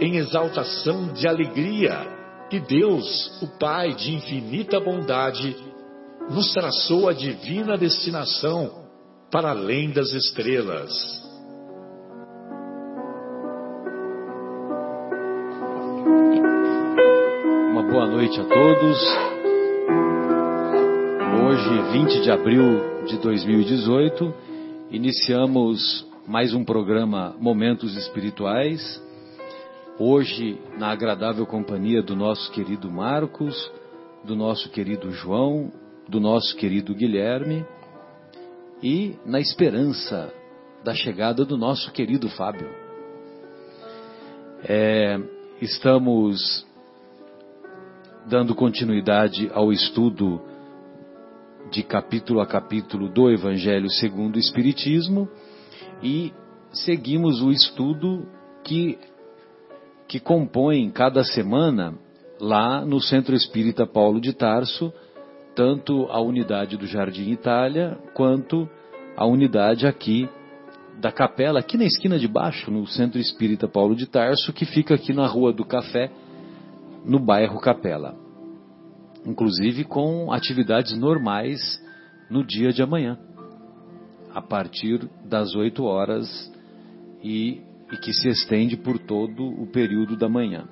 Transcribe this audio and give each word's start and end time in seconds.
em 0.00 0.16
exaltação 0.16 1.12
de 1.12 1.26
alegria 1.26 2.14
que 2.50 2.60
Deus, 2.60 3.42
o 3.42 3.58
Pai 3.58 3.94
de 3.94 4.14
infinita 4.14 4.78
bondade, 4.78 5.56
nos 6.30 6.52
traçou 6.52 7.08
a 7.08 7.12
divina 7.12 7.76
destinação 7.76 8.86
para 9.30 9.50
além 9.50 9.90
das 9.90 10.12
estrelas. 10.12 10.92
Uma 17.70 17.82
boa 17.82 18.06
noite 18.06 18.40
a 18.40 18.44
todos. 18.44 18.98
Hoje, 21.42 21.92
20 21.92 22.22
de 22.22 22.30
abril 22.30 23.04
de 23.06 23.18
2018, 23.18 24.34
iniciamos 24.90 26.06
mais 26.26 26.52
um 26.54 26.64
programa 26.64 27.34
Momentos 27.38 27.96
Espirituais 27.96 29.05
Hoje, 29.98 30.60
na 30.76 30.90
agradável 30.90 31.46
companhia 31.46 32.02
do 32.02 32.14
nosso 32.14 32.52
querido 32.52 32.90
Marcos, 32.90 33.72
do 34.22 34.36
nosso 34.36 34.68
querido 34.68 35.10
João, 35.10 35.72
do 36.06 36.20
nosso 36.20 36.54
querido 36.54 36.94
Guilherme 36.94 37.64
e 38.82 39.16
na 39.24 39.40
esperança 39.40 40.30
da 40.84 40.94
chegada 40.94 41.46
do 41.46 41.56
nosso 41.56 41.90
querido 41.92 42.28
Fábio. 42.28 42.68
É, 44.68 45.18
estamos 45.62 46.66
dando 48.26 48.54
continuidade 48.54 49.50
ao 49.54 49.72
estudo 49.72 50.42
de 51.70 51.82
capítulo 51.82 52.40
a 52.40 52.46
capítulo 52.46 53.08
do 53.08 53.30
Evangelho 53.30 53.90
segundo 53.92 54.36
o 54.36 54.40
Espiritismo 54.40 55.26
e 56.02 56.34
seguimos 56.70 57.40
o 57.40 57.50
estudo 57.50 58.28
que 58.62 58.98
que 60.08 60.20
compõem 60.20 60.90
cada 60.90 61.24
semana 61.24 61.94
lá 62.40 62.84
no 62.84 63.00
Centro 63.00 63.34
Espírita 63.34 63.86
Paulo 63.86 64.20
de 64.20 64.32
Tarso, 64.32 64.92
tanto 65.54 66.06
a 66.10 66.20
unidade 66.20 66.76
do 66.76 66.86
Jardim 66.86 67.30
Itália 67.30 67.98
quanto 68.14 68.68
a 69.16 69.24
unidade 69.24 69.86
aqui 69.86 70.28
da 71.00 71.10
capela, 71.10 71.60
aqui 71.60 71.76
na 71.76 71.84
esquina 71.84 72.18
de 72.18 72.28
baixo, 72.28 72.70
no 72.70 72.86
Centro 72.86 73.18
Espírita 73.18 73.68
Paulo 73.68 73.94
de 73.94 74.06
Tarso, 74.06 74.52
que 74.52 74.64
fica 74.64 74.94
aqui 74.94 75.12
na 75.12 75.26
Rua 75.26 75.52
do 75.52 75.64
Café, 75.64 76.10
no 77.04 77.18
bairro 77.18 77.60
Capela. 77.60 78.14
Inclusive 79.24 79.84
com 79.84 80.32
atividades 80.32 80.96
normais 80.96 81.82
no 82.30 82.44
dia 82.44 82.72
de 82.72 82.82
amanhã, 82.82 83.18
a 84.32 84.40
partir 84.40 85.08
das 85.24 85.54
8 85.54 85.82
horas 85.84 86.52
e 87.22 87.60
e 87.92 87.96
que 87.96 88.12
se 88.12 88.28
estende 88.28 88.76
por 88.76 88.98
todo 88.98 89.44
o 89.44 89.66
período 89.66 90.16
da 90.16 90.28
manhã. 90.28 90.68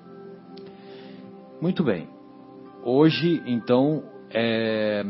Muito 1.61 1.85
bem. 1.85 2.09
Hoje, 2.83 3.43
então, 3.47 4.03
é, 4.31 5.05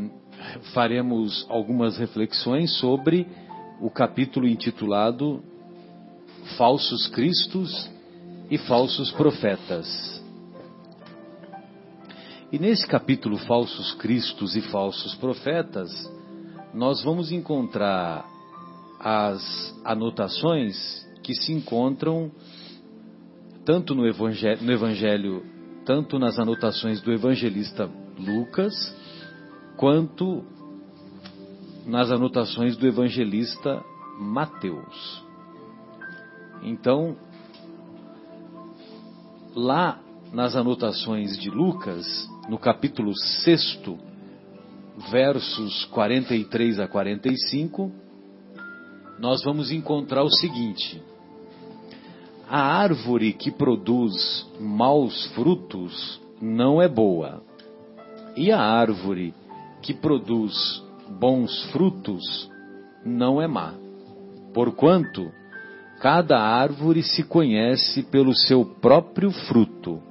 faremos 0.72 1.47
algumas 1.48 1.97
reflexões 1.98 2.78
sobre 2.78 3.26
o 3.81 3.91
capítulo 3.91 4.47
intitulado 4.47 5.43
Falsos 6.56 7.09
Cristos 7.09 7.91
e 8.50 8.59
Falsos 8.59 9.10
Profetas. 9.12 10.22
E 12.53 12.59
nesse 12.59 12.87
capítulo 12.87 13.37
Falsos 13.38 13.94
Cristos 13.94 14.54
e 14.54 14.60
Falsos 14.60 15.14
Profetas, 15.16 15.91
nós 16.72 17.03
vamos 17.03 17.32
encontrar 17.32 18.25
as 19.00 19.75
anotações 19.84 21.03
que 21.25 21.35
se 21.35 21.53
encontram 21.53 22.31
tanto 23.65 23.95
no 23.95 24.07
evangelho, 24.07 24.62
no 24.62 24.71
evangelho, 24.71 25.43
tanto 25.87 26.19
nas 26.19 26.39
anotações 26.39 27.01
do 27.01 27.11
evangelista 27.11 27.91
Lucas, 28.19 28.75
quanto 29.79 30.45
nas 31.87 32.11
anotações 32.11 32.77
do 32.77 32.87
evangelista 32.87 33.83
Mateus. 34.21 35.25
Então, 36.62 37.17
lá 39.55 39.99
nas 40.31 40.55
anotações 40.55 41.39
de 41.39 41.49
Lucas, 41.49 42.06
no 42.49 42.59
capítulo 42.59 43.17
6, 43.17 43.81
versos 45.11 45.87
43 45.87 46.81
a 46.81 46.87
45, 46.87 47.91
nós 49.19 49.43
vamos 49.43 49.71
encontrar 49.71 50.23
o 50.23 50.31
seguinte: 50.31 51.03
a 52.49 52.60
árvore 52.60 53.32
que 53.32 53.50
produz 53.50 54.47
maus 54.60 55.27
frutos 55.34 56.21
não 56.41 56.81
é 56.81 56.88
boa, 56.88 57.43
e 58.37 58.50
a 58.53 58.60
árvore 58.60 59.34
que 59.82 59.94
produz 59.94 60.82
bons 61.19 61.65
frutos 61.71 62.50
não 63.05 63.41
é 63.41 63.47
má. 63.47 63.75
Porquanto, 64.53 65.31
cada 66.00 66.38
árvore 66.38 67.03
se 67.03 67.22
conhece 67.22 68.03
pelo 68.03 68.34
seu 68.34 68.65
próprio 68.65 69.31
fruto. 69.31 70.03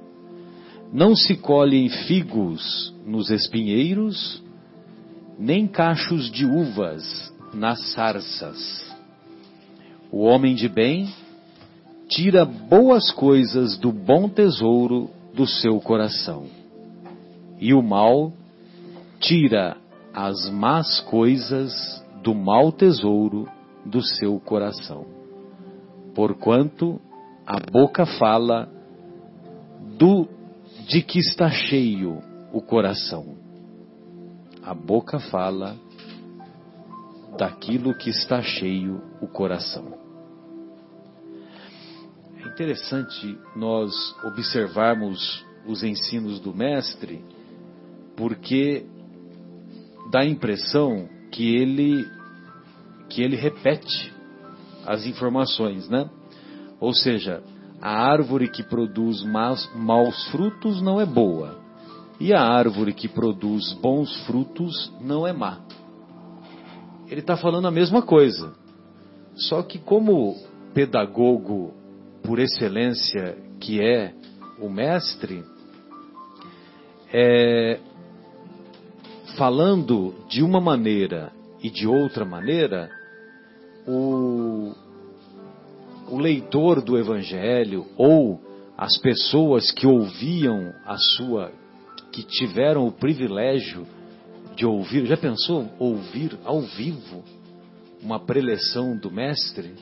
Não 0.92 1.14
se 1.16 1.36
colhem 1.36 1.88
figos 1.88 2.94
nos 3.04 3.30
espinheiros, 3.30 4.42
nem 5.38 5.66
cachos 5.66 6.30
de 6.30 6.44
uvas 6.44 7.32
nas 7.52 7.92
sarças. 7.92 8.94
O 10.10 10.22
homem 10.22 10.54
de 10.54 10.68
bem 10.68 11.12
tira 12.08 12.44
boas 12.44 13.10
coisas 13.12 13.78
do 13.78 13.90
bom 13.90 14.28
tesouro 14.28 15.10
do 15.32 15.46
seu 15.46 15.80
coração, 15.80 16.46
e 17.58 17.72
o 17.72 17.82
mal 17.82 18.32
tira 19.20 19.76
as 20.12 20.48
más 20.50 21.00
coisas 21.00 21.72
do 22.22 22.34
mau 22.34 22.70
tesouro 22.70 23.48
do 23.84 24.02
seu 24.02 24.38
coração. 24.38 25.06
Porquanto 26.14 27.00
a 27.46 27.58
boca 27.58 28.06
fala 28.06 28.68
do 29.98 30.28
de 30.86 31.02
que 31.02 31.18
está 31.18 31.50
cheio 31.50 32.22
o 32.52 32.60
coração. 32.60 33.36
A 34.62 34.74
boca 34.74 35.18
fala 35.18 35.76
daquilo 37.36 37.94
que 37.94 38.10
está 38.10 38.40
cheio 38.40 39.02
o 39.20 39.26
coração 39.26 40.03
interessante 42.46 43.38
nós 43.56 43.92
observarmos 44.24 45.44
os 45.66 45.82
ensinos 45.82 46.40
do 46.40 46.54
Mestre, 46.54 47.24
porque 48.16 48.86
dá 50.10 50.20
a 50.20 50.26
impressão 50.26 51.08
que 51.30 51.56
ele 51.56 52.06
que 53.08 53.22
ele 53.22 53.36
repete 53.36 54.12
as 54.86 55.06
informações, 55.06 55.88
né? 55.88 56.08
Ou 56.80 56.92
seja, 56.92 57.42
a 57.80 57.90
árvore 57.90 58.48
que 58.48 58.62
produz 58.62 59.22
maus, 59.22 59.70
maus 59.74 60.28
frutos 60.28 60.82
não 60.82 61.00
é 61.00 61.06
boa, 61.06 61.58
e 62.18 62.32
a 62.32 62.40
árvore 62.40 62.92
que 62.92 63.08
produz 63.08 63.72
bons 63.74 64.14
frutos 64.26 64.92
não 65.00 65.26
é 65.26 65.32
má. 65.32 65.60
Ele 67.08 67.20
está 67.20 67.36
falando 67.36 67.68
a 67.68 67.70
mesma 67.70 68.02
coisa, 68.02 68.54
só 69.34 69.62
que 69.62 69.78
como 69.78 70.36
pedagogo 70.72 71.83
por 72.24 72.38
excelência 72.38 73.36
que 73.60 73.80
é 73.80 74.12
o 74.58 74.68
mestre, 74.68 75.44
é, 77.12 77.78
falando 79.36 80.14
de 80.28 80.42
uma 80.42 80.60
maneira 80.60 81.32
e 81.62 81.70
de 81.70 81.86
outra 81.86 82.24
maneira, 82.24 82.90
o, 83.86 84.72
o 86.08 86.18
leitor 86.18 86.82
do 86.82 86.98
Evangelho 86.98 87.86
ou 87.96 88.40
as 88.76 88.96
pessoas 88.98 89.70
que 89.70 89.86
ouviam 89.86 90.72
a 90.84 90.96
sua, 90.96 91.52
que 92.10 92.22
tiveram 92.22 92.86
o 92.86 92.92
privilégio 92.92 93.86
de 94.56 94.64
ouvir, 94.64 95.06
já 95.06 95.16
pensou 95.16 95.68
ouvir 95.78 96.38
ao 96.44 96.60
vivo 96.62 97.22
uma 98.02 98.18
preleção 98.18 98.96
do 98.96 99.10
Mestre? 99.10 99.74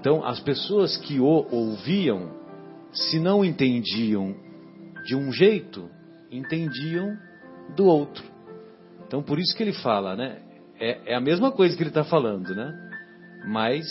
Então, 0.00 0.24
as 0.24 0.40
pessoas 0.40 0.96
que 0.96 1.18
o 1.18 1.26
ouviam, 1.26 2.30
se 2.92 3.18
não 3.18 3.44
entendiam 3.44 4.34
de 5.04 5.16
um 5.16 5.32
jeito, 5.32 5.88
entendiam 6.30 7.16
do 7.74 7.86
outro. 7.86 8.24
Então, 9.06 9.22
por 9.22 9.38
isso 9.38 9.56
que 9.56 9.62
ele 9.62 9.72
fala, 9.72 10.14
né? 10.14 10.40
É, 10.78 11.12
é 11.12 11.14
a 11.16 11.20
mesma 11.20 11.50
coisa 11.50 11.76
que 11.76 11.82
ele 11.82 11.90
está 11.90 12.04
falando, 12.04 12.54
né? 12.54 12.72
Mas, 13.46 13.84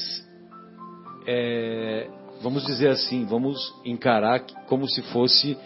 é, 1.25 2.09
vamos 2.41 2.65
dizer 2.65 2.89
assim, 2.89 3.25
vamos 3.25 3.57
encarar 3.83 4.45
como 4.67 4.87
se 4.87 5.01
fosse 5.11 5.57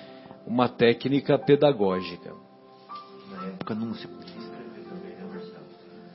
uma 0.47 0.67
técnica 0.67 1.37
pedagógica. 1.37 2.33
Na 3.29 3.47
época 3.47 3.75
não 3.75 3.93
se 3.93 4.07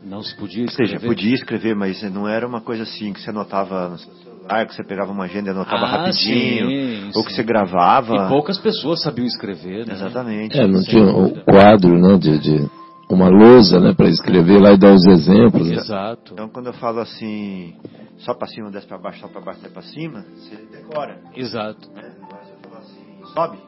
Não 0.08 0.22
se 0.22 0.36
podia 0.36 0.62
Ou 0.62 0.68
seja, 0.70 0.94
escrever. 0.94 1.06
podia 1.06 1.34
escrever, 1.34 1.74
mas 1.74 2.00
não 2.12 2.28
era 2.28 2.46
uma 2.46 2.60
coisa 2.60 2.84
assim 2.84 3.12
que 3.12 3.20
você 3.20 3.30
anotava 3.30 3.88
no 3.88 3.98
seu 3.98 4.12
celular, 4.14 4.66
que 4.66 4.74
você 4.74 4.84
pegava 4.84 5.10
uma 5.10 5.24
agenda 5.24 5.48
e 5.48 5.50
anotava 5.50 5.84
Ah, 5.84 5.88
rapidinho, 5.98 6.68
sim, 6.68 7.10
ou 7.14 7.24
que 7.24 7.30
sim. 7.30 7.36
você 7.36 7.42
gravava. 7.42 8.14
E 8.14 8.28
poucas 8.28 8.56
pessoas 8.58 9.02
sabiam 9.02 9.26
escrever, 9.26 9.84
né? 9.86 9.94
Exatamente. 9.94 10.58
É, 10.58 10.66
não 10.66 10.82
tinha 10.82 11.04
o 11.04 11.42
quadro, 11.44 11.98
né, 11.98 12.16
de, 12.18 12.38
de 12.38 12.70
uma 13.10 13.28
lousa, 13.28 13.80
né, 13.80 13.94
para 13.94 14.08
escrever 14.08 14.60
lá 14.60 14.72
e 14.72 14.78
dar 14.78 14.92
os 14.94 15.04
exemplos. 15.06 15.68
né? 15.68 15.74
Exato. 15.74 16.34
Então 16.34 16.48
quando 16.48 16.66
eu 16.66 16.72
falo 16.74 17.00
assim, 17.00 17.74
só 18.18 18.32
pra 18.32 18.46
cima, 18.46 18.70
desce 18.70 18.86
pra 18.86 18.98
baixo, 18.98 19.20
só 19.20 19.28
pra 19.28 19.40
baixo, 19.40 19.60
desce 19.60 19.72
pra 19.74 19.82
cima, 19.82 20.24
você 20.36 20.54
decora. 20.70 21.18
Exato. 21.34 21.90
Né? 21.92 22.02
Se 22.02 22.52
eu 22.52 22.70
falar 22.70 22.78
assim, 22.78 23.34
sobe, 23.34 23.58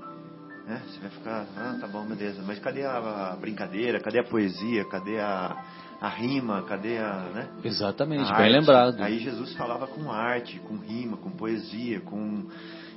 né? 0.68 0.82
Você 0.86 1.00
vai 1.00 1.10
ficar, 1.10 1.46
ah, 1.56 1.78
tá 1.80 1.86
bom, 1.86 2.04
beleza. 2.04 2.42
Mas 2.46 2.58
cadê 2.58 2.84
a, 2.84 3.34
brincadeira? 3.40 3.98
Cadê 4.00 4.20
a 4.20 4.24
poesia? 4.24 4.84
Cadê 4.84 5.18
a, 5.18 5.64
a 5.98 6.08
rima? 6.10 6.62
Cadê 6.64 6.98
a, 6.98 7.30
né? 7.34 7.48
Exatamente, 7.64 8.30
a 8.30 8.36
bem 8.36 8.46
arte? 8.46 8.58
lembrado. 8.60 9.02
Aí 9.02 9.18
Jesus 9.18 9.54
falava 9.54 9.86
com 9.86 10.12
arte, 10.12 10.58
com 10.60 10.76
rima, 10.76 11.16
com 11.16 11.30
poesia, 11.30 12.00
com 12.02 12.46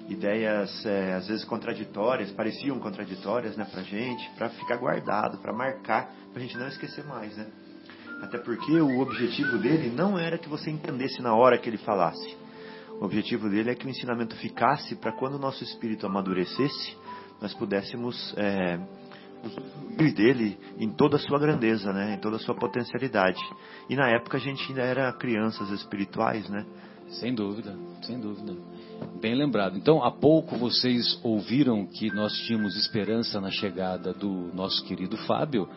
ideias 0.10 0.86
é, 0.86 1.14
às 1.14 1.28
vezes 1.28 1.46
contraditórias, 1.46 2.30
pareciam 2.32 2.78
contraditórias, 2.80 3.56
né, 3.56 3.66
pra 3.72 3.82
gente, 3.84 4.30
pra 4.32 4.50
ficar 4.50 4.76
guardado, 4.76 5.38
pra 5.38 5.54
marcar, 5.54 6.12
pra 6.34 6.42
gente 6.42 6.58
não 6.58 6.68
esquecer 6.68 7.06
mais, 7.06 7.36
né? 7.38 7.48
Até 8.22 8.38
porque 8.38 8.80
o 8.82 9.00
objetivo 9.00 9.58
dele 9.58 9.90
não 9.90 10.20
era 10.20 10.38
que 10.38 10.50
você 10.50 10.70
entendesse 10.70 11.22
na 11.22 11.34
hora 11.34 11.58
que 11.58 11.70
ele 11.70 11.78
falasse. 11.78 12.38
O 13.00 13.06
objetivo 13.06 13.50
dele 13.50 13.72
é 13.72 13.76
que 13.76 13.88
o 13.88 13.90
ensinamento 13.90 14.36
ficasse 14.36 14.96
para 14.96 15.12
quando 15.14 15.36
o 15.36 15.40
nosso 15.40 15.64
espírito 15.64 16.06
amadurecesse, 16.06 16.96
nós 17.42 17.54
pudéssemos 17.56 18.34
é, 18.38 18.80
usufruir 19.44 20.14
dele 20.14 20.58
em 20.78 20.90
toda 20.90 21.16
a 21.16 21.20
sua 21.20 21.40
grandeza, 21.40 21.92
né? 21.92 22.16
em 22.16 22.20
toda 22.20 22.36
a 22.36 22.40
sua 22.40 22.56
potencialidade. 22.56 23.42
E 23.90 23.96
na 23.96 24.08
época 24.10 24.38
a 24.38 24.40
gente 24.40 24.64
ainda 24.70 24.82
era 24.82 25.12
crianças 25.14 25.70
espirituais, 25.72 26.48
né? 26.50 26.66
Sem 27.10 27.36
dúvida, 27.36 27.78
sem 28.04 28.20
dúvida. 28.20 28.56
Bem 29.20 29.36
lembrado. 29.36 29.78
Então, 29.78 30.02
há 30.02 30.12
pouco 30.12 30.56
vocês 30.56 31.20
ouviram 31.24 31.86
que 31.86 32.10
nós 32.14 32.32
tínhamos 32.46 32.78
esperança 32.78 33.42
na 33.42 33.52
chegada 33.52 34.14
do 34.14 34.50
nosso 34.54 34.84
querido 34.86 35.18
Fábio 35.18 35.68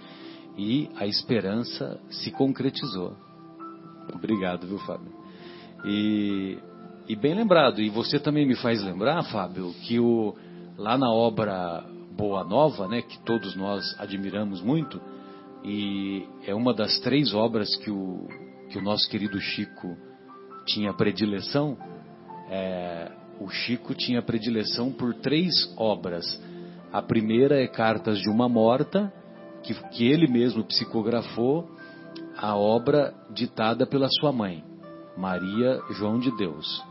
e 0.56 0.88
a 0.94 1.06
esperança 1.06 2.00
se 2.08 2.30
concretizou. 2.30 3.16
Obrigado, 4.14 4.66
viu, 4.66 4.78
Fábio? 4.78 5.12
E, 5.84 6.58
e 7.08 7.16
bem 7.16 7.34
lembrado. 7.34 7.80
E 7.80 7.90
você 7.90 8.20
também 8.20 8.46
me 8.46 8.54
faz 8.54 8.82
lembrar, 8.82 9.24
Fábio, 9.24 9.74
que 9.82 9.98
o, 9.98 10.36
lá 10.76 10.98
na 10.98 11.10
obra 11.10 11.84
Boa 12.16 12.44
Nova, 12.44 12.86
né, 12.86 13.02
que 13.02 13.18
todos 13.24 13.56
nós 13.56 13.84
admiramos 13.98 14.60
muito, 14.60 15.00
e 15.64 16.26
é 16.46 16.54
uma 16.54 16.74
das 16.74 16.98
três 17.00 17.32
obras 17.32 17.74
que 17.76 17.90
o, 17.90 18.28
que 18.70 18.78
o 18.78 18.82
nosso 18.82 19.08
querido 19.08 19.40
Chico 19.40 19.96
tinha 20.66 20.92
predileção, 20.92 21.76
é, 22.50 23.10
o 23.40 23.48
Chico 23.48 23.94
tinha 23.94 24.22
predileção 24.22 24.92
por 24.92 25.14
três 25.14 25.52
obras. 25.76 26.24
A 26.92 27.02
primeira 27.02 27.60
é 27.60 27.66
Cartas 27.66 28.18
de 28.18 28.28
uma 28.28 28.48
Morta, 28.48 29.12
que, 29.62 29.74
que 29.90 30.06
ele 30.06 30.28
mesmo 30.28 30.62
psicografou, 30.64 31.68
a 32.36 32.54
obra 32.54 33.14
ditada 33.30 33.86
pela 33.86 34.08
sua 34.20 34.32
mãe, 34.32 34.62
Maria 35.16 35.80
João 35.92 36.18
de 36.18 36.30
Deus. 36.36 36.82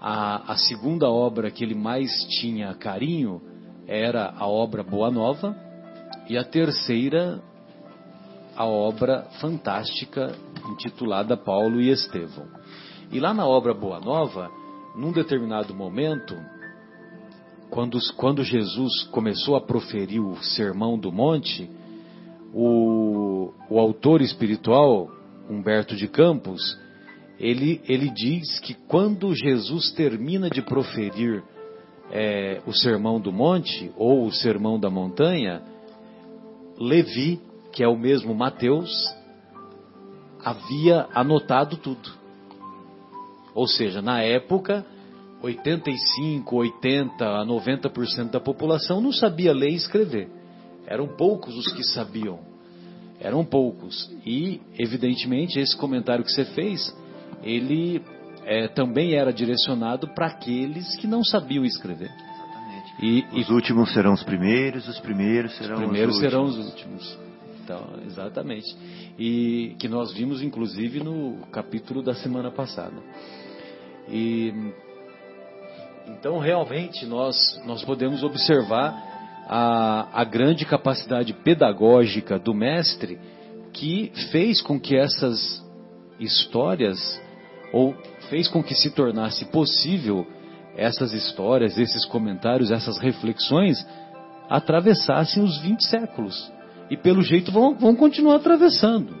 A, 0.00 0.52
a 0.52 0.56
segunda 0.56 1.08
obra 1.08 1.50
que 1.50 1.64
ele 1.64 1.74
mais 1.74 2.10
tinha 2.40 2.74
carinho 2.74 3.40
era 3.86 4.34
a 4.36 4.46
obra 4.46 4.82
Boa 4.82 5.10
Nova, 5.10 5.56
e 6.28 6.38
a 6.38 6.44
terceira, 6.44 7.40
a 8.56 8.64
obra 8.64 9.26
fantástica 9.40 10.34
intitulada 10.70 11.36
Paulo 11.36 11.80
e 11.80 11.90
Estevão. 11.90 12.46
E 13.12 13.20
lá 13.20 13.34
na 13.34 13.46
obra 13.46 13.74
Boa 13.74 14.00
Nova, 14.00 14.50
num 14.96 15.12
determinado 15.12 15.74
momento, 15.74 16.34
quando, 17.70 17.98
quando 18.16 18.42
Jesus 18.42 19.04
começou 19.10 19.56
a 19.56 19.60
proferir 19.60 20.20
o 20.20 20.36
Sermão 20.42 20.98
do 20.98 21.12
Monte, 21.12 21.68
o, 22.52 23.52
o 23.68 23.78
autor 23.78 24.22
espiritual, 24.22 25.10
Humberto 25.50 25.94
de 25.96 26.08
Campos, 26.08 26.78
ele, 27.38 27.80
ele 27.88 28.10
diz 28.10 28.60
que 28.60 28.74
quando 28.74 29.34
Jesus 29.34 29.90
termina 29.92 30.48
de 30.48 30.62
proferir 30.62 31.42
é, 32.10 32.60
o 32.66 32.72
Sermão 32.72 33.20
do 33.20 33.32
Monte, 33.32 33.90
ou 33.96 34.26
o 34.26 34.32
Sermão 34.32 34.78
da 34.78 34.90
Montanha, 34.90 35.62
Levi, 36.78 37.40
que 37.72 37.82
é 37.82 37.88
o 37.88 37.96
mesmo 37.96 38.34
Mateus, 38.34 38.90
havia 40.44 41.08
anotado 41.14 41.76
tudo. 41.76 42.12
Ou 43.54 43.66
seja, 43.66 44.02
na 44.02 44.20
época, 44.20 44.84
85, 45.42 46.56
80 46.56 47.24
a 47.24 47.44
90% 47.44 48.30
da 48.30 48.40
população 48.40 49.00
não 49.00 49.12
sabia 49.12 49.52
ler 49.52 49.70
e 49.70 49.76
escrever. 49.76 50.28
Eram 50.86 51.08
poucos 51.08 51.56
os 51.56 51.72
que 51.72 51.84
sabiam. 51.84 52.40
Eram 53.20 53.44
poucos. 53.44 54.10
E, 54.26 54.60
evidentemente, 54.78 55.58
esse 55.58 55.76
comentário 55.76 56.24
que 56.24 56.32
você 56.32 56.44
fez, 56.44 56.94
ele 57.44 58.02
é, 58.44 58.68
também 58.68 59.14
era 59.14 59.32
direcionado 59.32 60.08
para 60.08 60.26
aqueles 60.26 60.96
que 60.96 61.06
não 61.06 61.22
sabiam 61.22 61.64
escrever. 61.64 62.10
Exatamente. 62.10 62.94
E, 63.00 63.38
e 63.38 63.40
Os 63.40 63.50
últimos 63.50 63.92
serão 63.92 64.12
os 64.12 64.22
primeiros, 64.22 64.88
os 64.88 64.98
primeiros 64.98 65.56
serão 65.56 65.74
os 65.74 65.80
primeiros 65.82 66.14
os 66.14 66.20
serão 66.20 66.44
os 66.44 66.56
últimos. 66.56 67.12
últimos. 67.12 67.24
Então, 67.62 67.98
exatamente. 68.06 68.76
E 69.18 69.76
que 69.78 69.88
nós 69.88 70.12
vimos, 70.12 70.42
inclusive, 70.42 71.00
no 71.02 71.46
capítulo 71.50 72.02
da 72.02 72.14
semana 72.14 72.50
passada. 72.50 72.96
E 74.08 74.52
então, 76.06 76.38
realmente, 76.38 77.06
nós, 77.06 77.36
nós 77.64 77.82
podemos 77.82 78.22
observar 78.22 78.94
a, 79.48 80.20
a 80.20 80.24
grande 80.24 80.64
capacidade 80.64 81.32
pedagógica 81.32 82.38
do 82.38 82.54
mestre 82.54 83.18
que 83.72 84.12
fez 84.30 84.60
com 84.60 84.78
que 84.78 84.96
essas 84.96 85.64
histórias, 86.20 87.20
ou 87.74 87.92
fez 88.30 88.46
com 88.46 88.62
que 88.62 88.72
se 88.72 88.88
tornasse 88.92 89.44
possível 89.46 90.24
essas 90.76 91.12
histórias, 91.12 91.76
esses 91.76 92.04
comentários, 92.04 92.70
essas 92.70 92.98
reflexões 92.98 93.84
atravessassem 94.48 95.42
os 95.42 95.58
20 95.60 95.84
séculos. 95.84 96.52
E 96.88 96.96
pelo 96.96 97.20
jeito 97.20 97.50
vão, 97.50 97.74
vão 97.74 97.96
continuar 97.96 98.36
atravessando. 98.36 99.16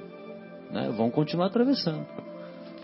Né? 0.70 0.88
Vão 0.96 1.10
continuar 1.10 1.46
atravessando. 1.46 2.06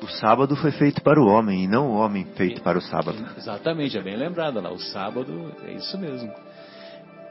O 0.03 0.09
sábado 0.09 0.57
foi 0.57 0.73
feito 0.73 1.03
para 1.03 1.21
o 1.21 1.27
homem 1.29 1.65
e 1.65 1.69
não 1.69 1.93
o 1.93 1.95
homem 1.99 2.25
feito 2.35 2.61
para 2.63 2.77
o 2.77 2.81
sábado. 2.81 3.25
Exatamente, 3.39 3.97
é 3.97 4.03
bem 4.03 4.17
lembrado 4.17 4.61
lá. 4.61 4.73
O 4.73 4.79
sábado 4.79 5.53
é 5.69 5.73
isso 5.75 5.97
mesmo. 5.97 6.33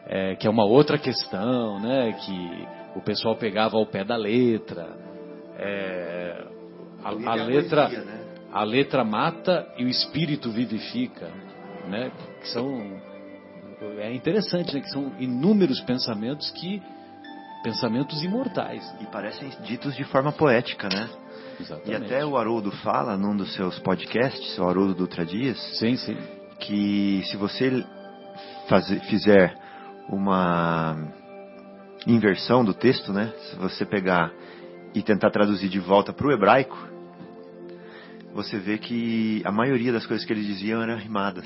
É, 0.07 0.35
que 0.35 0.47
é 0.47 0.49
uma 0.49 0.63
outra 0.63 0.97
questão, 0.97 1.77
né? 1.81 2.13
Que 2.13 2.67
o 2.97 3.01
pessoal 3.01 3.35
pegava 3.35 3.75
ao 3.75 3.85
pé 3.85 4.05
da 4.05 4.15
letra. 4.15 4.87
É, 5.57 6.45
a, 7.03 7.09
a 7.09 7.35
letra, 7.35 7.87
poesia, 7.87 8.05
né? 8.05 8.18
A 8.51 8.63
letra 8.63 9.03
mata 9.03 9.67
e 9.77 9.83
o 9.85 9.87
espírito 9.87 10.51
vivifica, 10.51 11.29
né? 11.87 12.11
Que 12.41 12.47
são 12.49 12.99
é 13.99 14.13
interessante, 14.13 14.73
né? 14.73 14.81
Que 14.81 14.89
são 14.89 15.13
inúmeros 15.19 15.79
pensamentos 15.81 16.49
que 16.51 16.81
pensamentos 17.63 18.21
imortais. 18.23 18.83
E 18.99 19.05
parecem 19.05 19.49
ditos 19.63 19.95
de 19.95 20.03
forma 20.05 20.31
poética, 20.31 20.89
né? 20.89 21.09
E 21.59 21.63
Exatamente. 21.63 22.05
até 22.05 22.25
o 22.25 22.37
Haroldo 22.37 22.71
fala 22.71 23.17
num 23.17 23.35
dos 23.35 23.53
seus 23.53 23.77
podcasts, 23.79 24.57
o 24.57 24.63
Haroldo 24.63 24.93
Dutra 24.95 25.25
Dias, 25.25 25.57
Sim, 25.77 25.95
sim. 25.95 26.17
que 26.59 27.21
se 27.25 27.37
você 27.37 27.85
fazer, 28.67 28.99
fizer 29.01 29.57
uma 30.07 30.97
inversão 32.07 32.63
do 32.63 32.73
texto, 32.73 33.11
né? 33.11 33.33
Se 33.49 33.55
você 33.57 33.85
pegar 33.85 34.31
e 34.93 35.01
tentar 35.01 35.29
traduzir 35.31 35.69
de 35.69 35.79
volta 35.79 36.11
para 36.13 36.27
o 36.27 36.31
hebraico, 36.31 36.77
você 38.43 38.57
vê 38.57 38.77
que 38.77 39.41
a 39.43 39.51
maioria 39.51 39.91
das 39.91 40.05
coisas 40.05 40.25
que 40.25 40.31
ele 40.31 40.43
dizia 40.45 40.75
eram 40.75 40.97
rimadas. 40.97 41.45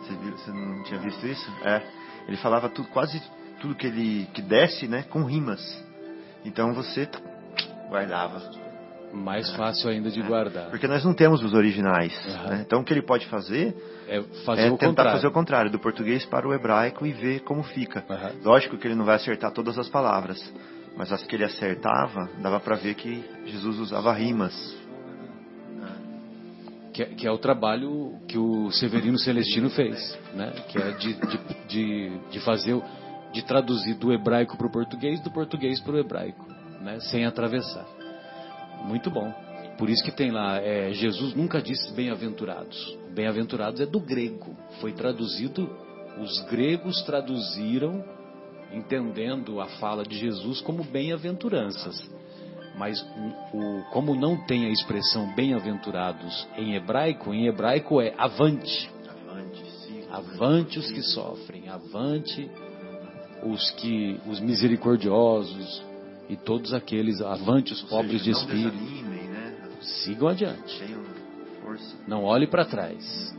Você, 0.00 0.14
viu, 0.16 0.32
você 0.32 0.50
não 0.50 0.82
tinha 0.84 0.98
visto 0.98 1.26
isso? 1.26 1.50
É. 1.62 1.82
Ele 2.26 2.38
falava 2.38 2.68
tudo, 2.70 2.88
quase 2.88 3.22
tudo 3.60 3.74
que 3.74 3.86
ele 3.86 4.26
que 4.32 4.40
desce, 4.40 4.88
né, 4.88 5.02
com 5.10 5.22
rimas. 5.24 5.60
Então 6.44 6.72
você 6.72 7.06
guardava. 7.88 8.40
Mais 9.12 9.50
fácil 9.56 9.90
ainda 9.90 10.08
de 10.08 10.22
guardar. 10.22 10.70
Porque 10.70 10.86
nós 10.86 11.04
não 11.04 11.12
temos 11.12 11.42
os 11.42 11.52
originais. 11.52 12.16
Uhum. 12.26 12.50
Né? 12.50 12.64
Então 12.64 12.80
o 12.80 12.84
que 12.84 12.92
ele 12.94 13.02
pode 13.02 13.26
fazer 13.26 13.74
É 14.08 14.22
fazer 14.46 14.62
é 14.62 14.70
tentar 14.70 14.86
contrário. 14.86 15.12
fazer 15.12 15.26
o 15.26 15.32
contrário, 15.32 15.70
do 15.70 15.78
português 15.80 16.24
para 16.24 16.48
o 16.48 16.54
hebraico 16.54 17.04
e 17.04 17.12
ver 17.12 17.40
como 17.40 17.62
fica. 17.62 18.04
Uhum. 18.08 18.42
Lógico 18.44 18.78
que 18.78 18.86
ele 18.86 18.94
não 18.94 19.04
vai 19.04 19.16
acertar 19.16 19.50
todas 19.50 19.76
as 19.78 19.88
palavras, 19.88 20.40
mas 20.96 21.12
as 21.12 21.22
que 21.24 21.34
ele 21.34 21.44
acertava, 21.44 22.30
dava 22.40 22.60
para 22.60 22.76
ver 22.76 22.94
que 22.94 23.22
Jesus 23.46 23.80
usava 23.80 24.12
rimas. 24.12 24.79
Que, 26.92 27.02
é- 27.02 27.06
que 27.06 27.26
é 27.26 27.30
o 27.30 27.38
trabalho 27.38 28.18
que 28.26 28.36
o 28.36 28.70
Severino 28.72 29.18
Celestino 29.18 29.70
fez, 29.70 30.18
né? 30.34 30.52
Que 30.68 30.78
é 30.78 30.90
de, 30.92 31.14
de, 31.14 31.38
de, 31.68 32.18
de 32.30 32.40
fazer, 32.40 32.80
de 33.32 33.42
traduzir 33.44 33.94
do 33.94 34.12
hebraico 34.12 34.56
para 34.56 34.66
o 34.66 34.70
português, 34.70 35.20
do 35.20 35.30
português 35.30 35.80
para 35.80 35.92
o 35.92 35.98
hebraico, 35.98 36.44
né? 36.80 36.98
Sem 37.00 37.24
atravessar. 37.24 37.86
Muito 38.84 39.10
bom. 39.10 39.32
Por 39.78 39.88
isso 39.88 40.04
que 40.04 40.10
tem 40.10 40.30
lá, 40.30 40.58
é, 40.60 40.92
Jesus 40.92 41.34
nunca 41.34 41.62
disse 41.62 41.92
bem-aventurados. 41.94 42.98
Bem-aventurados 43.14 43.80
é 43.80 43.86
do 43.86 43.98
grego. 44.00 44.54
Foi 44.80 44.92
traduzido, 44.92 45.70
os 46.20 46.40
gregos 46.50 47.02
traduziram, 47.04 48.04
entendendo 48.72 49.60
a 49.60 49.66
fala 49.78 50.02
de 50.02 50.18
Jesus 50.18 50.60
como 50.60 50.84
bem-aventuranças. 50.84 52.10
Mas 52.80 52.98
o, 53.52 53.58
o- 53.58 53.84
como 53.92 54.14
não 54.14 54.38
tem 54.46 54.64
a 54.64 54.70
expressão 54.70 55.34
bem-aventurados 55.34 56.48
em 56.56 56.74
hebraico, 56.74 57.34
em 57.34 57.46
hebraico 57.46 58.00
é 58.00 58.14
avante. 58.16 58.90
Avante, 59.06 59.62
siga. 59.86 60.06
Avante 60.16 60.78
os 60.78 60.90
que 60.90 61.02
sofrem, 61.02 61.68
avante 61.68 62.50
os 63.42 63.70
que 63.72 64.18
os 64.26 64.40
misericordiosos 64.40 65.82
e 66.30 66.36
todos 66.38 66.72
aqueles, 66.72 67.20
avante 67.20 67.74
os 67.74 67.82
Ou 67.82 67.88
pobres 67.90 68.24
de 68.24 68.32
seja, 68.34 68.46
não 68.46 68.54
espírito. 68.54 68.78
desanimem, 68.82 69.28
né? 69.28 69.58
Sigam 69.82 70.28
adiante. 70.28 70.82
Não 72.08 72.24
olhe 72.24 72.46
para 72.46 72.64
trás. 72.64 73.34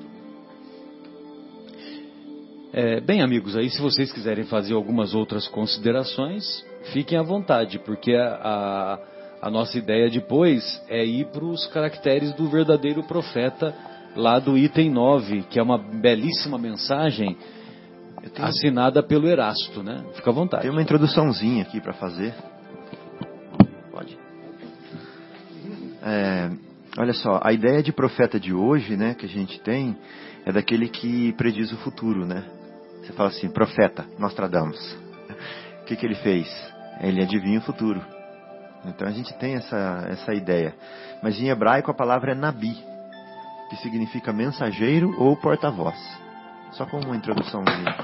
É, 2.74 3.01
bem, 3.01 3.21
amigos, 3.24 3.55
aí 3.57 3.69
se 3.71 3.81
vocês 3.81 4.13
quiserem 4.13 4.45
fazer 4.45 4.75
algumas 4.75 5.13
outras 5.15 5.48
considerações, 5.48 6.45
fiquem 6.93 7.17
à 7.17 7.24
vontade, 7.24 7.79
porque 7.79 8.13
a, 8.15 9.00
a, 9.41 9.50
nossa 9.50 9.77
ideia 9.77 10.10
depois 10.10 10.81
é 10.88 11.03
ir 11.05 11.25
para 11.27 11.43
os 11.43 11.65
caracteres 11.67 12.33
do 12.33 12.50
verdadeiro 12.50 13.03
profeta, 13.03 13.74
lá 14.15 14.39
do 14.39 14.57
item 14.57 14.91
9, 14.91 15.43
que 15.43 15.60
é 15.60 15.63
uma 15.63 15.77
belíssima 15.77 16.57
mensagem 16.57 17.38
tenho, 18.33 18.48
assinada 18.48 19.01
pelo 19.01 19.27
Erasto, 19.27 19.81
né? 19.81 20.03
Fica 20.13 20.29
à 20.29 20.33
vontade. 20.33 20.62
tenho 20.62 20.74
uma 20.74 20.81
introduçãozinha 20.81 21.63
aqui 21.63 21.79
para 21.81 21.93
fazer. 21.93 22.33
Pode. 23.91 24.17
É, 26.03 26.51
olha 26.98 27.13
só, 27.13 27.39
a 27.43 27.51
ideia 27.51 27.81
de 27.81 27.91
profeta 27.91 28.39
de 28.39 28.53
hoje, 28.53 28.95
né, 28.95 29.13
que 29.15 29.25
a 29.25 29.29
gente 29.29 29.60
tem, 29.62 29.98
é 30.45 30.51
daquele 30.51 30.88
que 30.88 31.33
prediz 31.33 31.71
o 31.71 31.77
futuro, 31.77 32.25
né? 32.25 32.45
Você 33.01 33.13
fala 33.13 33.29
assim, 33.29 33.50
profeta, 33.50 34.05
Nostradamus. 34.17 34.79
O 35.81 35.86
que, 35.91 35.95
que 35.98 36.05
ele 36.05 36.15
fez? 36.15 36.48
Ele 37.01 37.21
adivinha 37.21 37.60
o 37.60 37.63
futuro. 37.63 38.01
Então 38.86 39.08
a 39.08 39.12
gente 39.12 39.34
tem 39.36 39.56
essa, 39.56 40.06
essa 40.10 40.34
ideia. 40.34 40.74
Mas 41.22 41.40
em 41.40 41.50
hebraico 41.50 41.92
a 41.92 41.94
palavra 41.94 42.32
é 42.32 42.36
nabi, 42.36 42.74
que 43.70 43.76
significa 43.78 44.34
mensageiro 44.34 45.14
ou 45.20 45.36
porta-voz. 45.38 45.96
Só 46.72 46.86
como 46.86 47.06
uma 47.06 47.16
introduçãozinha. 47.16 47.96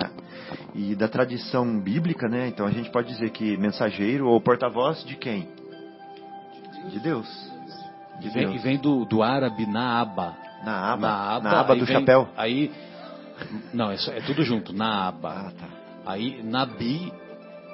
É. 0.00 0.24
E 0.74 0.94
da 0.94 1.08
tradição 1.08 1.78
bíblica, 1.80 2.28
né? 2.28 2.48
Então 2.48 2.66
a 2.66 2.70
gente 2.70 2.90
pode 2.90 3.08
dizer 3.08 3.30
que 3.30 3.56
mensageiro 3.56 4.26
ou 4.28 4.40
porta-voz 4.40 5.04
de 5.04 5.16
quem? 5.16 5.48
De 6.90 6.98
Deus. 7.00 7.26
De 8.20 8.28
E 8.28 8.30
vem, 8.30 8.46
Deus. 8.46 8.56
e 8.56 8.58
vem 8.58 8.78
do, 8.78 9.04
do 9.04 9.22
árabe 9.22 9.66
Naaba. 9.66 10.36
Na 10.64 10.92
aba, 10.92 11.00
Na 11.00 11.40
na 11.40 11.60
aba 11.60 11.74
aí 11.74 11.80
do 11.80 11.86
vem- 11.86 11.96
chapéu. 11.98 12.28
Aí. 12.36 12.72
Não, 13.72 13.90
é, 13.90 13.94
é 13.96 14.20
tudo 14.22 14.42
junto. 14.42 14.72
Naaba. 14.72 15.48
Ah, 15.48 15.52
tá. 15.58 15.68
Aí, 16.06 16.42
Nabi, 16.42 17.12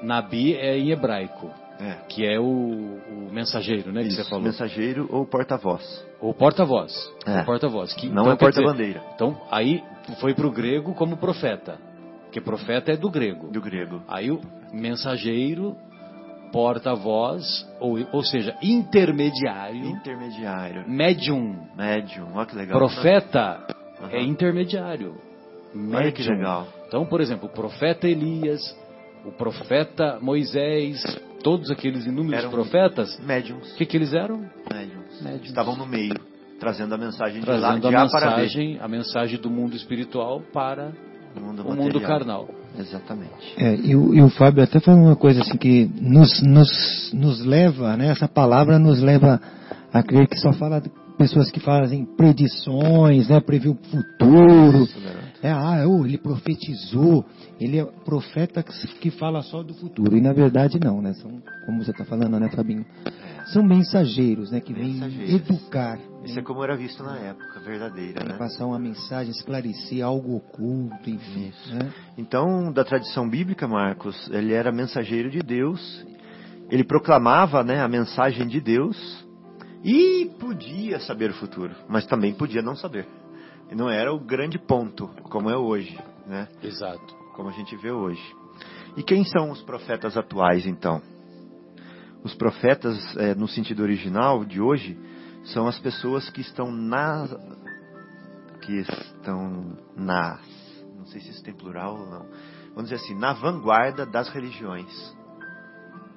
Nabi 0.03 0.55
é 0.57 0.79
em 0.79 0.91
hebraico, 0.91 1.51
É. 1.81 1.97
que 2.09 2.27
é 2.27 2.39
o, 2.39 2.45
o 2.45 3.29
mensageiro, 3.33 3.93
né, 3.93 4.03
que 4.03 4.09
Isso, 4.09 4.23
você 4.23 4.29
falou. 4.29 4.45
mensageiro 4.45 5.09
ou 5.11 5.27
porta-voz. 5.27 5.83
O 6.21 6.35
porta-voz. 6.35 6.93
É. 7.27 7.41
O 7.41 7.45
porta-voz. 7.45 7.93
que- 7.95 8.07
Não 8.09 8.23
então, 8.23 8.33
é 8.33 8.37
porta-bandeira. 8.37 9.03
Então, 9.15 9.41
aí 9.51 9.83
foi 10.21 10.35
pro 10.35 10.51
grego 10.51 10.95
como 10.95 11.17
profeta, 11.17 11.79
porque 12.25 12.41
profeta 12.41 12.93
é 12.93 12.97
do 12.97 13.11
grego. 13.11 13.51
Do 13.51 13.61
grego. 13.61 14.03
Aí 14.09 14.31
o 14.31 14.41
mensageiro, 14.73 15.77
porta-voz, 16.53 17.67
ou, 17.81 17.99
ou 18.13 18.23
seja, 18.25 18.57
intermediário, 18.63 19.87
Intermediário. 19.87 20.85
médium. 20.89 21.57
Médium. 21.77 22.29
Olha 22.35 22.47
que 22.47 22.57
legal. 22.57 22.79
Profeta 22.79 23.67
Aham. 24.01 24.11
é 24.13 24.23
intermediário. 24.23 25.15
Olha 25.75 26.11
que 26.13 26.21
Médium. 26.23 26.37
legal. 26.37 26.67
Então, 26.89 27.07
por 27.07 27.21
exemplo, 27.21 27.49
o 27.49 27.53
profeta 27.53 28.09
Elias, 28.09 28.61
o 29.25 29.33
profeta 29.33 30.19
Moisés, 30.21 31.03
todos 31.43 31.71
aqueles 31.71 32.07
inúmeros 32.07 32.41
Eram 32.41 32.51
profetas, 32.51 33.19
Médiums. 33.21 33.73
o 33.73 33.77
que, 33.77 33.87
que 33.87 33.97
eles 33.97 34.13
eram? 34.13 34.39
Médiums. 34.73 35.23
Médiums. 35.23 35.49
Estavam 35.49 35.77
no 35.77 35.87
meio, 35.87 36.15
trazendo 36.59 36.95
a 36.95 36.99
mensagem 36.99 37.41
de, 37.41 37.49
lá, 37.51 37.59
Trazendo 37.59 37.89
de 37.89 37.95
a 37.97 38.03
A 38.03 38.09
para 38.09 38.31
B. 38.31 38.37
mensagem, 38.43 38.79
a 38.81 38.89
mensagem 38.89 39.41
do 39.41 39.51
mundo 39.51 39.75
espiritual 39.77 40.43
para 40.53 40.93
O 41.37 41.41
mundo, 41.41 41.63
o 41.63 41.75
mundo 41.75 42.01
carnal. 42.01 42.49
Exatamente. 42.79 43.55
É, 43.57 43.75
e, 43.75 43.97
o, 43.97 44.15
e 44.15 44.23
o 44.23 44.29
Fábio 44.31 44.63
até 44.63 44.79
falou 44.81 45.01
uma 45.03 45.17
coisa 45.17 45.43
assim 45.43 45.57
que 45.59 45.91
nos, 46.01 46.41
nos, 46.43 47.13
nos 47.13 47.45
leva, 47.45 47.97
né, 47.97 48.09
essa 48.11 48.29
palavra 48.29 48.79
nos 48.79 49.01
leva 49.01 49.41
a 49.93 50.03
crer 50.03 50.29
que 50.29 50.39
só 50.39 50.53
fala 50.53 50.81
de 50.81 50.89
pessoas 51.19 51.51
que 51.51 51.59
fazem 51.61 52.07
predições, 52.17 53.29
né, 53.29 53.41
previu 53.41 53.73
o 53.73 53.87
futuro. 53.91 54.85
Isso, 54.85 55.01
garoto. 55.01 55.30
É, 55.43 55.51
ah, 55.51 55.85
oh, 55.87 56.05
ele 56.05 56.19
profetizou, 56.19 57.25
ele 57.59 57.79
é 57.79 57.85
profeta 57.85 58.63
que, 58.63 59.11
fala 59.11 59.43
só 59.43 59.63
do 59.63 59.73
futuro. 59.75 60.17
E 60.17 60.21
na 60.21 60.33
verdade 60.33 60.79
não, 60.79 61.01
né? 61.01 61.15
São, 61.15 61.43
como 61.65 61.83
você 61.83 61.93
está 61.93 62.05
falando, 62.05 62.39
né, 62.39 62.51
Fabinho? 62.51 62.85
São 63.47 63.63
mensageiros, 63.63 64.51
né, 64.51 64.61
que 64.61 64.73
vêm 64.73 65.01
educar, 65.29 65.99
Isso 66.25 66.39
é 66.39 66.43
como 66.43 66.63
era 66.63 66.77
visto 66.77 67.03
na 67.03 67.17
época, 67.17 67.59
verdadeira, 67.61 68.23
né? 68.23 68.37
passar 68.37 68.67
uma 68.67 68.79
mensagem, 68.79 69.33
esclarecer 69.33 70.05
algo 70.05 70.37
oculto, 70.37 71.11
enfim. 71.11 71.51
Né? 71.73 71.91
Então, 72.17 72.71
da 72.71 72.85
tradição 72.85 73.29
bíblica, 73.29 73.67
Marcos, 73.67 74.31
ele 74.31 74.53
era 74.53 74.71
mensageiro 74.71 75.31
de 75.31 75.41
Deus, 75.41 76.07
ele 76.71 76.85
proclamava 76.85 77.65
né, 77.65 77.81
a 77.81 77.89
mensagem 77.89 78.47
de 78.47 78.61
Deus 78.61 79.27
e 79.83 80.31
podia 80.39 81.01
saber 81.01 81.31
o 81.31 81.35
futuro, 81.35 81.75
mas 81.89 82.07
também 82.07 82.35
podia 82.35 82.63
não 82.63 82.77
saber. 82.77 83.09
Não 83.75 83.89
era 83.89 84.13
o 84.13 84.19
grande 84.19 84.59
ponto, 84.59 85.09
como 85.25 85.49
é 85.49 85.57
hoje, 85.57 85.99
né? 86.27 86.49
Exato. 86.63 87.15
como 87.35 87.49
a 87.49 87.53
gente 87.53 87.77
vê 87.77 87.91
hoje. 87.91 88.23
E 88.97 89.03
quem 89.03 89.25
são 89.25 89.51
os 89.51 89.63
profetas 89.63 90.17
atuais, 90.17 90.67
então? 90.67 91.01
Os 92.23 92.35
profetas, 92.35 92.99
eh, 93.17 93.35
no 93.35 93.49
sentido 93.49 93.83
original 93.83 94.45
de 94.45 94.61
hoje, 94.61 94.99
são 95.45 95.67
as 95.67 95.79
pessoas 95.79 96.29
que 96.29 96.41
estão 96.41 96.71
na. 96.71 97.27
que 98.61 98.81
estão 98.81 99.77
nas. 99.97 100.41
não 100.97 101.07
sei 101.07 101.21
se 101.21 101.31
isso 101.31 101.43
tem 101.43 101.55
plural 101.55 101.99
ou 101.99 102.07
não. 102.07 102.27
Vamos 102.75 102.91
dizer 102.91 102.97
assim, 102.97 103.15
na 103.15 103.33
vanguarda 103.33 104.05
das 104.05 104.29
religiões. 104.29 105.17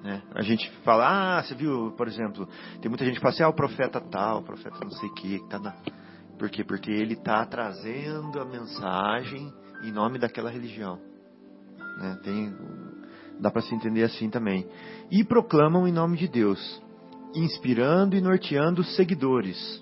Né? 0.04 0.22
A 0.36 0.42
gente 0.42 0.70
fala, 0.84 1.38
ah, 1.38 1.44
você 1.44 1.56
viu, 1.56 1.94
por 1.96 2.08
exemplo, 2.08 2.48
tem 2.82 2.90
muita 2.90 3.06
gente 3.06 3.16
que 3.16 3.22
fala 3.22 3.34
assim, 3.34 3.44
ah, 3.44 3.50
o 3.50 3.54
profeta 3.54 4.02
tal, 4.02 4.40
o 4.40 4.44
profeta 4.44 4.78
não 4.84 4.92
sei 4.92 5.08
o 5.08 5.14
que, 5.14 5.40
que 5.40 5.50
tá 5.50 5.60
na. 5.60 5.74
Por 6.44 6.50
quê? 6.50 6.62
Porque 6.62 6.92
ele 6.92 7.14
está 7.14 7.46
trazendo 7.46 8.38
a 8.38 8.44
mensagem 8.44 9.54
em 9.82 9.94
nome 9.94 10.20
daquela 10.20 10.50
religião. 10.50 11.00
Né? 11.98 12.20
Tem, 12.22 12.54
dá 13.40 13.50
para 13.50 13.62
se 13.62 13.74
entender 13.74 14.04
assim 14.04 14.30
também. 14.30 14.68
E 15.10 15.24
proclamam 15.24 15.88
em 15.88 15.94
nome 15.94 16.18
de 16.18 16.28
Deus, 16.28 16.84
inspirando 17.34 18.18
e 18.18 18.20
norteando 18.20 18.82
os 18.82 18.94
seguidores. 18.98 19.82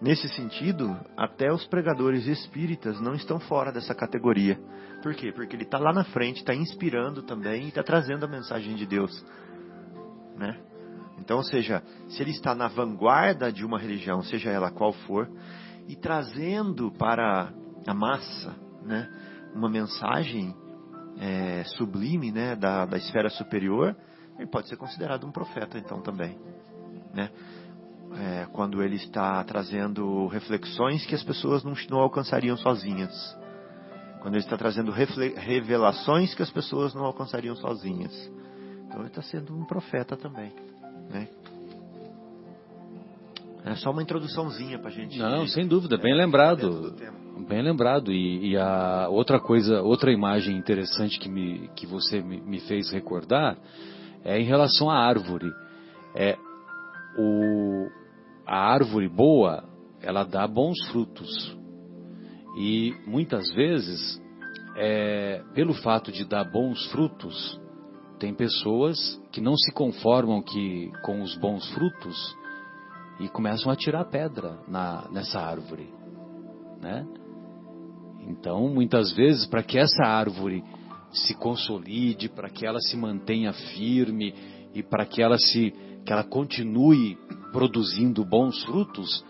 Nesse 0.00 0.30
sentido, 0.30 0.98
até 1.14 1.52
os 1.52 1.66
pregadores 1.66 2.26
espíritas 2.26 2.98
não 2.98 3.12
estão 3.12 3.38
fora 3.38 3.70
dessa 3.70 3.94
categoria. 3.94 4.58
Por 5.02 5.14
quê? 5.14 5.30
Porque 5.30 5.54
ele 5.54 5.64
está 5.64 5.76
lá 5.78 5.92
na 5.92 6.04
frente, 6.04 6.38
está 6.38 6.54
inspirando 6.54 7.22
também 7.22 7.64
e 7.64 7.68
está 7.68 7.82
trazendo 7.82 8.24
a 8.24 8.28
mensagem 8.28 8.74
de 8.76 8.86
Deus. 8.86 9.22
Né? 10.38 10.58
Então, 11.20 11.36
ou 11.36 11.44
seja, 11.44 11.82
se 12.08 12.22
ele 12.22 12.30
está 12.30 12.54
na 12.54 12.68
vanguarda 12.68 13.52
de 13.52 13.64
uma 13.64 13.78
religião, 13.78 14.22
seja 14.22 14.50
ela 14.50 14.70
qual 14.70 14.92
for, 14.92 15.28
e 15.86 15.94
trazendo 15.94 16.90
para 16.92 17.52
a 17.86 17.94
massa, 17.94 18.54
né, 18.82 19.08
uma 19.54 19.68
mensagem 19.68 20.54
é, 21.18 21.64
sublime, 21.64 22.32
né, 22.32 22.56
da, 22.56 22.86
da 22.86 22.96
esfera 22.96 23.28
superior, 23.28 23.96
ele 24.38 24.48
pode 24.48 24.68
ser 24.68 24.76
considerado 24.76 25.26
um 25.26 25.30
profeta, 25.30 25.78
então 25.78 26.00
também, 26.00 26.38
né? 27.12 27.30
É, 28.12 28.46
quando 28.52 28.82
ele 28.82 28.96
está 28.96 29.44
trazendo 29.44 30.26
reflexões 30.26 31.06
que 31.06 31.14
as 31.14 31.22
pessoas 31.22 31.62
não, 31.62 31.74
não 31.90 31.98
alcançariam 31.98 32.56
sozinhas. 32.56 33.14
Quando 34.20 34.34
ele 34.34 34.42
está 34.42 34.56
trazendo 34.56 34.90
revelações 34.90 36.34
que 36.34 36.42
as 36.42 36.50
pessoas 36.50 36.92
não 36.92 37.04
alcançariam 37.04 37.54
sozinhas. 37.54 38.12
Então 38.84 38.98
ele 38.98 39.08
está 39.08 39.22
sendo 39.22 39.56
um 39.56 39.64
profeta 39.64 40.16
também. 40.16 40.52
Né? 41.10 41.28
É 43.64 43.74
só 43.74 43.90
uma 43.90 44.02
introduçãozinha 44.02 44.78
para 44.78 44.88
a 44.88 44.92
gente. 44.92 45.18
Não, 45.18 45.46
sem 45.46 45.66
dúvida, 45.66 45.98
bem 45.98 46.14
lembrado. 46.14 46.94
Bem 47.46 47.62
lembrado. 47.62 48.12
E, 48.12 48.50
e, 48.50 48.56
a 48.56 49.08
outra 49.08 49.38
coisa, 49.38 49.82
outra 49.82 50.12
imagem 50.12 50.56
interessante 50.56 51.18
que, 51.18 51.28
me, 51.28 51.68
que 51.76 51.86
você 51.86 52.22
me, 52.22 52.40
me 52.40 52.60
fez 52.60 52.90
recordar 52.90 53.56
é 54.24 54.38
em 54.40 54.44
relação 54.44 54.88
à 54.88 54.96
árvore. 54.98 55.50
É 56.14 56.36
o, 57.18 57.88
a 58.46 58.72
árvore 58.72 59.08
boa, 59.08 59.64
ela 60.00 60.24
dá 60.24 60.46
bons 60.46 60.78
frutos. 60.90 61.56
E 62.58 62.94
muitas 63.06 63.52
vezes, 63.54 64.20
é, 64.76 65.42
pelo 65.54 65.74
fato 65.74 66.10
de 66.10 66.24
dar 66.24 66.44
bons 66.44 66.90
frutos, 66.90 67.59
tem 68.20 68.34
pessoas 68.34 69.18
que 69.32 69.40
não 69.40 69.56
se 69.56 69.72
conformam 69.72 70.42
que, 70.42 70.92
com 71.02 71.22
os 71.22 71.34
bons 71.38 71.66
frutos 71.72 72.36
e 73.18 73.28
começam 73.28 73.72
a 73.72 73.76
tirar 73.76 74.04
pedra 74.04 74.58
na, 74.68 75.08
nessa 75.10 75.40
árvore. 75.40 75.88
Né? 76.80 77.06
Então, 78.28 78.68
muitas 78.68 79.10
vezes, 79.12 79.46
para 79.46 79.62
que 79.62 79.78
essa 79.78 80.04
árvore 80.04 80.62
se 81.10 81.34
consolide, 81.34 82.28
para 82.28 82.50
que 82.50 82.66
ela 82.66 82.78
se 82.78 82.96
mantenha 82.96 83.54
firme 83.54 84.34
e 84.74 84.82
para 84.82 85.06
que 85.06 85.22
ela 85.22 85.38
se 85.38 85.72
que 86.04 86.12
ela 86.12 86.24
continue 86.24 87.18
produzindo 87.52 88.24
bons 88.24 88.64
frutos, 88.64 89.24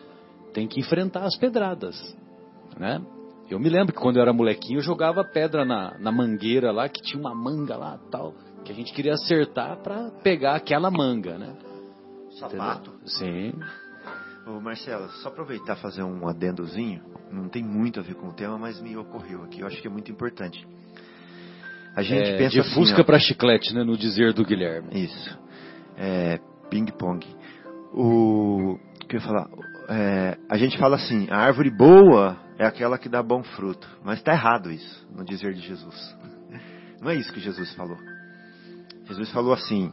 tem 0.53 0.69
que 0.69 0.79
enfrentar 0.79 1.25
as 1.25 1.37
pedradas, 1.37 2.17
né? 2.79 3.01
Eu 3.51 3.59
me 3.59 3.69
lembro 3.69 3.93
que 3.93 4.01
quando 4.01 4.17
eu 4.17 4.23
era 4.23 4.33
molequinho 4.33 4.79
eu 4.79 4.83
jogava 4.83 5.25
pedra 5.25 5.65
na, 5.65 5.99
na 5.99 6.13
mangueira 6.13 6.71
lá, 6.71 6.89
que 6.89 7.03
tinha 7.03 7.21
uma 7.21 7.35
manga 7.35 7.77
lá 7.77 7.99
tal, 8.09 8.33
que 8.65 8.73
a 8.73 8.75
gente 8.75 8.93
queria 8.93 9.15
acertar 9.15 9.77
para 9.79 10.11
pegar 10.23 10.57
aquela 10.57 10.91
manga, 10.91 11.39
né? 11.39 11.57
Sapato. 12.39 12.91
Entendeu? 12.91 13.53
Sim. 13.53 13.53
Ô 14.47 14.61
Marcelo, 14.61 15.09
só 15.23 15.29
aproveitar 15.29 15.77
e 15.77 15.81
fazer 15.81 16.03
um 16.03 16.27
adendozinho, 16.27 17.03
não 17.31 17.49
tem 17.49 17.63
muito 17.63 18.01
a 18.01 18.03
ver 18.03 18.15
com 18.15 18.29
o 18.29 18.33
tema, 18.33 18.59
mas 18.59 18.81
me 18.81 18.97
ocorreu 18.97 19.45
aqui, 19.45 19.61
eu 19.61 19.67
acho 19.67 19.81
que 19.81 19.87
é 19.87 19.91
muito 19.91 20.11
importante. 20.11 20.67
A 21.95 22.03
gente 22.03 22.31
é, 22.31 22.37
pensa 22.39 22.51
de 22.51 22.61
assim, 22.61 22.75
fusca 22.75 23.05
para 23.05 23.19
chiclete, 23.19 23.75
né, 23.75 23.85
no 23.85 23.97
dizer 23.97 24.33
do 24.33 24.45
Guilherme. 24.45 25.05
Isso. 25.05 25.39
É, 25.97 26.39
ping-pong. 26.71 27.27
O 27.93 28.79
que 29.09 29.17
eu 29.17 29.21
ia 29.21 29.27
falar? 29.27 29.49
É, 29.89 30.39
a 30.49 30.57
gente 30.57 30.79
fala 30.79 30.97
assim, 30.97 31.29
a 31.31 31.37
árvore 31.37 31.71
boa 31.71 32.37
é 32.59 32.65
aquela 32.65 32.97
que 32.97 33.09
dá 33.09 33.23
bom 33.23 33.43
fruto. 33.43 33.89
Mas 34.05 34.19
está 34.19 34.33
errado 34.33 34.71
isso, 34.71 35.07
no 35.15 35.25
dizer 35.25 35.53
de 35.53 35.61
Jesus. 35.61 36.17
Não 37.01 37.11
é 37.11 37.17
isso 37.17 37.33
que 37.33 37.41
Jesus 37.41 37.75
falou. 37.75 37.99
Jesus 39.11 39.31
falou 39.33 39.53
assim: 39.53 39.93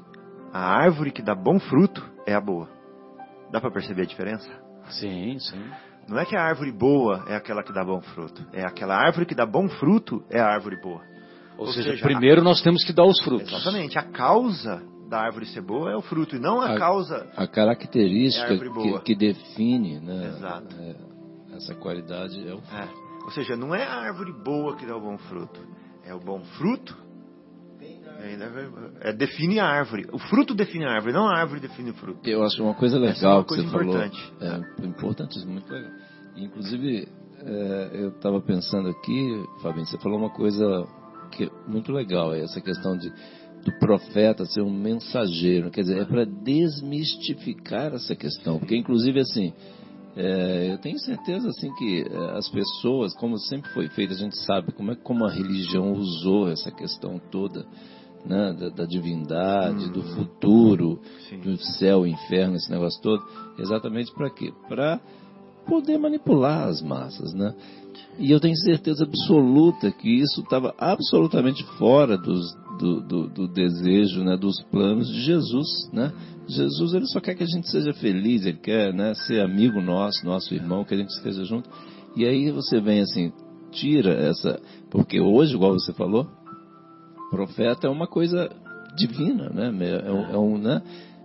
a 0.53 0.59
árvore 0.59 1.12
que 1.12 1.24
dá 1.24 1.33
bom 1.33 1.59
fruto 1.59 2.03
é 2.25 2.36
a 2.36 2.41
boa. 2.41 2.69
Dá 3.51 3.59
para 3.59 3.71
perceber 3.71 4.03
a 4.03 4.05
diferença? 4.05 4.47
Sim, 4.89 5.39
sim. 5.39 5.63
Não 6.07 6.19
é 6.19 6.25
que 6.25 6.38
a 6.38 6.41
árvore 6.41 6.71
boa 6.71 7.25
é 7.27 7.36
aquela 7.36 7.63
que 7.63 7.74
dá 7.74 7.83
bom 7.83 8.00
fruto. 8.00 8.45
É 8.53 8.63
aquela 8.63 8.95
árvore 8.95 9.25
que 9.25 9.36
dá 9.36 9.45
bom 9.45 9.67
fruto 9.67 10.23
é 10.30 10.39
a 10.39 10.47
árvore 10.47 10.80
boa. 10.82 11.01
Ou, 11.58 11.65
Ou 11.65 11.73
seja, 11.73 11.89
seja, 11.89 12.03
primeiro 12.03 12.41
a... 12.41 12.43
nós 12.43 12.62
temos 12.62 12.84
que 12.86 12.93
dar 12.93 13.06
os 13.06 13.19
frutos. 13.23 13.51
Exatamente. 13.51 13.97
A 13.97 14.03
causa 14.03 14.84
da 15.10 15.19
árvore 15.21 15.47
ser 15.47 15.62
boa 15.62 15.91
é 15.91 15.95
o 15.95 16.01
fruto 16.01 16.36
e 16.36 16.39
não 16.39 16.62
a, 16.62 16.75
a 16.75 16.77
causa. 16.77 17.27
A 17.36 17.47
característica 17.47 18.53
é 18.53 18.56
a 18.56 18.60
que, 18.60 18.99
que, 19.03 19.15
define 19.15 19.99
né, 19.99 20.27
Exato. 20.27 20.75
É, 20.80 20.95
essa 21.56 21.73
qualidade 21.73 22.47
é 22.47 22.53
o 22.53 22.62
fruto. 22.62 22.75
É. 22.75 23.08
Ou 23.25 23.32
seja, 23.32 23.58
não 23.58 23.73
é 23.73 23.84
a 23.84 23.95
árvore 23.95 24.32
boa 24.32 24.75
que 24.75 24.86
dá 24.86 24.95
o 24.95 25.01
bom 25.01 25.17
fruto, 25.17 25.60
é 26.06 26.13
o 26.13 26.19
bom 26.19 26.39
fruto. 26.58 27.07
É, 28.33 29.09
é, 29.09 29.13
define 29.13 29.59
a 29.59 29.65
árvore. 29.65 30.07
O 30.11 30.19
fruto 30.19 30.53
define 30.53 30.85
a 30.85 30.91
árvore, 30.91 31.13
não 31.13 31.27
a 31.27 31.37
árvore 31.37 31.59
define 31.59 31.91
o 31.91 31.93
fruto. 31.93 32.27
Eu 32.27 32.43
acho 32.43 32.61
uma 32.63 32.73
coisa 32.73 32.97
legal 32.97 33.33
é 33.33 33.35
uma 33.37 33.43
coisa 33.45 33.63
que 33.63 33.69
você 33.69 33.83
importante. 33.83 34.33
falou. 34.39 34.65
É 34.81 34.85
importante, 34.85 35.45
muito 35.45 35.71
legal. 35.71 35.91
Inclusive, 36.35 37.07
é, 37.39 37.89
eu 37.93 38.09
estava 38.09 38.41
pensando 38.41 38.89
aqui, 38.89 39.45
Fabinho, 39.61 39.85
você 39.85 39.97
falou 39.97 40.17
uma 40.17 40.29
coisa 40.29 40.87
que 41.31 41.45
é 41.45 41.49
muito 41.67 41.91
legal, 41.91 42.33
essa 42.33 42.61
questão 42.61 42.97
de 42.97 43.11
do 43.65 43.71
profeta 43.79 44.45
ser 44.45 44.61
um 44.61 44.71
mensageiro, 44.71 45.69
quer 45.69 45.81
dizer, 45.81 46.01
é 46.01 46.05
para 46.05 46.23
desmistificar 46.25 47.93
essa 47.93 48.15
questão, 48.15 48.59
porque 48.59 48.77
inclusive 48.77 49.19
assim, 49.19 49.51
é, 50.15 50.71
eu 50.71 50.77
tenho 50.77 50.97
certeza 50.99 51.49
assim 51.49 51.73
que 51.75 52.05
é, 52.09 52.37
as 52.37 52.47
pessoas, 52.49 53.13
como 53.15 53.37
sempre 53.37 53.69
foi 53.71 53.89
feito, 53.89 54.13
a 54.13 54.17
gente 54.17 54.37
sabe 54.45 54.71
como 54.71 54.91
é 54.91 54.95
como 54.95 55.25
a 55.25 55.31
religião 55.31 55.91
usou 55.91 56.49
essa 56.49 56.71
questão 56.71 57.19
toda, 57.29 57.65
né, 58.25 58.56
da, 58.60 58.69
da 58.69 58.86
divindade, 58.86 59.86
hum, 59.86 59.91
do 59.91 60.01
futuro, 60.01 60.99
sim. 61.30 61.39
do 61.39 61.58
céu, 61.58 62.06
inferno, 62.06 62.56
esse 62.56 62.69
negócio 62.69 63.01
todo, 63.01 63.23
exatamente 63.58 64.13
para 64.13 64.30
quê? 64.30 64.53
Para 64.67 64.99
poder 65.67 65.97
manipular 65.97 66.67
as 66.67 66.82
massas, 66.82 67.34
né? 67.34 67.53
E 68.19 68.32
eu 68.32 68.39
tenho 68.39 68.56
certeza 68.58 69.03
absoluta 69.03 69.91
que 69.91 70.10
isso 70.10 70.41
estava 70.41 70.73
absolutamente 70.77 71.63
fora 71.77 72.17
dos, 72.17 72.56
do, 72.80 73.01
do, 73.01 73.27
do, 73.27 73.47
desejo, 73.47 74.23
né, 74.23 74.36
dos 74.36 74.62
planos 74.71 75.08
de 75.08 75.21
Jesus, 75.21 75.67
né? 75.91 76.12
Jesus 76.47 76.93
ele 76.93 77.06
só 77.08 77.19
quer 77.19 77.36
que 77.36 77.43
a 77.43 77.47
gente 77.47 77.69
seja 77.69 77.93
feliz, 77.93 78.45
ele 78.45 78.58
quer, 78.58 78.93
né, 78.93 79.13
ser 79.13 79.41
amigo 79.41 79.82
nosso, 79.82 80.25
nosso 80.25 80.53
irmão, 80.53 80.84
que 80.84 80.93
a 80.93 80.97
gente 80.97 81.10
esteja 81.10 81.43
junto. 81.43 81.69
E 82.15 82.25
aí 82.25 82.49
você 82.51 82.80
vem 82.80 83.01
assim, 83.01 83.32
tira 83.71 84.13
essa, 84.13 84.60
porque 84.89 85.19
hoje, 85.19 85.53
igual 85.53 85.73
você 85.73 85.93
falou, 85.93 86.27
profeta 87.29 87.87
é 87.87 87.89
uma 87.89 88.07
coisa 88.07 88.49
divina, 88.95 89.49
né? 89.49 89.71
É 90.05 90.11
um, 90.11 90.31
é 90.31 90.37
um 90.37 90.57
né? 90.57 90.81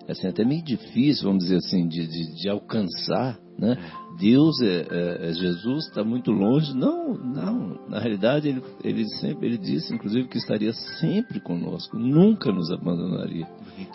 É 0.06 0.12
assim, 0.12 0.26
até 0.26 0.44
meio 0.44 0.62
difícil, 0.64 1.24
vamos 1.24 1.44
dizer 1.44 1.56
assim, 1.56 1.86
de, 1.86 2.06
de, 2.06 2.34
de 2.34 2.48
alcançar, 2.48 3.38
né? 3.58 3.76
Deus 4.18 4.60
é, 4.60 4.86
é, 4.90 5.30
é 5.30 5.32
Jesus 5.32 5.86
está 5.86 6.02
muito 6.02 6.30
longe. 6.32 6.74
Não, 6.74 7.14
não. 7.14 7.88
Na 7.88 7.98
realidade, 8.00 8.48
ele, 8.48 8.62
ele 8.82 9.08
sempre 9.20 9.46
ele 9.46 9.58
disse, 9.58 9.94
inclusive, 9.94 10.28
que 10.28 10.38
estaria 10.38 10.72
sempre 11.00 11.40
conosco, 11.40 11.96
nunca 11.96 12.50
nos 12.50 12.70
abandonaria. 12.72 13.46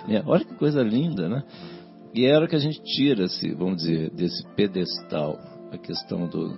É, 0.08 0.24
olha 0.26 0.46
que 0.46 0.56
coisa 0.56 0.82
linda, 0.82 1.28
né? 1.28 1.44
E 2.16 2.26
é 2.26 2.36
hora 2.36 2.48
que 2.48 2.56
a 2.56 2.60
gente 2.60 2.82
tira-se, 2.82 3.54
vamos 3.54 3.78
dizer, 3.78 4.10
desse 4.12 4.44
pedestal, 4.56 5.38
a 5.72 5.78
questão 5.78 6.28
do, 6.28 6.58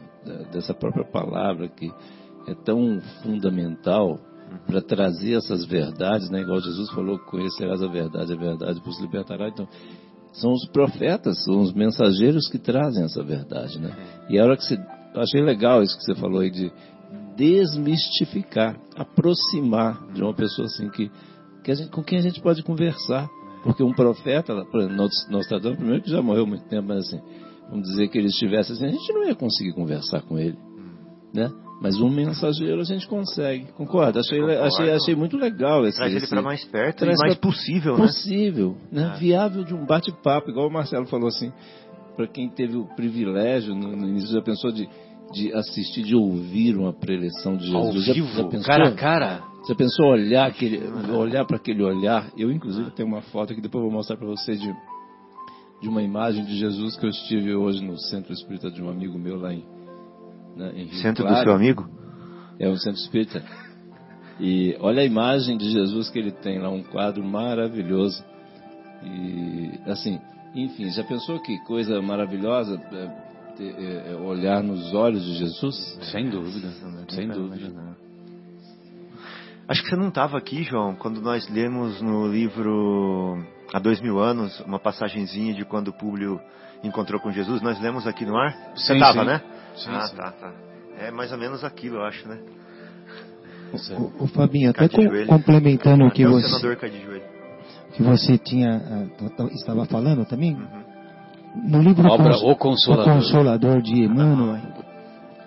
dessa 0.51 0.73
própria 0.73 1.03
palavra 1.03 1.67
que 1.67 1.91
é 2.47 2.53
tão 2.63 3.01
fundamental 3.23 4.19
para 4.65 4.81
trazer 4.81 5.33
essas 5.33 5.65
verdades, 5.65 6.29
né? 6.29 6.41
Igual 6.41 6.59
Jesus 6.59 6.89
falou, 6.91 7.17
conhecerás 7.19 7.81
a 7.81 7.87
verdade, 7.87 8.33
a 8.33 8.35
verdade 8.35 8.81
vos 8.83 8.99
libertará. 8.99 9.49
Então, 9.49 9.67
são 10.33 10.51
os 10.53 10.65
profetas, 10.69 11.43
são 11.43 11.61
os 11.61 11.73
mensageiros 11.73 12.47
que 12.49 12.59
trazem 12.59 13.03
essa 13.03 13.23
verdade, 13.23 13.79
né? 13.79 13.95
E 14.29 14.39
a 14.39 14.43
hora 14.43 14.55
que 14.55 14.63
você, 14.63 14.75
eu 15.13 15.21
achei 15.21 15.41
legal 15.41 15.81
isso 15.81 15.97
que 15.97 16.03
você 16.03 16.15
falou 16.15 16.41
aí 16.41 16.51
de 16.51 16.71
desmistificar, 17.35 18.79
aproximar 18.95 20.05
de 20.13 20.21
uma 20.21 20.33
pessoa 20.33 20.65
assim 20.65 20.89
que, 20.89 21.09
que 21.63 21.73
gente, 21.73 21.89
com 21.89 22.03
quem 22.03 22.19
a 22.19 22.21
gente 22.21 22.41
pode 22.41 22.61
conversar, 22.63 23.29
porque 23.63 23.83
um 23.83 23.93
profeta, 23.93 24.53
nós, 24.89 25.47
tratamos 25.47 25.77
primeiro 25.77 26.03
que 26.03 26.11
já 26.11 26.21
morreu 26.21 26.43
há 26.43 26.47
muito 26.47 26.67
tempo, 26.67 26.87
mas 26.87 27.07
assim, 27.07 27.19
vamos 27.69 27.87
dizer 27.87 28.07
que 28.09 28.17
ele 28.17 28.27
estivesse 28.27 28.73
assim, 28.73 28.85
a 28.85 28.91
gente 28.91 29.11
não 29.13 29.25
ia 29.25 29.35
conseguir 29.35 29.73
conversar 29.73 30.21
com 30.21 30.37
ele, 30.37 30.57
né? 31.33 31.49
Mas 31.81 31.99
um 32.01 32.09
mensageiro 32.09 32.81
a 32.81 32.83
gente 32.83 33.07
consegue, 33.07 33.67
concorda? 33.71 34.19
Achei, 34.19 34.41
achei, 34.57 34.91
achei 34.91 35.15
muito 35.15 35.37
legal 35.37 35.85
esse. 35.85 35.97
Traz 35.97 36.13
ele 36.13 36.27
para 36.27 36.41
mais 36.41 36.65
perto 36.65 37.05
e 37.05 37.15
mais 37.15 37.35
possível, 37.35 37.97
né? 37.97 38.05
Possível, 38.05 38.77
né? 38.91 39.13
É. 39.15 39.17
Viável 39.17 39.63
de 39.63 39.73
um 39.73 39.85
bate-papo, 39.85 40.49
igual 40.49 40.67
o 40.67 40.71
Marcelo 40.71 41.05
falou 41.05 41.29
assim, 41.29 41.53
para 42.17 42.27
quem 42.27 42.49
teve 42.49 42.75
o 42.75 42.83
privilégio 42.95 43.73
no, 43.73 43.95
no, 43.95 44.09
início 44.09 44.29
já 44.29 44.41
pensou 44.41 44.73
de, 44.73 44.89
de 45.31 45.53
assistir, 45.53 46.03
de 46.03 46.15
ouvir 46.15 46.75
uma 46.75 46.91
preleção 46.91 47.55
de 47.55 47.67
Jesus. 47.67 48.09
Ao 48.09 48.13
vivo, 48.13 48.27
já, 48.27 48.43
já 48.43 48.49
pensou, 48.49 48.67
cara 48.67 48.87
a 48.89 48.95
cara. 48.95 49.43
Você 49.63 49.75
pensou 49.75 50.07
olhar 50.07 50.47
aquele, 50.47 50.81
olhar 51.13 51.45
para 51.45 51.55
aquele 51.55 51.81
olhar? 51.81 52.29
Eu 52.37 52.51
inclusive 52.51 52.91
tenho 52.91 53.07
uma 53.07 53.21
foto 53.21 53.55
que 53.55 53.61
depois 53.61 53.81
vou 53.81 53.91
mostrar 53.91 54.17
para 54.17 54.27
vocês 54.27 54.59
de 54.59 54.69
de 55.81 55.87
uma 55.87 56.01
imagem 56.01 56.43
de 56.43 56.57
Jesus 56.57 56.97
que 56.97 57.05
eu 57.05 57.09
estive 57.09 57.55
hoje 57.55 57.81
no 57.81 57.97
centro 57.97 58.33
espírita 58.33 58.69
de 58.69 58.83
um 58.83 58.89
amigo 58.89 59.17
meu 59.17 59.39
lá 59.39 59.53
em 59.53 59.63
né, 60.59 60.87
Centro 61.01 61.23
claro. 61.23 61.39
do 61.39 61.43
seu 61.43 61.53
amigo? 61.53 61.89
É 62.59 62.67
um 62.67 62.75
centro 62.75 62.99
espírita. 62.99 63.43
E 64.39 64.75
olha 64.79 65.01
a 65.01 65.05
imagem 65.05 65.57
de 65.57 65.69
Jesus 65.71 66.09
que 66.09 66.19
ele 66.19 66.31
tem 66.31 66.59
lá, 66.59 66.69
um 66.69 66.83
quadro 66.83 67.23
maravilhoso. 67.23 68.23
E 69.03 69.71
assim, 69.85 70.19
enfim, 70.53 70.89
já 70.91 71.03
pensou 71.03 71.39
que 71.41 71.57
coisa 71.65 72.01
maravilhosa? 72.01 72.81
É, 72.91 73.29
é, 73.61 74.11
é, 74.11 74.15
olhar 74.15 74.63
nos 74.63 74.93
olhos 74.93 75.23
de 75.23 75.37
Jesus? 75.37 75.75
Sem 76.11 76.29
dúvida, 76.29 76.69
sem 77.09 77.27
dúvida. 77.27 77.97
Acho 79.67 79.83
que 79.83 79.89
você 79.89 79.95
não 79.95 80.07
estava 80.07 80.37
aqui, 80.37 80.63
João, 80.63 80.95
quando 80.95 81.21
nós 81.21 81.47
lemos 81.49 82.01
no 82.01 82.27
livro 82.27 83.37
Há 83.73 83.79
Dois 83.79 84.01
Mil 84.01 84.17
Anos, 84.17 84.59
uma 84.61 84.79
passagenzinha 84.79 85.53
de 85.53 85.63
quando 85.63 85.89
o 85.89 85.93
Públio 85.93 86.39
encontrou 86.83 87.19
com 87.19 87.31
Jesus. 87.31 87.61
Nós 87.61 87.79
lemos 87.79 88.07
aqui 88.07 88.25
no 88.25 88.37
ar? 88.37 88.55
Você 88.75 88.93
estava, 88.93 89.23
né? 89.23 89.41
Sim, 89.75 89.89
ah, 89.91 90.07
sim. 90.07 90.15
tá, 90.15 90.31
tá. 90.31 90.53
É 90.97 91.11
mais 91.11 91.31
ou 91.31 91.37
menos 91.37 91.63
aquilo, 91.63 91.97
eu 91.97 92.03
acho, 92.03 92.27
né? 92.27 92.39
O, 93.97 94.23
o 94.23 94.27
Fabinho, 94.27 94.71
até 94.71 94.89
com, 94.89 95.05
complementando 95.27 96.05
o 96.05 96.11
que 96.11 96.25
você, 96.25 96.47
senador 96.47 96.75
que 97.93 98.03
você 98.03 98.37
tinha, 98.37 98.77
uh, 98.77 99.47
estava 99.53 99.85
falando 99.85 100.25
também, 100.25 100.55
uhum. 100.55 101.69
no 101.69 101.81
livro 101.81 102.07
Obra, 102.07 102.31
Cons 102.31 102.43
o, 102.43 102.55
Consolador. 102.55 103.13
o 103.13 103.15
Consolador 103.15 103.81
de 103.81 104.03
Emmanuel, 104.03 104.61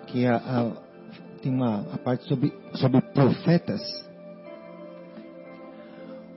que 0.07 0.25
a, 0.25 0.37
a, 0.37 0.71
tem 1.41 1.53
uma 1.53 1.85
a 1.93 1.97
parte 1.97 2.25
sobre, 2.27 2.53
sobre 2.75 3.01
profetas, 3.01 3.81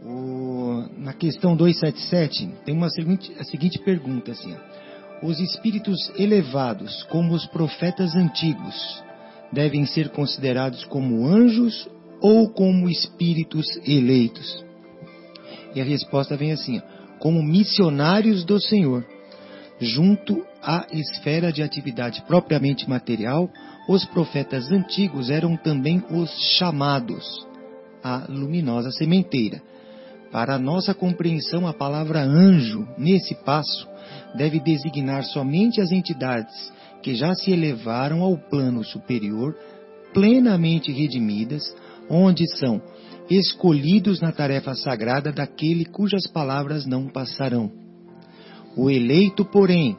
o, 0.04 0.84
na 0.98 1.12
questão 1.12 1.56
277 1.56 2.48
tem 2.64 2.74
uma 2.74 2.88
seguinte, 2.90 3.32
a 3.38 3.44
seguinte 3.44 3.78
pergunta 3.80 4.32
assim, 4.32 4.56
os 5.22 5.40
espíritos 5.40 6.10
elevados, 6.18 7.02
como 7.04 7.34
os 7.34 7.46
profetas 7.46 8.14
antigos, 8.14 9.02
devem 9.52 9.86
ser 9.86 10.10
considerados 10.10 10.84
como 10.84 11.26
anjos 11.26 11.88
ou 12.20 12.48
como 12.50 12.88
espíritos 12.88 13.66
eleitos? 13.86 14.64
E 15.74 15.80
a 15.80 15.84
resposta 15.84 16.36
vem 16.36 16.52
assim: 16.52 16.80
como 17.18 17.42
missionários 17.42 18.44
do 18.44 18.60
Senhor. 18.60 19.04
Junto 19.78 20.42
à 20.62 20.86
esfera 20.90 21.52
de 21.52 21.62
atividade 21.62 22.22
propriamente 22.26 22.88
material, 22.88 23.50
os 23.88 24.06
profetas 24.06 24.72
antigos 24.72 25.28
eram 25.28 25.54
também 25.54 26.02
os 26.10 26.30
chamados, 26.56 27.46
a 28.02 28.24
luminosa 28.26 28.90
sementeira. 28.90 29.60
Para 30.32 30.54
a 30.54 30.58
nossa 30.58 30.94
compreensão, 30.94 31.66
a 31.66 31.74
palavra 31.74 32.20
anjo, 32.22 32.88
nesse 32.96 33.34
passo, 33.44 33.86
deve 34.36 34.60
designar 34.60 35.24
somente 35.24 35.80
as 35.80 35.90
entidades 35.90 36.54
que 37.02 37.14
já 37.14 37.34
se 37.34 37.50
elevaram 37.50 38.22
ao 38.22 38.36
plano 38.36 38.84
superior, 38.84 39.56
plenamente 40.12 40.92
redimidas, 40.92 41.74
onde 42.08 42.44
são 42.58 42.80
escolhidos 43.28 44.20
na 44.20 44.32
tarefa 44.32 44.74
sagrada 44.74 45.32
daquele 45.32 45.84
cujas 45.84 46.26
palavras 46.26 46.86
não 46.86 47.08
passarão. 47.08 47.70
O 48.76 48.90
eleito, 48.90 49.44
porém, 49.44 49.96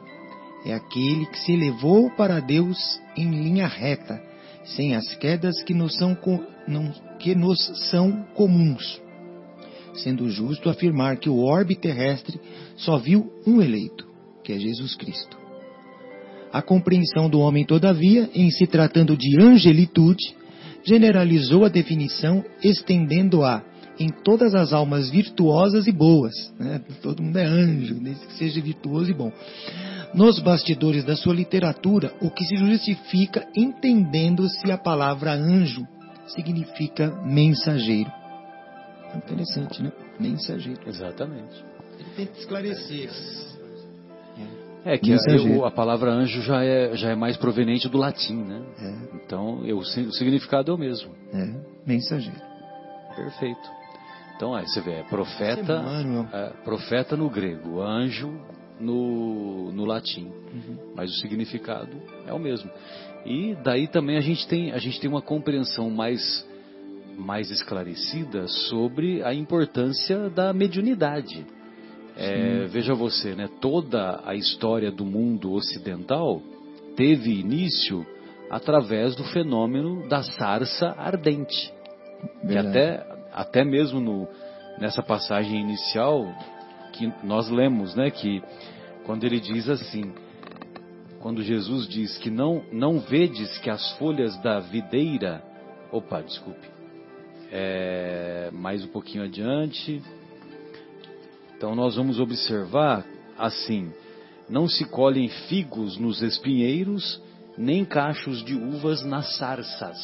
é 0.64 0.72
aquele 0.72 1.26
que 1.26 1.38
se 1.38 1.52
elevou 1.52 2.10
para 2.10 2.40
Deus 2.40 2.78
em 3.16 3.30
linha 3.30 3.66
reta, 3.66 4.22
sem 4.64 4.94
as 4.94 5.14
quedas 5.16 5.62
que 5.62 5.74
nos 5.74 5.96
são, 5.96 6.16
não, 6.66 6.92
que 7.18 7.34
nos 7.34 7.58
são 7.90 8.24
comuns. 8.34 9.00
Sendo 9.94 10.30
justo 10.30 10.68
afirmar 10.68 11.16
que 11.16 11.28
o 11.28 11.38
orbe 11.38 11.74
terrestre 11.74 12.40
só 12.76 12.98
viu 12.98 13.32
um 13.46 13.60
eleito, 13.60 14.07
que 14.48 14.54
é 14.54 14.58
Jesus 14.58 14.96
Cristo. 14.96 15.36
A 16.50 16.62
compreensão 16.62 17.28
do 17.28 17.38
homem, 17.38 17.66
todavia, 17.66 18.30
em 18.34 18.50
se 18.50 18.66
tratando 18.66 19.14
de 19.14 19.38
angelitude, 19.38 20.34
generalizou 20.82 21.66
a 21.66 21.68
definição, 21.68 22.42
estendendo-a 22.64 23.62
em 24.00 24.08
todas 24.08 24.54
as 24.54 24.72
almas 24.72 25.10
virtuosas 25.10 25.86
e 25.86 25.92
boas. 25.92 26.32
Né? 26.58 26.80
Todo 27.02 27.22
mundo 27.22 27.36
é 27.36 27.44
anjo, 27.44 27.96
desde 27.96 28.26
que 28.26 28.32
seja 28.38 28.62
virtuoso 28.62 29.10
e 29.10 29.14
bom. 29.14 29.30
Nos 30.14 30.38
bastidores 30.38 31.04
da 31.04 31.14
sua 31.14 31.34
literatura, 31.34 32.14
o 32.22 32.30
que 32.30 32.44
se 32.44 32.56
justifica 32.56 33.46
entendendo-se 33.54 34.72
a 34.72 34.78
palavra 34.78 35.34
anjo 35.34 35.86
significa 36.26 37.10
mensageiro. 37.22 38.10
Interessante, 39.14 39.82
né? 39.82 39.92
Mensageiro. 40.18 40.80
Exatamente. 40.86 41.62
Ele 41.98 42.08
tenta 42.16 42.38
esclarecer. 42.38 43.10
É 44.84 44.96
que 44.96 45.12
a, 45.12 45.66
a, 45.66 45.70
palavra 45.70 46.12
anjo 46.12 46.40
já 46.42 46.64
é, 46.64 46.94
já 46.96 47.10
é 47.10 47.14
mais 47.14 47.36
proveniente 47.36 47.88
do 47.88 47.98
latim, 47.98 48.36
né? 48.36 48.62
É. 48.80 49.16
Então 49.16 49.64
eu, 49.64 49.78
o 49.78 49.84
significado 49.84 50.70
é 50.70 50.74
o 50.74 50.78
mesmo. 50.78 51.12
É, 51.32 51.54
mensageiro. 51.86 52.40
Perfeito. 53.14 53.78
Então 54.36 54.54
aí 54.54 54.66
você 54.66 54.80
vê, 54.80 54.92
é 54.92 55.02
profeta, 55.02 55.82
é, 56.32 56.64
profeta 56.64 57.16
no 57.16 57.28
grego, 57.28 57.82
anjo 57.82 58.32
no, 58.80 59.72
no 59.72 59.84
latim. 59.84 60.26
Uhum. 60.26 60.92
Mas 60.94 61.10
o 61.10 61.14
significado 61.20 61.96
é 62.26 62.32
o 62.32 62.38
mesmo. 62.38 62.70
E 63.26 63.56
daí 63.62 63.88
também 63.88 64.16
a 64.16 64.20
gente 64.20 64.46
tem, 64.46 64.72
a 64.72 64.78
gente 64.78 65.00
tem 65.00 65.10
uma 65.10 65.20
compreensão 65.20 65.90
mais, 65.90 66.46
mais 67.16 67.50
esclarecida 67.50 68.46
sobre 68.46 69.22
a 69.24 69.34
importância 69.34 70.30
da 70.30 70.52
mediunidade. 70.52 71.44
É, 72.20 72.66
veja 72.66 72.94
você, 72.94 73.36
né, 73.36 73.48
toda 73.60 74.20
a 74.26 74.34
história 74.34 74.90
do 74.90 75.04
mundo 75.04 75.52
ocidental 75.52 76.42
teve 76.96 77.30
início 77.30 78.04
através 78.50 79.14
do 79.14 79.22
fenômeno 79.22 80.08
da 80.08 80.24
sarça 80.24 80.88
ardente. 80.98 81.72
Que 82.44 82.58
até, 82.58 83.06
até 83.32 83.64
mesmo 83.64 84.00
no, 84.00 84.26
nessa 84.80 85.00
passagem 85.00 85.60
inicial 85.60 86.26
que 86.92 87.12
nós 87.22 87.48
lemos, 87.48 87.94
né, 87.94 88.10
que 88.10 88.42
quando 89.06 89.22
ele 89.22 89.38
diz 89.38 89.68
assim, 89.68 90.12
quando 91.20 91.40
Jesus 91.40 91.86
diz 91.88 92.18
que 92.18 92.30
não, 92.30 92.64
não 92.72 92.98
vedes 92.98 93.58
que 93.58 93.70
as 93.70 93.92
folhas 93.92 94.36
da 94.42 94.58
videira, 94.58 95.40
opa, 95.92 96.20
desculpe, 96.20 96.68
é, 97.52 98.50
mais 98.52 98.84
um 98.84 98.88
pouquinho 98.88 99.22
adiante, 99.22 100.02
então 101.58 101.74
nós 101.74 101.96
vamos 101.96 102.20
observar 102.20 103.04
assim: 103.36 103.92
não 104.48 104.68
se 104.68 104.84
colhem 104.84 105.28
figos 105.28 105.98
nos 105.98 106.22
espinheiros, 106.22 107.20
nem 107.58 107.84
cachos 107.84 108.44
de 108.44 108.54
uvas 108.54 109.04
nas 109.04 109.36
sarças. 109.36 109.98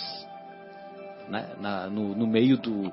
Né? 1.28 1.54
Na, 1.60 1.86
no, 1.86 2.12
no, 2.16 2.26
meio 2.26 2.58
do, 2.58 2.92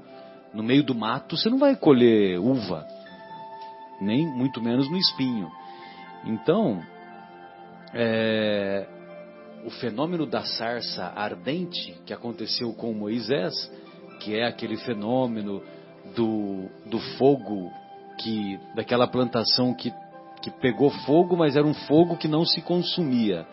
no 0.54 0.62
meio 0.62 0.84
do 0.84 0.93
mato 0.93 1.36
você 1.36 1.50
não 1.50 1.58
vai 1.58 1.76
colher 1.76 2.39
uva, 2.39 2.86
nem 4.00 4.28
muito 4.28 4.62
menos 4.62 4.88
no 4.91 4.97
espinho. 4.97 5.52
Então, 6.24 6.80
é, 7.95 8.88
o 9.65 9.71
fenômeno 9.71 10.28
da 10.28 10.43
sarça 10.43 11.12
ardente 11.15 12.00
que 12.06 12.13
aconteceu 12.13 12.71
com 12.74 12.93
Moisés, 12.93 13.54
que 14.19 14.38
é 14.38 14.45
aquele 14.45 14.78
fenômeno 14.78 15.63
do, 16.15 16.69
do 16.86 17.00
fogo 17.17 17.81
que 18.17 18.60
daquela 18.76 19.08
plantação 19.08 19.74
que, 19.74 19.93
que 20.41 20.52
pegou 20.52 20.89
fogo, 21.06 21.36
mas 21.36 21.56
era 21.56 21.65
um 21.65 21.74
fogo 21.74 22.17
que 22.17 22.28
não 22.28 22.45
se 22.45 22.62
consumia. 22.62 23.45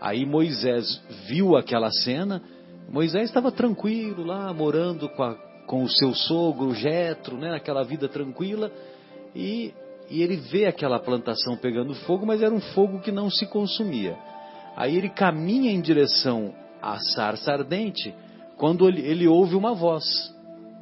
Aí 0.00 0.26
Moisés 0.26 1.02
viu 1.26 1.56
aquela 1.56 1.90
cena. 1.90 2.42
Moisés 2.90 3.24
estava 3.24 3.50
tranquilo 3.50 4.24
lá, 4.24 4.52
morando 4.52 5.08
com, 5.08 5.22
a, 5.22 5.34
com 5.66 5.82
o 5.82 5.88
seu 5.88 6.14
sogro 6.14 6.74
Jetro, 6.74 7.38
né, 7.38 7.54
aquela 7.54 7.82
vida 7.82 8.08
tranquila, 8.08 8.70
e, 9.34 9.72
e 10.10 10.22
ele 10.22 10.36
vê 10.36 10.66
aquela 10.66 10.98
plantação 10.98 11.56
pegando 11.56 11.94
fogo, 11.94 12.26
mas 12.26 12.42
era 12.42 12.54
um 12.54 12.60
fogo 12.60 13.00
que 13.00 13.10
não 13.10 13.30
se 13.30 13.46
consumia. 13.46 14.16
Aí 14.76 14.96
ele 14.96 15.08
caminha 15.08 15.70
em 15.70 15.80
direção 15.80 16.52
à 16.82 16.98
sarça 16.98 17.52
ardente, 17.52 18.14
quando 18.56 18.86
ele, 18.86 19.00
ele 19.00 19.26
ouve 19.26 19.54
uma 19.54 19.74
voz. 19.74 20.04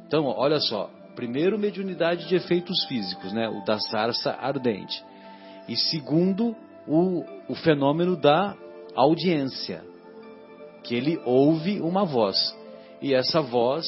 Então, 0.05 0.25
olha 0.25 0.59
só, 0.59 0.89
primeiro, 1.15 1.57
mediunidade 1.57 2.27
de 2.27 2.35
efeitos 2.35 2.83
físicos, 2.85 3.31
né? 3.33 3.47
o 3.49 3.63
da 3.65 3.79
sarça 3.79 4.31
ardente. 4.31 5.03
E 5.67 5.75
segundo, 5.75 6.55
o, 6.87 7.23
o 7.47 7.55
fenômeno 7.55 8.15
da 8.15 8.55
audiência, 8.95 9.83
que 10.83 10.95
ele 10.95 11.19
ouve 11.25 11.79
uma 11.79 12.03
voz. 12.05 12.37
E 13.01 13.13
essa 13.13 13.41
voz, 13.41 13.85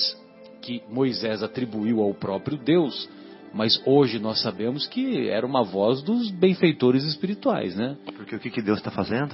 que 0.62 0.82
Moisés 0.90 1.44
atribuiu 1.44 2.02
ao 2.02 2.14
próprio 2.14 2.58
Deus, 2.58 3.10
mas 3.54 3.82
hoje 3.86 4.20
nós 4.20 4.42
sabemos 4.42 4.88
que 4.88 5.30
era 5.30 5.46
uma 5.46 5.64
voz 5.64 6.02
dos 6.02 6.30
benfeitores 6.32 7.04
espirituais, 7.04 7.76
né? 7.76 7.98
Porque 8.18 8.36
o 8.36 8.40
que, 8.40 8.50
que 8.50 8.62
Deus 8.62 8.80
está 8.80 8.92
fazendo? 8.92 9.34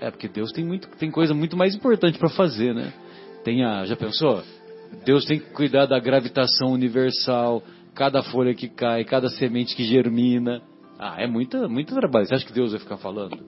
É, 0.00 0.10
porque 0.10 0.28
Deus 0.28 0.50
tem, 0.52 0.64
muito, 0.64 0.88
tem 0.96 1.10
coisa 1.10 1.34
muito 1.34 1.56
mais 1.56 1.74
importante 1.74 2.18
para 2.18 2.30
fazer, 2.30 2.74
né? 2.74 2.92
Tem 3.44 3.62
a, 3.64 3.84
já 3.84 3.96
pensou? 3.96 4.42
Deus 5.04 5.24
tem 5.24 5.38
que 5.38 5.50
cuidar 5.50 5.86
da 5.86 5.98
gravitação 5.98 6.72
universal, 6.72 7.62
cada 7.94 8.22
folha 8.22 8.54
que 8.54 8.68
cai, 8.68 9.04
cada 9.04 9.28
semente 9.28 9.74
que 9.74 9.84
germina. 9.84 10.62
Ah, 10.98 11.16
é 11.18 11.26
muita, 11.26 11.68
muito 11.68 11.94
trabalho. 11.94 12.26
Você 12.26 12.34
acha 12.34 12.46
que 12.46 12.52
Deus 12.52 12.72
vai 12.72 12.80
ficar 12.80 12.96
falando? 12.96 13.38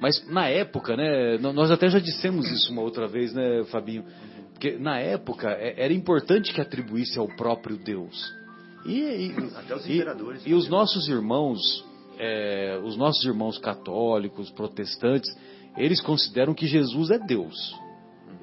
Mas 0.00 0.26
na 0.28 0.48
época, 0.48 0.96
né, 0.96 1.36
nós 1.38 1.70
até 1.70 1.88
já 1.88 1.98
dissemos 1.98 2.50
isso 2.50 2.72
uma 2.72 2.82
outra 2.82 3.06
vez, 3.06 3.34
né, 3.34 3.64
Fabinho? 3.64 4.04
Porque 4.52 4.78
na 4.78 4.98
época 4.98 5.50
é, 5.50 5.84
era 5.84 5.92
importante 5.92 6.52
que 6.54 6.60
atribuísse 6.60 7.18
ao 7.18 7.28
próprio 7.28 7.76
Deus. 7.76 8.32
E, 8.86 8.98
e, 8.98 9.34
até 9.56 9.74
os 9.74 9.84
imperadores. 9.84 10.46
E, 10.46 10.50
e 10.50 10.54
os 10.54 10.68
nossos 10.68 11.06
irmãos 11.08 11.60
é, 12.20 12.78
os 12.84 12.98
nossos 12.98 13.24
irmãos 13.24 13.56
católicos, 13.56 14.50
protestantes, 14.50 15.34
eles 15.76 16.02
consideram 16.02 16.52
que 16.52 16.66
Jesus 16.66 17.10
é 17.10 17.18
Deus. 17.18 17.74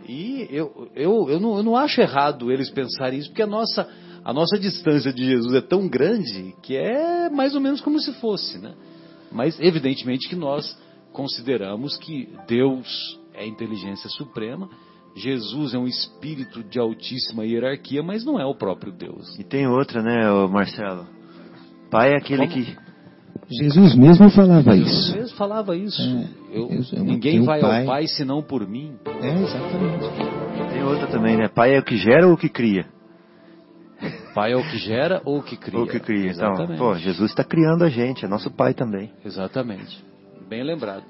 E 0.08 0.48
eu, 0.50 0.90
eu, 0.96 1.30
eu, 1.30 1.40
não, 1.40 1.58
eu 1.58 1.64
não 1.64 1.76
acho 1.76 2.00
errado 2.00 2.52
eles 2.52 2.70
pensarem 2.70 3.20
isso, 3.20 3.30
porque 3.30 3.42
a 3.42 3.48
nossa, 3.48 3.88
a 4.24 4.34
nossa 4.34 4.58
distância 4.58 5.12
de 5.12 5.26
Jesus 5.26 5.54
é 5.54 5.62
tão 5.62 5.88
grande 5.88 6.56
que 6.62 6.76
é 6.76 7.30
mais 7.30 7.56
ou 7.56 7.62
menos 7.62 7.82
como 7.82 8.00
se 8.00 8.14
fosse, 8.14 8.58
né? 8.58 8.74
Mas 9.32 9.60
evidentemente 9.60 10.30
que 10.30 10.36
nós 10.36 10.78
consideramos 11.12 11.98
que 11.98 12.30
Deus 12.48 13.20
é 13.34 13.44
a 13.44 13.48
inteligência 13.48 14.10
suprema, 14.10 14.70
Jesus 15.16 15.74
é 15.74 15.78
um 15.78 15.88
espírito 15.88 16.64
de 16.64 16.80
altíssima 16.80 17.44
hierarquia, 17.44 18.04
mas 18.04 18.24
não 18.24 18.40
é 18.40 18.46
o 18.46 18.56
próprio 18.56 18.92
Deus. 18.92 19.38
E 19.38 19.44
tem 19.44 19.68
outra, 19.68 20.02
né, 20.02 20.30
Marcelo? 20.48 21.08
Pai 21.90 22.14
é 22.14 22.18
aquele 22.18 22.48
Como? 22.48 22.64
que 22.64 22.87
Jesus 23.50 23.96
mesmo 23.96 24.30
falava 24.30 24.76
isso. 24.76 24.90
Jesus 24.90 25.16
mesmo 25.16 25.38
falava 25.38 25.76
isso. 25.76 26.02
É, 26.02 26.58
eu, 26.58 26.70
eu, 26.94 27.04
ninguém 27.04 27.44
vai 27.44 27.62
pai. 27.62 27.80
ao 27.82 27.86
Pai 27.86 28.08
senão 28.08 28.42
por 28.44 28.68
mim. 28.68 28.96
É, 29.22 29.44
exatamente. 29.44 30.74
Tem 30.74 30.84
outra 30.84 31.08
também, 31.08 31.38
né? 31.38 31.48
Pai 31.48 31.76
é 31.76 31.80
o 31.80 31.84
que 31.84 31.98
gera 31.98 32.28
ou 32.28 32.34
o 32.34 32.38
que 32.38 32.50
cria? 32.50 32.86
Pai 34.36 34.52
é 34.52 34.56
o 34.58 34.70
que 34.70 34.78
gera 34.78 35.22
ou 35.26 35.40
o 35.40 35.44
que 35.44 35.56
cria? 35.56 35.80
Ou 35.80 35.86
o 35.86 35.88
que 35.88 36.00
cria. 36.00 36.32
Então, 36.32 36.52
Exatamente. 36.52 36.74
Então, 36.74 36.78
pô, 36.78 36.96
Jesus 36.96 37.32
está 37.32 37.44
criando 37.44 37.84
a 37.84 37.90
gente, 37.90 38.26
é 38.26 38.28
nosso 38.28 38.52
Pai 38.52 38.74
também. 38.74 39.12
Exatamente. 39.26 40.04
Bem 40.48 40.64
lembrado. 40.64 41.06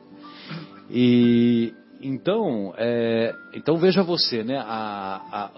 E 0.89 1.73
então, 2.02 2.73
é, 2.78 3.34
então 3.56 3.78
veja 3.78 4.04
você, 4.04 4.43
né? 4.43 4.58
A, 4.60 5.21
a, 5.32 5.52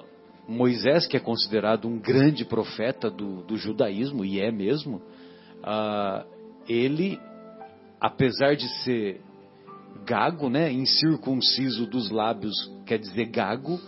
Moisés, 0.47 1.05
que 1.05 1.15
é 1.15 1.19
considerado 1.19 1.87
um 1.87 1.99
grande 1.99 2.43
profeta 2.43 3.09
do, 3.09 3.43
do 3.43 3.55
judaísmo, 3.55 4.25
e 4.25 4.39
é 4.39 4.51
mesmo, 4.51 4.99
a, 5.61 6.25
ele, 6.69 7.19
apesar 7.99 8.55
de 8.55 8.69
ser 8.84 9.21
gago, 10.05 10.49
né, 10.49 10.71
incircunciso 10.71 11.88
dos 11.88 12.12
lábios, 12.12 12.55
quer 12.86 12.99
dizer 12.99 13.25
gago, 13.25 13.79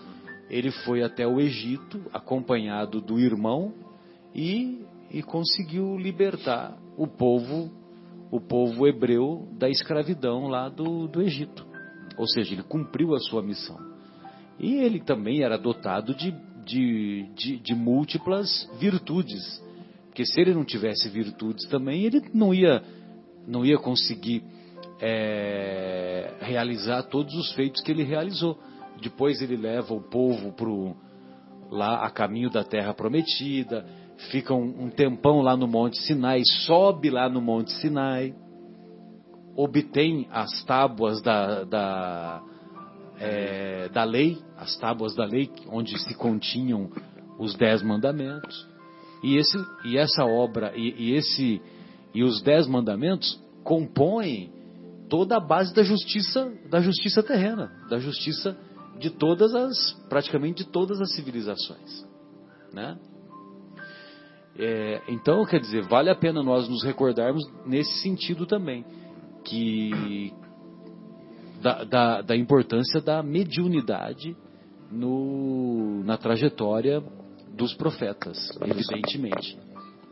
ele 0.50 0.72
foi 0.72 1.04
até 1.04 1.26
o 1.26 1.40
Egito, 1.40 2.02
acompanhado 2.12 3.00
do 3.00 3.20
irmão, 3.20 3.74
e, 4.34 4.84
e 5.12 5.22
conseguiu 5.22 5.96
libertar 5.98 6.78
o 6.98 7.08
povo, 7.08 7.72
o 8.32 8.42
povo 8.42 8.88
hebreu 8.88 9.48
da 9.54 9.70
escravidão 9.70 10.48
lá 10.48 10.68
do, 10.68 11.08
do 11.08 11.22
Egito. 11.22 11.66
Ou 12.18 12.28
seja, 12.28 12.54
ele 12.54 12.64
cumpriu 12.64 13.14
a 13.14 13.20
sua 13.20 13.42
missão. 13.42 13.78
E 14.60 14.76
ele 14.76 15.00
também 15.00 15.44
era 15.44 15.58
dotado 15.58 16.14
de, 16.14 16.36
de, 16.66 17.26
de, 17.36 17.58
de 17.58 17.76
múltiplas 17.76 18.70
virtudes 18.80 19.62
porque 20.12 20.26
se 20.26 20.42
ele 20.42 20.54
não 20.54 20.66
tivesse 20.66 21.08
virtudes 21.08 21.66
também, 21.70 22.04
ele 22.04 22.22
não 22.34 22.54
ia, 22.54 22.84
não 23.48 23.66
ia 23.66 23.78
conseguir 23.78 24.44
é, 25.00 26.34
realizar 26.42 27.04
todos 27.04 27.34
os 27.34 27.54
feitos 27.54 27.82
que 27.82 27.92
ele 27.92 28.04
realizou. 28.04 28.60
Depois 29.02 29.42
ele 29.42 29.56
leva 29.56 29.94
o 29.94 30.02
povo 30.02 30.52
pro, 30.52 30.98
lá 31.70 32.06
a 32.06 32.10
caminho 32.10 32.50
da 32.50 32.62
terra 32.62 32.94
prometida, 32.94 33.86
fica 34.32 34.54
um, 34.54 34.84
um 34.84 34.90
tempão 34.90 35.40
lá 35.40 35.56
no 35.56 35.66
Monte 35.66 35.98
Sinai, 36.02 36.42
sobe 36.66 37.10
lá 37.10 37.30
no 37.30 37.40
Monte 37.40 37.72
Sinai, 37.72 38.36
obtém 39.56 40.28
as 40.30 40.62
tábuas 40.66 41.22
da, 41.22 41.64
da, 41.64 42.44
é, 43.18 43.88
da 43.88 44.04
lei, 44.04 44.40
as 44.58 44.76
tábuas 44.76 45.16
da 45.16 45.24
lei, 45.24 45.50
onde 45.70 45.98
se 45.98 46.14
continham 46.16 46.92
os 47.40 47.56
dez 47.56 47.82
mandamentos. 47.82 48.71
E, 49.24 49.38
esse, 49.38 49.58
e 49.86 49.98
essa 49.98 50.26
obra, 50.26 50.74
e, 50.76 50.94
e, 50.98 51.14
esse, 51.14 51.62
e 52.14 52.24
os 52.24 52.42
dez 52.42 52.68
mandamentos 52.68 53.40
compõem 53.64 54.52
toda 55.10 55.38
a 55.38 55.40
base 55.40 55.74
da 55.74 55.84
justiça, 55.84 56.52
da 56.70 56.80
justiça 56.80 57.22
terrena, 57.22 57.72
da 57.90 58.00
justiça 58.00 58.58
de 59.00 59.10
todas 59.10 59.54
as, 59.54 59.94
praticamente 60.10 60.64
de 60.64 60.70
todas 60.70 61.00
as 61.02 61.14
civilizações, 61.16 62.08
né? 62.74 62.98
É, 64.58 65.02
então, 65.08 65.46
quer 65.46 65.60
dizer, 65.60 65.84
vale 65.84 66.10
a 66.10 66.16
pena 66.16 66.44
nós 66.44 66.68
nos 66.68 66.84
recordarmos 66.84 67.44
nesse 67.66 68.02
sentido 68.02 68.46
também, 68.46 68.86
que 69.46 70.34
da, 71.62 71.84
da, 71.84 72.22
da 72.22 72.36
importância 72.36 73.00
da 73.02 73.24
mediunidade 73.24 74.36
no, 74.92 76.04
na 76.04 76.18
trajetória 76.18 77.02
dos 77.56 77.74
profetas, 77.74 78.50
evidentemente. 78.62 79.58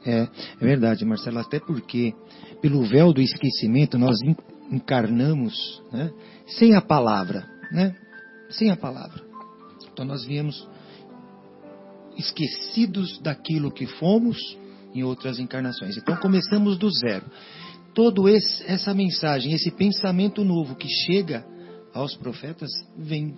É, 0.06 0.22
é 0.22 0.66
verdade, 0.66 1.04
Marcelo, 1.06 1.40
até 1.40 1.60
porque 1.60 2.14
pelo 2.62 2.84
véu 2.84 3.14
do 3.14 3.22
esquecimento 3.22 3.98
nós 3.98 4.18
encarnamos 4.72 5.82
né, 5.92 6.12
sem 6.48 6.76
a 6.76 6.82
palavra, 6.82 7.48
né? 7.72 7.96
Sem 8.50 8.72
a 8.72 8.78
palavra. 8.78 9.22
Então 9.92 10.06
nós 10.06 10.26
viemos 10.26 10.68
esquecidos 12.18 13.20
daquilo 13.20 13.72
que 13.72 13.86
fomos 13.86 14.38
em 14.94 15.04
outras 15.04 15.40
encarnações. 15.40 15.98
Então 15.98 16.16
começamos 16.18 16.78
do 16.78 16.90
zero. 16.90 17.26
Toda 17.94 18.22
essa 18.32 18.94
mensagem, 18.94 19.54
esse 19.54 19.72
pensamento 19.72 20.44
novo 20.44 20.76
que 20.76 20.88
chega 20.88 21.46
aos 21.94 22.16
profetas 22.16 22.70
vem 22.98 23.36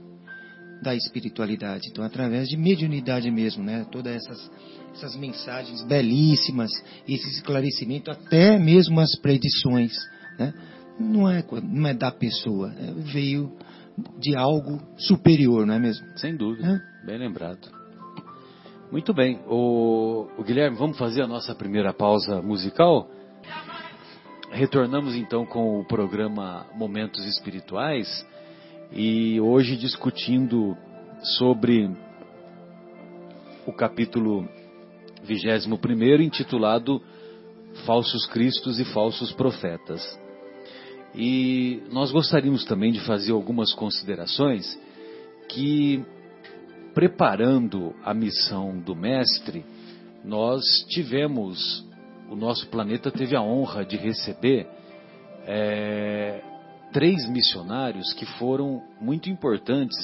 da 0.81 0.95
espiritualidade. 0.95 1.89
Então, 1.89 2.03
através 2.03 2.49
de 2.49 2.57
mediunidade 2.57 3.29
mesmo, 3.29 3.63
né? 3.63 3.85
Todas 3.91 4.15
essas, 4.15 4.51
essas 4.93 5.15
mensagens 5.15 5.83
belíssimas, 5.83 6.71
esse 7.07 7.27
esclarecimento, 7.29 8.09
até 8.09 8.57
mesmo 8.57 8.99
as 8.99 9.15
predições, 9.19 9.93
né? 10.39 10.53
Não 10.99 11.29
é, 11.29 11.43
não 11.63 11.87
é 11.87 11.93
da 11.93 12.11
pessoa, 12.11 12.73
é, 12.77 12.93
veio 12.93 13.55
de 14.19 14.35
algo 14.35 14.81
superior, 14.97 15.65
não 15.65 15.75
é 15.75 15.79
mesmo? 15.79 16.05
Sem 16.17 16.35
dúvida, 16.35 16.81
é? 17.03 17.05
bem 17.05 17.17
lembrado. 17.17 17.69
Muito 18.91 19.13
bem, 19.13 19.39
o, 19.47 20.27
o 20.37 20.43
Guilherme, 20.43 20.77
vamos 20.77 20.97
fazer 20.97 21.21
a 21.21 21.27
nossa 21.27 21.55
primeira 21.55 21.93
pausa 21.93 22.41
musical? 22.41 23.09
Retornamos 24.51 25.15
então 25.15 25.45
com 25.45 25.79
o 25.79 25.85
programa 25.85 26.65
Momentos 26.75 27.25
Espirituais 27.25 28.27
e 28.91 29.39
hoje 29.39 29.77
discutindo 29.77 30.75
sobre 31.37 31.89
o 33.65 33.71
capítulo 33.71 34.47
21 35.23 36.21
intitulado 36.21 37.01
Falsos 37.85 38.25
Cristos 38.27 38.79
e 38.79 38.85
Falsos 38.85 39.31
Profetas. 39.31 40.19
E 41.15 41.81
nós 41.91 42.11
gostaríamos 42.11 42.65
também 42.65 42.91
de 42.91 42.99
fazer 43.01 43.31
algumas 43.31 43.73
considerações 43.73 44.77
que, 45.47 46.03
preparando 46.93 47.95
a 48.03 48.13
missão 48.13 48.77
do 48.77 48.93
Mestre, 48.93 49.65
nós 50.23 50.61
tivemos, 50.89 51.85
o 52.29 52.35
nosso 52.35 52.67
planeta 52.67 53.09
teve 53.09 53.37
a 53.37 53.41
honra 53.41 53.85
de 53.85 53.95
receber 53.95 54.67
é, 55.45 56.50
três 56.91 57.27
missionários 57.29 58.13
que 58.13 58.25
foram 58.37 58.81
muito 58.99 59.29
importantes 59.29 59.97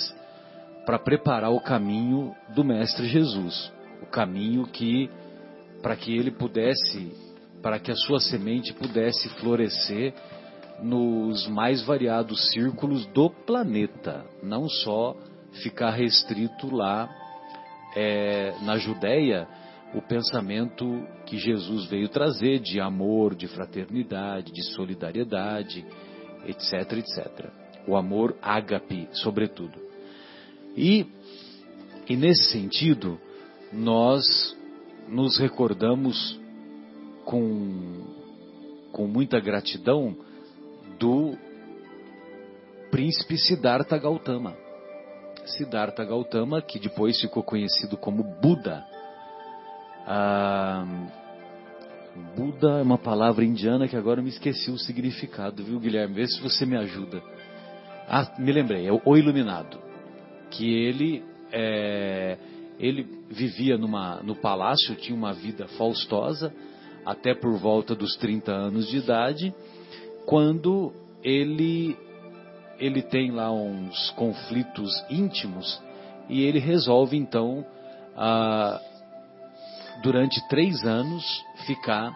para 0.85 0.97
preparar 0.97 1.51
o 1.51 1.59
caminho 1.59 2.33
do 2.55 2.63
Mestre 2.63 3.07
Jesus, 3.07 3.71
o 4.01 4.05
caminho 4.05 4.65
que 4.67 5.09
para 5.81 5.95
que 5.95 6.15
ele 6.15 6.31
pudesse, 6.31 7.11
para 7.61 7.79
que 7.79 7.91
a 7.91 7.95
sua 7.95 8.19
semente 8.19 8.73
pudesse 8.73 9.29
florescer 9.39 10.13
nos 10.81 11.47
mais 11.47 11.83
variados 11.83 12.51
círculos 12.51 13.05
do 13.07 13.29
planeta, 13.29 14.25
não 14.41 14.67
só 14.69 15.15
ficar 15.61 15.91
restrito 15.91 16.73
lá 16.73 17.09
é, 17.95 18.53
na 18.61 18.77
Judéia 18.77 19.47
o 19.93 20.01
pensamento 20.01 20.85
que 21.25 21.37
Jesus 21.37 21.85
veio 21.85 22.09
trazer 22.09 22.59
de 22.59 22.79
amor, 22.79 23.33
de 23.33 23.47
fraternidade, 23.47 24.51
de 24.51 24.63
solidariedade 24.73 25.85
etc, 26.47 26.93
etc. 26.93 27.49
O 27.87 27.95
amor 27.95 28.35
ágape, 28.41 29.07
sobretudo. 29.11 29.79
E, 30.75 31.05
e 32.07 32.15
nesse 32.15 32.51
sentido, 32.51 33.19
nós 33.71 34.55
nos 35.07 35.37
recordamos 35.37 36.39
com, 37.25 38.05
com 38.91 39.07
muita 39.07 39.39
gratidão 39.39 40.15
do 40.99 41.37
príncipe 42.89 43.37
Siddhartha 43.37 43.97
Gautama. 43.97 44.55
Siddhartha 45.45 46.03
Gautama, 46.03 46.61
que 46.61 46.79
depois 46.79 47.19
ficou 47.19 47.43
conhecido 47.43 47.97
como 47.97 48.23
Buda. 48.23 48.85
Ah, 50.05 50.85
Buda 52.35 52.79
é 52.79 52.81
uma 52.81 52.97
palavra 52.97 53.43
indiana 53.43 53.87
que 53.87 53.95
agora 53.95 54.19
eu 54.19 54.23
me 54.23 54.29
esqueci 54.29 54.71
o 54.71 54.77
significado, 54.77 55.63
viu, 55.63 55.79
Guilherme? 55.79 56.15
Vê 56.15 56.27
se 56.27 56.41
você 56.41 56.65
me 56.65 56.77
ajuda. 56.77 57.21
Ah, 58.07 58.35
me 58.39 58.51
lembrei, 58.51 58.87
é 58.87 58.91
o 58.91 59.17
iluminado. 59.17 59.77
Que 60.49 60.67
ele, 60.67 61.23
é, 61.51 62.37
ele 62.79 63.05
vivia 63.29 63.77
numa, 63.77 64.21
no 64.23 64.35
palácio, 64.35 64.95
tinha 64.95 65.17
uma 65.17 65.33
vida 65.33 65.67
faustosa, 65.77 66.53
até 67.05 67.33
por 67.33 67.57
volta 67.57 67.95
dos 67.95 68.15
30 68.17 68.51
anos 68.51 68.87
de 68.87 68.97
idade, 68.97 69.53
quando 70.25 70.93
ele 71.23 71.97
ele 72.79 73.01
tem 73.01 73.31
lá 73.31 73.51
uns 73.51 74.11
conflitos 74.11 74.91
íntimos 75.09 75.81
e 76.29 76.43
ele 76.43 76.59
resolve 76.59 77.17
então 77.17 77.65
a, 78.15 78.79
durante 80.01 80.45
três 80.47 80.83
anos 80.83 81.43
ficar 81.65 82.11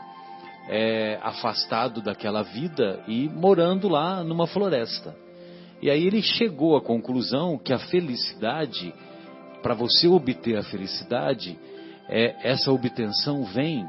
é, 0.70 1.20
afastado 1.22 2.02
daquela 2.02 2.44
vida 2.44 3.04
e 3.08 3.28
morando 3.28 3.88
lá 3.88 4.24
numa 4.24 4.48
floresta. 4.48 5.15
E 5.82 5.89
aí 5.89 6.06
ele 6.06 6.22
chegou 6.22 6.78
à 6.78 6.82
conclusão 6.82 7.58
que 7.58 7.74
a 7.74 7.80
felicidade, 7.80 8.94
para 9.63 9.74
você 9.74 10.08
obter 10.08 10.58
a 10.58 10.63
felicidade, 10.63 11.58
é, 12.08 12.36
essa 12.52 12.72
obtenção 12.72 13.44
vem 13.46 13.86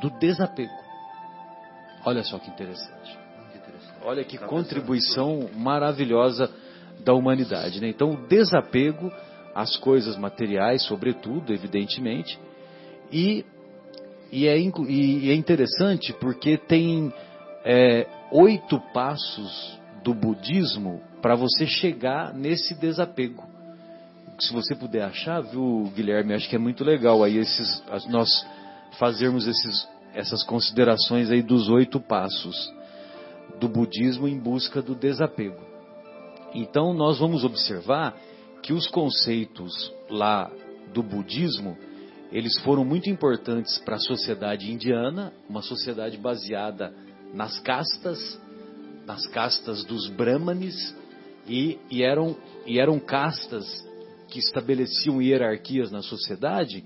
do 0.00 0.10
desapego. 0.10 0.72
Olha 2.04 2.22
só 2.22 2.38
que 2.38 2.48
interessante. 2.50 3.18
Olha 4.02 4.22
que 4.22 4.38
contribuição 4.38 5.50
maravilhosa 5.56 6.50
da 7.04 7.12
humanidade. 7.12 7.80
Né? 7.80 7.88
Então, 7.88 8.12
o 8.12 8.26
desapego 8.28 9.12
às 9.54 9.76
coisas 9.76 10.16
materiais, 10.16 10.84
sobretudo, 10.84 11.52
evidentemente, 11.52 12.38
e, 13.12 13.44
e, 14.30 14.46
é, 14.46 14.58
e 14.58 15.30
é, 15.30 15.34
interessante 15.34 16.12
porque 16.14 16.56
tem 16.56 17.12
é, 17.64 18.06
oito 18.32 18.80
passos 18.92 19.78
do 20.02 20.14
budismo 20.14 21.00
para 21.20 21.34
você 21.34 21.66
chegar 21.66 22.32
nesse 22.34 22.74
desapego. 22.74 23.44
Se 24.38 24.52
você 24.52 24.74
puder 24.74 25.02
achar, 25.02 25.40
viu, 25.40 25.90
Guilherme, 25.94 26.34
acho 26.34 26.48
que 26.48 26.54
é 26.54 26.58
muito 26.58 26.84
legal 26.84 27.24
aí 27.24 27.38
esses, 27.38 27.82
nós 28.08 28.46
fazermos 28.98 29.48
esses, 29.48 29.88
essas 30.14 30.44
considerações 30.44 31.30
aí 31.30 31.42
dos 31.42 31.68
oito 31.68 31.98
passos 31.98 32.72
do 33.58 33.68
budismo 33.68 34.28
em 34.28 34.38
busca 34.38 34.80
do 34.80 34.94
desapego. 34.94 35.60
Então 36.54 36.94
nós 36.94 37.18
vamos 37.18 37.44
observar 37.44 38.16
que 38.62 38.72
os 38.72 38.86
conceitos 38.86 39.92
lá 40.08 40.50
do 40.92 41.02
budismo 41.02 41.76
eles 42.30 42.58
foram 42.60 42.84
muito 42.84 43.08
importantes 43.08 43.78
para 43.78 43.96
a 43.96 44.00
sociedade 44.00 44.70
indiana, 44.70 45.32
uma 45.48 45.62
sociedade 45.62 46.16
baseada 46.18 46.92
nas 47.32 47.58
castas, 47.60 48.40
nas 49.06 49.26
castas 49.28 49.84
dos 49.84 50.08
brahmanes, 50.08 50.94
e, 51.46 51.78
e, 51.90 52.02
eram, 52.02 52.36
e 52.66 52.78
eram 52.78 52.98
castas 52.98 53.64
que 54.28 54.38
estabeleciam 54.38 55.22
hierarquias 55.22 55.90
na 55.90 56.02
sociedade, 56.02 56.84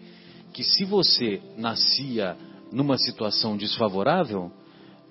que 0.53 0.63
se 0.63 0.85
você 0.85 1.43
nascia 1.57 2.37
numa 2.71 2.97
situação 2.97 3.57
desfavorável, 3.57 4.53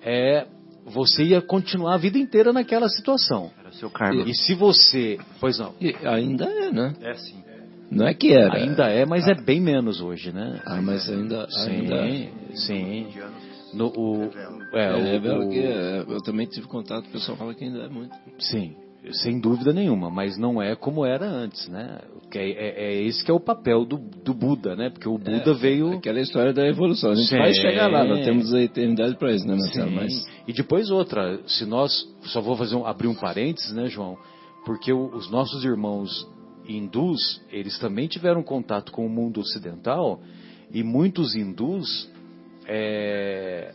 é, 0.00 0.46
você 0.86 1.24
ia 1.24 1.42
continuar 1.42 1.94
a 1.94 1.98
vida 1.98 2.18
inteira 2.18 2.52
naquela 2.52 2.88
situação. 2.88 3.50
Era 3.58 3.72
seu 3.72 3.90
karma. 3.90 4.22
E, 4.22 4.30
e 4.30 4.34
se 4.34 4.54
você. 4.54 5.18
Pois 5.38 5.58
não. 5.58 5.74
E 5.80 5.94
ainda 6.06 6.46
é, 6.46 6.72
né? 6.72 6.94
É 7.02 7.14
sim. 7.14 7.42
Não 7.96 8.06
é 8.06 8.14
que 8.14 8.32
era. 8.32 8.56
Ainda 8.56 8.88
é, 8.88 9.04
mas 9.04 9.26
é 9.28 9.34
bem 9.34 9.60
menos 9.60 10.00
hoje, 10.00 10.32
né? 10.32 10.60
Ah, 10.64 10.80
mas 10.80 11.08
ainda. 11.08 11.46
Sim, 11.50 11.70
ainda... 11.70 11.94
É. 11.96 12.30
sim. 12.54 13.06
No, 13.74 13.86
o, 13.88 14.30
é, 14.74 15.16
é, 15.16 15.38
o, 15.38 15.48
que 15.48 15.58
é, 15.58 16.04
eu 16.06 16.22
também 16.22 16.46
tive 16.46 16.66
contato, 16.66 17.06
o 17.06 17.10
pessoal 17.10 17.38
fala 17.38 17.54
que 17.54 17.64
ainda 17.64 17.80
é 17.80 17.88
muito. 17.88 18.14
Sim, 18.38 18.76
sem 19.10 19.40
dúvida 19.40 19.72
nenhuma, 19.72 20.10
mas 20.10 20.38
não 20.38 20.62
é 20.62 20.76
como 20.76 21.04
era 21.04 21.26
antes, 21.26 21.68
né? 21.68 21.98
Que 22.30 22.38
é, 22.38 22.50
é, 22.50 22.84
é 22.84 23.02
esse 23.02 23.24
que 23.24 23.30
é 23.30 23.34
o 23.34 23.40
papel 23.40 23.84
do, 23.84 23.96
do 23.96 24.32
Buda, 24.32 24.76
né? 24.76 24.90
Porque 24.90 25.08
o 25.08 25.18
Buda 25.18 25.50
é, 25.50 25.54
veio. 25.54 25.92
Aquela 25.94 26.20
história 26.20 26.52
da 26.52 26.66
evolução. 26.66 27.10
A 27.10 27.14
gente 27.14 27.28
Sim. 27.28 27.38
vai 27.38 27.52
chegar 27.52 27.90
lá, 27.90 28.04
nós 28.04 28.24
temos 28.24 28.52
a 28.54 28.60
eternidade 28.60 29.16
para 29.16 29.32
isso, 29.32 29.46
né, 29.46 29.54
Marcelo? 29.54 29.90
Mas... 29.90 30.12
E 30.46 30.52
depois 30.52 30.90
outra, 30.90 31.40
se 31.46 31.64
nós. 31.64 31.92
Só 32.24 32.40
vou 32.40 32.56
fazer 32.56 32.76
um, 32.76 32.86
abrir 32.86 33.08
um 33.08 33.14
parênteses, 33.14 33.72
né, 33.72 33.86
João? 33.86 34.16
Porque 34.64 34.92
o, 34.92 35.06
os 35.06 35.30
nossos 35.30 35.64
irmãos 35.64 36.26
hindus, 36.66 37.42
eles 37.50 37.78
também 37.78 38.06
tiveram 38.08 38.42
contato 38.42 38.92
com 38.92 39.06
o 39.06 39.10
mundo 39.10 39.40
ocidental 39.40 40.20
e 40.70 40.82
muitos 40.82 41.34
hindus. 41.34 42.10
É, 42.66 43.74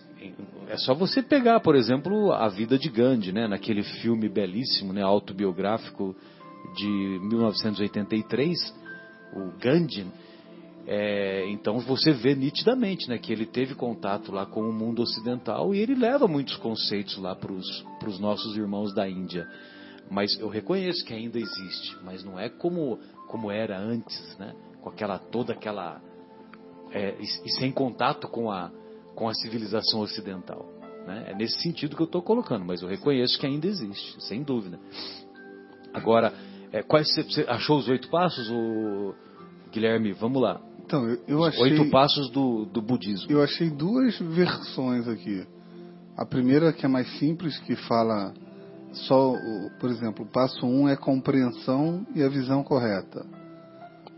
é 0.67 0.78
só 0.78 0.93
você 0.93 1.21
pegar, 1.21 1.60
por 1.60 1.76
exemplo, 1.76 2.32
a 2.32 2.47
vida 2.47 2.78
de 2.78 2.89
Gandhi, 2.89 3.32
né, 3.32 3.47
naquele 3.47 3.84
filme 3.84 4.28
belíssimo, 4.30 4.93
né, 4.93 5.02
autobiográfico 5.02 6.15
de 6.76 6.88
1983, 6.88 8.58
o 9.34 9.52
Gandhi. 9.60 10.06
É, 10.89 11.45
então 11.50 11.80
você 11.80 12.13
vê 12.13 12.34
nitidamente 12.34 13.10
né, 13.10 13.17
que 13.17 13.34
ele 13.34 13.45
teve 13.45 13.76
contato 13.76 14.32
lá 14.32 14.45
com 14.45 14.62
o 14.62 14.71
mundo 14.71 15.02
ocidental 15.02 15.76
e 15.76 15.80
ele 15.80 15.95
leva 15.95 16.30
muitos 16.30 16.56
conceitos 16.56 17.17
lá 17.17 17.36
para 17.36 17.52
os 17.52 18.19
nossos 18.19 18.56
irmãos 18.56 18.93
da 18.93 19.08
Índia. 19.08 19.45
Mas 20.10 20.38
eu 20.39 20.48
reconheço 20.48 21.04
que 21.06 21.13
ainda 21.13 21.38
existe, 21.38 21.98
mas 22.04 22.24
não 22.24 22.39
é 22.39 22.50
como, 22.50 23.00
como 23.28 23.52
era 23.52 23.78
antes, 23.78 24.38
né? 24.38 24.56
com 24.82 24.89
aquela 24.89 25.20
toda 25.20 25.54
aquela. 25.54 26.02
É, 26.91 27.17
e, 27.20 27.24
e 27.24 27.52
sem 27.60 27.72
contato 27.72 28.28
com 28.28 28.50
a, 28.50 28.72
com 29.15 29.28
a 29.28 29.34
civilização 29.34 30.00
ocidental. 30.00 30.65
Né? 31.06 31.26
É 31.28 31.36
nesse 31.36 31.62
sentido 31.62 31.96
que 31.96 32.02
eu 32.02 32.06
estou 32.06 32.22
colocando, 32.22 32.63
mas 32.65 32.82
eu 32.82 32.88
reconheço 32.88 33.38
que 33.39 33.46
ainda 33.46 33.67
existe, 33.67 34.22
sem 34.24 34.43
dúvida. 34.43 34.80
Agora, 35.93 36.34
é, 36.72 36.82
quais, 36.84 37.08
você 37.13 37.46
achou 37.48 37.78
os 37.78 37.88
oito 37.89 38.10
passos, 38.10 38.50
o 38.50 39.13
Guilherme? 39.72 40.13
Vamos 40.13 40.41
lá. 40.41 40.62
Então, 40.86 41.08
eu, 41.08 41.22
eu 41.28 41.43
achei. 41.43 41.63
Oito 41.63 41.89
passos 41.89 42.30
do, 42.30 42.65
do 42.65 42.82
budismo. 42.82 43.30
Eu 43.30 43.43
achei 43.43 43.70
duas 43.70 44.17
versões 44.20 45.08
aqui. 45.08 45.46
A 46.15 46.26
primeira, 46.26 46.72
que 46.72 46.86
é 46.86 46.89
mais 46.89 47.08
simples, 47.20 47.60
que 47.60 47.76
fala 47.76 48.34
só, 48.91 49.34
por 49.80 49.89
exemplo, 49.89 50.26
o 50.26 50.28
passo 50.28 50.65
um 50.65 50.88
é 50.88 50.95
compreensão 50.95 52.06
e 52.15 52.23
a 52.23 52.30
visão 52.30 52.63
correta. 52.63 53.26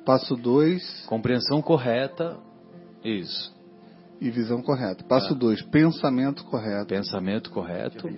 Passo 0.06 0.36
dois. 0.36 1.06
Compreensão 1.08 1.62
correta. 1.62 2.38
Isso 3.04 3.60
e 4.22 4.30
visão 4.30 4.62
correta. 4.62 5.04
Passo 5.04 5.34
2, 5.34 5.62
ah. 5.62 5.66
pensamento 5.72 6.44
correto. 6.46 6.88
Pensamento 6.88 7.50
correto. 7.52 8.08
É 8.08 8.12
né? 8.12 8.18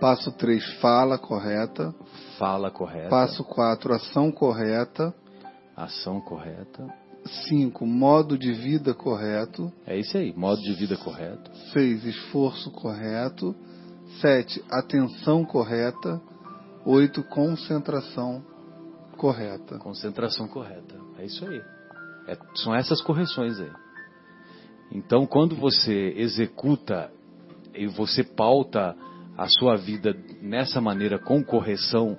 Passo 0.00 0.30
3, 0.32 0.64
fala 0.80 1.18
correta. 1.18 1.94
Fala 2.38 2.70
correta. 2.70 3.08
Passo 3.08 3.42
4, 3.44 3.94
ação 3.94 4.30
correta. 4.30 5.14
Ação 5.74 6.20
correta. 6.20 6.86
5, 7.48 7.84
modo 7.84 8.38
de 8.38 8.52
vida 8.52 8.94
correto. 8.94 9.72
É 9.84 9.98
isso 9.98 10.16
aí, 10.16 10.32
modo 10.36 10.62
de 10.62 10.72
vida 10.74 10.96
correto. 10.96 11.50
6, 11.72 12.04
esforço 12.04 12.70
correto. 12.70 13.54
7, 14.20 14.64
atenção 14.70 15.44
correta. 15.44 16.20
8, 16.84 17.22
concentração 17.24 18.44
correta. 19.16 19.78
Concentração 19.78 20.46
correta. 20.48 20.94
É 21.18 21.24
isso 21.24 21.44
aí. 21.46 21.60
É, 22.28 22.36
são 22.56 22.74
essas 22.74 23.00
correções 23.02 23.58
aí. 23.58 23.72
Então, 24.92 25.26
quando 25.26 25.56
você 25.56 26.14
executa 26.16 27.10
e 27.74 27.86
você 27.86 28.22
pauta 28.22 28.96
a 29.36 29.46
sua 29.48 29.76
vida 29.76 30.16
nessa 30.40 30.80
maneira 30.80 31.18
com 31.18 31.42
correção, 31.44 32.16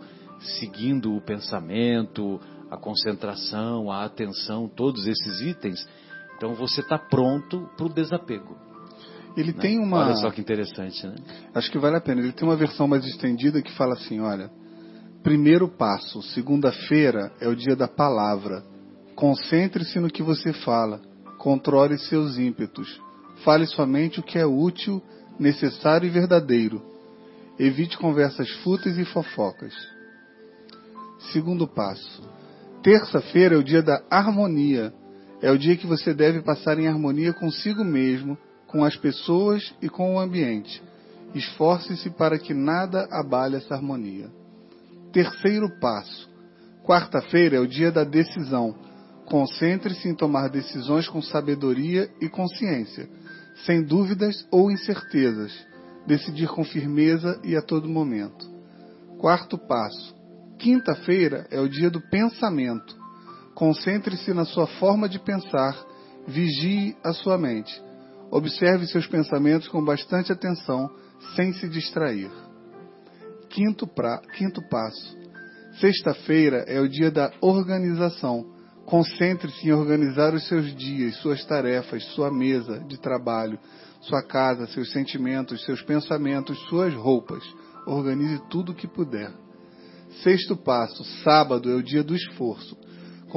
seguindo 0.60 1.16
o 1.16 1.22
pensamento, 1.22 2.40
a 2.70 2.78
concentração, 2.78 3.92
a 3.92 4.04
atenção, 4.04 4.68
todos 4.68 5.08
esses 5.08 5.42
itens, 5.42 5.88
então 6.36 6.54
você 6.54 6.82
está 6.82 7.00
pronto 7.00 7.70
para 7.76 7.86
o 7.86 7.94
desapego. 7.94 8.67
Ele 9.38 9.54
né? 9.54 9.60
tem 9.62 9.80
uma. 9.80 10.00
Olha 10.00 10.16
só 10.16 10.32
que 10.32 10.42
interessante, 10.42 11.06
né? 11.06 11.16
Acho 11.54 11.72
que 11.72 11.78
vale 11.78 11.96
a 11.96 12.02
pena. 12.02 12.22
Ele 12.22 12.32
tem 12.32 12.48
uma 12.48 12.56
versão 12.56 12.88
mais 12.88 13.06
estendida 13.06 13.62
que 13.62 13.72
fala 13.74 13.94
assim: 13.94 14.20
olha, 14.20 14.50
primeiro 15.22 15.70
passo, 15.70 16.24
segunda-feira 16.24 17.32
é 17.40 17.48
o 17.48 17.56
dia 17.56 17.76
da 17.76 17.88
palavra. 17.88 18.64
Concentre-se 19.16 20.00
no 20.00 20.10
que 20.10 20.24
você 20.24 20.52
fala. 20.52 21.00
Controle 21.38 22.00
seus 22.00 22.40
ímpetos. 22.40 23.00
Fale 23.44 23.68
somente 23.68 24.20
o 24.20 24.24
que 24.24 24.40
é 24.40 24.46
útil, 24.46 25.02
necessário 25.40 26.08
e 26.08 26.10
verdadeiro. 26.10 26.82
Evite 27.60 27.98
conversas 27.98 28.50
fúteis 28.64 28.98
e 28.98 29.06
fofocas. 29.06 29.74
Segundo 31.32 31.68
passo. 31.68 32.28
Terça-feira 32.82 33.56
é 33.56 33.58
o 33.58 33.64
dia 33.64 33.84
da 33.84 34.02
harmonia. 34.10 34.94
É 35.42 35.52
o 35.52 35.58
dia 35.58 35.76
que 35.78 35.86
você 35.86 36.14
deve 36.14 36.42
passar 36.42 36.80
em 36.80 36.88
harmonia 36.88 37.34
consigo 37.34 37.84
mesmo, 37.84 38.38
com 38.68 38.84
as 38.84 38.96
pessoas 38.96 39.74
e 39.82 39.90
com 39.90 40.16
o 40.16 40.20
ambiente. 40.20 40.84
Esforce-se 41.34 42.10
para 42.12 42.38
que 42.38 42.54
nada 42.54 43.08
abale 43.12 43.56
essa 43.56 43.74
harmonia. 43.74 44.30
Terceiro 45.12 45.70
passo. 45.80 46.30
Quarta-feira 46.86 47.58
é 47.58 47.60
o 47.60 47.68
dia 47.68 47.92
da 47.92 48.04
decisão. 48.04 48.76
Concentre-se 49.26 50.08
em 50.08 50.16
tomar 50.16 50.50
decisões 50.50 51.08
com 51.10 51.22
sabedoria 51.22 52.10
e 52.22 52.30
consciência, 52.30 53.10
sem 53.66 53.84
dúvidas 53.84 54.48
ou 54.52 54.72
incertezas. 54.72 55.52
Decidir 56.06 56.48
com 56.48 56.64
firmeza 56.64 57.40
e 57.44 57.56
a 57.56 57.62
todo 57.62 57.90
momento. 57.90 58.50
Quarto 59.18 59.58
passo. 59.58 60.16
Quinta-feira 60.58 61.46
é 61.52 61.60
o 61.60 61.68
dia 61.68 61.90
do 61.90 62.00
pensamento. 62.00 62.96
Concentre-se 63.54 64.34
na 64.34 64.46
sua 64.46 64.68
forma 64.68 65.10
de 65.10 65.20
pensar, 65.20 65.78
vigie 66.28 66.96
a 67.04 67.12
sua 67.12 67.38
mente. 67.38 67.87
Observe 68.32 68.86
seus 68.88 69.08
pensamentos 69.08 69.68
com 69.68 69.84
bastante 69.84 70.32
atenção, 70.32 70.90
sem 71.36 71.54
se 71.54 71.68
distrair. 71.70 72.30
Quinto, 73.50 73.88
pra, 73.88 74.20
quinto 74.38 74.62
passo. 74.70 75.18
Sexta-feira 75.80 76.66
é 76.68 76.80
o 76.80 76.90
dia 76.90 77.10
da 77.10 77.32
organização. 77.42 78.46
Concentre-se 78.86 79.68
em 79.68 79.72
organizar 79.72 80.34
os 80.34 80.48
seus 80.48 80.76
dias, 80.76 81.16
suas 81.18 81.44
tarefas, 81.46 82.04
sua 82.14 82.32
mesa 82.32 82.80
de 82.88 83.00
trabalho, 83.00 83.60
sua 84.02 84.24
casa, 84.24 84.68
seus 84.68 84.92
sentimentos, 84.92 85.64
seus 85.66 85.82
pensamentos, 85.82 86.58
suas 86.68 86.94
roupas. 86.94 87.44
Organize 87.86 88.42
tudo 88.50 88.72
o 88.72 88.76
que 88.76 88.88
puder. 88.88 89.32
Sexto 90.24 90.56
passo, 90.56 91.04
sábado 91.24 91.70
é 91.70 91.76
o 91.76 91.84
dia 91.84 92.04
do 92.04 92.16
esforço. 92.16 92.78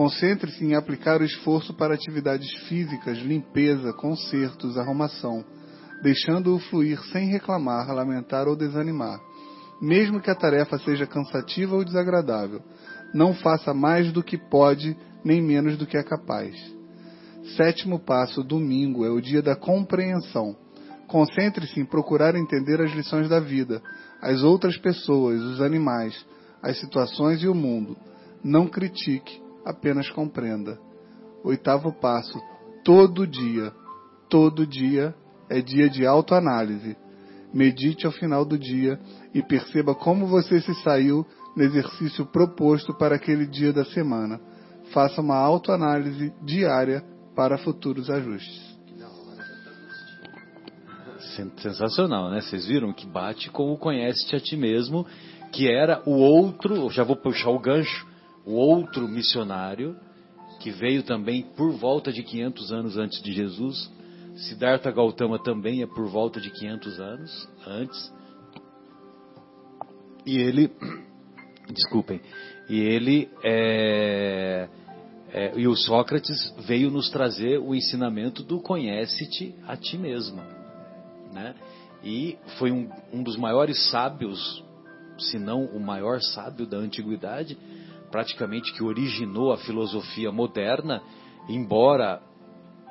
Concentre-se 0.00 0.64
em 0.64 0.74
aplicar 0.74 1.20
o 1.20 1.24
esforço 1.24 1.74
para 1.74 1.92
atividades 1.92 2.50
físicas, 2.66 3.18
limpeza, 3.18 3.92
consertos, 3.92 4.78
arrumação, 4.78 5.44
deixando-o 6.02 6.58
fluir 6.58 6.98
sem 7.12 7.28
reclamar, 7.28 7.86
lamentar 7.92 8.48
ou 8.48 8.56
desanimar. 8.56 9.20
Mesmo 9.78 10.18
que 10.18 10.30
a 10.30 10.34
tarefa 10.34 10.78
seja 10.78 11.06
cansativa 11.06 11.76
ou 11.76 11.84
desagradável, 11.84 12.62
não 13.12 13.34
faça 13.34 13.74
mais 13.74 14.10
do 14.10 14.22
que 14.22 14.38
pode, 14.38 14.96
nem 15.22 15.42
menos 15.42 15.76
do 15.76 15.86
que 15.86 15.98
é 15.98 16.02
capaz. 16.02 16.56
Sétimo 17.54 17.98
passo, 17.98 18.42
domingo, 18.42 19.04
é 19.04 19.10
o 19.10 19.20
dia 19.20 19.42
da 19.42 19.54
compreensão. 19.54 20.56
Concentre-se 21.08 21.78
em 21.78 21.84
procurar 21.84 22.34
entender 22.34 22.80
as 22.80 22.92
lições 22.92 23.28
da 23.28 23.38
vida, 23.38 23.82
as 24.22 24.42
outras 24.42 24.78
pessoas, 24.78 25.42
os 25.42 25.60
animais, 25.60 26.24
as 26.62 26.80
situações 26.80 27.42
e 27.42 27.48
o 27.48 27.54
mundo. 27.54 27.98
Não 28.42 28.66
critique, 28.66 29.49
apenas 29.64 30.08
compreenda. 30.10 30.78
Oitavo 31.44 31.92
passo: 31.92 32.38
todo 32.84 33.26
dia, 33.26 33.72
todo 34.28 34.66
dia 34.66 35.14
é 35.48 35.60
dia 35.60 35.88
de 35.88 36.06
autoanálise. 36.06 36.96
Medite 37.52 38.06
ao 38.06 38.12
final 38.12 38.44
do 38.44 38.56
dia 38.56 38.98
e 39.34 39.42
perceba 39.42 39.94
como 39.94 40.26
você 40.26 40.60
se 40.60 40.74
saiu 40.82 41.26
no 41.56 41.64
exercício 41.64 42.24
proposto 42.26 42.94
para 42.94 43.16
aquele 43.16 43.46
dia 43.46 43.72
da 43.72 43.84
semana. 43.84 44.40
Faça 44.92 45.20
uma 45.20 45.36
autoanálise 45.36 46.32
diária 46.44 47.02
para 47.34 47.58
futuros 47.58 48.08
ajustes. 48.08 48.70
Sensacional, 51.58 52.30
né? 52.30 52.40
Vocês 52.40 52.66
viram 52.66 52.92
que 52.92 53.06
bate 53.06 53.50
com 53.50 53.72
o 53.72 53.78
conhece-te 53.78 54.36
a 54.36 54.40
ti 54.40 54.56
mesmo, 54.56 55.06
que 55.52 55.68
era 55.68 56.02
o 56.06 56.12
outro, 56.12 56.88
já 56.90 57.02
vou 57.04 57.16
puxar 57.16 57.50
o 57.50 57.58
gancho, 57.58 58.06
o 58.50 58.54
outro 58.54 59.06
missionário, 59.06 59.96
que 60.58 60.70
veio 60.70 61.04
também 61.04 61.42
por 61.56 61.72
volta 61.72 62.12
de 62.12 62.22
500 62.22 62.72
anos 62.72 62.96
antes 62.98 63.22
de 63.22 63.32
Jesus. 63.32 63.90
Siddhartha 64.34 64.90
Gautama 64.90 65.38
também 65.38 65.82
é 65.82 65.86
por 65.86 66.08
volta 66.08 66.40
de 66.40 66.50
500 66.50 67.00
anos 67.00 67.48
antes. 67.66 68.12
E 70.26 70.36
ele, 70.36 70.70
desculpem, 71.72 72.20
e 72.68 72.78
ele 72.78 73.30
é, 73.44 74.68
é, 75.32 75.52
e 75.56 75.68
o 75.68 75.76
Sócrates 75.76 76.52
veio 76.66 76.90
nos 76.90 77.08
trazer 77.08 77.58
o 77.58 77.74
ensinamento 77.74 78.42
do 78.42 78.60
conhece-te 78.60 79.54
a 79.66 79.76
ti 79.76 79.96
mesmo, 79.96 80.42
né? 81.32 81.54
E 82.02 82.36
foi 82.58 82.72
um, 82.72 82.88
um 83.12 83.22
dos 83.22 83.36
maiores 83.36 83.90
sábios, 83.90 84.64
se 85.18 85.38
não 85.38 85.66
o 85.66 85.78
maior 85.78 86.20
sábio 86.20 86.66
da 86.66 86.78
antiguidade, 86.78 87.56
praticamente 88.10 88.72
que 88.72 88.82
originou 88.82 89.52
a 89.52 89.58
filosofia 89.58 90.32
moderna, 90.32 91.02
embora 91.48 92.22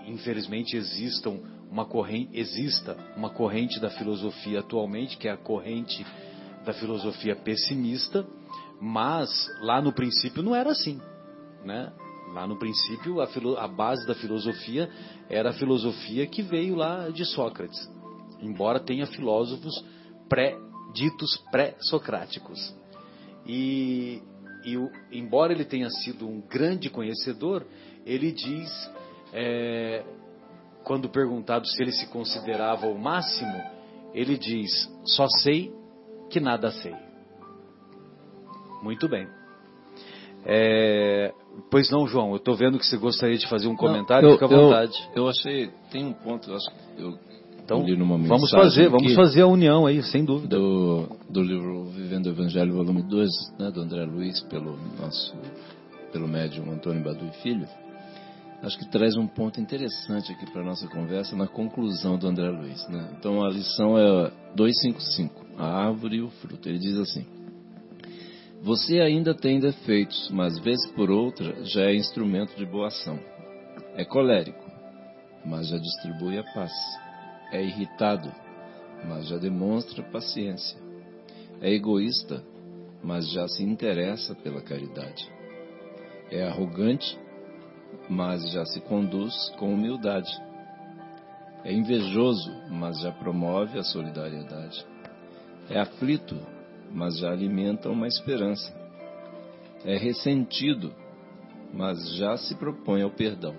infelizmente 0.06 0.76
existam 0.76 1.40
uma 1.70 1.86
corrente, 1.86 2.30
exista 2.34 2.98
uma 3.16 3.30
corrente 3.30 3.80
da 3.80 3.90
filosofia 3.90 4.60
atualmente, 4.60 5.18
que 5.18 5.28
é 5.28 5.32
a 5.32 5.38
corrente 5.38 6.06
da 6.66 6.74
filosofia 6.74 7.36
pessimista, 7.36 8.26
mas 8.82 9.30
lá 9.62 9.82
no 9.82 9.94
princípio 9.94 10.42
não 10.42 10.56
era 10.56 10.72
assim, 10.72 11.00
né? 11.64 11.92
Lá 12.34 12.48
no 12.48 12.58
princípio 12.58 13.22
a, 13.22 13.28
filo, 13.28 13.58
a 13.58 13.68
base 13.68 14.06
da 14.08 14.16
filosofia 14.16 14.90
era 15.30 15.50
a 15.50 15.54
filosofia 15.54 16.28
que 16.28 16.42
veio 16.42 16.76
lá 16.76 17.10
de 17.10 17.26
Sócrates, 17.26 17.90
embora 18.40 18.80
tenha 18.80 19.06
filósofos 19.08 19.84
pré 20.28 20.58
ditos 20.94 21.38
pré-socráticos. 21.52 22.76
E, 23.46 24.22
e 24.70 24.78
o, 24.78 24.92
embora 25.12 25.54
ele 25.54 25.66
tenha 25.66 25.90
sido 25.90 26.28
um 26.28 26.42
grande 26.42 26.90
conhecedor, 26.90 27.66
ele 28.06 28.32
diz, 28.32 28.70
é, 29.34 30.04
quando 30.84 31.10
perguntado 31.10 31.68
se 31.68 31.82
ele 31.82 31.92
se 31.92 32.08
considerava 32.08 32.88
o 32.88 32.98
máximo, 32.98 33.62
ele 34.14 34.38
diz: 34.38 34.72
só 35.06 35.28
sei 35.42 35.74
que 36.30 36.40
nada 36.40 36.72
sei. 36.72 36.96
Muito 38.82 39.08
bem. 39.08 39.28
É, 40.46 41.34
pois 41.70 41.90
não, 41.92 42.08
João, 42.08 42.30
eu 42.32 42.38
estou 42.38 42.56
vendo 42.56 42.80
que 42.80 42.86
você 42.86 42.98
gostaria 42.98 43.38
de 43.38 43.48
fazer 43.48 43.68
um 43.68 43.76
comentário, 43.76 44.24
não, 44.24 44.36
eu, 44.36 44.40
fica 44.40 44.46
à 44.46 44.58
vontade. 44.58 45.10
Eu, 45.14 45.24
eu, 45.24 45.30
achei, 45.30 45.70
tem 45.92 46.06
um 46.06 46.14
ponto, 46.14 46.50
eu 46.50 46.56
acho 46.56 46.70
que 46.72 47.02
eu 47.02 47.29
então, 47.70 47.86
vamos 48.28 48.50
fazer, 48.50 48.90
vamos 48.90 49.14
fazer 49.14 49.42
a 49.42 49.48
união 49.48 49.86
aí, 49.86 50.02
sem 50.02 50.26
dúvida. 50.26 50.58
Do, 50.58 51.08
do 51.30 51.42
livro 51.44 51.86
Vivendo 51.86 52.26
o 52.26 52.30
Evangelho, 52.30 52.74
volume 52.74 53.04
2, 53.04 53.30
né, 53.60 53.70
do 53.70 53.82
André 53.82 54.06
Luiz, 54.06 54.42
pelo 54.42 54.76
nosso, 55.00 55.36
pelo 56.12 56.28
médium 56.28 56.72
Antônio 56.72 57.04
Badu 57.04 57.26
e 57.26 57.44
Filho. 57.44 57.68
Acho 58.64 58.78
que 58.78 58.90
traz 58.90 59.16
um 59.16 59.28
ponto 59.28 59.62
interessante 59.62 60.32
aqui 60.32 60.52
para 60.52 60.62
a 60.62 60.66
nossa 60.66 60.88
conversa 60.88 61.36
na 61.36 61.48
conclusão 61.48 62.18
do 62.18 62.28
André 62.28 62.50
Luiz. 62.50 62.88
Né? 62.90 63.08
Então 63.18 63.44
a 63.46 63.50
lição 63.50 63.98
é 63.98 64.32
255, 64.56 65.46
a 65.58 65.86
árvore 65.86 66.18
e 66.18 66.22
o 66.22 66.30
fruto. 66.30 66.68
Ele 66.68 66.80
diz 66.80 66.98
assim: 66.98 67.26
Você 68.64 69.00
ainda 69.00 69.34
tem 69.34 69.60
defeitos, 69.60 70.30
mas 70.34 70.58
vez 70.60 70.86
por 70.94 71.10
outra 71.12 71.64
já 71.64 71.84
é 71.84 71.96
instrumento 71.96 72.58
de 72.58 72.66
boa 72.66 72.88
ação. 72.88 73.20
É 73.96 74.04
colérico, 74.04 74.66
mas 75.46 75.70
já 75.70 75.78
distribui 75.78 76.38
a 76.38 76.44
paz 76.54 76.72
é 77.52 77.64
irritado, 77.64 78.32
mas 79.08 79.28
já 79.28 79.38
demonstra 79.38 80.04
paciência. 80.04 80.78
É 81.62 81.72
egoísta, 81.72 82.44
mas 83.04 83.30
já 83.32 83.48
se 83.48 83.64
interessa 83.64 84.36
pela 84.36 84.62
caridade. 84.62 85.30
É 86.32 86.48
arrogante, 86.48 87.18
mas 88.10 88.52
já 88.52 88.66
se 88.66 88.80
conduz 88.82 89.34
com 89.58 89.74
humildade. 89.74 90.32
É 91.64 91.74
invejoso, 91.74 92.52
mas 92.70 93.00
já 93.02 93.12
promove 93.12 93.78
a 93.78 93.84
solidariedade. 93.84 94.86
É 95.70 95.80
aflito, 95.80 96.40
mas 96.92 97.18
já 97.18 97.32
alimenta 97.32 97.90
uma 97.90 98.08
esperança. 98.08 98.74
É 99.84 99.98
ressentido, 99.98 100.94
mas 101.74 102.16
já 102.16 102.38
se 102.38 102.56
propõe 102.56 103.02
ao 103.02 103.12
perdão. 103.12 103.56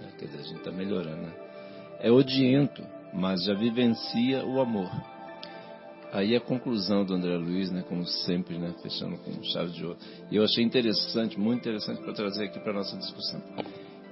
É, 0.00 0.16
quer 0.18 0.26
dizer, 0.26 0.38
a 0.38 0.42
gente 0.42 0.58
está 0.58 0.72
melhorando, 0.72 1.22
né? 1.22 1.43
É 2.00 2.10
odiento, 2.10 2.82
mas 3.12 3.44
já 3.44 3.54
vivencia 3.54 4.44
o 4.44 4.60
amor. 4.60 4.90
Aí 6.12 6.36
a 6.36 6.40
conclusão 6.40 7.04
do 7.04 7.12
André 7.12 7.36
Luiz, 7.36 7.72
né, 7.72 7.82
como 7.88 8.06
sempre, 8.06 8.56
né, 8.56 8.72
fechando 8.80 9.16
com 9.18 9.42
chave 9.42 9.72
de 9.72 9.84
ouro. 9.84 9.98
E 10.30 10.36
eu 10.36 10.44
achei 10.44 10.62
interessante, 10.62 11.38
muito 11.38 11.60
interessante 11.60 12.00
para 12.02 12.12
trazer 12.12 12.44
aqui 12.44 12.60
para 12.60 12.72
nossa 12.72 12.96
discussão. 12.96 13.42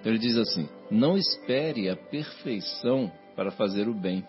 Então 0.01 0.11
ele 0.11 0.19
diz 0.19 0.37
assim: 0.37 0.69
não 0.91 1.17
espere 1.17 1.89
a 1.89 1.97
perfeição 1.97 3.11
para 3.37 3.53
fazer 3.53 3.89
o 3.89 3.95
bem, 3.95 4.25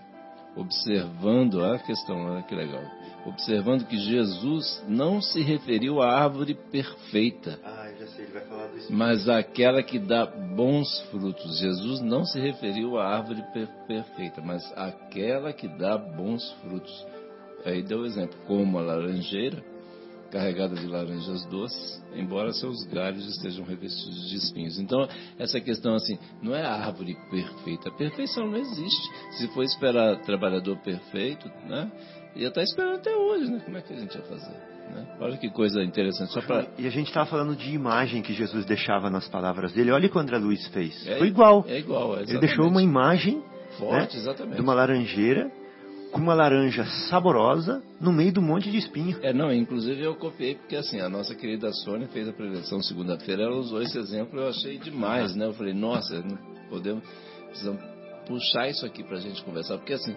observando 0.55 1.65
a 1.65 1.79
questão, 1.79 2.15
olha 2.25 2.43
que 2.43 2.53
legal, 2.53 2.83
observando 3.25 3.87
que 3.87 3.97
Jesus 3.97 4.83
não 4.87 5.19
se 5.19 5.41
referiu 5.41 5.99
à 5.99 6.13
árvore 6.13 6.53
perfeita. 6.53 7.59
Ah 7.63 7.82
Mas 8.89 9.27
aquela 9.29 9.81
que 9.83 9.99
dá 9.99 10.25
bons 10.25 10.99
frutos. 11.11 11.59
Jesus 11.59 12.01
não 12.01 12.25
se 12.25 12.39
referiu 12.39 12.97
à 12.97 13.15
árvore 13.17 13.43
per 13.53 13.67
perfeita, 13.87 14.41
mas 14.41 14.63
aquela 14.75 15.53
que 15.53 15.67
dá 15.67 15.97
bons 15.97 16.51
frutos. 16.61 17.05
Aí 17.65 17.81
deu 17.81 17.99
o 17.99 18.05
exemplo, 18.05 18.37
como 18.45 18.77
a 18.77 18.81
laranjeira, 18.81 19.63
carregada 20.31 20.75
de 20.75 20.87
laranjas 20.87 21.45
doces, 21.45 22.03
embora 22.15 22.51
seus 22.53 22.83
galhos 22.85 23.25
estejam 23.27 23.63
revestidos 23.63 24.29
de 24.29 24.37
espinhos. 24.37 24.79
Então, 24.79 25.07
essa 25.37 25.61
questão 25.61 25.93
assim, 25.93 26.17
não 26.41 26.55
é 26.55 26.63
a 26.63 26.73
árvore 26.73 27.15
perfeita. 27.29 27.89
A 27.89 27.91
perfeição 27.91 28.47
não 28.47 28.57
existe. 28.57 29.37
Se 29.37 29.47
for 29.49 29.63
esperar 29.63 30.19
trabalhador 30.21 30.77
perfeito, 30.77 31.47
né? 31.67 31.91
Ia 32.35 32.47
estar 32.47 32.63
esperando 32.63 32.95
até 32.95 33.15
hoje, 33.15 33.51
né? 33.51 33.61
Como 33.63 33.77
é 33.77 33.81
que 33.81 33.93
a 33.93 33.97
gente 33.97 34.15
ia 34.15 34.23
fazer? 34.23 34.72
Né? 34.89 35.17
Olha 35.19 35.37
que 35.37 35.49
coisa 35.49 35.83
interessante. 35.83 36.33
Pra... 36.45 36.65
E 36.77 36.85
a 36.85 36.89
gente 36.89 37.07
estava 37.07 37.25
falando 37.29 37.55
de 37.55 37.73
imagem 37.73 38.21
que 38.21 38.33
Jesus 38.33 38.65
deixava 38.65 39.09
nas 39.09 39.27
palavras 39.27 39.73
dele. 39.73 39.91
Olha 39.91 40.07
o 40.07 40.09
que 40.09 40.17
o 40.17 40.19
André 40.21 40.37
Luiz 40.37 40.67
fez. 40.67 41.07
É, 41.07 41.17
Foi 41.17 41.27
igual. 41.27 41.65
É 41.67 41.79
igual, 41.79 42.19
Ele 42.19 42.39
deixou 42.39 42.67
uma 42.67 42.81
imagem 42.81 43.41
forte, 43.77 44.15
né, 44.15 44.21
exatamente. 44.21 44.55
de 44.55 44.61
uma 44.61 44.73
laranjeira 44.73 45.51
com 46.11 46.19
uma 46.19 46.35
laranja 46.35 46.85
saborosa 47.09 47.81
no 47.99 48.13
meio 48.13 48.31
de 48.31 48.39
um 48.39 48.43
monte 48.43 48.69
de 48.69 48.77
espinho. 48.77 49.17
É, 49.23 49.33
não, 49.33 49.51
inclusive 49.51 49.99
eu 50.03 50.15
copiei 50.15 50.53
porque 50.53 50.75
assim, 50.75 50.99
a 50.99 51.09
nossa 51.09 51.33
querida 51.33 51.71
Sônia 51.73 52.07
fez 52.07 52.27
a 52.29 52.33
preleção 52.33 52.83
segunda-feira, 52.83 53.41
ela 53.41 53.55
usou 53.55 53.81
esse 53.81 53.97
exemplo, 53.97 54.39
eu 54.39 54.47
achei 54.47 54.77
demais, 54.77 55.35
né? 55.35 55.47
Eu 55.47 55.53
falei, 55.53 55.73
nossa, 55.73 56.21
não 56.21 56.37
podemos, 56.69 57.03
precisamos 57.47 57.81
puxar 58.27 58.69
isso 58.69 58.85
aqui 58.85 59.03
para 59.03 59.17
a 59.17 59.21
gente 59.21 59.43
conversar, 59.43 59.77
porque 59.77 59.93
assim, 59.93 60.15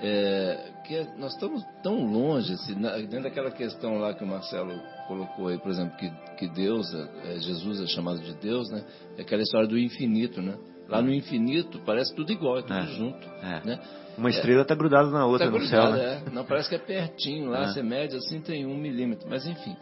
é, 0.00 0.70
que 0.84 1.06
nós 1.16 1.32
estamos 1.32 1.64
tão 1.82 2.06
longe, 2.06 2.52
assim, 2.52 2.74
dentro 2.74 3.22
daquela 3.22 3.50
questão 3.50 3.98
lá 3.98 4.14
que 4.14 4.22
o 4.22 4.26
Marcelo 4.26 4.80
colocou 5.06 5.48
aí, 5.48 5.58
por 5.58 5.70
exemplo, 5.70 5.96
que, 5.96 6.10
que 6.36 6.48
Deus, 6.48 6.92
é, 6.94 7.38
Jesus 7.40 7.80
é 7.80 7.86
chamado 7.86 8.20
de 8.20 8.34
Deus, 8.34 8.70
né? 8.70 8.84
É 9.16 9.22
aquela 9.22 9.42
história 9.42 9.66
do 9.66 9.78
infinito, 9.78 10.40
né? 10.40 10.56
Lá 10.88 11.02
no 11.02 11.12
infinito 11.12 11.80
parece 11.84 12.14
tudo 12.14 12.32
igual, 12.32 12.58
é 12.58 12.62
tudo 12.62 12.74
é, 12.78 12.86
junto, 12.86 13.28
é. 13.42 13.62
né? 13.64 13.80
Uma 14.16 14.30
estrela 14.30 14.62
está 14.62 14.74
grudada 14.74 15.10
na 15.10 15.26
outra 15.26 15.46
tá 15.46 15.52
no 15.52 15.58
grudada, 15.58 15.96
céu, 15.96 15.96
né? 15.96 16.22
É. 16.26 16.30
Não, 16.30 16.44
parece 16.44 16.68
que 16.68 16.74
é 16.74 16.78
pertinho 16.78 17.50
lá, 17.50 17.64
é. 17.64 17.66
você 17.66 17.82
mede 17.82 18.16
assim, 18.16 18.40
tem 18.40 18.64
um 18.66 18.76
milímetro, 18.76 19.28
mas 19.28 19.46
enfim. 19.46 19.76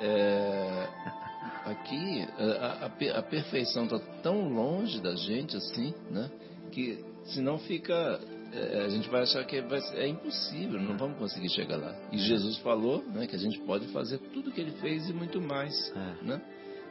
É, 0.00 0.88
aqui 1.66 2.26
a, 2.38 2.86
a, 2.86 3.18
a 3.18 3.22
perfeição 3.22 3.84
está 3.84 3.98
tão 4.22 4.48
longe 4.48 5.00
da 5.00 5.14
gente 5.14 5.56
assim, 5.56 5.94
né? 6.10 6.28
Que 6.72 7.04
senão 7.26 7.58
fica 7.58 7.94
é, 7.94 8.41
a 8.84 8.88
gente 8.90 9.08
vai 9.08 9.22
achar 9.22 9.44
que 9.44 9.60
vai, 9.62 9.80
é 9.94 10.06
impossível, 10.06 10.80
não 10.80 10.96
vamos 10.96 11.16
conseguir 11.18 11.48
chegar 11.50 11.76
lá. 11.76 11.94
E 12.12 12.18
Jesus 12.18 12.58
falou 12.58 13.02
né, 13.14 13.26
que 13.26 13.34
a 13.34 13.38
gente 13.38 13.58
pode 13.60 13.86
fazer 13.88 14.18
tudo 14.18 14.50
o 14.50 14.52
que 14.52 14.60
ele 14.60 14.72
fez 14.72 15.08
e 15.08 15.12
muito 15.12 15.40
mais. 15.40 15.74
É. 15.96 16.24
Né? 16.24 16.40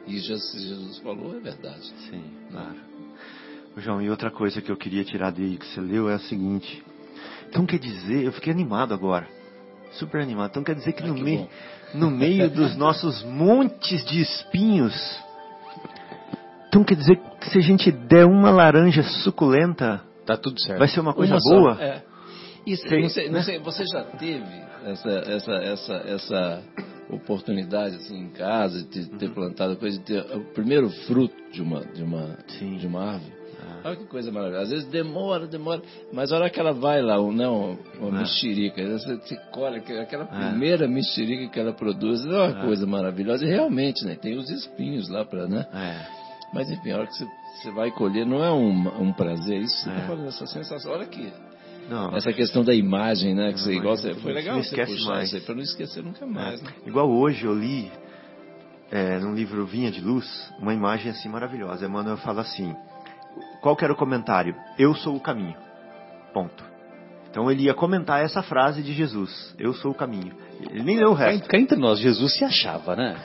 E 0.06 0.18
Jesus 0.18 0.98
falou 0.98 1.36
é 1.36 1.40
verdade. 1.40 1.92
Sim, 2.10 2.24
claro. 2.50 2.76
João, 3.76 4.02
e 4.02 4.10
outra 4.10 4.30
coisa 4.30 4.60
que 4.60 4.70
eu 4.70 4.76
queria 4.76 5.04
tirar 5.04 5.30
daí 5.30 5.56
que 5.56 5.66
você 5.66 5.80
leu 5.80 6.10
é 6.10 6.14
a 6.14 6.18
seguinte. 6.18 6.82
Então 7.48 7.64
quer 7.64 7.78
dizer, 7.78 8.24
eu 8.24 8.32
fiquei 8.32 8.52
animado 8.52 8.92
agora. 8.92 9.28
Super 9.92 10.20
animado. 10.20 10.50
Então 10.50 10.64
quer 10.64 10.74
dizer 10.74 10.92
que, 10.92 11.02
ah, 11.04 11.06
no, 11.06 11.14
que 11.14 11.22
meio, 11.22 11.48
no 11.94 12.10
meio 12.10 12.50
dos 12.50 12.76
nossos 12.76 13.22
montes 13.22 14.04
de 14.06 14.20
espinhos, 14.20 14.94
então 16.68 16.82
quer 16.82 16.96
dizer 16.96 17.16
que 17.38 17.50
se 17.50 17.58
a 17.58 17.62
gente 17.62 17.92
der 17.92 18.26
uma 18.26 18.50
laranja 18.50 19.02
suculenta, 19.22 20.02
Tá 20.26 20.36
tudo 20.36 20.60
certo. 20.60 20.78
Vai 20.78 20.88
ser 20.88 21.00
uma 21.00 21.14
coisa 21.14 21.34
uma 21.34 21.40
boa? 21.40 21.74
Só, 21.74 21.82
é. 21.82 22.02
Isso, 22.66 22.88
Sim, 22.88 23.02
não 23.02 23.08
sei, 23.08 23.26
não 23.26 23.34
né? 23.34 23.42
sei, 23.42 23.58
você 23.58 23.84
já 23.86 24.04
teve 24.04 24.62
essa, 24.84 25.10
essa, 25.10 25.52
essa, 25.52 25.94
essa 26.06 26.62
oportunidade 27.10 27.96
assim 27.96 28.16
em 28.16 28.28
casa 28.30 28.84
de 28.84 29.06
ter 29.18 29.26
uhum. 29.26 29.34
plantado 29.34 29.76
coisa, 29.76 29.98
de 29.98 30.04
ter 30.04 30.20
o 30.36 30.44
primeiro 30.52 30.88
fruto 31.06 31.34
de 31.52 31.60
uma, 31.60 31.80
de 31.80 32.02
uma, 32.02 32.38
Sim. 32.46 32.76
de 32.76 32.86
uma 32.86 33.14
árvore? 33.14 33.32
Ah. 33.60 33.80
Olha 33.84 33.96
que 33.96 34.06
coisa 34.06 34.30
maravilhosa. 34.30 34.64
Às 34.64 34.70
vezes 34.70 34.86
demora, 34.86 35.46
demora, 35.46 35.82
mas 36.12 36.32
a 36.32 36.36
hora 36.36 36.50
que 36.50 36.58
ela 36.58 36.72
vai 36.72 37.02
lá, 37.02 37.16
não, 37.16 37.78
uma 37.98 38.08
ah. 38.08 38.20
mexerica, 38.20 38.82
você, 38.82 39.16
você 39.16 39.36
colhe 39.52 39.78
aquela 39.78 40.24
ah. 40.24 40.48
primeira 40.48 40.86
mexerica 40.86 41.48
que 41.48 41.58
ela 41.58 41.72
produz, 41.72 42.24
é 42.24 42.28
uma 42.28 42.48
ah. 42.48 42.64
coisa 42.64 42.86
maravilhosa. 42.86 43.44
E 43.44 43.48
realmente, 43.48 44.04
né? 44.04 44.14
Tem 44.14 44.36
os 44.36 44.48
espinhos 44.50 45.08
lá 45.08 45.24
para, 45.24 45.48
né? 45.48 45.66
É. 45.72 46.22
Mas 46.52 46.70
enfim, 46.70 46.90
a 46.90 46.98
hora 46.98 47.06
que 47.06 47.14
você, 47.14 47.26
você 47.62 47.70
vai 47.70 47.90
colher, 47.90 48.26
não 48.26 48.44
é 48.44 48.52
um, 48.52 49.02
um 49.02 49.12
prazer, 49.12 49.60
isso 49.60 49.76
você 49.78 49.90
está 49.90 50.02
é. 50.02 50.06
falando, 50.06 50.28
essa 50.28 50.46
sensação. 50.46 50.92
Olha 50.92 51.04
aqui. 51.04 51.32
Não, 51.88 52.16
essa 52.16 52.32
questão 52.32 52.64
da 52.64 52.74
imagem, 52.74 53.34
né? 53.34 53.52
Que 53.52 53.60
você 53.60 53.80
você, 53.80 54.14
foi 54.14 54.32
legal 54.32 54.56
não 54.56 54.62
você 54.62 54.76
puxar 54.84 55.10
mais. 55.10 55.28
isso 55.28 55.36
aí, 55.36 55.42
para 55.42 55.54
não 55.54 55.62
esquecer 55.62 56.02
nunca 56.02 56.26
mais. 56.26 56.60
É. 56.60 56.64
Né? 56.64 56.72
Igual 56.86 57.10
hoje 57.10 57.44
eu 57.44 57.54
li 57.54 57.90
é, 58.90 59.18
num 59.18 59.34
livro 59.34 59.64
Vinha 59.66 59.90
de 59.90 60.00
Luz, 60.00 60.26
uma 60.58 60.74
imagem 60.74 61.10
assim 61.10 61.28
maravilhosa. 61.28 61.86
Emmanuel 61.86 62.16
fala 62.18 62.42
assim: 62.42 62.74
qual 63.60 63.76
que 63.76 63.84
era 63.84 63.92
o 63.92 63.96
comentário? 63.96 64.54
Eu 64.78 64.94
sou 64.94 65.16
o 65.16 65.20
caminho. 65.20 65.56
Ponto. 66.32 66.71
Então 67.32 67.50
ele 67.50 67.62
ia 67.62 67.72
comentar 67.72 68.22
essa 68.22 68.42
frase 68.42 68.82
de 68.82 68.92
Jesus: 68.92 69.54
Eu 69.58 69.72
sou 69.72 69.92
o 69.92 69.94
caminho. 69.94 70.34
Ele 70.60 70.82
nem 70.82 70.98
leu 70.98 71.12
o 71.12 71.14
resto. 71.14 71.48
Cá 71.48 71.58
entre 71.58 71.78
nós, 71.78 71.98
Jesus 71.98 72.36
se 72.36 72.44
achava, 72.44 72.94
né? 72.94 73.16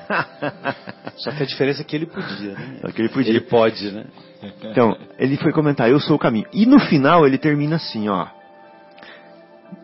Só 1.17 1.29
que 1.31 1.43
a 1.43 1.45
diferença 1.45 1.81
é 1.81 1.83
que 1.83 1.93
ele 1.93 2.05
podia, 2.05 2.53
né? 2.53 2.79
Só 2.79 2.87
que 2.89 3.01
ele 3.01 3.09
podia. 3.09 3.31
Ele 3.31 3.41
pode, 3.41 3.91
né? 3.91 4.05
Então, 4.63 4.97
ele 5.19 5.35
foi 5.35 5.51
comentar: 5.51 5.89
Eu 5.89 5.99
sou 5.99 6.15
o 6.15 6.19
caminho. 6.19 6.47
E 6.53 6.65
no 6.65 6.79
final 6.79 7.27
ele 7.27 7.37
termina 7.37 7.75
assim: 7.75 8.07
ó. 8.07 8.27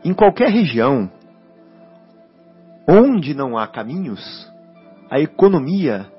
Em 0.06 0.14
qualquer 0.14 0.50
região 0.50 1.12
onde 2.88 3.34
não 3.34 3.58
há 3.58 3.68
caminhos, 3.68 4.50
a 5.12 5.20
economia 5.20 6.10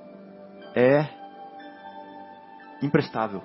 é 0.74 1.06
imprestável. 2.82 3.42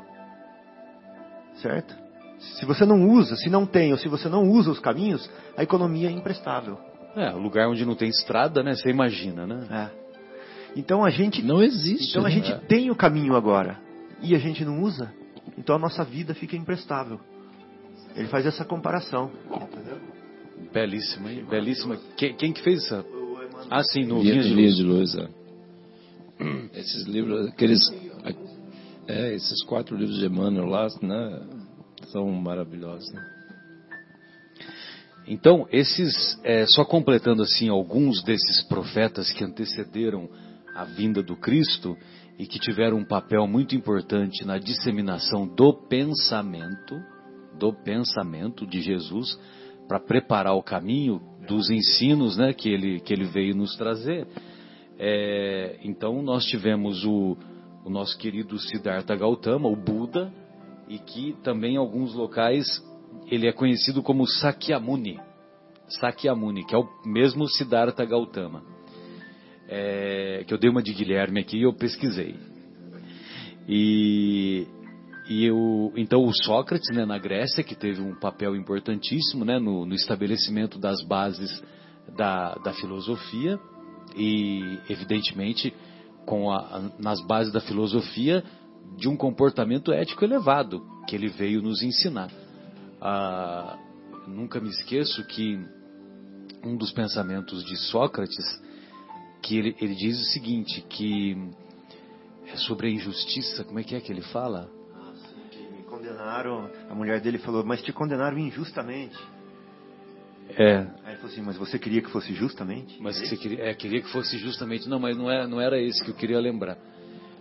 Certo? 1.62 1.96
Se 2.40 2.66
você 2.66 2.86
não 2.86 3.10
usa, 3.10 3.36
se 3.36 3.50
não 3.50 3.66
tem, 3.66 3.92
ou 3.92 3.98
se 3.98 4.08
você 4.08 4.30
não 4.30 4.50
usa 4.50 4.72
os 4.72 4.80
caminhos, 4.80 5.30
a 5.58 5.64
economia 5.64 6.08
é 6.08 6.12
imprestável. 6.12 6.78
É, 7.16 7.32
lugar 7.32 7.68
onde 7.68 7.86
não 7.86 7.96
tem 7.96 8.10
estrada, 8.10 8.64
né? 8.64 8.76
Você 8.76 8.90
imagina, 8.90 9.46
né? 9.46 9.68
É. 9.70 10.00
Então 10.76 11.04
a 11.04 11.10
gente 11.10 11.42
não 11.42 11.62
existe. 11.62 12.12
Então 12.12 12.26
a 12.26 12.30
né? 12.30 12.36
gente 12.36 12.56
tem 12.68 12.90
o 12.90 12.96
caminho 12.96 13.36
agora 13.36 13.80
e 14.22 14.36
a 14.36 14.40
gente 14.40 14.64
não 14.64 14.82
usa. 14.82 15.12
Então 15.58 15.76
a 15.76 15.80
nossa 15.80 16.04
vida 16.04 16.34
fica 16.34 16.56
imprestável. 16.56 17.20
Ele 18.16 18.28
faz 18.28 18.46
essa 18.46 18.64
comparação. 18.64 19.32
Entendeu? 19.46 19.98
Belíssima, 20.72 21.32
hein? 21.32 21.46
Belíssima. 21.50 21.98
Quem, 22.16 22.36
quem, 22.36 22.54
que 22.54 22.62
fez 22.62 22.86
essa? 22.86 23.06
Ah, 23.70 23.84
sim, 23.84 24.06
no 24.06 24.22
Linha 24.22 24.42
de 24.42 24.54
Luz. 24.54 24.76
De 24.76 24.84
Luz 24.84 25.16
é. 25.16 25.28
Esses 26.74 27.06
livros, 27.06 27.48
aqueles, 27.48 27.80
é, 29.08 29.34
esses 29.34 29.62
quatro 29.64 29.98
livros 29.98 30.18
de 30.20 30.26
Emmanuel 30.26 30.66
lá, 30.66 30.88
né? 31.02 31.59
São 32.12 32.30
maravilhosos. 32.32 33.12
Né? 33.14 33.40
Então, 35.28 35.68
esses, 35.72 36.40
é, 36.44 36.66
só 36.66 36.84
completando 36.84 37.44
assim 37.44 37.70
alguns 37.70 38.24
desses 38.24 38.64
profetas 38.64 39.32
que 39.32 39.44
antecederam 39.44 40.28
a 40.76 40.84
vinda 40.84 41.22
do 41.22 41.36
Cristo 41.36 41.96
e 42.38 42.48
que 42.48 42.58
tiveram 42.58 42.98
um 42.98 43.06
papel 43.06 43.46
muito 43.46 43.76
importante 43.76 44.46
na 44.46 44.58
disseminação 44.58 45.46
do 45.48 45.74
pensamento, 45.74 47.00
do 47.60 47.74
pensamento 47.74 48.66
de 48.66 48.82
Jesus, 48.82 49.38
para 49.88 50.00
preparar 50.00 50.56
o 50.56 50.64
caminho 50.64 51.22
dos 51.48 51.70
ensinos 51.70 52.38
né, 52.38 52.54
que, 52.54 52.70
ele, 52.70 53.00
que 53.00 53.14
ele 53.14 53.26
veio 53.26 53.56
nos 53.56 53.76
trazer. 53.76 54.28
É, 54.98 55.80
então, 55.84 56.22
nós 56.22 56.46
tivemos 56.46 57.04
o, 57.06 57.38
o 57.86 57.90
nosso 57.90 58.18
querido 58.18 58.58
Siddhartha 58.58 59.16
Gautama, 59.16 59.68
o 59.68 59.76
Buda, 59.76 60.32
e 60.90 60.98
que 60.98 61.36
também 61.44 61.76
em 61.76 61.78
alguns 61.78 62.14
locais 62.16 62.66
ele 63.28 63.48
é 63.48 63.54
conhecido 63.54 64.02
como 64.02 64.26
Sakyamuni. 64.26 65.20
Sakyamuni, 65.88 66.66
que 66.66 66.74
é 66.74 66.78
o 66.78 66.88
mesmo 67.06 67.48
Siddhartha 67.48 68.04
Gautama. 68.04 68.64
É, 69.68 70.44
que 70.48 70.54
eu 70.54 70.58
dei 70.58 70.70
uma 70.70 70.82
de 70.82 70.92
Guilherme 70.94 71.40
aqui 71.40 71.58
e 71.58 71.64
eu 71.64 71.74
pesquisei. 71.74 72.36
E, 73.68 74.66
e 75.30 75.46
eu, 75.46 75.94
então 75.96 76.26
o 76.26 76.34
Sócrates, 76.34 76.90
né, 76.96 77.06
na 77.06 77.20
Grécia, 77.20 77.64
que 77.64 77.76
teve 77.76 78.02
um 78.02 78.16
papel 78.16 78.56
importantíssimo 78.56 79.46
né, 79.46 79.60
no, 79.60 79.86
no 79.86 79.94
estabelecimento 79.94 80.80
das 80.80 81.06
bases 81.06 81.64
da, 82.18 82.56
da 82.56 82.74
filosofia 82.74 83.60
e, 84.18 84.80
evidentemente, 84.90 85.72
com 86.26 86.52
a, 86.52 86.90
nas 86.98 87.22
bases 87.28 87.54
da 87.54 87.62
filosofia 87.62 88.44
de 89.00 89.08
um 89.08 89.16
comportamento 89.16 89.92
ético 89.94 90.26
elevado 90.26 90.86
que 91.08 91.16
ele 91.16 91.30
veio 91.30 91.62
nos 91.62 91.82
ensinar. 91.82 92.30
Ah, 93.02 93.78
nunca 94.28 94.60
me 94.60 94.70
esqueço 94.70 95.26
que 95.26 95.60
um 96.64 96.76
dos 96.76 96.92
pensamentos 96.92 97.64
de 97.64 97.78
Sócrates, 97.78 98.62
que 99.42 99.58
ele, 99.58 99.76
ele 99.80 99.96
diz 99.96 100.20
o 100.20 100.26
seguinte, 100.26 100.82
que 100.90 101.38
é 102.48 102.58
sobre 102.58 102.88
a 102.88 102.90
injustiça, 102.90 103.64
como 103.64 103.80
é 103.80 103.84
que 103.84 103.96
é 103.96 104.02
que 104.02 104.12
ele 104.12 104.22
fala? 104.22 104.70
Que 105.50 105.60
me 105.72 105.84
condenaram, 105.84 106.70
a 106.90 106.94
mulher 106.94 107.22
dele 107.22 107.38
falou, 107.38 107.64
mas 107.64 107.82
te 107.82 107.94
condenaram 107.94 108.38
injustamente. 108.38 109.18
É. 110.58 110.78
Aí 110.78 111.14
ele 111.14 111.16
falou 111.18 111.32
assim, 111.32 111.42
mas 111.42 111.58
você 111.58 111.80
queria 111.80 112.02
que 112.02 112.10
fosse 112.10 112.34
justamente? 112.34 113.02
Mas 113.02 113.18
você 113.18 113.38
queria, 113.38 113.64
é, 113.66 113.74
queria 113.74 114.02
que 114.02 114.12
fosse 114.12 114.38
justamente. 114.38 114.90
Não, 114.90 115.00
mas 115.00 115.16
não, 115.16 115.30
é, 115.32 115.48
não 115.48 115.62
era 115.62 115.80
esse 115.80 116.04
que 116.04 116.10
eu 116.10 116.16
queria 116.16 116.40
lembrar. 116.40 116.78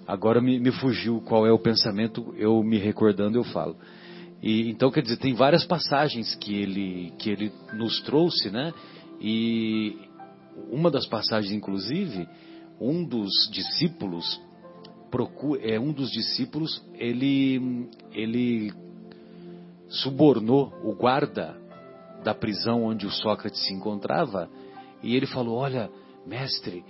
Agora 0.08 0.40
me, 0.40 0.58
me 0.58 0.72
fugiu 0.72 1.20
qual 1.20 1.46
é 1.46 1.52
o 1.52 1.58
pensamento, 1.58 2.34
eu 2.38 2.62
me 2.62 2.78
recordando 2.78 3.36
eu 3.36 3.44
falo. 3.44 3.76
E, 4.42 4.70
então, 4.70 4.90
quer 4.90 5.02
dizer, 5.02 5.18
tem 5.18 5.34
várias 5.34 5.66
passagens 5.66 6.34
que 6.36 6.56
ele, 6.56 7.12
que 7.18 7.28
ele 7.28 7.52
nos 7.74 8.00
trouxe, 8.00 8.48
né? 8.48 8.72
E 9.20 9.98
uma 10.72 10.90
das 10.90 11.04
passagens, 11.04 11.52
inclusive, 11.52 12.26
um 12.80 13.04
dos 13.04 13.50
discípulos, 13.52 14.40
procura, 15.10 15.60
é 15.62 15.78
um 15.78 15.92
dos 15.92 16.10
discípulos, 16.10 16.82
ele, 16.94 17.86
ele 18.10 18.72
subornou 19.90 20.72
o 20.82 20.94
guarda 20.94 21.54
da 22.24 22.34
prisão 22.34 22.84
onde 22.84 23.04
o 23.04 23.10
Sócrates 23.10 23.66
se 23.66 23.74
encontrava, 23.74 24.48
e 25.02 25.14
ele 25.14 25.26
falou: 25.26 25.58
Olha, 25.58 25.90
mestre, 26.26 26.82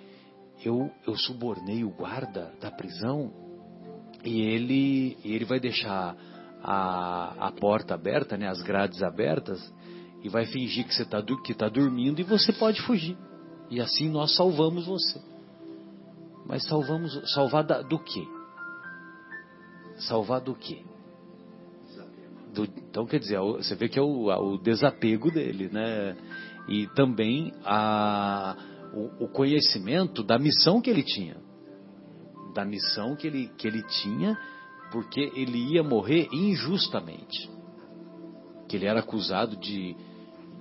eu, 0.65 0.91
eu 1.07 1.17
subornei 1.17 1.85
o 1.85 1.91
guarda 1.91 2.53
da 2.61 2.71
prisão 2.71 3.33
e 4.25 4.41
ele, 4.41 5.17
ele 5.25 5.45
vai 5.45 5.61
deixar 5.61 6.17
a, 6.63 7.47
a 7.47 7.53
porta 7.53 7.95
aberta, 7.95 8.37
né, 8.37 8.49
as 8.49 8.61
grades 8.63 9.03
abertas, 9.03 9.73
e 10.23 10.29
vai 10.29 10.47
fingir 10.47 10.87
que 10.87 10.95
você 10.95 11.03
está 11.03 11.23
que 11.23 11.55
tá 11.55 11.69
dormindo 11.69 12.21
e 12.21 12.25
você 12.25 12.53
pode 12.53 12.83
fugir. 12.83 13.17
E 13.71 13.81
assim 13.81 14.09
nós 14.09 14.35
salvamos 14.35 14.87
você. 14.87 15.21
Mas 16.47 16.67
salvamos, 16.67 17.13
salvar 17.35 17.63
do 17.65 17.99
quê? 17.99 18.27
Salvar 19.99 20.41
do 20.41 20.55
quê? 20.55 20.83
Do, 22.55 22.65
Então, 22.65 23.07
quer 23.07 23.21
dizer, 23.21 23.39
você 23.39 23.75
vê 23.75 23.89
que 23.89 23.99
é 23.99 24.03
o, 24.03 24.29
o 24.29 24.59
desapego 24.59 25.31
dele, 25.31 25.69
né? 25.71 26.17
E 26.69 26.87
também 26.89 27.53
a, 27.65 28.57
o, 28.93 29.24
o, 29.24 29.28
conhecimento 29.28 30.22
da 30.22 30.39
missão 30.39 30.80
que 30.80 30.91
ele 30.91 31.03
tinha. 31.03 31.36
Da 32.55 32.64
missão 32.64 33.14
que 33.16 33.26
ele, 33.26 33.51
que 33.57 33.66
ele 33.66 33.82
tinha, 33.82 34.39
porque 34.91 35.20
ele 35.34 35.72
ia 35.72 35.82
morrer 35.82 36.28
injustamente. 36.32 37.51
Que 38.68 38.76
ele 38.76 38.86
era 38.86 39.01
acusado 39.01 39.57
de. 39.57 39.97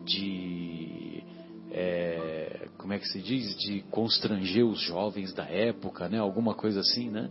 de 0.06 1.24
é, 1.72 2.68
como 2.78 2.94
é 2.94 3.00
que 3.00 3.08
se 3.08 3.22
diz? 3.22 3.58
De 3.58 3.82
constranger 3.92 4.66
os 4.66 4.80
jovens 4.82 5.34
da 5.34 5.46
época, 5.46 6.08
né? 6.08 6.20
Alguma 6.20 6.54
coisa 6.54 6.80
assim, 6.80 7.10
né? 7.10 7.30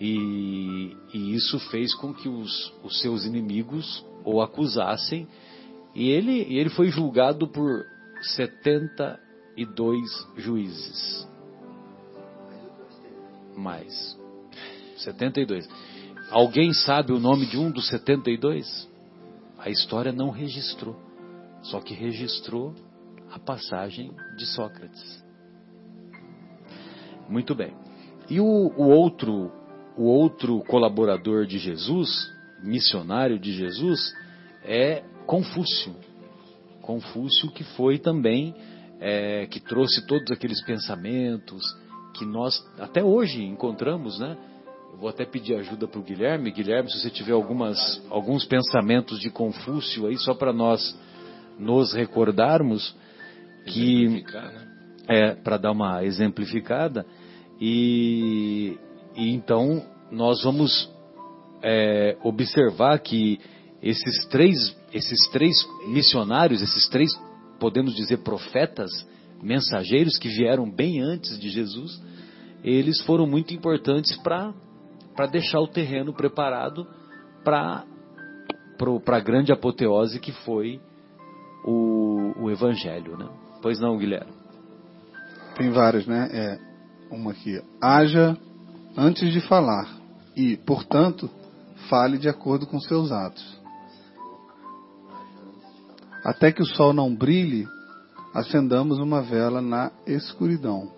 E, 0.00 0.96
e 1.12 1.34
isso 1.34 1.58
fez 1.70 1.94
com 1.94 2.12
que 2.12 2.28
os, 2.28 2.72
os 2.82 3.00
seus 3.00 3.24
inimigos 3.24 4.04
o 4.24 4.40
acusassem. 4.40 5.28
E 5.94 6.10
ele, 6.10 6.40
ele 6.54 6.70
foi 6.70 6.88
julgado 6.88 7.46
por 7.46 7.84
72 9.56 10.28
juízes. 10.36 11.28
Mais. 13.56 14.18
72. 14.98 15.68
Alguém 16.30 16.72
sabe 16.72 17.12
o 17.12 17.20
nome 17.20 17.46
de 17.46 17.58
um 17.58 17.70
dos 17.70 17.88
72? 17.88 18.88
A 19.58 19.70
história 19.70 20.12
não 20.12 20.30
registrou. 20.30 20.96
Só 21.62 21.80
que 21.80 21.94
registrou 21.94 22.74
a 23.30 23.38
passagem 23.38 24.12
de 24.36 24.46
Sócrates. 24.46 25.24
Muito 27.28 27.54
bem. 27.54 27.74
E 28.28 28.40
o, 28.40 28.44
o 28.44 28.88
outro 28.88 29.50
o 29.96 30.04
outro 30.06 30.58
colaborador 30.64 31.46
de 31.46 31.56
Jesus, 31.56 32.28
missionário 32.62 33.38
de 33.38 33.52
Jesus, 33.52 34.12
é 34.64 35.04
Confúcio. 35.24 35.94
Confúcio 36.82 37.50
que 37.50 37.64
foi 37.64 37.98
também, 37.98 38.54
é, 39.00 39.46
que 39.46 39.60
trouxe 39.60 40.06
todos 40.06 40.30
aqueles 40.30 40.62
pensamentos 40.64 41.62
que 42.14 42.24
nós 42.24 42.54
até 42.78 43.02
hoje 43.02 43.42
encontramos, 43.42 44.18
né? 44.18 44.36
Eu 44.92 44.98
vou 44.98 45.08
até 45.08 45.24
pedir 45.24 45.56
ajuda 45.56 45.88
para 45.88 45.98
o 45.98 46.04
Guilherme. 46.04 46.52
Guilherme, 46.52 46.90
se 46.90 47.00
você 47.00 47.10
tiver 47.10 47.32
algumas, 47.32 48.00
alguns 48.08 48.44
pensamentos 48.44 49.18
de 49.18 49.28
Confúcio 49.28 50.06
aí, 50.06 50.16
só 50.18 50.34
para 50.34 50.52
nós 50.52 50.96
nos 51.58 51.92
recordarmos 51.92 52.94
que 53.66 54.22
né? 54.22 54.68
é 55.08 55.34
para 55.34 55.56
dar 55.56 55.72
uma 55.72 56.04
exemplificada 56.04 57.04
e 57.60 58.78
e 59.16 59.32
então 59.32 59.84
nós 60.10 60.42
vamos 60.42 60.90
é, 61.62 62.16
observar 62.22 62.98
que 62.98 63.40
esses 63.82 64.26
três, 64.26 64.76
esses 64.92 65.28
três 65.30 65.54
missionários, 65.86 66.62
esses 66.62 66.88
três, 66.88 67.10
podemos 67.58 67.94
dizer, 67.94 68.18
profetas, 68.18 68.90
mensageiros 69.42 70.18
que 70.18 70.28
vieram 70.28 70.70
bem 70.70 71.00
antes 71.00 71.38
de 71.38 71.50
Jesus, 71.50 72.02
eles 72.62 73.00
foram 73.02 73.26
muito 73.26 73.52
importantes 73.52 74.16
para 74.18 75.26
deixar 75.30 75.60
o 75.60 75.68
terreno 75.68 76.12
preparado 76.12 76.86
para 77.44 77.84
a 79.06 79.20
grande 79.20 79.52
apoteose 79.52 80.18
que 80.18 80.32
foi 80.32 80.80
o, 81.64 82.44
o 82.44 82.50
Evangelho. 82.50 83.16
Né? 83.16 83.28
Pois 83.60 83.78
não, 83.78 83.98
Guilherme? 83.98 84.32
Tem 85.56 85.70
vários, 85.70 86.06
né? 86.06 86.28
É, 86.32 86.58
uma 87.14 87.32
aqui. 87.32 87.60
Haja 87.80 88.36
antes 88.96 89.32
de 89.32 89.40
falar, 89.40 89.88
e, 90.36 90.56
portanto, 90.56 91.30
fale 91.88 92.18
de 92.18 92.28
acordo 92.28 92.66
com 92.66 92.80
seus 92.80 93.12
atos. 93.12 93.63
Até 96.24 96.50
que 96.50 96.62
o 96.62 96.66
sol 96.66 96.92
não 96.92 97.14
brilhe, 97.14 97.68
acendamos 98.32 98.98
uma 98.98 99.20
vela 99.20 99.60
na 99.60 99.92
escuridão. 100.06 100.90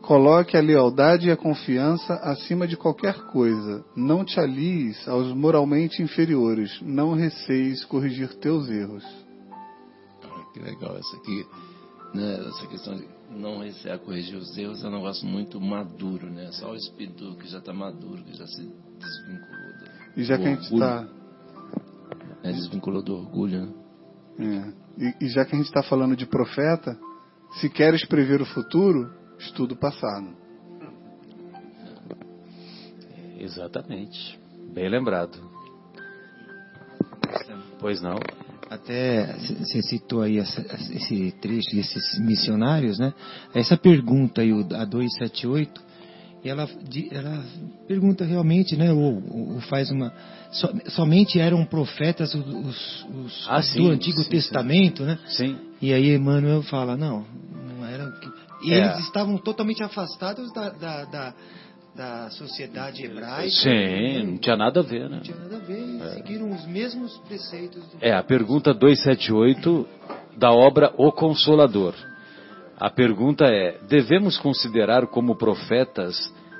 Coloque 0.00 0.56
a 0.56 0.60
lealdade 0.60 1.28
e 1.28 1.30
a 1.30 1.36
confiança 1.36 2.14
acima 2.14 2.66
de 2.66 2.76
qualquer 2.76 3.14
coisa. 3.26 3.84
Não 3.94 4.24
te 4.24 4.40
alies 4.40 5.06
aos 5.06 5.32
moralmente 5.32 6.02
inferiores. 6.02 6.80
Não 6.80 7.14
receis 7.14 7.84
corrigir 7.84 8.34
teus 8.36 8.68
erros. 8.68 9.04
Ah, 10.24 10.52
que 10.52 10.58
legal 10.58 10.96
essa 10.96 11.16
aqui. 11.16 11.46
Né, 12.14 12.44
essa 12.48 12.66
questão 12.66 12.96
de 12.96 13.06
não 13.30 13.60
recear 13.60 13.98
corrigir 14.00 14.36
os 14.36 14.56
erros 14.58 14.82
é 14.82 14.88
um 14.88 14.92
negócio 14.92 15.24
muito 15.28 15.60
maduro, 15.60 16.28
né? 16.28 16.50
Só 16.52 16.72
o 16.72 16.74
espírito 16.74 17.36
que 17.36 17.46
já 17.46 17.58
está 17.58 17.72
maduro, 17.72 18.24
que 18.24 18.36
já 18.36 18.46
se 18.46 18.62
desvinculou. 18.98 19.70
E 20.16 20.24
já 20.24 20.36
que 20.36 20.44
a 20.44 20.50
gente 20.50 20.74
está. 20.74 21.19
É, 22.42 22.52
desvinculou 22.52 23.02
do 23.02 23.14
orgulho, 23.16 23.66
né? 24.38 24.74
É. 24.98 25.04
E, 25.04 25.26
e 25.26 25.28
já 25.28 25.44
que 25.44 25.54
a 25.54 25.58
gente 25.58 25.66
está 25.66 25.82
falando 25.82 26.16
de 26.16 26.26
profeta, 26.26 26.98
se 27.60 27.68
queres 27.68 28.04
prever 28.06 28.40
o 28.40 28.46
futuro, 28.46 29.12
estuda 29.38 29.74
o 29.74 29.76
passado. 29.76 30.28
Exatamente. 33.38 34.38
Bem 34.72 34.88
lembrado. 34.88 35.38
Pois 37.78 38.00
não 38.00 38.18
até 38.70 39.26
você 39.36 39.82
citou 39.82 40.22
aí 40.22 40.38
essa, 40.38 40.60
esse 40.94 41.32
trecho 41.40 41.74
desses 41.74 42.20
missionários, 42.20 43.00
né? 43.00 43.12
Essa 43.52 43.76
pergunta 43.76 44.42
aí, 44.42 44.52
a 44.52 44.84
278, 44.84 45.82
e 46.42 46.48
ela, 46.48 46.68
ela 47.10 47.44
pergunta 47.86 48.24
realmente, 48.24 48.76
né? 48.76 48.92
Ou, 48.92 49.22
ou 49.30 49.60
faz 49.62 49.90
uma. 49.90 50.12
So, 50.52 50.68
somente 50.88 51.38
eram 51.38 51.64
profetas 51.64 52.34
os, 52.34 53.04
os 53.04 53.46
ah, 53.48 53.62
sim, 53.62 53.82
do 53.82 53.90
Antigo 53.90 54.22
sim, 54.22 54.30
Testamento, 54.30 55.02
sim. 55.02 55.06
né? 55.08 55.18
Sim. 55.26 55.58
E 55.82 55.92
aí 55.92 56.14
Emmanuel 56.14 56.62
fala, 56.62 56.96
não, 56.96 57.24
não 57.78 57.86
eram. 57.86 58.10
E 58.64 58.72
é. 58.72 58.78
eles 58.78 58.98
estavam 59.00 59.36
totalmente 59.38 59.82
afastados 59.82 60.52
da, 60.52 60.70
da, 60.70 61.04
da 61.04 61.34
da 61.94 62.30
sociedade 62.30 63.04
hebraica. 63.04 63.50
Sim, 63.50 64.22
não 64.24 64.38
tinha 64.38 64.56
nada 64.56 64.80
a 64.80 64.82
ver, 64.82 65.08
né? 65.08 65.16
Não 65.16 65.22
tinha 65.22 65.36
nada 65.36 65.56
a 65.56 65.58
ver, 65.58 66.00
é. 66.00 66.08
seguiram 66.14 66.50
os 66.50 66.64
mesmos 66.66 67.18
preceitos. 67.28 67.82
Do... 67.82 67.98
É, 68.00 68.12
a 68.12 68.22
pergunta 68.22 68.72
278 68.72 69.88
da 70.36 70.50
obra 70.52 70.94
O 70.96 71.12
Consolador. 71.12 71.94
A 72.80 72.88
pergunta 72.88 73.44
é: 73.44 73.78
devemos 73.86 74.38
considerar 74.38 75.06
como 75.08 75.36
profetas 75.36 76.16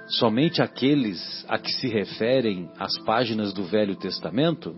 somente 0.06 0.60
aqueles 0.60 1.18
a 1.48 1.58
que 1.58 1.72
se 1.72 1.88
referem 1.88 2.68
as 2.78 2.98
páginas 3.04 3.54
do 3.54 3.64
Velho 3.64 3.96
Testamento? 3.96 4.76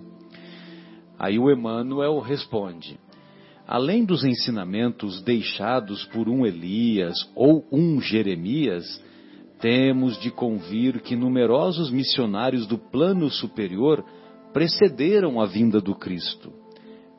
Aí 1.18 1.40
o 1.40 1.50
Emmanuel 1.50 2.20
responde: 2.20 2.96
além 3.66 4.04
dos 4.04 4.24
ensinamentos 4.24 5.20
deixados 5.22 6.04
por 6.06 6.28
um 6.28 6.46
Elias 6.46 7.16
ou 7.34 7.66
um 7.72 8.00
Jeremias, 8.00 8.84
temos 9.60 10.20
de 10.20 10.30
convir 10.30 11.00
que 11.00 11.16
numerosos 11.16 11.90
missionários 11.90 12.68
do 12.68 12.78
plano 12.78 13.28
superior 13.28 14.04
precederam 14.52 15.40
a 15.40 15.46
vinda 15.46 15.80
do 15.80 15.96
Cristo, 15.96 16.52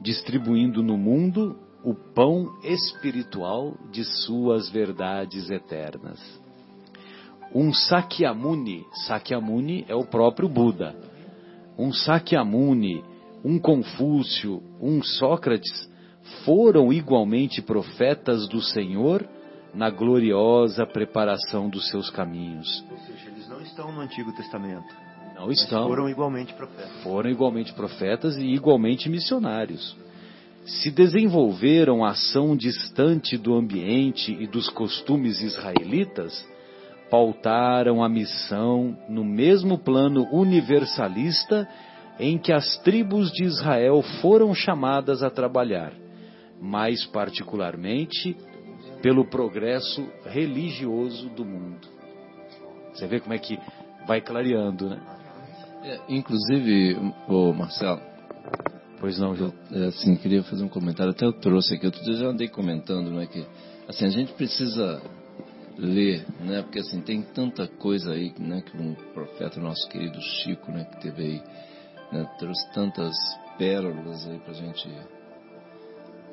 distribuindo 0.01 0.81
no 0.81 0.97
mundo 0.97 1.59
o 1.83 1.93
pão 1.93 2.57
espiritual 2.63 3.73
de 3.91 4.03
suas 4.03 4.69
verdades 4.69 5.49
eternas. 5.49 6.19
Um 7.53 7.73
Sakyamuni, 7.73 8.85
Sakyamuni 9.05 9.85
é 9.87 9.93
o 9.93 10.05
próprio 10.05 10.47
Buda. 10.47 10.95
Um 11.77 11.91
Sakyamuni, 11.91 13.03
um 13.43 13.59
Confúcio, 13.59 14.63
um 14.81 15.03
Sócrates 15.03 15.89
foram 16.45 16.91
igualmente 16.91 17.61
profetas 17.61 18.47
do 18.47 18.61
Senhor 18.61 19.27
na 19.73 19.89
gloriosa 19.89 20.85
preparação 20.85 21.69
dos 21.69 21.89
seus 21.89 22.09
caminhos. 22.09 22.83
Ou 22.89 22.97
seja, 22.99 23.29
eles 23.29 23.49
não 23.49 23.61
estão 23.61 23.91
no 23.91 24.01
Antigo 24.01 24.31
Testamento. 24.33 24.95
Não 25.35 25.51
estão. 25.51 25.87
Foram 25.87 26.07
igualmente 26.07 26.53
profetas. 26.53 27.03
Foram 27.03 27.29
igualmente 27.29 27.73
profetas 27.73 28.37
e 28.37 28.45
igualmente 28.45 29.09
missionários. 29.09 29.97
Se 30.65 30.89
desenvolveram 30.89 32.05
ação 32.05 32.55
distante 32.55 33.37
do 33.37 33.53
ambiente 33.53 34.31
e 34.31 34.47
dos 34.47 34.69
costumes 34.69 35.41
israelitas, 35.41 36.47
pautaram 37.09 38.03
a 38.03 38.09
missão 38.09 38.97
no 39.09 39.23
mesmo 39.23 39.77
plano 39.77 40.27
universalista 40.31 41.67
em 42.19 42.37
que 42.37 42.53
as 42.53 42.77
tribos 42.79 43.31
de 43.31 43.43
Israel 43.43 44.01
foram 44.21 44.53
chamadas 44.53 45.21
a 45.21 45.29
trabalhar, 45.29 45.93
mais 46.61 47.05
particularmente 47.05 48.35
pelo 49.01 49.25
progresso 49.25 50.07
religioso 50.25 51.29
do 51.29 51.43
mundo. 51.43 51.87
Você 52.93 53.05
vê 53.05 53.19
como 53.19 53.33
é 53.33 53.37
que 53.37 53.59
vai 54.07 54.21
clareando, 54.21 54.89
né? 54.89 55.01
É, 55.83 55.99
inclusive, 56.07 56.95
o 57.27 57.51
Marcelo. 57.51 57.99
Pois 59.03 59.19
não. 59.19 59.35
É, 59.73 59.87
assim, 59.87 60.15
queria 60.15 60.41
fazer 60.43 60.63
um 60.63 60.69
comentário, 60.69 61.11
até 61.11 61.25
eu 61.25 61.33
trouxe 61.33 61.75
aqui, 61.75 61.87
eu 61.87 62.13
já 62.13 62.27
andei 62.27 62.47
comentando, 62.47 63.11
né, 63.11 63.27
que 63.27 63.45
assim, 63.85 64.05
a 64.05 64.09
gente 64.09 64.31
precisa 64.31 65.01
ler, 65.77 66.25
né, 66.39 66.61
porque 66.61 66.79
assim, 66.79 67.01
tem 67.01 67.21
tanta 67.21 67.67
coisa 67.67 68.13
aí, 68.13 68.33
né, 68.39 68.61
que 68.61 68.77
um 68.77 68.93
profeta 69.13 69.59
nosso 69.59 69.89
querido 69.89 70.17
Chico, 70.21 70.71
né, 70.71 70.85
que 70.85 71.01
teve 71.01 71.21
aí 71.21 71.43
né, 72.13 72.25
trouxe 72.39 72.71
tantas 72.71 73.13
pérolas 73.57 74.25
aí 74.25 74.39
para 74.39 74.51
a 74.51 74.55
gente 74.55 74.89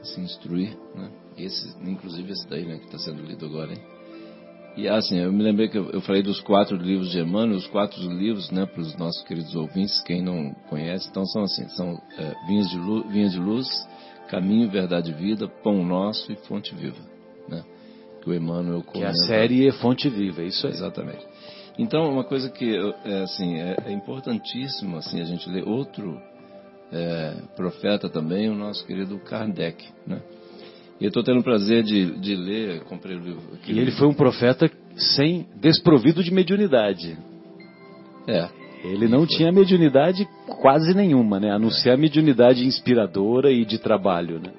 se 0.04 0.20
instruir, 0.20 0.78
né? 0.94 1.10
Esse, 1.36 1.76
inclusive 1.82 2.30
esse 2.30 2.48
daí, 2.48 2.64
né, 2.64 2.78
que 2.78 2.84
está 2.84 2.98
sendo 2.98 3.20
lido 3.20 3.46
agora, 3.46 3.72
hein? 3.72 3.82
E 4.76 4.88
assim, 4.88 5.18
eu 5.18 5.32
me 5.32 5.42
lembrei 5.42 5.68
que 5.68 5.76
eu, 5.76 5.90
eu 5.90 6.00
falei 6.00 6.22
dos 6.22 6.40
quatro 6.40 6.76
livros 6.76 7.10
de 7.10 7.18
Emmanuel, 7.18 7.58
os 7.58 7.66
quatro 7.66 8.00
livros, 8.10 8.50
né, 8.50 8.66
para 8.66 8.80
os 8.80 8.96
nossos 8.96 9.22
queridos 9.24 9.54
ouvintes, 9.54 10.00
quem 10.02 10.22
não 10.22 10.52
conhece, 10.68 11.08
então 11.08 11.24
são 11.26 11.42
assim, 11.42 11.68
são 11.70 12.00
é, 12.16 12.34
vinhas, 12.46 12.70
de 12.70 12.78
luz, 12.78 13.10
vinhas 13.10 13.32
de 13.32 13.38
Luz, 13.38 13.88
Caminho, 14.28 14.70
Verdade 14.70 15.10
e 15.10 15.14
Vida, 15.14 15.48
Pão 15.48 15.84
Nosso 15.84 16.30
e 16.30 16.36
Fonte 16.36 16.72
Viva, 16.74 17.00
né? 17.48 17.64
Que 18.22 18.30
o 18.30 18.34
Emmanuel 18.34 18.82
comenta. 18.82 19.12
Que 19.12 19.22
a 19.22 19.26
série 19.26 19.66
é 19.66 19.72
Fonte 19.72 20.08
Viva, 20.08 20.42
é 20.42 20.46
isso 20.46 20.66
aí. 20.66 20.72
Exatamente. 20.72 21.26
Então, 21.76 22.08
uma 22.12 22.24
coisa 22.24 22.48
que 22.48 22.76
é, 23.04 23.22
assim, 23.22 23.56
é, 23.56 23.76
é 23.86 23.92
importantíssimo 23.92 24.98
assim, 24.98 25.20
a 25.20 25.24
gente 25.24 25.48
ler 25.48 25.66
outro 25.66 26.20
é, 26.92 27.34
profeta 27.56 28.08
também, 28.08 28.48
o 28.48 28.54
nosso 28.54 28.86
querido 28.86 29.18
Kardec, 29.18 29.84
né? 30.06 30.22
E 31.00 31.04
eu 31.04 31.08
estou 31.08 31.24
tendo 31.24 31.40
o 31.40 31.42
prazer 31.42 31.82
de, 31.82 32.18
de 32.20 32.36
ler, 32.36 32.80
comprei 32.84 33.16
o 33.16 33.20
livro 33.20 33.40
aqui. 33.54 33.72
E 33.72 33.78
ele 33.78 33.90
foi 33.92 34.06
um 34.06 34.12
profeta 34.12 34.70
sem 34.96 35.46
desprovido 35.58 36.22
de 36.22 36.30
mediunidade. 36.30 37.16
É. 38.28 38.48
Ele 38.84 39.08
não 39.08 39.26
foi. 39.26 39.36
tinha 39.36 39.52
mediunidade 39.52 40.28
quase 40.60 40.94
nenhuma, 40.94 41.40
né? 41.40 41.50
A 41.52 41.58
não 41.58 41.70
ser 41.70 41.90
a 41.90 41.96
mediunidade 41.96 42.66
inspiradora 42.66 43.50
e 43.50 43.64
de 43.64 43.78
trabalho, 43.78 44.40
né? 44.40 44.52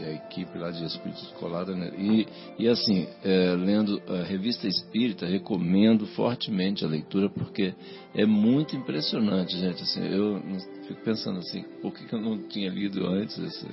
E 0.00 0.04
a 0.04 0.12
equipe 0.14 0.58
lá 0.58 0.70
de 0.70 0.84
Espíritos 0.84 1.22
Escolada, 1.22 1.74
né? 1.74 1.92
E, 1.96 2.26
e 2.58 2.68
assim, 2.68 3.06
é, 3.24 3.54
lendo 3.54 4.02
a 4.08 4.24
Revista 4.24 4.66
Espírita, 4.66 5.26
recomendo 5.26 6.06
fortemente 6.08 6.84
a 6.84 6.88
leitura, 6.88 7.30
porque 7.30 7.74
é 8.14 8.26
muito 8.26 8.76
impressionante, 8.76 9.56
gente. 9.56 9.82
Assim, 9.82 10.04
eu 10.06 10.42
fico 10.88 11.00
pensando 11.02 11.38
assim, 11.38 11.64
por 11.80 11.92
que, 11.92 12.04
que 12.06 12.14
eu 12.14 12.20
não 12.20 12.36
tinha 12.48 12.70
lido 12.70 13.06
antes 13.06 13.38
esse 13.38 13.66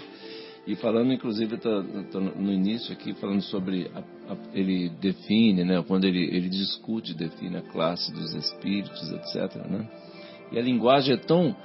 e 0.70 0.76
falando, 0.76 1.12
inclusive, 1.12 1.58
tô, 1.58 1.84
tô 2.12 2.20
no 2.20 2.54
início 2.54 2.94
aqui, 2.94 3.16
falando 3.16 3.42
sobre. 3.42 3.90
A, 3.96 4.34
a, 4.34 4.38
ele 4.54 4.90
define, 5.02 5.64
né, 5.64 5.84
quando 5.88 6.06
ele, 6.06 6.24
ele 6.26 6.48
discute, 6.48 7.16
define 7.16 7.58
a 7.58 7.62
classe 7.64 8.14
dos 8.14 8.36
espíritos, 8.36 9.12
etc. 9.12 9.66
Né? 9.66 9.90
E 10.52 10.60
a 10.60 10.62
linguagem 10.62 11.16
é 11.16 11.18
tão, 11.18 11.56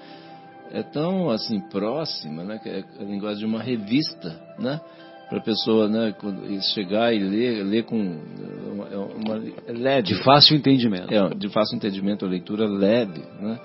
é 0.71 0.83
tão 0.83 1.29
assim, 1.29 1.61
próxima, 1.69 2.45
né, 2.45 2.59
que 2.59 2.71
é 2.71 2.83
a 2.99 3.05
linguagem 3.05 3.41
de 3.41 3.45
uma 3.45 3.63
revista, 3.63 4.41
né? 4.59 4.81
Para 5.29 5.39
a 5.39 5.43
pessoa 5.43 5.87
né, 5.87 6.15
chegar 6.75 7.13
e 7.15 7.19
ler, 7.19 7.63
ler 7.63 7.85
com 7.85 7.99
uma, 7.99 8.89
é 8.89 8.97
uma, 8.97 9.53
é 9.67 9.73
leve. 9.73 10.09
De 10.09 10.23
fácil 10.23 10.57
entendimento. 10.57 11.13
É, 11.13 11.29
de 11.35 11.51
fácil 11.51 11.77
entendimento, 11.77 12.25
a 12.25 12.29
leitura 12.29 12.67
leve, 12.67 13.21
né? 13.39 13.61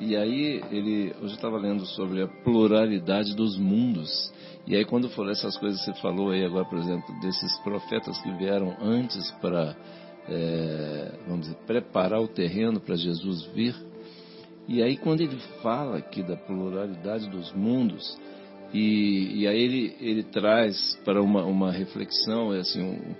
E 0.00 0.16
aí, 0.16 0.62
ele, 0.70 1.14
hoje 1.20 1.32
eu 1.32 1.36
estava 1.36 1.56
lendo 1.56 1.84
sobre 1.86 2.22
a 2.22 2.28
pluralidade 2.28 3.34
dos 3.34 3.56
mundos. 3.56 4.32
E 4.66 4.76
aí 4.76 4.84
quando 4.84 5.10
falou 5.10 5.32
essas 5.32 5.56
coisas 5.56 5.80
que 5.80 5.86
você 5.86 6.00
falou 6.00 6.30
aí 6.30 6.44
agora, 6.44 6.64
por 6.64 6.78
exemplo, 6.78 7.14
desses 7.20 7.58
profetas 7.60 8.20
que 8.22 8.30
vieram 8.32 8.76
antes 8.80 9.30
para, 9.40 9.76
é, 10.28 11.12
vamos 11.26 11.46
dizer, 11.46 11.56
preparar 11.66 12.20
o 12.20 12.28
terreno 12.28 12.80
para 12.80 12.94
Jesus 12.94 13.44
vir. 13.46 13.74
E 14.68 14.82
aí 14.82 14.96
quando 14.96 15.20
ele 15.20 15.36
fala 15.62 15.98
aqui 15.98 16.22
da 16.22 16.36
pluralidade 16.36 17.28
dos 17.28 17.52
mundos, 17.52 18.16
e, 18.72 19.40
e 19.40 19.48
aí 19.48 19.60
ele, 19.60 19.96
ele 20.00 20.22
traz 20.22 20.96
para 21.04 21.20
uma, 21.20 21.44
uma 21.44 21.72
reflexão, 21.72 22.54
é 22.54 22.60
assim, 22.60 22.80
um, 22.80 23.14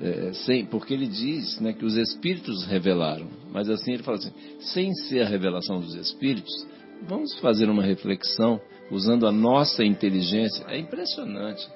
é, 0.00 0.32
sem, 0.32 0.66
porque 0.66 0.92
ele 0.92 1.06
diz 1.06 1.58
né, 1.60 1.72
que 1.72 1.84
os 1.84 1.96
espíritos 1.96 2.64
revelaram, 2.66 3.26
mas 3.50 3.68
assim 3.68 3.92
ele 3.92 4.02
fala 4.02 4.18
assim, 4.18 4.32
sem 4.60 4.92
ser 4.92 5.22
a 5.22 5.28
revelação 5.28 5.80
dos 5.80 5.94
espíritos, 5.94 6.66
vamos 7.08 7.38
fazer 7.38 7.68
uma 7.68 7.82
reflexão 7.82 8.60
usando 8.90 9.26
a 9.26 9.32
nossa 9.32 9.84
inteligência. 9.84 10.64
É 10.68 10.78
impressionante. 10.78 11.66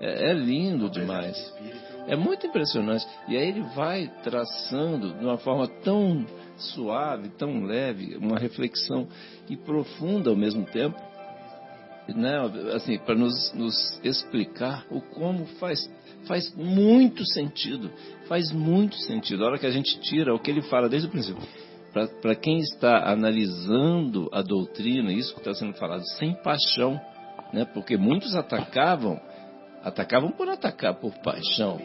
É, 0.00 0.30
é 0.30 0.34
lindo 0.34 0.88
demais. 0.88 1.36
É 2.06 2.16
muito 2.16 2.46
impressionante. 2.46 3.06
E 3.28 3.36
aí 3.36 3.48
ele 3.48 3.62
vai 3.74 4.10
traçando 4.22 5.12
de 5.14 5.24
uma 5.24 5.38
forma 5.38 5.66
tão 5.66 6.24
suave, 6.56 7.28
tão 7.30 7.64
leve, 7.64 8.16
uma 8.16 8.38
reflexão 8.38 9.06
e 9.48 9.56
profunda 9.56 10.30
ao 10.30 10.36
mesmo 10.36 10.64
tempo, 10.64 10.98
né? 12.08 12.38
assim, 12.74 12.98
para 12.98 13.14
nos, 13.14 13.52
nos 13.54 14.00
explicar 14.02 14.86
o 14.90 15.00
como 15.00 15.46
faz, 15.58 15.90
faz 16.26 16.54
muito 16.54 17.24
sentido. 17.32 17.90
Faz 18.26 18.50
muito 18.52 18.96
sentido. 18.96 19.44
A 19.44 19.48
hora 19.48 19.58
que 19.58 19.66
a 19.66 19.70
gente 19.70 20.00
tira 20.00 20.34
o 20.34 20.38
que 20.38 20.50
ele 20.50 20.62
fala 20.62 20.88
desde 20.88 21.08
o 21.08 21.10
princípio 21.10 21.42
para 22.20 22.34
quem 22.34 22.58
está 22.58 23.10
analisando 23.10 24.28
a 24.32 24.42
doutrina, 24.42 25.12
isso 25.12 25.32
que 25.34 25.40
está 25.40 25.54
sendo 25.54 25.74
falado, 25.74 26.02
sem 26.18 26.34
paixão, 26.42 27.00
né? 27.52 27.64
porque 27.64 27.96
muitos 27.96 28.34
atacavam, 28.36 29.20
atacavam 29.82 30.30
por 30.30 30.48
atacar 30.48 30.94
por 30.94 31.12
paixão, 31.22 31.80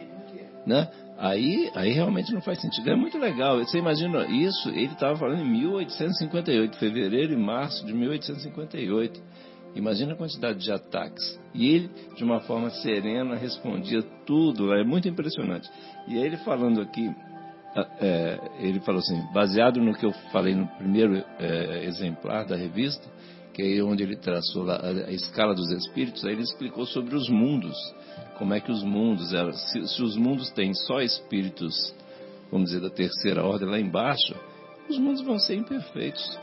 né? 0.66 0.88
Aí, 1.16 1.70
aí 1.76 1.92
realmente 1.92 2.32
não 2.34 2.40
faz 2.40 2.60
sentido. 2.60 2.90
É 2.90 2.96
muito 2.96 3.16
legal. 3.18 3.58
Você 3.58 3.78
imagina 3.78 4.26
isso? 4.26 4.68
Ele 4.70 4.86
estava 4.86 5.16
falando 5.16 5.42
em 5.42 5.48
1858, 5.48 6.76
fevereiro 6.76 7.32
e 7.32 7.36
março 7.36 7.86
de 7.86 7.94
1858. 7.94 9.22
Imagina 9.74 10.12
a 10.12 10.16
quantidade 10.16 10.58
de 10.58 10.72
ataques. 10.72 11.40
E 11.52 11.68
ele, 11.68 11.90
de 12.16 12.22
uma 12.22 12.40
forma 12.40 12.70
serena, 12.70 13.34
respondia 13.34 14.02
tudo. 14.24 14.72
É 14.72 14.84
muito 14.84 15.08
impressionante. 15.08 15.68
E 16.08 16.16
ele 16.16 16.36
falando 16.38 16.80
aqui 16.80 17.10
é, 18.00 18.38
ele 18.60 18.80
falou 18.80 19.00
assim, 19.00 19.20
baseado 19.32 19.80
no 19.80 19.94
que 19.94 20.06
eu 20.06 20.12
falei 20.30 20.54
no 20.54 20.66
primeiro 20.76 21.16
é, 21.38 21.84
exemplar 21.84 22.46
da 22.46 22.54
revista, 22.54 23.04
que 23.52 23.62
é 23.62 23.82
onde 23.82 24.02
ele 24.02 24.16
traçou 24.16 24.70
a, 24.70 24.76
a, 24.76 25.10
escala 25.10 25.54
dos 25.54 25.70
espíritos, 25.72 26.24
aí 26.24 26.32
ele 26.32 26.42
explicou 26.42 26.86
sobre 26.86 27.16
os 27.16 27.28
mundos, 27.28 27.76
como 28.38 28.54
é 28.54 28.60
que 28.60 28.70
os 28.70 28.82
mundos 28.84 29.30
se, 29.72 29.88
se 29.88 30.02
os 30.02 30.16
mundos 30.16 30.50
têm 30.52 30.72
só 30.72 31.00
espíritos, 31.00 31.94
vamos 32.50 32.70
dizer, 32.70 32.80
da 32.80 32.90
terceira 32.90 33.44
ordem 33.44 33.68
lá 33.68 33.80
embaixo, 33.80 34.34
os 34.88 34.98
mundos 34.98 35.22
vão 35.22 35.38
ser 35.38 35.56
imperfeitos, 35.56 36.38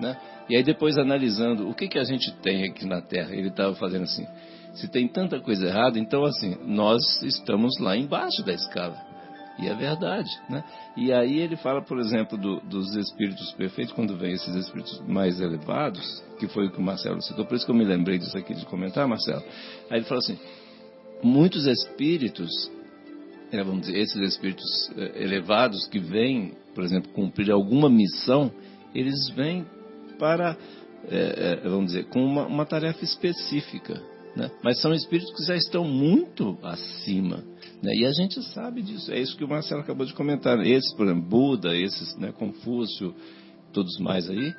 né? 0.00 0.16
E 0.48 0.56
aí 0.56 0.62
depois 0.62 0.96
analisando 0.98 1.68
o 1.68 1.74
que 1.74 1.88
que 1.88 1.98
a 1.98 2.04
gente 2.04 2.32
tem 2.40 2.64
aqui 2.64 2.86
na 2.86 3.00
Terra, 3.00 3.34
ele 3.34 3.48
estava 3.48 3.74
fazendo 3.74 4.04
assim, 4.04 4.26
se 4.74 4.88
tem 4.88 5.08
tanta 5.08 5.40
coisa 5.40 5.66
errada, 5.66 5.98
então 5.98 6.24
assim, 6.24 6.56
nós 6.64 7.22
estamos 7.22 7.78
lá 7.80 7.96
embaixo 7.96 8.42
da 8.44 8.52
escala. 8.52 8.96
E 9.58 9.68
é 9.68 9.74
verdade, 9.74 10.30
né? 10.50 10.62
E 10.96 11.10
aí 11.12 11.38
ele 11.38 11.56
fala, 11.56 11.82
por 11.82 11.98
exemplo, 11.98 12.36
do, 12.36 12.60
dos 12.60 12.94
espíritos 12.94 13.52
perfeitos, 13.52 13.94
quando 13.94 14.16
vem 14.16 14.32
esses 14.32 14.54
espíritos 14.54 15.00
mais 15.06 15.40
elevados, 15.40 16.22
que 16.38 16.46
foi 16.46 16.66
o 16.66 16.70
que 16.70 16.78
o 16.78 16.82
Marcelo 16.82 17.22
citou, 17.22 17.46
por 17.46 17.54
isso 17.54 17.64
que 17.64 17.70
eu 17.70 17.76
me 17.76 17.84
lembrei 17.84 18.18
disso 18.18 18.36
aqui 18.36 18.54
de 18.54 18.66
comentar, 18.66 19.08
Marcelo. 19.08 19.42
Aí 19.90 19.98
ele 19.98 20.04
fala 20.04 20.20
assim, 20.20 20.38
muitos 21.22 21.66
espíritos, 21.66 22.50
é, 23.50 23.64
vamos 23.64 23.86
dizer, 23.86 23.98
esses 23.98 24.20
espíritos 24.20 24.90
é, 24.94 25.22
elevados 25.22 25.86
que 25.86 25.98
vêm, 25.98 26.52
por 26.74 26.84
exemplo, 26.84 27.10
cumprir 27.12 27.50
alguma 27.50 27.88
missão, 27.88 28.52
eles 28.94 29.30
vêm 29.30 29.64
para, 30.18 30.56
é, 31.08 31.60
é, 31.64 31.68
vamos 31.68 31.86
dizer, 31.86 32.06
com 32.06 32.24
uma, 32.24 32.46
uma 32.46 32.66
tarefa 32.66 33.04
específica, 33.04 34.02
né? 34.34 34.50
Mas 34.62 34.80
são 34.80 34.92
espíritos 34.92 35.34
que 35.34 35.44
já 35.44 35.56
estão 35.56 35.84
muito 35.84 36.58
acima 36.62 37.42
né? 37.82 37.94
E 37.94 38.06
a 38.06 38.12
gente 38.12 38.42
sabe 38.52 38.82
disso, 38.82 39.12
é 39.12 39.20
isso 39.20 39.36
que 39.36 39.44
o 39.44 39.48
Marcelo 39.48 39.80
acabou 39.80 40.06
de 40.06 40.14
comentar. 40.14 40.58
Esses, 40.60 40.94
por 40.94 41.06
exemplo, 41.06 41.28
Buda, 41.28 41.76
esses, 41.76 42.16
né, 42.16 42.32
Confúcio, 42.32 43.14
todos 43.72 43.98
mais 43.98 44.28
aí, 44.28 44.54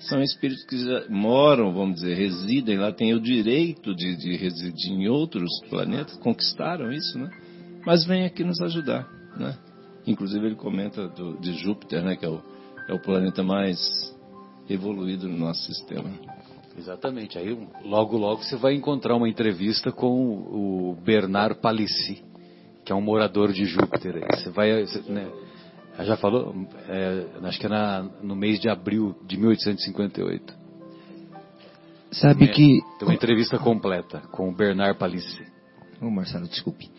são 0.00 0.20
espíritos 0.22 0.64
que 0.64 0.78
já 0.78 1.04
moram, 1.08 1.72
vamos 1.72 1.96
dizer, 1.96 2.14
residem 2.14 2.78
lá, 2.78 2.92
têm 2.92 3.14
o 3.14 3.20
direito 3.20 3.94
de, 3.94 4.16
de 4.16 4.36
residir 4.36 4.92
em 4.92 5.08
outros 5.08 5.50
planetas, 5.68 6.16
conquistaram 6.18 6.90
isso, 6.90 7.18
né? 7.18 7.30
Mas 7.86 8.04
vêm 8.04 8.24
aqui 8.24 8.42
nos 8.42 8.60
ajudar, 8.60 9.08
né? 9.36 9.56
Inclusive 10.06 10.46
ele 10.46 10.56
comenta 10.56 11.06
do, 11.08 11.38
de 11.38 11.52
Júpiter, 11.52 12.02
né, 12.02 12.16
que 12.16 12.24
é 12.24 12.28
o, 12.28 12.42
é 12.88 12.94
o 12.94 13.00
planeta 13.00 13.44
mais 13.44 13.78
evoluído 14.72 15.28
no 15.28 15.36
nosso 15.36 15.62
sistema. 15.62 16.10
Exatamente. 16.76 17.38
Aí 17.38 17.56
logo 17.84 18.16
logo 18.16 18.42
você 18.42 18.56
vai 18.56 18.74
encontrar 18.74 19.14
uma 19.16 19.28
entrevista 19.28 19.92
com 19.92 20.08
o 20.08 20.96
Bernard 21.04 21.60
Palissy 21.60 22.32
que 22.84 22.92
é 22.92 22.94
um 22.94 23.00
morador 23.00 23.52
de 23.52 23.64
Júpiter. 23.64 24.26
Você 24.30 24.50
vai, 24.50 24.84
você, 24.84 25.00
né, 25.10 25.30
já 26.00 26.16
falou, 26.16 26.54
é, 26.88 27.26
acho 27.44 27.58
que 27.58 27.66
é 27.66 27.68
na, 27.68 28.02
no 28.22 28.34
mês 28.34 28.60
de 28.60 28.68
abril 28.68 29.14
de 29.26 29.36
1858. 29.36 30.62
Sabe 32.12 32.44
é, 32.44 32.48
que. 32.48 32.80
Tem 32.98 33.08
uma 33.08 33.14
entrevista 33.14 33.58
completa 33.58 34.20
com 34.32 34.48
o 34.48 34.54
Bernard 34.54 34.98
Palissy. 34.98 35.42
Ô, 36.00 36.06
oh, 36.06 36.10
Marcelo, 36.10 36.46
desculpe. 36.46 36.90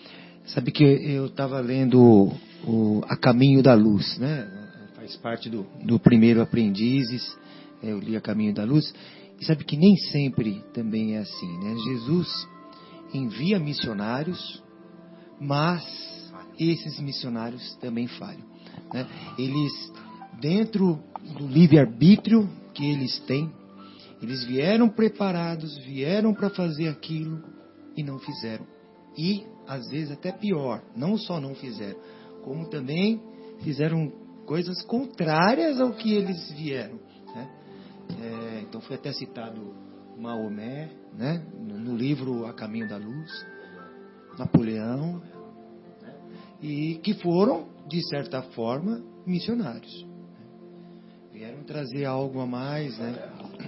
Sabe 0.45 0.71
que 0.71 0.83
eu 0.83 1.27
estava 1.27 1.59
lendo 1.59 2.31
o, 2.65 3.01
A 3.07 3.15
Caminho 3.15 3.61
da 3.61 3.73
Luz, 3.73 4.17
né? 4.17 4.49
Faz 4.95 5.15
parte 5.17 5.49
do, 5.49 5.65
do 5.83 5.99
primeiro 5.99 6.41
Aprendizes. 6.41 7.37
Eu 7.83 7.99
li 7.99 8.15
A 8.15 8.21
Caminho 8.21 8.53
da 8.53 8.63
Luz. 8.63 8.93
E 9.39 9.45
sabe 9.45 9.63
que 9.63 9.77
nem 9.77 9.95
sempre 9.97 10.63
também 10.73 11.15
é 11.15 11.19
assim, 11.19 11.57
né? 11.59 11.75
Jesus 11.75 12.47
envia 13.13 13.59
missionários 13.59 14.63
mas 15.43 16.31
esses 16.57 16.99
missionários 16.99 17.75
também 17.75 18.07
falham. 18.07 18.43
Né? 18.93 19.05
Eles, 19.37 19.91
dentro 20.39 20.99
do 21.37 21.47
livre-arbítrio, 21.47 22.49
que 22.73 22.85
eles 22.85 23.19
têm, 23.21 23.51
eles 24.21 24.43
vieram 24.45 24.87
preparados, 24.89 25.77
vieram 25.79 26.33
para 26.33 26.49
fazer 26.49 26.87
aquilo 26.87 27.43
e 27.95 28.03
não 28.03 28.19
fizeram. 28.19 28.65
E, 29.17 29.43
às 29.67 29.89
vezes, 29.89 30.11
até 30.11 30.31
pior, 30.31 30.81
não 30.95 31.17
só 31.17 31.39
não 31.39 31.53
fizeram, 31.53 31.99
como 32.43 32.69
também 32.69 33.21
fizeram 33.61 34.11
coisas 34.45 34.81
contrárias 34.83 35.79
ao 35.79 35.93
que 35.93 36.13
eles 36.13 36.51
vieram. 36.51 36.99
É, 38.21 38.61
então, 38.61 38.81
foi 38.81 38.95
até 38.95 39.11
citado 39.13 39.73
Maomé, 40.17 40.89
né? 41.13 41.45
no, 41.59 41.77
no 41.79 41.95
livro 41.95 42.45
A 42.45 42.53
Caminho 42.53 42.87
da 42.87 42.97
Luz, 42.97 43.45
Napoleão, 44.37 45.21
e 46.61 46.95
que 47.03 47.13
foram, 47.15 47.67
de 47.87 48.01
certa 48.07 48.41
forma, 48.41 49.03
missionários. 49.25 50.07
Vieram 51.31 51.63
trazer 51.63 52.05
algo 52.05 52.39
a 52.39 52.45
mais, 52.45 52.97
né? 52.97 53.15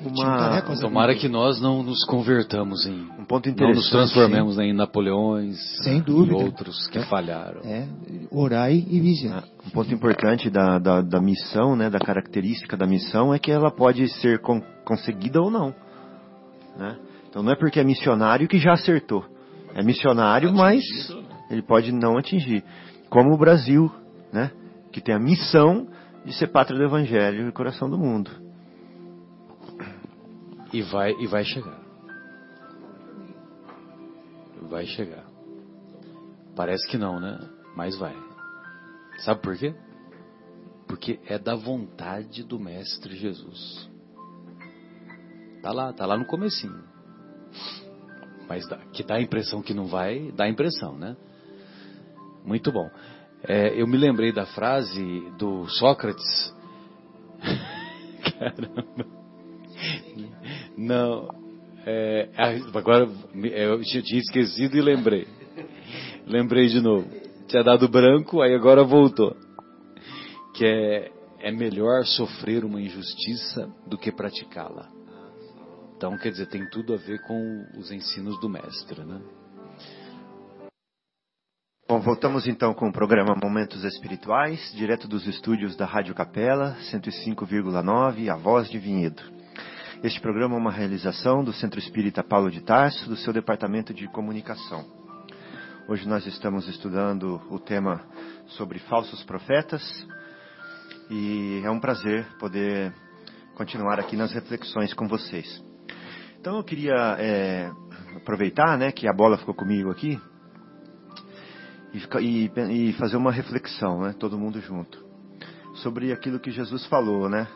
Uma... 0.04 0.62
Tomara 0.80 1.16
que 1.16 1.28
nós 1.28 1.62
não 1.62 1.84
nos 1.84 2.04
convertamos 2.06 2.86
em. 2.86 3.08
Um 3.20 3.26
ponto 3.26 3.50
interessante. 3.50 3.76
Não 3.76 3.82
nos 3.82 3.89
transformemos 3.89 4.60
em 4.60 4.74
Napoleões. 4.74 5.58
Sem 5.84 6.02
dúvida. 6.02 6.38
E 6.38 6.43
outros 6.43 6.88
que 6.88 7.00
é. 7.00 7.06
falharam. 7.06 7.62
É, 7.64 7.88
orai 8.32 8.84
e 8.88 9.00
vigiar. 9.00 9.43
Um 9.66 9.70
ponto 9.70 9.93
importante 9.93 10.50
da, 10.50 10.78
da, 10.80 11.02
da, 11.02 11.22
missão, 11.22 11.76
né, 11.76 11.89
da 11.89 12.00
característica 12.00 12.76
da 12.76 12.86
missão, 12.86 13.34
é 13.34 13.39
que 13.39 13.52
ela 13.52 13.72
pode 13.72 14.08
ser 14.20 14.39
con 14.39 14.62
conseguida 14.84 15.41
ou 15.41 15.50
não. 15.50 15.74
Né? 16.78 16.98
Então 17.30 17.41
não 17.41 17.52
é 17.52 17.56
porque 17.56 17.80
é 17.80 17.84
missionário 17.84 18.48
que 18.48 18.60
já 18.60 18.74
acertou. 18.74 19.26
É 19.74 19.84
missionário, 19.84 20.54
mas 20.54 20.84
ele 21.50 21.62
pode 21.62 21.91
não 21.91 22.18
atingir. 22.18 22.64
Como 23.10 23.34
o 23.34 23.38
Brasil, 23.38 23.91
né? 24.32 24.52
que 24.91 25.02
tem 25.02 25.14
a 25.14 25.20
missão 25.20 25.88
de 26.26 26.34
ser 26.34 26.48
pátria 26.48 26.78
do 26.78 26.86
Evangelho 26.86 27.48
e 27.48 27.52
coração 27.52 27.89
do 27.89 27.98
mundo. 27.98 28.45
E 30.76 30.82
vai, 30.82 31.13
e 31.21 31.26
vai 31.26 31.45
chegar. 31.45 31.80
Vai 34.63 34.86
chegar. 34.86 35.26
Parece 36.53 36.86
que 36.89 36.97
não, 36.97 37.17
né? 37.17 37.39
Mas 37.78 37.97
vai. 37.97 38.13
Sabe 39.19 39.41
por 39.41 39.55
quê? 39.57 39.73
Porque 40.86 41.17
é 41.28 41.39
da 41.39 41.55
vontade 41.55 42.43
do 42.43 42.59
Mestre 42.59 43.15
Jesus. 43.15 43.89
Tá 45.61 45.71
lá, 45.71 45.93
tá 45.93 46.05
lá 46.05 46.17
no 46.17 46.26
comecinho. 46.26 46.84
Mas 48.49 48.67
dá, 48.67 48.76
que 48.91 49.01
dá 49.01 49.15
a 49.15 49.21
impressão 49.21 49.61
que 49.61 49.73
não 49.73 49.86
vai, 49.86 50.30
dá 50.34 50.43
a 50.43 50.49
impressão, 50.49 50.97
né? 50.97 51.15
Muito 52.43 52.69
bom. 52.69 52.91
É, 53.43 53.82
eu 53.82 53.88
me 53.88 53.95
lembrei 53.95 54.34
da 54.34 54.45
frase 54.45 55.32
do 55.38 55.69
Sócrates. 55.69 56.53
Caramba. 58.38 59.15
Não. 60.78 61.28
É, 61.86 62.30
agora 62.73 63.07
eu 63.43 63.82
tinha 63.82 64.19
esquecido 64.19 64.78
e 64.78 64.82
lembrei. 64.82 65.28
Lembrei 66.26 66.67
de 66.67 66.82
novo. 66.82 67.07
Tinha 67.47 67.63
dado 67.63 67.88
branco, 67.88 68.41
aí 68.41 68.55
agora 68.55 68.84
voltou. 68.84 69.36
Que 70.55 70.65
é, 70.65 71.11
é 71.39 71.51
melhor 71.51 72.03
sofrer 72.05 72.65
uma 72.65 72.82
injustiça 72.82 73.69
do 73.86 73.97
que 73.97 74.11
praticá-la. 74.11 74.89
Então, 75.95 76.17
quer 76.17 76.32
dizer, 76.32 76.47
tem 76.47 76.67
tudo 76.69 76.93
a 76.93 76.97
ver 76.97 77.21
com 77.21 77.65
os 77.78 77.91
ensinos 77.91 78.39
do 78.41 78.49
mestre, 78.49 79.03
né? 79.05 79.21
Bom, 81.88 81.99
voltamos 81.99 82.47
então 82.47 82.73
com 82.73 82.89
o 82.89 82.91
programa 82.91 83.36
Momentos 83.36 83.84
Espirituais, 83.84 84.73
direto 84.76 85.07
dos 85.07 85.28
estúdios 85.28 85.76
da 85.76 85.86
Rádio 85.86 86.15
Capela, 86.15 86.76
105,9, 86.91 88.28
A 88.28 88.36
Voz 88.36 88.69
de 88.69 88.80
Vinhedo. 88.80 89.21
Este 90.04 90.20
programa 90.20 90.56
é 90.56 90.58
uma 90.58 90.72
realização 90.72 91.43
do 91.43 91.54
Centro 91.54 91.80
Espírita 91.80 92.24
Paulo 92.24 92.52
de 92.52 92.62
Tarso, 92.62 93.10
do 93.10 93.16
seu 93.16 93.32
departamento 93.32 93.93
de 93.93 94.08
comunicação. 94.08 94.86
Hoje 95.88 96.08
nós 96.08 96.26
estamos 96.28 96.68
estudando 96.68 97.41
o 97.50 97.58
tema 97.58 98.02
sobre 98.50 98.78
falsos 98.80 99.24
profetas 99.24 99.82
e 101.10 101.62
é 101.64 101.72
um 101.72 101.80
prazer 101.80 102.28
poder 102.38 102.93
continuar 103.56 104.00
aqui 104.00 104.16
nas 104.16 104.34
reflexões 104.34 104.93
com 104.93 105.08
vocês. 105.08 105.64
Então 106.39 106.58
eu 106.58 106.64
queria 106.64 107.16
é, 107.18 107.72
aproveitar 108.18 108.78
né, 108.78 108.91
que 108.91 109.08
a 109.08 109.14
bola 109.14 109.38
ficou 109.38 109.56
comigo 109.56 109.89
aqui 109.89 110.20
e, 111.93 112.52
e, 112.70 112.93
fazer 112.93 113.16
uma 113.16 113.32
reflexão, 113.32 114.02
né, 114.02 114.14
todo 114.20 114.38
mundo 114.38 114.60
junto, 114.60 115.04
sobre 115.76 116.12
aquilo 116.12 116.39
que 116.39 116.52
Jesus 116.52 116.86
falou, 116.88 117.30
né? 117.30 117.48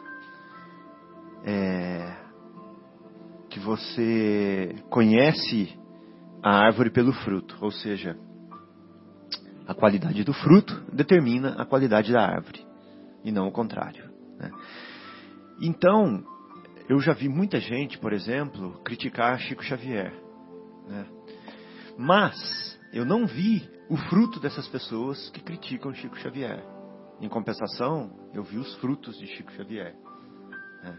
Que 3.60 3.66
você 3.66 4.76
conhece 4.90 5.78
a 6.42 6.66
árvore 6.66 6.90
pelo 6.90 7.12
fruto, 7.12 7.58
ou 7.62 7.72
seja, 7.72 8.18
a 9.68 9.74
qualidade 9.74 10.24
do 10.24 10.34
fruto 10.34 10.74
determina 10.94 11.62
a 11.62 11.66
qualidade 11.66 12.12
da 12.14 12.22
árvore, 12.22 12.66
e 13.24 13.32
não 13.32 13.48
o 13.48 13.52
contrário. 13.52 14.10
Né? 14.38 14.50
Então, 15.62 16.24
eu 16.88 17.00
já 17.02 17.14
vi 17.14 17.28
muita 17.28 17.60
gente, 17.60 17.98
por 18.00 18.14
exemplo, 18.14 18.82
criticar 18.84 19.38
Chico 19.40 19.64
Xavier. 19.64 20.14
Né? 20.88 21.06
Mas 21.98 22.80
eu 22.94 23.06
não 23.06 23.28
vi 23.28 23.70
o 23.90 23.98
fruto 23.98 24.40
dessas 24.40 24.68
pessoas 24.70 25.30
que 25.32 25.42
criticam 25.42 25.94
Chico 25.94 26.18
Xavier. 26.18 26.64
Em 27.20 27.28
compensação, 27.28 28.10
eu 28.34 28.44
vi 28.44 28.58
os 28.58 28.74
frutos 28.76 29.18
de 29.20 29.28
Chico 29.28 29.52
Xavier. 29.52 29.94
Né? 30.82 30.98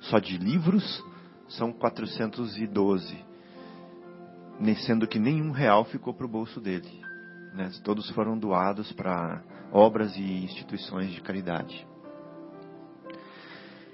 Só 0.00 0.18
de 0.18 0.38
livros 0.38 1.04
são 1.48 1.72
412, 1.72 3.24
sendo 4.86 5.06
que 5.06 5.18
nenhum 5.18 5.50
real 5.50 5.84
ficou 5.84 6.12
para 6.12 6.26
o 6.26 6.28
bolso 6.28 6.60
dele. 6.60 7.00
Né? 7.54 7.70
Todos 7.82 8.08
foram 8.10 8.38
doados 8.38 8.92
para 8.92 9.42
obras 9.72 10.14
e 10.16 10.44
instituições 10.44 11.12
de 11.12 11.20
caridade. 11.20 11.86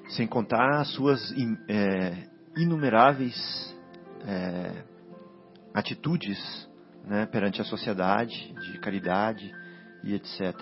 Sem 0.08 0.26
contar 0.26 0.80
as 0.80 0.88
suas 0.92 1.32
é, 1.68 2.28
inumeráveis 2.56 3.74
é, 4.26 4.84
atitudes 5.72 6.68
né, 7.04 7.26
perante 7.26 7.60
a 7.60 7.64
sociedade, 7.64 8.52
de 8.54 8.78
caridade 8.78 9.52
e 10.02 10.14
etc. 10.14 10.54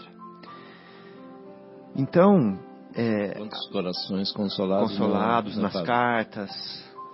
Então, 1.95 2.59
é, 2.95 3.35
Quantos 3.35 3.69
corações 3.71 4.33
consolados, 4.33 4.91
consolados 4.93 5.57
nas 5.57 5.83
cartas, 5.83 6.51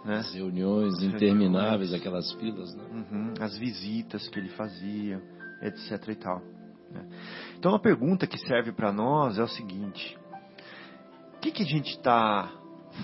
né? 0.04 0.18
As 0.18 0.32
reuniões 0.32 0.94
As 0.94 1.02
intermináveis, 1.02 1.90
reuniões. 1.90 1.94
aquelas 1.94 2.32
filas, 2.34 2.74
né? 2.74 2.84
Uhum, 2.92 3.34
as 3.40 3.56
visitas 3.58 4.28
que 4.28 4.38
ele 4.38 4.48
fazia, 4.50 5.22
etc. 5.62 6.08
e 6.08 6.14
tal. 6.14 6.40
Né? 6.90 7.06
Então 7.58 7.74
a 7.74 7.78
pergunta 7.78 8.26
que 8.26 8.38
serve 8.38 8.72
para 8.72 8.92
nós 8.92 9.38
é 9.38 9.42
o 9.42 9.48
seguinte: 9.48 10.16
o 11.36 11.40
que, 11.40 11.50
que 11.50 11.62
a 11.62 11.66
gente 11.66 11.90
está 11.90 12.50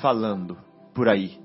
falando 0.01 0.57
por 0.95 1.09
aí? 1.09 1.39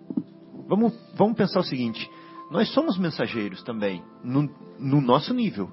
Vamos, 0.67 0.93
vamos 1.15 1.35
pensar 1.35 1.59
o 1.59 1.63
seguinte: 1.63 2.09
nós 2.51 2.71
somos 2.73 2.97
mensageiros 2.97 3.61
também, 3.63 4.03
no, 4.23 4.49
no 4.79 5.01
nosso 5.01 5.33
nível, 5.33 5.71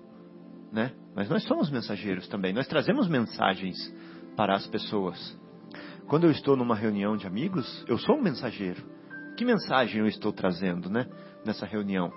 né? 0.73 0.93
Mas 1.15 1.29
nós 1.29 1.43
somos 1.45 1.71
mensageiros 1.71 2.29
também. 2.29 2.53
Nós 2.53 2.67
trazemos 2.67 3.09
mensagens 3.09 3.77
para 4.37 4.55
as 4.55 4.67
pessoas. 4.67 5.39
Quando 6.09 6.25
eu 6.25 6.31
estou 6.31 6.57
numa 6.57 6.75
reunião 6.75 7.17
de 7.17 7.27
amigos, 7.27 7.85
eu 7.89 7.99
sou 7.99 8.17
um 8.17 8.23
mensageiro. 8.23 8.83
Que 9.37 9.45
mensagem 9.45 10.01
eu 10.01 10.07
estou 10.07 10.33
trazendo, 10.33 10.89
né? 10.89 11.07
Nessa 11.45 11.67
reunião? 11.67 12.13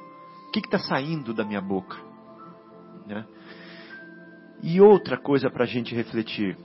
O 0.48 0.52
que 0.52 0.60
está 0.60 0.78
saindo 0.78 1.34
da 1.34 1.44
minha 1.44 1.62
boca? 1.62 1.98
Né? 3.08 3.26
E 4.62 4.80
outra 4.80 5.18
coisa 5.18 5.50
para 5.50 5.64
a 5.64 5.68
gente 5.68 5.96
refletir. 5.96 6.58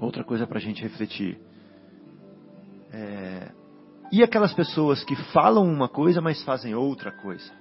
Outra 0.00 0.24
coisa 0.24 0.46
para 0.46 0.58
a 0.58 0.60
gente 0.60 0.82
refletir. 0.82 1.38
É, 2.92 3.52
e 4.10 4.22
aquelas 4.22 4.54
pessoas 4.54 5.04
que 5.04 5.14
falam 5.32 5.64
uma 5.64 5.88
coisa, 5.88 6.20
mas 6.20 6.42
fazem 6.42 6.74
outra 6.74 7.12
coisa? 7.12 7.52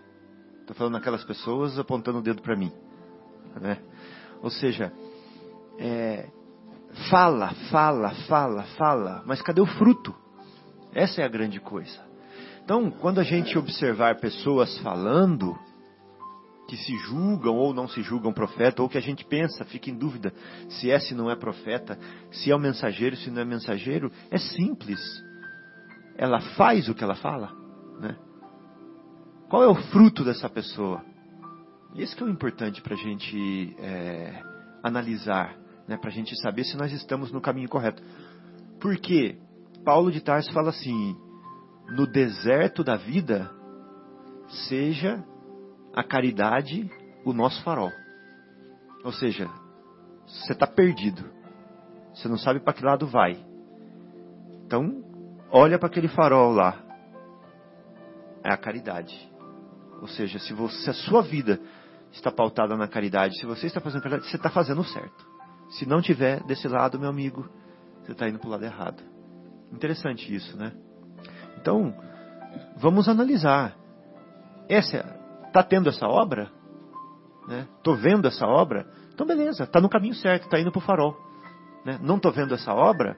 Estou 0.62 0.76
falando 0.76 0.98
aquelas 0.98 1.24
pessoas 1.26 1.78
apontando 1.78 2.20
o 2.20 2.22
dedo 2.22 2.42
para 2.42 2.56
mim. 2.56 2.72
Né? 3.60 3.80
Ou 4.42 4.50
seja, 4.50 4.94
é, 5.78 6.30
fala, 7.10 7.54
fala, 7.72 8.12
fala, 8.28 8.64
fala, 8.78 9.24
mas 9.26 9.42
cadê 9.42 9.62
o 9.62 9.66
fruto? 9.66 10.14
Essa 10.94 11.22
é 11.22 11.26
a 11.26 11.30
grande 11.30 11.60
coisa. 11.60 12.00
Então, 12.64 12.90
quando 12.92 13.20
a 13.20 13.24
gente 13.24 13.58
observar 13.58 14.20
pessoas 14.20 14.78
falando, 14.80 15.58
que 16.68 16.78
se 16.78 16.96
julgam 17.00 17.56
ou 17.56 17.74
não 17.74 17.88
se 17.88 18.02
julgam 18.02 18.32
profeta, 18.32 18.82
ou 18.82 18.90
que 18.90 18.98
a 18.98 19.02
gente 19.02 19.26
pensa, 19.26 19.66
fica 19.66 19.90
em 19.90 19.98
dúvida 19.98 20.34
se 20.70 20.92
é, 20.92 21.00
se 21.00 21.16
não 21.16 21.30
é 21.30 21.36
profeta, 21.36 21.98
se 22.32 22.52
é 22.52 22.56
o 22.56 22.60
mensageiro, 22.60 23.16
se 23.16 23.32
não 23.32 23.42
é 23.42 23.46
mensageiro, 23.46 24.12
é 24.30 24.38
simples 24.38 25.00
ela 26.20 26.42
faz 26.58 26.90
o 26.90 26.94
que 26.94 27.02
ela 27.02 27.16
fala? 27.16 27.50
Né? 27.98 28.18
Qual 29.50 29.64
é 29.64 29.68
o 29.68 29.76
fruto 29.90 30.26
dessa 30.26 30.50
pessoa? 30.50 31.02
Esse 31.96 32.14
que 32.14 32.22
é 32.22 32.26
o 32.26 32.30
importante 32.30 32.82
para 32.82 32.94
a 32.94 32.98
gente 32.98 33.74
é, 33.80 34.44
analisar, 34.84 35.56
né? 35.90 35.98
para 35.98 36.10
a 36.10 36.14
gente 36.14 36.40
saber 36.40 36.64
se 36.64 36.78
nós 36.78 36.92
estamos 36.94 37.32
no 37.32 37.42
caminho 37.42 37.68
correto. 37.68 38.02
Porque 38.80 39.38
Paulo 39.84 40.12
de 40.12 40.22
Tarso 40.22 40.54
fala 40.54 40.70
assim: 40.70 41.18
no 41.90 42.06
deserto 42.06 42.84
da 42.84 42.96
vida, 42.96 43.50
seja 44.68 45.24
a 45.94 46.04
caridade 46.04 46.90
o 47.26 47.34
nosso 47.34 47.62
farol. 47.64 47.92
Ou 49.04 49.12
seja, 49.12 49.50
você 50.28 50.54
está 50.54 50.68
perdido, 50.68 51.26
você 52.14 52.28
não 52.28 52.38
sabe 52.38 52.60
para 52.60 52.74
que 52.74 52.86
lado 52.86 53.08
vai. 53.08 53.44
Então, 54.66 55.04
olha 55.50 55.80
para 55.80 55.88
aquele 55.88 56.08
farol 56.08 56.54
lá. 56.54 56.78
É 58.44 58.54
a 58.54 58.58
caridade. 58.58 59.30
Ou 60.00 60.08
seja, 60.08 60.40
se, 60.40 60.54
você, 60.54 60.84
se 60.84 60.90
a 60.90 60.94
sua 60.94 61.22
vida 61.24 61.60
está 62.12 62.32
pautada 62.32 62.78
na 62.78 62.88
caridade, 62.88 63.38
se 63.38 63.46
você 63.46 63.68
está 63.68 63.82
fazendo 63.82 64.04
caridade, 64.04 64.30
você 64.30 64.38
está 64.38 64.50
fazendo 64.50 64.84
certo. 64.84 65.29
Se 65.70 65.86
não 65.88 66.02
tiver 66.02 66.44
desse 66.44 66.68
lado, 66.68 67.00
meu 67.00 67.10
amigo, 67.10 67.48
você 68.02 68.12
está 68.12 68.28
indo 68.28 68.40
para 68.40 68.48
o 68.48 68.52
lado 68.52 68.66
errado. 68.66 69.04
Interessante 69.72 70.34
isso, 70.34 70.58
né? 70.58 70.74
Então, 71.62 71.94
vamos 72.78 73.08
analisar. 73.08 73.76
Essa 74.68 75.20
está 75.48 75.64
tendo 75.64 75.90
essa 75.90 76.08
obra? 76.08 76.52
Né? 77.48 77.68
Tô 77.84 77.96
vendo 77.96 78.28
essa 78.28 78.46
obra? 78.46 78.88
Então 79.14 79.26
beleza, 79.26 79.64
está 79.64 79.82
no 79.82 79.90
caminho 79.90 80.14
certo, 80.16 80.44
está 80.44 80.60
indo 80.60 80.72
para 80.72 80.80
o 80.80 80.82
farol. 80.82 81.18
Né? 81.86 82.00
Não 82.02 82.18
estou 82.18 82.32
vendo 82.32 82.54
essa 82.54 82.74
obra? 82.74 83.18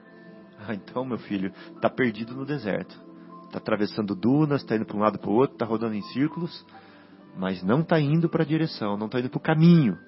Ah, 0.58 0.74
então 0.74 1.04
meu 1.04 1.18
filho 1.18 1.52
está 1.74 1.88
perdido 1.88 2.34
no 2.34 2.44
deserto. 2.44 2.98
Está 3.46 3.58
atravessando 3.58 4.14
dunas, 4.14 4.62
está 4.62 4.76
indo 4.76 4.86
para 4.86 4.96
um 4.96 5.00
lado 5.00 5.18
para 5.18 5.30
o 5.30 5.34
outro, 5.34 5.54
está 5.54 5.66
rodando 5.66 5.94
em 5.94 6.02
círculos, 6.02 6.66
mas 7.36 7.62
não 7.62 7.80
está 7.80 8.00
indo 8.00 8.28
para 8.28 8.42
a 8.42 8.46
direção, 8.46 8.96
não 8.96 9.06
está 9.06 9.20
indo 9.20 9.28
para 9.28 9.38
o 9.38 9.42
caminho, 9.42 9.98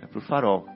é 0.00 0.06
para 0.06 0.18
o 0.18 0.22
farol. 0.22 0.66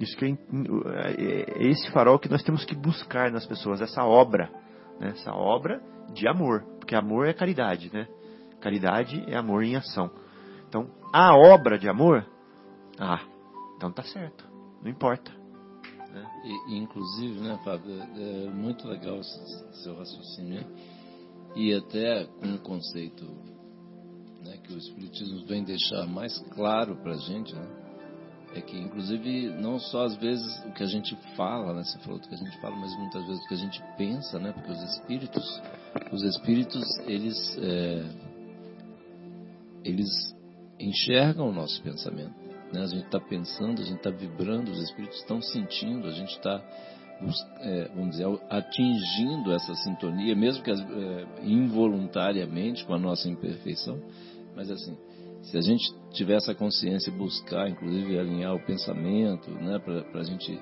Isso 0.00 0.16
que 0.16 0.24
é, 0.24 0.28
é, 0.30 1.62
é 1.62 1.68
esse 1.68 1.90
farol 1.90 2.18
que 2.18 2.28
nós 2.28 2.42
temos 2.42 2.64
que 2.64 2.74
buscar 2.74 3.30
nas 3.30 3.44
pessoas, 3.44 3.82
essa 3.82 4.02
obra, 4.02 4.50
né? 4.98 5.10
essa 5.10 5.30
obra 5.30 5.78
de 6.14 6.26
amor, 6.26 6.64
porque 6.78 6.94
amor 6.94 7.28
é 7.28 7.34
caridade, 7.34 7.92
né? 7.92 8.08
Caridade 8.60 9.22
é 9.28 9.36
amor 9.36 9.62
em 9.62 9.76
ação. 9.76 10.10
Então, 10.66 10.90
a 11.12 11.36
obra 11.36 11.78
de 11.78 11.86
amor, 11.86 12.26
ah, 12.98 13.20
então 13.76 13.92
tá 13.92 14.02
certo, 14.02 14.44
não 14.82 14.90
importa. 14.90 15.30
Né? 16.10 16.26
E, 16.68 16.78
inclusive, 16.78 17.38
né, 17.40 17.60
Fábio, 17.62 17.92
é, 17.92 18.46
é 18.46 18.50
muito 18.50 18.88
legal 18.88 19.18
o 19.18 19.24
seu 19.24 19.96
raciocínio, 19.96 20.66
e 21.54 21.74
até 21.74 22.24
com 22.24 22.46
um 22.46 22.58
conceito 22.58 23.24
né, 24.42 24.56
que 24.64 24.72
o 24.72 24.78
Espiritismo 24.78 25.44
vem 25.46 25.62
deixar 25.62 26.06
mais 26.06 26.38
claro 26.54 26.96
para 26.96 27.12
a 27.12 27.18
gente, 27.18 27.54
né? 27.54 27.79
É 28.54 28.60
que 28.60 28.76
inclusive 28.76 29.50
não 29.50 29.78
só 29.78 30.04
às 30.04 30.16
vezes 30.16 30.64
o 30.64 30.72
que 30.72 30.82
a 30.82 30.86
gente 30.86 31.16
fala, 31.36 31.72
né? 31.72 31.84
Você 31.84 31.98
falou 32.00 32.18
do 32.18 32.28
que 32.28 32.34
a 32.34 32.38
gente 32.38 32.60
fala, 32.60 32.76
mas 32.76 32.96
muitas 32.96 33.24
vezes 33.26 33.44
o 33.44 33.48
que 33.48 33.54
a 33.54 33.58
gente 33.58 33.82
pensa, 33.96 34.38
né? 34.38 34.52
Porque 34.52 34.72
os 34.72 34.82
espíritos, 34.82 35.62
os 36.12 36.22
espíritos, 36.22 36.82
eles 37.06 37.58
é, 37.58 38.04
eles 39.84 40.08
enxergam 40.78 41.48
o 41.48 41.52
nosso 41.52 41.80
pensamento. 41.82 42.34
Né? 42.72 42.82
A 42.82 42.86
gente 42.86 43.06
está 43.06 43.20
pensando, 43.20 43.80
a 43.80 43.84
gente 43.84 43.98
está 43.98 44.10
vibrando, 44.10 44.70
os 44.70 44.80
espíritos 44.80 45.18
estão 45.18 45.40
sentindo, 45.40 46.06
a 46.06 46.12
gente 46.12 46.30
está, 46.30 46.62
é, 47.60 47.88
vamos 47.94 48.10
dizer, 48.10 48.26
atingindo 48.48 49.52
essa 49.52 49.74
sintonia, 49.74 50.34
mesmo 50.34 50.62
que 50.62 50.70
é, 50.70 50.74
involuntariamente 51.42 52.84
com 52.84 52.94
a 52.94 52.98
nossa 52.98 53.28
imperfeição. 53.28 54.00
Mas 54.54 54.70
assim, 54.70 54.96
se 55.42 55.56
a 55.56 55.60
gente 55.60 55.84
tiver 56.12 56.34
essa 56.34 56.54
consciência 56.54 57.10
e 57.10 57.14
buscar, 57.14 57.68
inclusive, 57.68 58.18
alinhar 58.18 58.54
o 58.54 58.64
pensamento, 58.64 59.50
né, 59.50 59.78
para 59.78 60.20
a 60.20 60.24
gente 60.24 60.60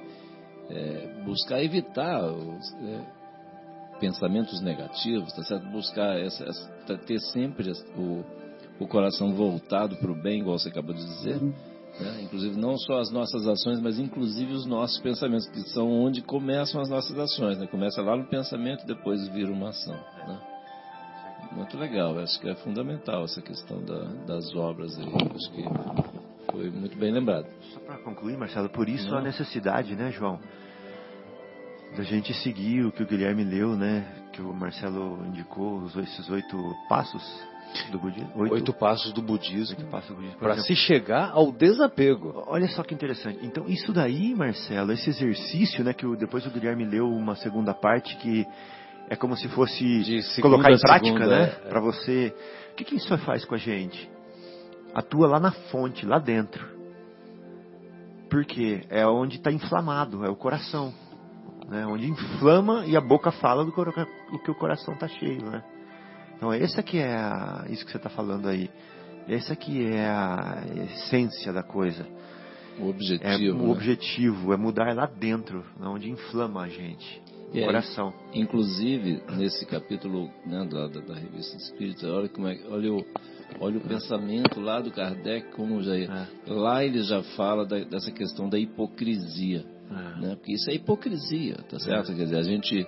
é, 0.71 1.23
buscar 1.25 1.63
evitar 1.63 2.25
os 2.25 2.73
é, 2.75 3.99
pensamentos 3.99 4.61
negativos, 4.61 5.33
tá 5.33 5.43
certo? 5.43 5.67
Buscar 5.71 6.19
essa, 6.19 6.45
essa, 6.45 6.99
ter 6.99 7.19
sempre 7.33 7.73
o, 7.97 8.25
o 8.81 8.87
coração 8.87 9.35
voltado 9.35 9.97
para 9.97 10.11
o 10.11 10.15
bem, 10.15 10.41
igual 10.41 10.59
você 10.59 10.69
acabou 10.69 10.95
de 10.95 11.05
dizer. 11.05 11.43
Uhum. 11.43 11.53
Né? 12.01 12.23
Inclusive, 12.23 12.57
não 12.57 12.77
só 12.77 13.01
as 13.01 13.11
nossas 13.11 13.47
ações, 13.47 13.81
mas 13.81 13.99
inclusive 13.99 14.53
os 14.53 14.67
nossos 14.67 15.01
pensamentos, 15.01 15.49
que 15.49 15.61
são 15.71 15.91
onde 15.91 16.23
começam 16.23 16.81
as 16.81 16.89
nossas 16.89 17.19
ações. 17.19 17.59
Né? 17.59 17.67
Começa 17.67 18.01
lá 18.03 18.17
no 18.17 18.29
pensamento 18.29 18.85
e 18.85 18.87
depois 18.87 19.27
vira 19.29 19.51
uma 19.51 19.71
ação. 19.71 19.95
Né? 19.95 20.41
Muito 21.53 21.77
legal, 21.77 22.19
acho 22.19 22.41
que 22.41 22.49
é 22.49 22.55
fundamental 22.57 23.25
essa 23.25 23.43
questão 23.43 23.83
da, 23.83 24.05
das 24.27 24.55
obras 24.55 24.99
aí. 24.99 25.07
Acho 25.35 25.51
que 25.53 25.65
foi 26.53 26.71
muito 26.71 26.97
bem 26.97 27.13
lembrado. 27.13 27.47
Só 27.73 27.81
para 27.81 27.99
concluir, 27.99 28.37
Marcelo, 28.37 28.69
por 28.69 28.89
isso 28.89 29.11
não. 29.11 29.19
a 29.19 29.23
necessidade, 29.23 29.95
né, 29.97 30.11
João, 30.11 30.39
da 31.97 32.03
gente 32.03 32.33
seguir 32.35 32.85
o 32.85 32.93
que 32.93 33.03
o 33.03 33.07
Guilherme 33.07 33.45
leu, 33.45 33.77
né, 33.77 34.07
que 34.33 34.43
o 34.43 34.53
Marcelo 34.53 35.25
indicou, 35.27 35.87
esses 35.87 36.29
oito 36.31 36.57
passos 36.89 37.23
do 37.91 37.99
budismo? 37.99 38.31
Oito, 38.37 38.55
Oito 38.55 38.73
passos 38.73 39.13
do 39.13 39.23
budismo. 39.23 39.77
budismo 39.77 40.39
para 40.39 40.59
se 40.59 40.75
chegar 40.75 41.31
ao 41.33 41.53
desapego. 41.53 42.45
Olha 42.47 42.69
só 42.69 42.83
que 42.83 42.95
interessante. 42.95 43.39
Então, 43.43 43.67
isso 43.69 43.93
daí, 43.93 44.35
Marcelo, 44.35 44.93
esse 44.93 45.11
exercício, 45.11 45.85
né, 45.85 45.93
que 45.93 46.07
o, 46.07 46.17
depois 46.17 46.47
o 46.47 46.51
Guilherme 46.51 46.85
leu 46.85 47.09
uma 47.09 47.37
segunda 47.37 47.75
parte 47.75 48.17
que 48.17 48.47
é 49.11 49.17
como 49.17 49.37
se 49.37 49.49
fosse 49.49 49.83
colocar 50.41 50.71
em 50.71 50.79
prática, 50.79 51.19
segunda, 51.19 51.27
né? 51.27 51.43
É. 51.65 51.69
Para 51.69 51.81
você. 51.81 52.35
O 52.73 52.75
que, 52.75 52.85
que 52.85 52.97
isso 52.97 53.17
faz 53.19 53.45
com 53.45 53.55
a 53.55 53.59
gente? 53.59 54.09
Atua 54.95 55.27
lá 55.27 55.41
na 55.41 55.51
fonte, 55.51 56.07
lá 56.07 56.19
dentro. 56.19 56.67
Porque 58.31 58.83
é 58.91 59.07
onde 59.07 59.37
está 59.37 59.51
inflamado, 59.51 60.25
é 60.25 60.29
o 60.29 60.37
coração. 60.37 60.93
Né? 61.69 61.87
Onde 61.87 62.07
inflama 62.07 62.85
e 62.87 62.97
a 62.97 63.01
boca 63.01 63.33
fala 63.33 63.65
do 63.65 63.73
que 63.73 64.51
o 64.51 64.55
coração 64.55 64.95
está 64.95 65.09
cheio, 65.09 65.43
né? 65.51 65.63
Então, 66.37 66.53
essa 66.53 66.83
que 66.83 66.99
é 66.99 67.17
a, 67.17 67.65
isso 67.69 67.85
que 67.85 67.91
você 67.91 67.97
está 67.97 68.11
falando 68.11 68.49
aí. 68.49 68.71
Essa 69.27 69.57
que 69.57 69.87
é 69.87 70.09
a 70.09 70.63
essência 70.85 71.53
da 71.53 71.63
coisa. 71.63 72.07
O 72.79 72.89
objetivo. 72.89 73.29
É, 73.29 73.37
o 73.51 73.67
né? 73.67 73.71
objetivo 73.71 74.53
é 74.53 74.57
mudar 74.57 74.95
lá 74.95 75.07
dentro, 75.07 75.65
onde 75.81 76.11
inflama 76.11 76.63
a 76.63 76.69
gente. 76.69 77.28
O 77.49 77.65
coração. 77.65 78.13
inclusive, 78.35 79.23
nesse 79.37 79.65
capítulo 79.67 80.31
né, 80.45 80.67
da, 80.71 80.87
da, 80.89 81.01
da, 81.01 81.15
revista 81.15 81.57
Espírita, 81.57 82.07
olha, 82.07 82.29
como 82.29 82.47
é, 82.47 82.59
olha, 82.69 82.93
o, 82.93 83.05
olha 83.61 83.79
o 83.79 83.81
pensamento 83.81 84.61
lá 84.61 84.81
do 84.81 84.91
Kardec, 84.91 85.51
como 85.53 85.83
já 85.83 85.97
é. 85.97 86.09
Lá 86.47 86.85
ele 86.85 87.03
já 87.03 87.23
fala 87.37 87.65
da, 87.65 87.79
dessa 87.81 88.11
questão 88.13 88.49
da 88.49 88.59
hipocrisia. 88.59 89.65
É. 89.91 90.21
Né? 90.21 90.37
Porque 90.37 90.53
isso 90.53 90.71
é 90.71 90.75
hipocrisia, 90.75 91.57
tá 91.69 91.79
certo? 91.79 92.13
É. 92.13 92.15
Quer 92.15 92.25
dizer, 92.25 92.37
a 92.37 92.43
gente 92.43 92.87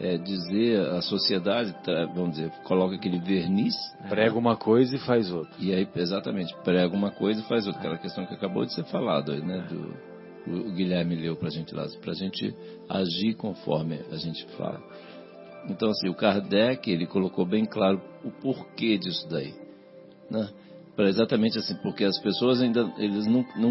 é, 0.00 0.16
dizer 0.16 0.80
a 0.80 1.02
sociedade, 1.02 1.74
vamos 2.14 2.36
dizer, 2.36 2.50
coloca 2.64 2.94
aquele 2.94 3.18
verniz. 3.18 3.74
Prega 4.08 4.38
uma 4.38 4.56
coisa 4.56 4.96
e 4.96 4.98
faz 5.00 5.30
outra. 5.30 5.52
E 5.58 5.74
aí, 5.74 5.88
exatamente, 5.96 6.54
prega 6.64 6.94
uma 6.94 7.10
coisa 7.10 7.40
e 7.40 7.44
faz 7.44 7.66
outra. 7.66 7.80
Aquela 7.80 7.98
questão 7.98 8.24
que 8.26 8.34
acabou 8.34 8.64
de 8.64 8.74
ser 8.74 8.84
falada, 8.84 9.36
né? 9.36 9.66
Do, 9.68 10.17
o 10.46 10.72
Guilherme 10.72 11.16
leu 11.16 11.36
para 11.36 11.48
a 11.48 11.50
gente 11.50 11.74
lá, 11.74 11.86
para 12.00 12.12
a 12.12 12.14
gente 12.14 12.54
agir 12.88 13.34
conforme 13.34 14.00
a 14.10 14.16
gente 14.16 14.46
fala. 14.56 14.82
Então, 15.68 15.90
assim, 15.90 16.08
o 16.08 16.14
Kardec, 16.14 16.90
ele 16.90 17.06
colocou 17.06 17.44
bem 17.44 17.64
claro 17.64 18.00
o 18.24 18.30
porquê 18.30 18.96
disso 18.96 19.28
daí, 19.28 19.54
né? 20.30 20.48
Para 20.96 21.08
exatamente 21.08 21.58
assim, 21.58 21.74
porque 21.82 22.04
as 22.04 22.18
pessoas 22.20 22.60
ainda, 22.60 22.92
eles 22.98 23.26
não, 23.26 23.44
não 23.56 23.70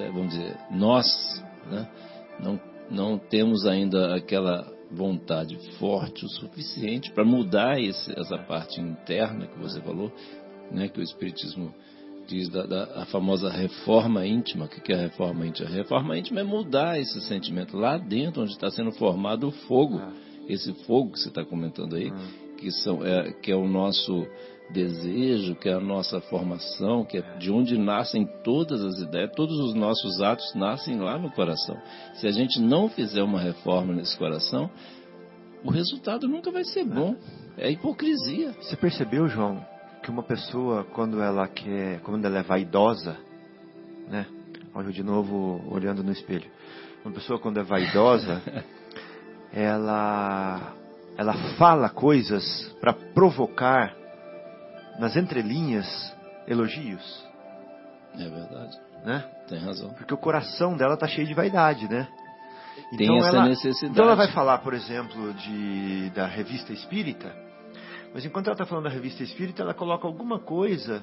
é, 0.00 0.10
vamos 0.10 0.30
dizer, 0.30 0.56
nós, 0.70 1.06
né? 1.70 1.88
Não, 2.40 2.60
não 2.90 3.18
temos 3.18 3.66
ainda 3.66 4.14
aquela 4.14 4.70
vontade 4.90 5.56
forte 5.78 6.24
o 6.24 6.28
suficiente 6.28 7.12
para 7.12 7.24
mudar 7.24 7.80
esse, 7.80 8.18
essa 8.18 8.38
parte 8.38 8.80
interna 8.80 9.46
que 9.46 9.58
você 9.58 9.80
falou, 9.80 10.12
né, 10.70 10.88
que 10.88 11.00
o 11.00 11.02
Espiritismo 11.02 11.74
diz 12.28 12.48
da, 12.50 12.66
da 12.66 13.02
a 13.02 13.06
famosa 13.06 13.50
reforma 13.50 14.24
íntima. 14.26 14.66
O 14.66 14.68
que 14.68 14.92
é 14.92 14.96
a 14.96 15.00
reforma 15.00 15.46
íntima? 15.46 15.68
A 15.68 15.72
reforma 15.72 16.16
íntima 16.16 16.40
é 16.40 16.44
mudar 16.44 17.00
esse 17.00 17.20
sentimento 17.22 17.76
lá 17.76 17.96
dentro, 17.96 18.42
onde 18.42 18.52
está 18.52 18.70
sendo 18.70 18.92
formado 18.92 19.48
o 19.48 19.50
fogo. 19.50 19.98
Ah. 19.98 20.12
Esse 20.48 20.72
fogo 20.84 21.12
que 21.12 21.18
você 21.18 21.28
está 21.28 21.44
comentando 21.44 21.96
aí, 21.96 22.10
ah. 22.12 22.56
que, 22.58 22.70
são, 22.70 23.04
é, 23.04 23.32
que 23.32 23.50
é 23.50 23.56
o 23.56 23.66
nosso 23.66 24.26
desejo, 24.70 25.54
que 25.56 25.68
é 25.68 25.72
a 25.72 25.80
nossa 25.80 26.20
formação, 26.20 27.04
que 27.04 27.16
é 27.16 27.38
de 27.38 27.50
onde 27.50 27.78
nascem 27.78 28.28
todas 28.44 28.84
as 28.84 29.00
ideias, 29.00 29.32
todos 29.34 29.58
os 29.58 29.74
nossos 29.74 30.20
atos 30.20 30.54
nascem 30.54 30.98
lá 30.98 31.18
no 31.18 31.30
coração. 31.30 31.76
Se 32.14 32.26
a 32.26 32.30
gente 32.30 32.60
não 32.60 32.90
fizer 32.90 33.22
uma 33.22 33.40
reforma 33.40 33.94
nesse 33.94 34.16
coração, 34.18 34.70
o 35.64 35.70
resultado 35.70 36.28
nunca 36.28 36.50
vai 36.50 36.64
ser 36.64 36.84
bom. 36.84 37.16
É 37.56 37.70
hipocrisia. 37.70 38.52
Você 38.60 38.76
percebeu, 38.76 39.26
João, 39.28 39.64
que 40.08 40.10
uma 40.10 40.22
pessoa 40.22 40.84
quando 40.84 41.22
ela 41.22 41.46
quer, 41.46 42.00
quando 42.00 42.24
ela 42.24 42.38
é 42.38 42.42
vaidosa, 42.42 43.14
né? 44.08 44.24
Olha 44.74 44.90
de 44.90 45.02
novo 45.02 45.62
olhando 45.70 46.02
no 46.02 46.10
espelho. 46.10 46.50
Uma 47.04 47.12
pessoa 47.12 47.38
quando 47.38 47.60
é 47.60 47.62
vaidosa, 47.62 48.40
ela 49.52 50.72
ela 51.14 51.34
fala 51.58 51.90
coisas 51.90 52.42
para 52.80 52.94
provocar 52.94 53.94
nas 54.98 55.14
entrelinhas, 55.14 55.86
elogios. 56.46 57.26
É 58.14 58.28
verdade. 58.30 58.78
Né? 59.04 59.24
Tem 59.46 59.58
razão. 59.58 59.90
Porque 59.90 60.14
o 60.14 60.18
coração 60.18 60.74
dela 60.74 60.94
está 60.94 61.06
cheio 61.06 61.26
de 61.26 61.34
vaidade, 61.34 61.86
né? 61.86 62.08
tem 62.96 63.06
então 63.06 63.18
essa 63.18 63.28
ela, 63.28 63.44
necessidade. 63.46 63.92
Então 63.92 64.06
ela 64.06 64.14
vai 64.14 64.28
falar, 64.28 64.58
por 64.58 64.72
exemplo, 64.72 65.34
de, 65.34 66.08
da 66.10 66.26
revista 66.26 66.72
espírita, 66.72 67.30
mas 68.12 68.24
enquanto 68.24 68.46
ela 68.46 68.54
está 68.54 68.64
falando 68.64 68.84
da 68.84 68.90
revista 68.90 69.22
espírita, 69.22 69.62
ela 69.62 69.74
coloca 69.74 70.06
alguma 70.06 70.38
coisa 70.38 71.02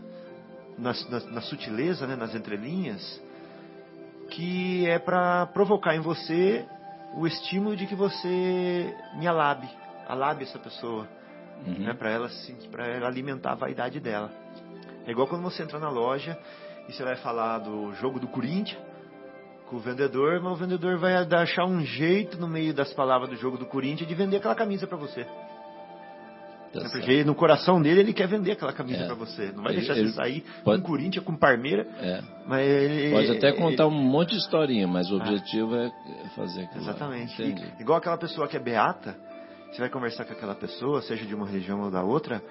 na, 0.77 0.93
na, 1.09 1.19
na 1.31 1.41
sutileza, 1.41 2.07
né, 2.07 2.15
nas 2.15 2.33
entrelinhas, 2.33 3.21
que 4.29 4.87
é 4.87 4.99
para 4.99 5.45
provocar 5.47 5.95
em 5.95 5.99
você 5.99 6.65
o 7.15 7.25
estímulo 7.25 7.75
de 7.75 7.85
que 7.85 7.95
você 7.95 8.93
me 9.15 9.27
alabe, 9.27 9.69
alabe 10.07 10.43
essa 10.43 10.59
pessoa, 10.59 11.07
uhum. 11.65 11.85
né, 11.85 11.93
para 11.93 12.09
ela, 12.09 12.29
para 12.71 12.87
ela 12.87 13.07
alimentar 13.07 13.51
a 13.51 13.55
vaidade 13.55 13.99
dela. 13.99 14.31
É 15.05 15.11
igual 15.11 15.27
quando 15.27 15.43
você 15.43 15.63
entra 15.63 15.79
na 15.79 15.89
loja 15.89 16.37
e 16.89 16.93
você 16.93 17.03
vai 17.03 17.15
falar 17.17 17.59
do 17.59 17.93
jogo 17.95 18.19
do 18.19 18.27
Corinthians 18.27 18.81
com 19.67 19.77
o 19.77 19.79
vendedor, 19.79 20.41
mas 20.41 20.53
o 20.53 20.55
vendedor 20.55 20.97
vai 20.97 21.15
achar 21.15 21.65
um 21.65 21.81
jeito 21.81 22.37
no 22.37 22.47
meio 22.47 22.73
das 22.73 22.93
palavras 22.93 23.29
do 23.29 23.35
jogo 23.35 23.57
do 23.57 23.65
Corinthians 23.65 24.07
de 24.07 24.15
vender 24.15 24.37
aquela 24.37 24.55
camisa 24.55 24.85
para 24.85 24.97
você. 24.97 25.25
Tá 26.81 26.89
Porque 26.89 27.23
no 27.23 27.33
coração 27.33 27.81
dele 27.81 28.01
ele 28.01 28.13
quer 28.13 28.27
vender 28.27 28.51
aquela 28.51 28.73
camisa 28.73 29.03
é. 29.03 29.05
para 29.05 29.15
você. 29.15 29.51
Não 29.55 29.63
vai 29.63 29.73
ele, 29.73 29.81
deixar 29.81 29.95
você 29.95 30.13
sair 30.13 30.43
pode... 30.63 30.81
com 30.81 30.87
Corinthians, 30.87 31.23
com 31.23 31.35
Parmeira. 31.35 31.87
É. 31.99 32.21
Mas 32.45 32.67
ele, 32.67 33.11
pode 33.11 33.31
até 33.31 33.51
contar 33.53 33.87
um 33.87 33.91
monte 33.91 34.31
de 34.31 34.37
historinha, 34.37 34.87
mas 34.87 35.09
o 35.09 35.15
ah. 35.15 35.17
objetivo 35.17 35.75
é 35.75 35.91
fazer 36.35 36.63
aquilo. 36.63 36.83
Exatamente. 36.83 37.41
E, 37.41 37.81
igual 37.81 37.97
aquela 37.97 38.17
pessoa 38.17 38.47
que 38.47 38.57
é 38.57 38.59
beata, 38.59 39.15
você 39.71 39.79
vai 39.79 39.89
conversar 39.89 40.25
com 40.25 40.33
aquela 40.33 40.55
pessoa, 40.55 41.01
seja 41.01 41.25
de 41.25 41.33
uma 41.33 41.47
região 41.47 41.81
ou 41.81 41.91
da 41.91 42.03
outra, 42.03 42.41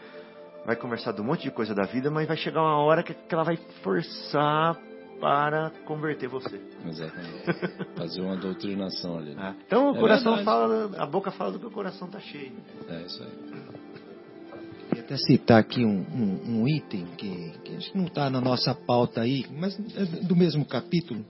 vai 0.65 0.77
conversar 0.77 1.13
de 1.13 1.21
um 1.21 1.25
monte 1.25 1.43
de 1.43 1.51
coisa 1.51 1.75
da 1.75 1.85
vida, 1.85 2.11
mas 2.11 2.27
vai 2.27 2.37
chegar 2.37 2.63
uma 2.63 2.79
hora 2.79 3.03
que 3.03 3.15
ela 3.31 3.45
vai 3.45 3.57
forçar 3.83 4.77
para 5.21 5.71
converter 5.87 6.29
você. 6.29 6.61
Exatamente. 6.87 7.45
Fazer 7.97 8.21
uma 8.21 8.37
doutrinação 8.37 9.19
ali. 9.19 9.35
Né? 9.35 9.57
É. 9.59 9.65
Então 9.67 9.93
o 9.93 9.97
é 9.97 10.01
coração 10.01 10.37
verdade. 10.37 10.45
fala, 10.45 10.91
a 10.99 11.07
boca 11.07 11.31
fala 11.31 11.53
do 11.53 11.61
que 11.61 11.67
o 11.67 11.71
coração 11.71 12.09
está 12.09 12.21
cheio. 12.21 12.53
É 12.89 13.03
isso 13.03 13.23
aí. 13.23 13.84
Até 15.05 15.19
citar 15.19 15.61
aqui 15.61 15.85
um, 15.85 16.01
um, 16.01 16.61
um 16.63 16.69
item 16.69 17.05
que, 17.19 17.53
que 17.63 17.77
acho 17.77 17.93
que 17.93 17.99
não 17.99 18.07
está 18.07 18.31
na 18.31 18.41
nossa 18.41 18.75
pauta 18.75 19.21
aí, 19.21 19.45
mas 19.55 19.79
é 19.95 20.25
do 20.25 20.35
mesmo 20.35 20.65
capítulo. 20.65 21.23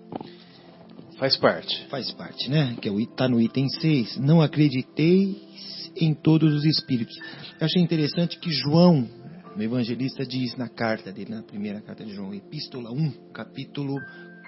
Faz 1.19 1.37
parte. 1.37 1.85
Faz 1.89 2.13
parte, 2.13 2.49
né? 2.49 2.77
Que 2.81 2.89
está 2.89 3.25
é 3.25 3.29
no 3.29 3.41
item 3.41 3.69
6. 3.69 4.19
Não 4.19 4.41
acrediteis 4.41 5.91
em 5.97 6.15
todos 6.15 6.55
os 6.55 6.65
espíritos. 6.65 7.17
Eu 7.61 7.67
achei 7.67 7.83
interessante 7.83 8.39
que 8.39 8.53
João, 8.53 9.09
o 9.57 9.61
evangelista, 9.61 10.25
diz 10.25 10.57
na 10.57 10.69
carta 10.69 11.13
dele, 11.13 11.33
na 11.33 11.43
primeira 11.43 11.81
carta 11.81 12.05
de 12.05 12.15
João, 12.15 12.33
Epístola 12.33 12.93
1, 12.93 13.33
capítulo 13.33 13.97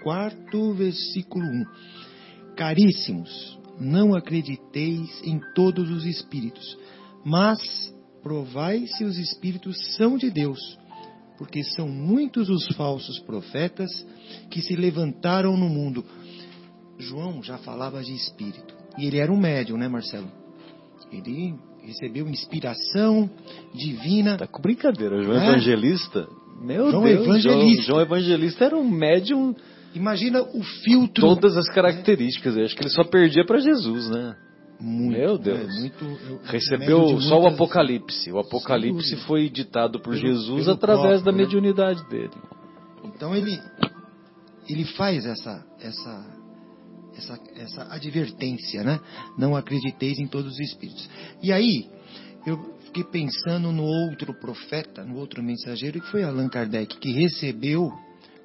4, 0.04 0.72
versículo 0.72 1.44
1. 1.44 1.64
Caríssimos, 2.54 3.58
não 3.80 4.14
acrediteis 4.14 5.20
em 5.24 5.40
todos 5.52 5.90
os 5.90 6.04
espíritos, 6.04 6.78
mas 7.24 7.58
provai 8.26 8.88
se 8.88 9.04
os 9.04 9.16
espíritos 9.18 9.94
são 9.94 10.18
de 10.18 10.28
Deus, 10.30 10.58
porque 11.38 11.62
são 11.62 11.88
muitos 11.88 12.50
os 12.50 12.66
falsos 12.74 13.20
profetas 13.20 14.04
que 14.50 14.60
se 14.60 14.74
levantaram 14.74 15.56
no 15.56 15.68
mundo. 15.68 16.04
João 16.98 17.40
já 17.40 17.56
falava 17.58 18.02
de 18.02 18.12
espírito. 18.12 18.74
E 18.98 19.06
ele 19.06 19.18
era 19.18 19.32
um 19.32 19.38
médium, 19.38 19.76
né, 19.76 19.86
Marcelo? 19.86 20.26
Ele 21.12 21.54
recebeu 21.84 22.28
inspiração 22.28 23.30
divina. 23.72 24.36
Tá 24.36 24.48
com 24.48 24.60
brincadeira, 24.60 25.22
João 25.22 25.40
é? 25.40 25.48
Evangelista? 25.50 26.26
Meu 26.60 26.90
João 26.90 27.04
Deus, 27.04 27.26
Evangelista. 27.26 27.82
João, 27.82 27.82
João 27.84 28.00
Evangelista 28.00 28.64
era 28.64 28.76
um 28.76 28.90
médium. 28.90 29.54
Imagina 29.94 30.42
o 30.42 30.64
filtro. 30.82 31.28
Todas 31.28 31.56
as 31.56 31.68
características. 31.68 32.56
Acho 32.56 32.74
que 32.74 32.82
ele 32.82 32.90
só 32.90 33.04
perdia 33.04 33.46
para 33.46 33.60
Jesus, 33.60 34.10
né? 34.10 34.36
Muito, 34.78 35.18
Meu 35.18 35.38
Deus. 35.38 35.58
É, 35.58 35.80
muito, 35.80 36.04
eu, 36.04 36.40
Recebeu 36.44 37.20
só 37.22 37.40
o 37.40 37.46
Apocalipse. 37.46 38.30
O 38.30 38.38
Apocalipse 38.38 39.16
foi 39.26 39.48
ditado 39.48 40.00
por 40.00 40.14
pelo, 40.14 40.16
Jesus 40.16 40.64
pelo 40.64 40.76
através 40.76 41.22
próprio, 41.22 41.24
da 41.24 41.32
né? 41.32 41.38
mediunidade 41.38 42.02
né? 42.02 42.08
dele. 42.08 42.34
Então 43.04 43.34
ele, 43.34 43.58
ele 44.68 44.84
faz 44.84 45.24
essa, 45.24 45.64
essa, 45.80 46.26
essa, 47.16 47.40
essa 47.56 47.94
advertência, 47.94 48.82
né? 48.82 49.00
Não 49.38 49.56
acrediteis 49.56 50.18
em 50.18 50.26
todos 50.26 50.52
os 50.52 50.60
espíritos. 50.60 51.08
E 51.42 51.52
aí, 51.52 51.88
eu 52.46 52.76
fiquei 52.84 53.04
pensando 53.04 53.72
no 53.72 53.84
outro 53.84 54.34
profeta, 54.34 55.04
no 55.04 55.16
outro 55.16 55.42
mensageiro, 55.42 56.00
que 56.00 56.10
foi 56.10 56.22
Allan 56.22 56.48
Kardec, 56.48 56.98
que 56.98 57.12
recebeu 57.12 57.90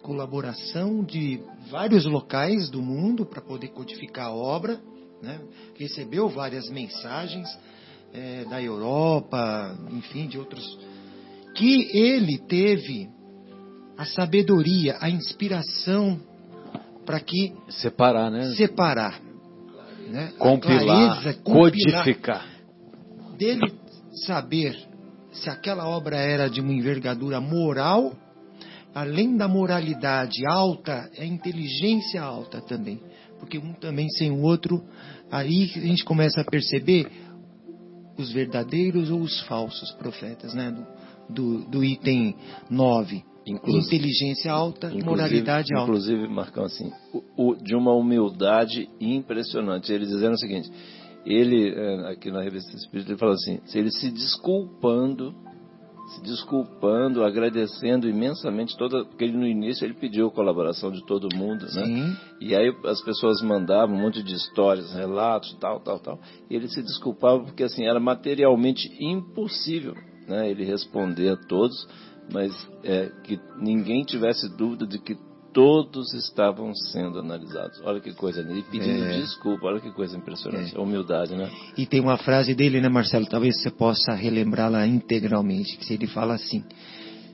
colaboração 0.02 1.04
de 1.04 1.40
vários 1.70 2.06
locais 2.06 2.70
do 2.70 2.82
mundo 2.82 3.26
para 3.26 3.42
poder 3.42 3.68
codificar 3.68 4.28
a 4.28 4.34
obra 4.34 4.82
né? 5.22 5.40
recebeu 5.78 6.28
várias 6.30 6.70
mensagens 6.70 7.48
é, 8.14 8.46
da 8.46 8.62
Europa, 8.62 9.78
enfim, 9.92 10.28
de 10.28 10.38
outros, 10.38 10.80
que 11.56 11.90
ele 11.98 12.38
teve 12.40 13.10
a 13.98 14.06
sabedoria, 14.06 14.98
a 15.00 15.10
inspiração 15.10 16.20
para 17.06 17.20
que 17.20 17.54
separar, 17.70 18.32
né? 18.32 18.54
Separar, 18.56 19.22
né? 20.08 20.34
Compilar, 20.38 21.22
clareza, 21.22 21.40
codificar, 21.44 22.46
dele 23.38 23.74
saber 24.26 24.78
se 25.32 25.50
aquela 25.50 25.88
obra 25.88 26.18
era 26.18 26.50
de 26.50 26.60
uma 26.60 26.74
envergadura 26.74 27.40
moral, 27.40 28.14
além 28.94 29.38
da 29.38 29.48
moralidade 29.48 30.46
alta, 30.46 31.10
é 31.16 31.26
inteligência 31.26 32.22
alta 32.22 32.60
também 32.62 33.00
porque 33.42 33.58
um 33.58 33.74
também 33.74 34.08
sem 34.10 34.30
o 34.30 34.44
outro, 34.44 34.84
aí 35.32 35.72
a 35.76 35.80
gente 35.80 36.06
começa 36.06 36.42
a 36.42 36.46
perceber 36.46 37.08
os 38.16 38.32
verdadeiros 38.32 39.10
ou 39.10 39.20
os 39.20 39.42
falsos 39.42 39.92
profetas, 39.94 40.54
né? 40.54 40.72
Do, 40.72 40.86
do, 41.34 41.70
do 41.72 41.84
item 41.84 42.36
9. 42.70 43.24
Inclusive, 43.48 43.96
Inteligência 43.96 44.52
alta, 44.52 44.92
moralidade 45.04 45.74
alta. 45.74 45.90
Inclusive, 45.90 46.28
Marcão, 46.28 46.66
assim, 46.66 46.92
o, 47.12 47.50
o, 47.50 47.56
de 47.56 47.76
uma 47.76 47.92
humildade 47.92 48.88
impressionante. 49.00 49.92
Ele 49.92 50.06
dizendo 50.06 50.34
o 50.34 50.38
seguinte, 50.38 50.72
ele, 51.26 51.74
é, 51.74 52.12
aqui 52.12 52.30
na 52.30 52.44
revista 52.44 52.76
Espírita, 52.76 53.12
ele 53.12 53.18
fala 53.18 53.34
assim, 53.34 53.60
ele 53.74 53.92
se 53.92 54.12
desculpando 54.12 55.34
se 56.12 56.22
desculpando, 56.22 57.24
agradecendo 57.24 58.08
imensamente 58.08 58.78
toda, 58.78 59.06
porque 59.06 59.24
ele 59.24 59.38
no 59.38 59.48
início 59.48 59.86
ele 59.86 59.94
pediu 59.94 60.28
a 60.28 60.32
colaboração 60.32 60.92
de 60.92 61.06
todo 61.06 61.34
mundo, 61.36 61.66
né? 61.66 61.86
Sim. 61.86 62.18
E 62.40 62.56
aí 62.56 62.74
as 62.86 63.02
pessoas 63.02 63.42
mandavam 63.42 63.96
um 63.96 64.00
monte 64.00 64.22
de 64.22 64.34
histórias, 64.34 64.94
relatos, 64.94 65.54
tal, 65.60 65.80
tal, 65.80 66.00
tal. 66.00 66.20
E 66.50 66.56
ele 66.56 66.68
se 66.68 66.82
desculpava 66.82 67.44
porque 67.44 67.64
assim 67.64 67.86
era 67.86 68.00
materialmente 68.00 68.90
impossível, 69.00 69.96
né? 70.28 70.50
Ele 70.50 70.66
responder 70.66 71.30
a 71.30 71.38
todos, 71.38 71.88
mas 72.32 72.52
é, 72.84 73.10
que 73.24 73.40
ninguém 73.58 74.04
tivesse 74.04 74.50
dúvida 74.58 74.86
de 74.86 75.00
que 75.00 75.16
todos 75.54 76.14
estavam 76.14 76.74
sendo 76.74 77.20
analisados. 77.20 77.80
Olha 77.84 78.00
que 78.00 78.14
coisa, 78.14 78.42
e 78.42 78.62
pedindo 78.64 79.04
é. 79.04 79.20
desculpa, 79.20 79.68
olha 79.68 79.80
que 79.80 79.92
coisa 79.92 80.18
impressionante, 80.18 80.76
é. 80.76 80.78
a 80.78 80.82
humildade, 80.82 81.36
né? 81.36 81.52
E 81.78 81.86
tem 81.86 82.00
uma 82.00 82.18
frase 82.18 82.56
dele, 82.56 82.82
né, 82.82 82.90
Marcelo? 82.90 83.26
Talvez 83.26 83.62
você 83.62 83.70
possa 83.70 84.14
relembrá-la 84.14 84.86
integralmente, 84.88 85.78
que 85.78 85.94
ele 85.94 86.08
fala 86.08 86.36
assim: 86.36 86.64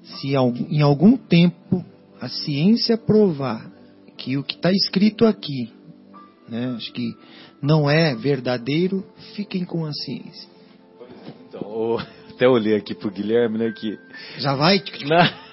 se 0.04 0.34
em 0.34 0.82
algum 0.82 1.18
tempo 1.18 1.84
a 2.20 2.28
ciência 2.28 2.98
provar 2.98 3.70
que 4.18 4.38
o 4.38 4.44
que 4.44 4.56
está 4.56 4.72
escrito 4.72 5.26
aqui, 5.26 5.72
né, 6.50 6.74
acho 6.76 6.92
que 6.92 7.16
não 7.62 7.90
é 7.90 8.16
verdadeiro, 8.16 9.06
fiquem 9.36 9.64
com 9.64 9.86
a 9.86 9.94
ciência. 9.94 10.50
Então, 11.48 11.98
até 12.34 12.48
olhei 12.48 12.76
aqui 12.76 12.96
pro 12.96 13.12
Guilherme, 13.12 13.58
né, 13.58 13.72
que 13.72 13.98
já 14.38 14.56
vai. 14.56 14.82
Na... 15.06 15.47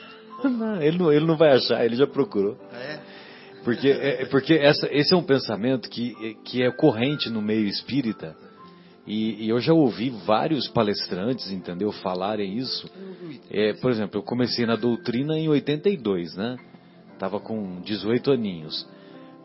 Não, 0.49 0.81
ele, 0.81 0.99
não, 0.99 1.13
ele 1.13 1.25
não 1.25 1.37
vai 1.37 1.53
achar, 1.53 1.85
ele 1.85 1.97
já 1.97 2.07
procurou. 2.07 2.57
Ah, 2.73 2.79
é? 2.79 3.01
Porque, 3.65 3.89
é, 3.89 4.27
porque 4.27 4.55
essa, 4.55 4.87
esse 4.93 5.15
é 5.15 5.17
um 5.17 5.23
pensamento 5.23 5.89
que, 5.89 6.37
que 6.45 6.63
é 6.63 6.71
corrente 6.71 7.31
no 7.31 7.41
meio 7.41 7.67
espírita. 7.67 8.37
E, 9.07 9.45
e, 9.45 9.49
eu 9.49 9.59
já 9.59 9.73
ouvi 9.73 10.11
vários 10.27 10.69
palestrantes, 10.69 11.51
entendeu, 11.51 11.91
falarem 11.93 12.57
isso. 12.57 12.91
É, 13.51 13.73
por 13.75 13.91
exemplo, 13.91 14.19
eu 14.21 14.23
comecei 14.23 14.65
na 14.67 14.77
doutrina 14.77 15.39
em 15.39 15.49
82, 15.49 16.37
né? 16.37 16.57
Tava 17.19 17.41
com 17.41 17.81
18 17.81 18.33
aninhos. 18.33 18.87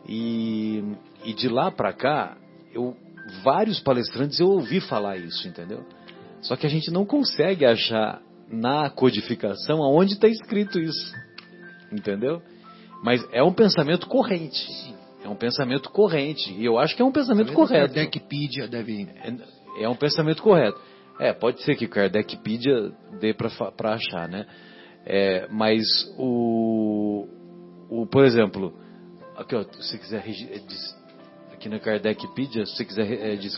E, 0.08 0.82
e 1.24 1.32
de 1.32 1.48
lá 1.48 1.70
para 1.70 1.92
cá, 1.92 2.36
eu, 2.74 2.96
vários 3.42 3.80
palestrantes 3.80 4.38
eu 4.40 4.48
ouvi 4.48 4.80
falar 4.80 5.18
isso, 5.18 5.46
entendeu? 5.46 5.84
Só 6.42 6.56
que 6.56 6.66
a 6.66 6.70
gente 6.70 6.90
não 6.90 7.04
consegue 7.04 7.66
achar 7.66 8.20
na 8.50 8.90
codificação 8.90 9.82
aonde 9.82 10.14
está 10.14 10.28
escrito 10.28 10.78
isso. 10.78 11.14
Entendeu? 11.92 12.42
Mas 13.02 13.24
é 13.32 13.42
um 13.42 13.52
pensamento 13.52 14.06
corrente. 14.06 14.66
É 15.24 15.28
um 15.28 15.36
pensamento 15.36 15.90
corrente. 15.90 16.52
E 16.52 16.64
eu 16.64 16.78
acho 16.78 16.96
que 16.96 17.02
é 17.02 17.04
um 17.04 17.12
pensamento 17.12 17.52
correto. 17.52 17.94
Kardecpedia 17.94 18.66
deve. 18.66 19.08
É, 19.22 19.84
é 19.84 19.88
um 19.88 19.94
pensamento 19.94 20.42
correto. 20.42 20.80
É, 21.18 21.32
pode 21.32 21.62
ser 21.62 21.76
que 21.76 21.86
Kardecpedia 21.86 22.92
dê 23.20 23.34
para 23.34 23.94
achar, 23.94 24.28
né? 24.28 24.46
É, 25.04 25.46
mas 25.50 25.84
o, 26.18 27.26
o, 27.90 28.06
por 28.06 28.24
exemplo, 28.24 28.74
aqui 29.36 29.54
ó, 29.54 29.62
se 29.80 29.98
quiser 29.98 30.24
aqui 31.52 31.68
na 31.68 31.78
Kardecpedia, 31.78 32.64
se 32.64 32.76
você 32.76 32.84
quiser 32.84 33.12
é, 33.12 33.36
diz... 33.36 33.54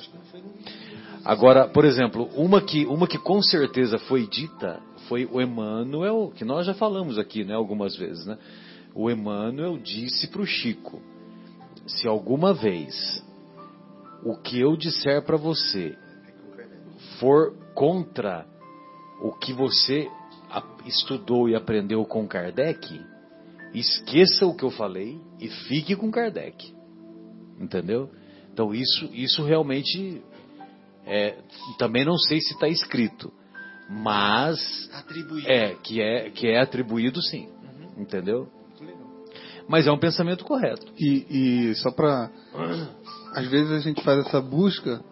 Agora, 1.24 1.68
por 1.68 1.84
exemplo, 1.84 2.28
uma 2.34 2.60
que, 2.60 2.84
uma 2.86 3.06
que 3.06 3.18
com 3.18 3.40
certeza 3.42 3.98
foi 3.98 4.26
dita 4.26 4.80
foi 5.08 5.24
o 5.26 5.40
Emmanuel, 5.40 6.32
que 6.34 6.44
nós 6.44 6.66
já 6.66 6.74
falamos 6.74 7.18
aqui 7.18 7.44
né, 7.44 7.54
algumas 7.54 7.96
vezes. 7.96 8.26
Né? 8.26 8.38
O 8.94 9.10
Emmanuel 9.10 9.78
disse 9.78 10.26
para 10.28 10.42
o 10.42 10.46
Chico: 10.46 11.00
se 11.86 12.08
alguma 12.08 12.52
vez 12.52 13.24
o 14.24 14.36
que 14.36 14.60
eu 14.60 14.76
disser 14.76 15.22
para 15.22 15.36
você 15.36 15.96
for 17.18 17.54
contra 17.74 18.46
o 19.20 19.32
que 19.32 19.52
você 19.52 20.08
estudou 20.84 21.48
e 21.48 21.54
aprendeu 21.54 22.04
com 22.04 22.26
Kardec, 22.26 23.00
esqueça 23.72 24.46
o 24.46 24.54
que 24.54 24.64
eu 24.64 24.70
falei 24.70 25.20
e 25.40 25.48
fique 25.48 25.94
com 25.94 26.10
Kardec. 26.10 26.74
Entendeu? 27.60 28.10
Então 28.52 28.74
isso, 28.74 29.08
isso 29.12 29.44
realmente 29.44 30.20
é, 31.06 31.38
também 31.78 32.04
não 32.04 32.16
sei 32.16 32.40
se 32.40 32.54
está 32.54 32.68
escrito, 32.68 33.32
mas 33.88 34.88
atribuído. 34.92 35.50
é 35.50 35.74
que 35.74 36.00
é 36.00 36.30
que 36.30 36.46
é 36.46 36.60
atribuído 36.60 37.20
sim, 37.22 37.48
uhum. 37.48 38.02
entendeu? 38.02 38.48
Mas 39.68 39.86
é 39.86 39.92
um 39.92 39.98
pensamento 39.98 40.44
correto. 40.44 40.86
E, 40.98 41.70
e 41.70 41.74
só 41.76 41.90
para 41.90 42.30
às 43.34 43.46
vezes 43.48 43.70
a 43.72 43.78
gente 43.80 44.02
faz 44.02 44.26
essa 44.26 44.40
busca 44.40 45.02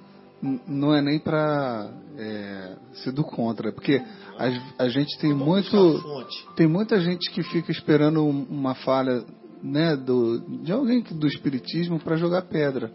não 0.67 0.95
é 0.95 1.03
nem 1.03 1.19
para 1.19 1.91
é, 2.17 2.77
ser 2.95 3.13
do 3.13 3.23
contra, 3.23 3.73
porque 3.73 4.03
a, 4.39 4.85
a 4.85 4.89
gente 4.89 5.19
tem 5.19 5.35
muito 5.35 6.01
tem 6.57 6.67
muita 6.67 6.99
gente 7.01 7.31
que 7.31 7.43
fica 7.43 7.71
esperando 7.71 8.25
uma 8.25 8.75
falha 8.75 9.25
né 9.63 9.95
do 9.97 10.41
de 10.63 10.73
alguém 10.73 11.03
do 11.03 11.27
espiritismo 11.27 11.99
para 11.99 12.17
jogar 12.17 12.43
pedra. 12.43 12.91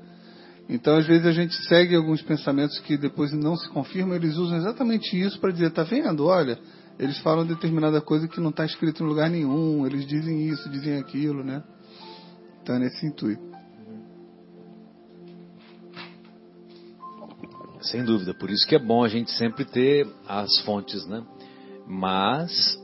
Então, 0.68 0.98
às 0.98 1.06
vezes, 1.06 1.26
a 1.28 1.32
gente 1.32 1.54
segue 1.68 1.96
alguns 1.96 2.22
pensamentos 2.22 2.80
que 2.80 2.98
depois 2.98 3.32
não 3.32 3.56
se 3.56 3.70
confirmam, 3.70 4.16
eles 4.16 4.36
usam 4.36 4.58
exatamente 4.58 5.20
isso 5.20 5.40
para 5.40 5.52
dizer, 5.52 5.72
tá 5.72 5.84
vendo? 5.84 6.26
Olha, 6.26 6.60
eles 6.98 7.18
falam 7.20 7.46
determinada 7.46 8.02
coisa 8.02 8.28
que 8.28 8.40
não 8.40 8.50
está 8.50 8.66
escrito 8.66 9.04
em 9.04 9.08
lugar 9.08 9.30
nenhum, 9.30 9.86
eles 9.86 10.08
dizem 10.08 10.48
isso, 10.48 10.68
dizem 10.70 10.98
aquilo, 10.98 11.44
né? 11.44 11.64
Então, 12.62 12.76
é 12.76 12.80
nesse 12.80 13.06
intuito. 13.06 13.44
Sem 17.82 18.04
dúvida, 18.04 18.34
por 18.34 18.50
isso 18.50 18.68
que 18.68 18.76
é 18.76 18.80
bom 18.80 19.04
a 19.04 19.08
gente 19.08 19.30
sempre 19.32 19.64
ter 19.64 20.08
as 20.28 20.60
fontes, 20.62 21.06
né? 21.06 21.24
Mas, 21.88 22.76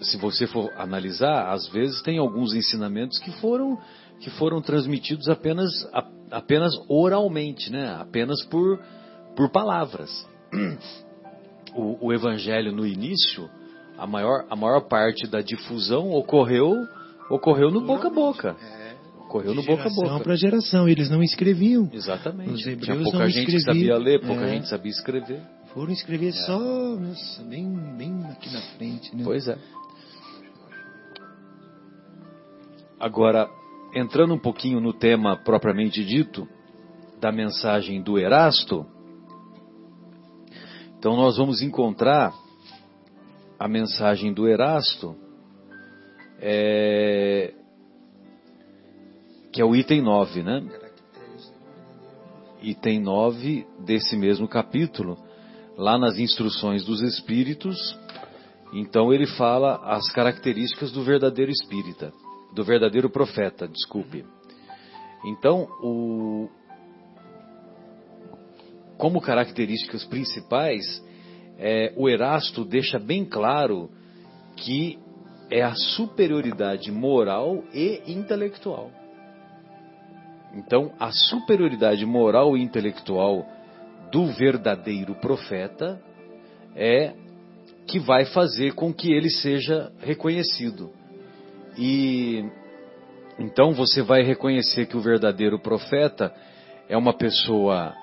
se 0.00 0.16
você 0.16 0.46
for 0.46 0.72
analisar, 0.78 1.52
às 1.52 1.68
vezes 1.68 2.00
tem 2.00 2.16
alguns 2.18 2.54
ensinamentos 2.54 3.18
que 3.18 3.30
foram 3.32 3.78
que 4.18 4.30
foram 4.30 4.62
transmitidos 4.62 5.28
apenas 5.28 5.70
apenas 6.30 6.72
oralmente, 6.88 7.70
né? 7.70 7.96
Apenas 7.98 8.44
por, 8.46 8.78
por 9.34 9.50
palavras. 9.50 10.10
O, 11.74 12.06
o 12.06 12.12
evangelho 12.12 12.72
no 12.72 12.86
início, 12.86 13.50
a 13.98 14.06
maior, 14.06 14.46
a 14.48 14.56
maior 14.56 14.88
parte 14.88 15.26
da 15.26 15.42
difusão 15.42 16.10
ocorreu 16.10 16.74
ocorreu 17.28 17.70
no 17.70 17.82
boca 17.82 18.08
a 18.08 18.10
boca. 18.10 18.56
É. 18.58 18.94
Ocorreu 19.20 19.54
no 19.54 19.62
boca 19.62 19.82
a 19.86 19.90
boca. 19.90 20.20
para 20.20 20.36
geração, 20.36 20.88
eles 20.88 21.10
não 21.10 21.22
escreviam. 21.22 21.90
Exatamente. 21.92 22.52
Os 22.52 22.66
hebreus 22.66 22.86
Tinha 22.86 23.02
pouca 23.02 23.28
gente 23.28 23.50
que 23.50 23.60
sabia 23.60 23.98
ler, 23.98 24.20
pouca 24.20 24.44
é. 24.44 24.54
gente 24.54 24.68
sabia 24.68 24.90
escrever. 24.90 25.42
Foram 25.74 25.92
escrever 25.92 26.28
é. 26.28 26.32
só, 26.32 26.58
nossa, 26.58 27.42
bem, 27.42 27.68
bem 27.98 28.24
aqui 28.30 28.50
na 28.50 28.62
frente, 28.78 29.14
né? 29.14 29.22
Pois 29.22 29.46
é. 29.48 29.58
Agora, 32.98 33.46
entrando 33.96 34.34
um 34.34 34.38
pouquinho 34.38 34.78
no 34.78 34.92
tema 34.92 35.38
propriamente 35.38 36.04
dito, 36.04 36.46
da 37.18 37.32
mensagem 37.32 38.02
do 38.02 38.18
Erasto, 38.18 38.84
então 40.98 41.16
nós 41.16 41.38
vamos 41.38 41.62
encontrar 41.62 42.34
a 43.58 43.66
mensagem 43.66 44.34
do 44.34 44.46
Erasto, 44.46 45.16
é, 46.38 47.54
que 49.50 49.62
é 49.62 49.64
o 49.64 49.74
item 49.74 50.02
9, 50.02 50.42
né? 50.42 50.62
Item 52.60 53.00
9 53.00 53.66
desse 53.78 54.14
mesmo 54.14 54.46
capítulo, 54.46 55.16
lá 55.74 55.96
nas 55.96 56.18
instruções 56.18 56.84
dos 56.84 57.00
espíritos, 57.00 57.98
então 58.74 59.10
ele 59.10 59.26
fala 59.26 59.76
as 59.84 60.12
características 60.12 60.92
do 60.92 61.02
verdadeiro 61.02 61.50
espírita 61.50 62.12
do 62.56 62.64
verdadeiro 62.64 63.10
profeta, 63.10 63.68
desculpe. 63.68 64.24
Então, 65.26 65.68
o, 65.82 66.48
como 68.96 69.20
características 69.20 70.04
principais, 70.04 71.04
é, 71.58 71.92
o 71.96 72.08
Erasto 72.08 72.64
deixa 72.64 72.98
bem 72.98 73.26
claro 73.26 73.90
que 74.56 74.98
é 75.50 75.62
a 75.62 75.74
superioridade 75.74 76.90
moral 76.90 77.62
e 77.74 78.00
intelectual. 78.06 78.90
Então, 80.54 80.94
a 80.98 81.12
superioridade 81.12 82.06
moral 82.06 82.56
e 82.56 82.62
intelectual 82.62 83.46
do 84.10 84.32
verdadeiro 84.32 85.14
profeta 85.16 86.00
é 86.74 87.12
que 87.86 87.98
vai 87.98 88.24
fazer 88.24 88.72
com 88.72 88.94
que 88.94 89.12
ele 89.12 89.28
seja 89.28 89.92
reconhecido. 89.98 90.90
E 91.78 92.44
então 93.38 93.72
você 93.72 94.02
vai 94.02 94.22
reconhecer 94.22 94.86
que 94.86 94.96
o 94.96 95.00
verdadeiro 95.00 95.58
profeta 95.58 96.32
é 96.88 96.96
uma 96.96 97.12
pessoa 97.12 97.94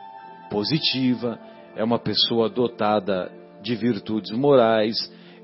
positiva, 0.49 1.39
é 1.75 1.83
uma 1.83 1.97
pessoa 1.97 2.49
dotada 2.49 3.31
de 3.61 3.75
virtudes 3.75 4.31
morais, 4.31 4.95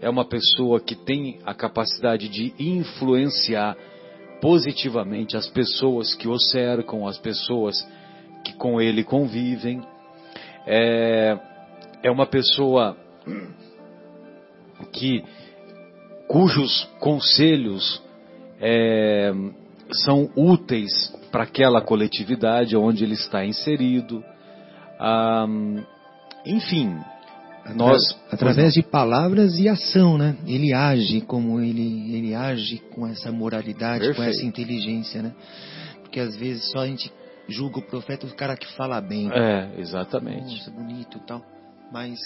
é 0.02 0.10
uma 0.10 0.26
pessoa 0.26 0.80
que 0.80 0.96
tem 0.96 1.40
a 1.46 1.54
capacidade 1.54 2.30
de 2.30 2.54
influenciar 2.60 3.76
positivamente 4.40 5.36
as 5.36 5.50
pessoas 5.50 6.14
que 6.14 6.28
o 6.28 6.38
cercam, 6.40 7.08
as 7.08 7.18
pessoas 7.18 7.76
que 8.44 8.54
com 8.54 8.80
ele 8.80 9.04
convivem. 9.04 9.82
É, 10.68 11.38
é 12.04 12.12
uma 12.12 12.28
pessoa 12.28 12.96
que 14.94 15.24
cujos 16.28 16.88
conselhos 17.00 18.02
é, 18.60 19.32
são 20.06 20.30
úteis 20.36 20.92
para 21.32 21.44
aquela 21.44 21.82
coletividade 21.82 22.76
onde 22.76 23.04
ele 23.04 23.14
está 23.14 23.46
inserido. 23.46 24.24
Ah, 25.00 25.46
enfim, 26.46 26.96
nós 27.76 28.00
através 28.32 28.74
de 28.74 28.82
palavras 28.82 29.58
e 29.58 29.68
ação, 29.68 30.18
né? 30.18 30.36
Ele 30.46 30.74
age 30.74 31.22
como 31.22 31.60
ele 31.60 32.16
ele 32.16 32.36
age 32.36 32.80
com 32.94 33.08
essa 33.08 33.32
moralidade, 33.32 34.06
Perfeito. 34.06 34.18
com 34.18 34.24
essa 34.24 34.46
inteligência, 34.46 35.22
né? 35.22 35.34
Porque 36.02 36.20
às 36.20 36.36
vezes 36.36 36.72
só 36.72 36.80
a 36.80 36.88
gente 36.88 37.12
julga 37.48 37.80
o 37.80 37.82
profeta 37.82 38.26
o 38.26 38.36
cara 38.36 38.56
que 38.56 38.68
fala 38.76 39.00
bem. 39.02 39.30
É, 39.32 39.72
exatamente. 39.78 40.58
Nossa, 40.58 40.72
bonito 40.72 41.20
tal. 41.26 41.42
Mas 41.92 42.20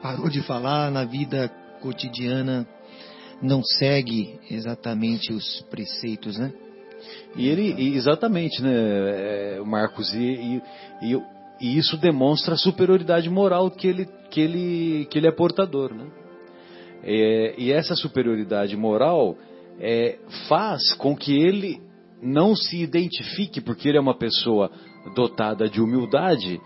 parou 0.00 0.28
de 0.28 0.42
falar 0.42 0.90
na 0.90 1.04
vida 1.04 1.48
cotidiana 1.80 2.66
não 3.42 3.62
segue 3.62 4.38
exatamente 4.50 5.32
os 5.32 5.62
preceitos, 5.62 6.38
né? 6.38 6.52
E 7.36 7.48
ele, 7.48 7.96
exatamente, 7.96 8.62
né, 8.62 8.70
é, 8.72 9.60
Marcos, 9.64 10.14
e, 10.14 10.62
e, 11.02 11.20
e, 11.60 11.76
isso 11.76 11.96
demonstra 11.96 12.54
a 12.54 12.58
superioridade 12.58 13.28
moral 13.28 13.70
que 13.70 13.88
ele, 13.88 14.08
que 14.30 14.40
ele, 14.40 15.06
que 15.10 15.18
ele 15.18 15.26
é 15.26 15.32
portador, 15.32 15.92
né? 15.92 16.06
É, 17.02 17.54
e 17.58 17.72
essa 17.72 17.96
superioridade 17.96 18.76
moral 18.76 19.36
é, 19.80 20.18
faz 20.48 20.94
com 20.94 21.16
que 21.16 21.34
ele 21.34 21.80
não 22.22 22.54
se 22.54 22.80
identifique, 22.80 23.60
porque 23.60 23.88
ele 23.88 23.98
é 23.98 24.00
uma 24.00 24.16
pessoa 24.16 24.70
dotada 25.16 25.68
de 25.68 25.80
humildade, 25.80 26.60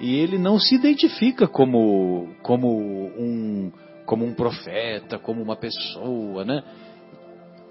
e 0.00 0.16
ele 0.16 0.38
não 0.38 0.58
se 0.58 0.74
identifica 0.74 1.46
como, 1.46 2.34
como 2.42 2.68
um 3.18 3.70
como 4.06 4.24
um 4.24 4.34
profeta, 4.34 5.18
como 5.18 5.42
uma 5.42 5.56
pessoa, 5.56 6.44
né? 6.44 6.62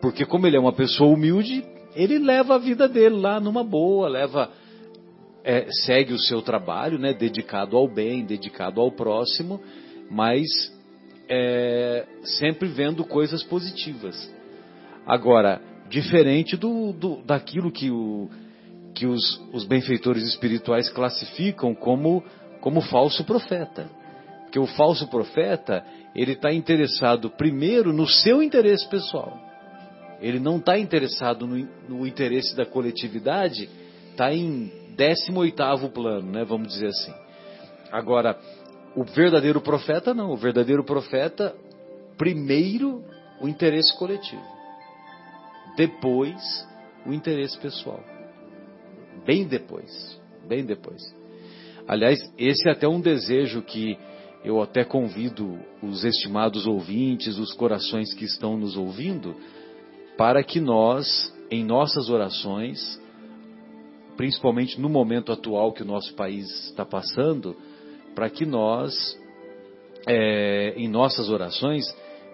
Porque 0.02 0.26
como 0.26 0.48
ele 0.48 0.58
é 0.58 0.60
uma 0.60 0.74
pessoa 0.74 1.14
humilde, 1.14 1.64
ele 1.96 2.18
leva 2.18 2.56
a 2.56 2.58
vida 2.58 2.88
dele 2.88 3.16
lá 3.16 3.40
numa 3.40 3.64
boa, 3.64 4.08
leva 4.08 4.50
é, 5.44 5.68
segue 5.86 6.14
o 6.14 6.20
seu 6.20 6.42
trabalho, 6.42 6.98
né? 6.98 7.14
Dedicado 7.14 7.78
ao 7.78 7.88
bem, 7.88 8.26
dedicado 8.26 8.82
ao 8.82 8.92
próximo, 8.92 9.62
mas 10.10 10.48
é, 11.30 12.06
sempre 12.24 12.68
vendo 12.68 13.04
coisas 13.04 13.44
positivas. 13.44 14.32
Agora, 15.06 15.62
diferente 15.90 16.56
do, 16.56 16.94
do 16.94 17.22
daquilo 17.24 17.72
que, 17.72 17.92
o, 17.92 18.30
que 18.94 19.06
os, 19.06 19.42
os 19.54 19.66
benfeitores 19.66 20.24
espirituais 20.24 20.90
classificam 20.90 21.76
como 21.76 22.24
como 22.62 22.80
falso 22.80 23.26
profeta. 23.26 23.90
Porque 24.44 24.60
o 24.60 24.68
falso 24.68 25.08
profeta, 25.08 25.84
ele 26.16 26.34
está 26.34 26.52
interessado 26.52 27.30
primeiro 27.30 27.94
no 27.94 28.08
seu 28.08 28.44
interesse 28.44 28.88
pessoal. 28.90 29.38
Ele 30.22 30.40
não 30.40 30.58
está 30.58 30.78
interessado 30.78 31.48
no, 31.48 31.68
no, 31.90 32.06
interesse 32.06 32.56
da 32.56 32.66
coletividade, 32.66 33.70
está 34.12 34.34
em 34.34 34.72
décimo 34.96 35.40
oitavo 35.40 35.90
plano, 35.90 36.32
né? 36.32 36.44
Vamos 36.44 36.68
dizer 36.68 36.88
assim. 36.88 37.14
Agora, 37.92 38.38
o 38.96 39.04
verdadeiro 39.04 39.62
profeta 39.62 40.14
não. 40.14 40.32
O 40.32 40.38
verdadeiro 40.38 40.84
profeta, 40.84 41.56
primeiro 42.18 43.04
o 43.42 43.48
interesse 43.48 43.98
coletivo, 43.98 44.46
depois 45.76 46.68
o 47.06 47.14
interesse 47.14 47.58
pessoal. 47.58 48.04
Bem 49.26 49.48
depois, 49.48 50.20
bem 50.48 50.64
depois. 50.64 51.02
Aliás, 51.88 52.20
esse 52.38 52.70
é 52.70 52.74
até 52.74 52.88
um 52.88 53.02
desejo 53.02 53.64
que 53.64 53.98
eu 54.44 54.62
até 54.62 54.84
convido 54.84 55.60
os 55.82 56.04
estimados 56.04 56.66
ouvintes, 56.66 57.38
os 57.38 57.54
corações 57.54 58.14
que 58.14 58.26
estão 58.26 58.58
nos 58.58 58.76
ouvindo, 58.76 59.36
para 60.18 60.44
que 60.44 60.60
nós, 60.60 61.34
em 61.50 61.64
nossas 61.64 62.10
orações, 62.10 63.00
principalmente 64.18 64.80
no 64.80 64.90
momento 64.90 65.32
atual 65.32 65.72
que 65.72 65.84
o 65.84 65.86
nosso 65.86 66.14
país 66.16 66.48
está 66.68 66.86
passando, 66.86 67.56
para 68.16 68.30
que 68.30 68.46
nós, 68.46 69.18
é, 70.08 70.74
em 70.76 70.88
nossas 70.88 71.30
orações, 71.30 71.86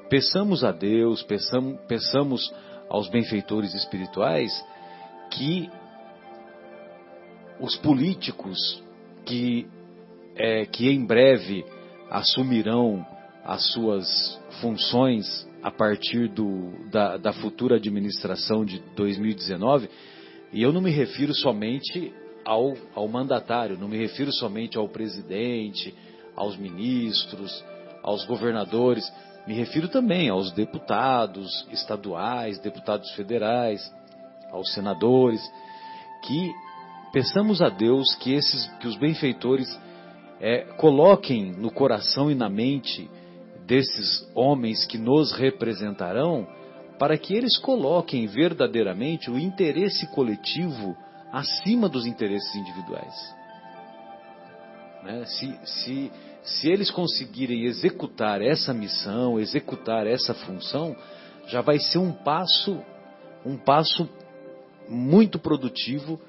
peçamos 0.09 0.63
a 0.63 0.71
Deus, 0.71 1.21
peçamos, 1.23 1.79
peçamos 1.88 2.53
aos 2.89 3.09
benfeitores 3.09 3.73
espirituais 3.73 4.51
que 5.31 5.69
os 7.59 7.75
políticos 7.77 8.81
que, 9.25 9.67
é, 10.35 10.65
que 10.65 10.89
em 10.89 11.05
breve 11.05 11.65
assumirão 12.09 13.05
as 13.43 13.71
suas 13.71 14.39
funções 14.61 15.47
a 15.63 15.71
partir 15.71 16.27
do, 16.29 16.71
da, 16.89 17.17
da 17.17 17.34
futura 17.34 17.75
administração 17.75 18.65
de 18.65 18.79
2019, 18.95 19.89
e 20.53 20.61
eu 20.61 20.71
não 20.71 20.81
me 20.81 20.91
refiro 20.91 21.34
somente 21.34 22.13
ao, 22.45 22.73
ao 22.95 23.07
mandatário, 23.07 23.77
não 23.77 23.88
me 23.88 23.97
refiro 23.97 24.31
somente 24.31 24.77
ao 24.77 24.88
presidente, 24.88 25.93
aos 26.35 26.55
ministros, 26.55 27.63
aos 28.03 28.25
governadores, 28.25 29.11
me 29.47 29.53
refiro 29.53 29.88
também 29.88 30.29
aos 30.29 30.51
deputados 30.51 31.49
estaduais, 31.71 32.59
deputados 32.59 33.09
federais, 33.11 33.81
aos 34.51 34.73
senadores, 34.73 35.41
que 36.23 36.51
peçamos 37.11 37.61
a 37.61 37.69
Deus 37.69 38.13
que 38.15 38.34
esses, 38.34 38.67
que 38.79 38.88
os 38.88 38.97
benfeitores 38.97 39.67
é, 40.39 40.61
coloquem 40.77 41.51
no 41.51 41.72
coração 41.72 42.30
e 42.30 42.35
na 42.35 42.49
mente 42.49 43.09
desses 43.65 44.27
homens 44.34 44.85
que 44.85 44.97
nos 44.97 45.34
representarão, 45.34 46.47
para 46.97 47.18
que 47.18 47.34
eles 47.35 47.57
coloquem 47.57 48.26
verdadeiramente 48.26 49.30
o 49.30 49.38
interesse 49.38 50.07
coletivo 50.14 50.95
acima 51.31 51.89
dos 51.89 52.05
interesses 52.05 52.55
individuais. 52.55 53.35
Né? 55.03 55.26
Se, 55.26 55.59
se, 55.64 56.11
se 56.43 56.69
eles 56.69 56.89
conseguirem 56.89 57.65
executar 57.65 58.41
essa 58.41 58.73
missão, 58.73 59.39
executar 59.39 60.07
essa 60.07 60.34
função, 60.34 60.95
já 61.47 61.61
vai 61.61 61.80
ser 61.80 61.99
um 61.99 62.11
passo, 62.11 62.81
um 63.45 63.57
passo 63.57 64.09
muito 64.89 65.38
produtivo 65.38 66.19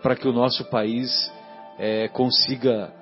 para 0.00 0.16
que 0.16 0.28
o 0.28 0.32
nosso 0.32 0.64
país 0.66 1.32
é, 1.78 2.08
consiga 2.08 2.92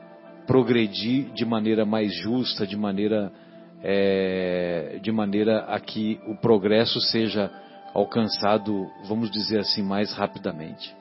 progredir 0.46 1.32
de 1.32 1.44
maneira 1.44 1.84
mais 1.84 2.12
justa, 2.14 2.66
de 2.66 2.76
maneira 2.76 3.32
é, 3.82 4.98
de 5.02 5.10
maneira 5.10 5.60
a 5.60 5.80
que 5.80 6.20
o 6.26 6.36
progresso 6.36 7.00
seja 7.00 7.50
alcançado, 7.94 8.86
vamos 9.08 9.30
dizer 9.30 9.60
assim, 9.60 9.82
mais 9.82 10.12
rapidamente. 10.12 10.94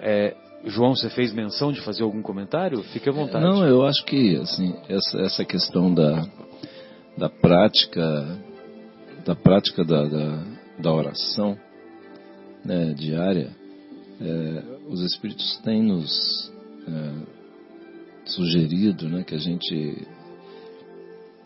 É, 0.00 0.34
João, 0.66 0.94
você 0.94 1.10
fez 1.10 1.32
menção 1.32 1.72
de 1.72 1.80
fazer 1.80 2.02
algum 2.02 2.22
comentário? 2.22 2.82
Fique 2.84 3.08
à 3.08 3.12
vontade. 3.12 3.44
Não, 3.44 3.66
eu 3.66 3.84
acho 3.84 4.04
que 4.04 4.36
assim 4.36 4.74
essa, 4.88 5.20
essa 5.20 5.44
questão 5.44 5.92
da, 5.92 6.26
da 7.16 7.28
prática 7.28 8.38
da 9.24 9.34
prática 9.34 9.84
da, 9.84 10.04
da, 10.04 10.44
da 10.78 10.92
oração 10.92 11.56
né, 12.64 12.92
diária, 12.94 13.50
é, 14.20 14.62
os 14.88 15.00
Espíritos 15.00 15.58
têm 15.64 15.82
nos 15.82 16.52
é, 16.86 18.30
sugerido 18.30 19.08
né, 19.08 19.22
que 19.24 19.34
a 19.34 19.38
gente 19.38 20.06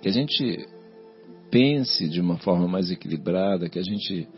que 0.01 0.09
a 0.09 0.12
gente 0.12 0.66
pense 1.51 2.09
de 2.09 2.20
uma 2.20 2.39
forma 2.39 2.69
mais 2.69 2.90
equilibrada, 2.90 3.69
que 3.69 3.78
a 3.78 3.82
gente 3.82 4.28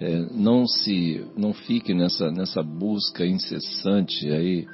é, 0.00 0.20
não 0.32 0.66
se 0.66 1.24
não 1.36 1.52
fique 1.52 1.94
nessa 1.94 2.30
nessa 2.30 2.62
busca 2.62 3.26
incessante 3.26 4.28
aí 4.30 4.66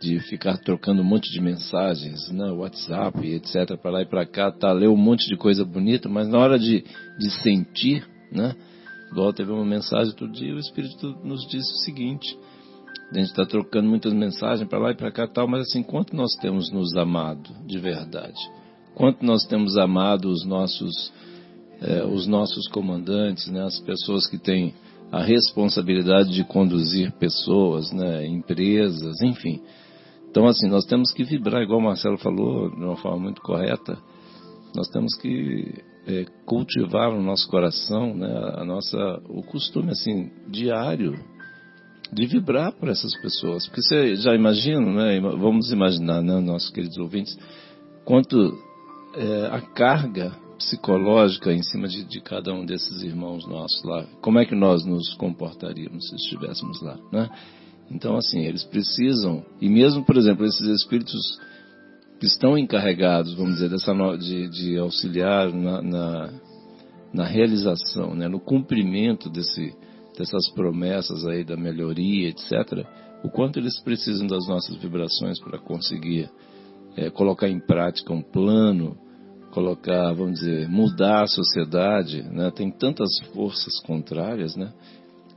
de 0.00 0.20
ficar 0.20 0.56
trocando 0.58 1.02
um 1.02 1.04
monte 1.04 1.30
de 1.32 1.40
mensagens, 1.40 2.30
né, 2.30 2.52
WhatsApp, 2.52 3.18
etc, 3.26 3.76
para 3.76 3.90
lá 3.90 4.02
e 4.02 4.06
para 4.06 4.24
cá, 4.24 4.50
tá 4.52 4.72
leu 4.72 4.92
um 4.92 4.96
monte 4.96 5.28
de 5.28 5.36
coisa 5.36 5.64
bonita, 5.64 6.08
mas 6.08 6.28
na 6.28 6.38
hora 6.38 6.56
de, 6.56 6.84
de 7.18 7.30
sentir, 7.42 8.06
né, 8.30 8.54
igual 9.10 9.32
teve 9.32 9.50
uma 9.50 9.64
mensagem 9.64 10.10
outro 10.10 10.30
dia, 10.30 10.54
o 10.54 10.58
Espírito 10.58 11.18
nos 11.24 11.44
disse 11.48 11.72
o 11.72 11.84
seguinte: 11.84 12.36
a 13.10 13.14
gente 13.14 13.28
está 13.28 13.46
trocando 13.46 13.88
muitas 13.88 14.12
mensagens 14.12 14.68
para 14.68 14.78
lá 14.78 14.90
e 14.90 14.96
para 14.96 15.10
cá, 15.10 15.26
tal, 15.26 15.48
mas 15.48 15.62
assim, 15.62 15.82
quanto 15.82 16.14
nós 16.14 16.34
temos 16.36 16.70
nos 16.70 16.94
amado 16.96 17.50
de 17.66 17.78
verdade? 17.78 18.38
Quanto 18.94 19.24
nós 19.24 19.44
temos 19.46 19.78
amado 19.78 20.28
os 20.28 20.44
nossos 20.44 21.12
é, 21.80 22.04
os 22.04 22.26
nossos 22.26 22.66
comandantes, 22.68 23.46
né, 23.48 23.62
as 23.62 23.78
pessoas 23.80 24.26
que 24.26 24.38
têm 24.38 24.74
a 25.10 25.22
responsabilidade 25.22 26.32
de 26.32 26.44
conduzir 26.44 27.12
pessoas, 27.12 27.92
né, 27.92 28.26
empresas, 28.26 29.22
enfim. 29.22 29.62
Então, 30.30 30.46
assim, 30.46 30.68
nós 30.68 30.84
temos 30.84 31.12
que 31.12 31.24
vibrar, 31.24 31.62
igual 31.62 31.78
o 31.78 31.84
Marcelo 31.84 32.18
falou, 32.18 32.68
de 32.70 32.84
uma 32.84 32.96
forma 32.96 33.18
muito 33.18 33.40
correta, 33.40 33.96
nós 34.74 34.88
temos 34.88 35.14
que 35.16 35.82
é, 36.06 36.26
cultivar 36.44 37.10
no 37.10 37.22
nosso 37.22 37.48
coração 37.48 38.14
né, 38.14 38.54
a 38.56 38.64
nossa, 38.64 38.98
o 39.28 39.42
costume 39.42 39.92
assim, 39.92 40.30
diário 40.48 41.18
de 42.12 42.26
vibrar 42.26 42.72
por 42.72 42.88
essas 42.88 43.14
pessoas. 43.20 43.66
Porque 43.66 43.82
você 43.82 44.16
já 44.16 44.34
imagina, 44.34 44.80
né, 44.80 45.20
vamos 45.20 45.70
imaginar, 45.70 46.22
né, 46.22 46.40
nossos 46.40 46.70
queridos 46.70 46.98
ouvintes, 46.98 47.36
quanto 48.04 48.36
é, 49.14 49.46
a 49.46 49.60
carga 49.60 50.32
psicológica 50.58 51.52
em 51.52 51.62
cima 51.62 51.86
de, 51.86 52.04
de, 52.04 52.20
cada 52.20 52.52
um 52.52 52.66
desses 52.66 53.02
irmãos 53.02 53.46
nossos 53.46 53.82
lá. 53.84 54.04
Como 54.20 54.38
é 54.38 54.44
que 54.44 54.54
nós 54.54 54.84
nos 54.84 55.14
comportaríamos 55.14 56.08
se 56.08 56.16
estivéssemos 56.16 56.82
lá, 56.82 56.98
né? 57.12 57.30
Então, 57.90 58.16
assim, 58.16 58.40
eles 58.40 58.64
precisam, 58.64 59.44
e 59.60 59.68
mesmo, 59.68 60.04
por 60.04 60.16
exemplo, 60.16 60.44
esses 60.44 60.66
espíritos 60.82 61.40
que 62.20 62.26
estão 62.26 62.58
encarregados, 62.58 63.34
vamos 63.34 63.54
dizer, 63.54 63.70
dessa, 63.70 63.94
de, 64.18 64.48
de 64.48 64.78
auxiliar 64.78 65.52
na, 65.52 65.80
na, 65.80 66.30
na, 67.14 67.24
realização, 67.24 68.14
né, 68.14 68.28
no 68.28 68.40
cumprimento 68.40 69.30
desse, 69.30 69.74
dessas 70.18 70.50
promessas 70.50 71.26
aí 71.26 71.44
da 71.44 71.56
melhoria, 71.56 72.28
etc., 72.28 72.84
o 73.22 73.30
quanto 73.30 73.58
eles 73.58 73.80
precisam 73.82 74.26
das 74.26 74.46
nossas 74.46 74.76
vibrações 74.76 75.40
para 75.40 75.58
conseguir 75.58 76.30
é, 76.96 77.10
colocar 77.10 77.48
em 77.48 77.58
prática 77.58 78.12
um 78.12 78.22
plano 78.22 78.96
colocar, 79.50 80.12
vamos 80.12 80.40
dizer, 80.40 80.68
mudar 80.68 81.22
a 81.22 81.26
sociedade, 81.26 82.22
né? 82.22 82.50
Tem 82.50 82.70
tantas 82.70 83.08
forças 83.32 83.80
contrárias, 83.80 84.54
né? 84.54 84.72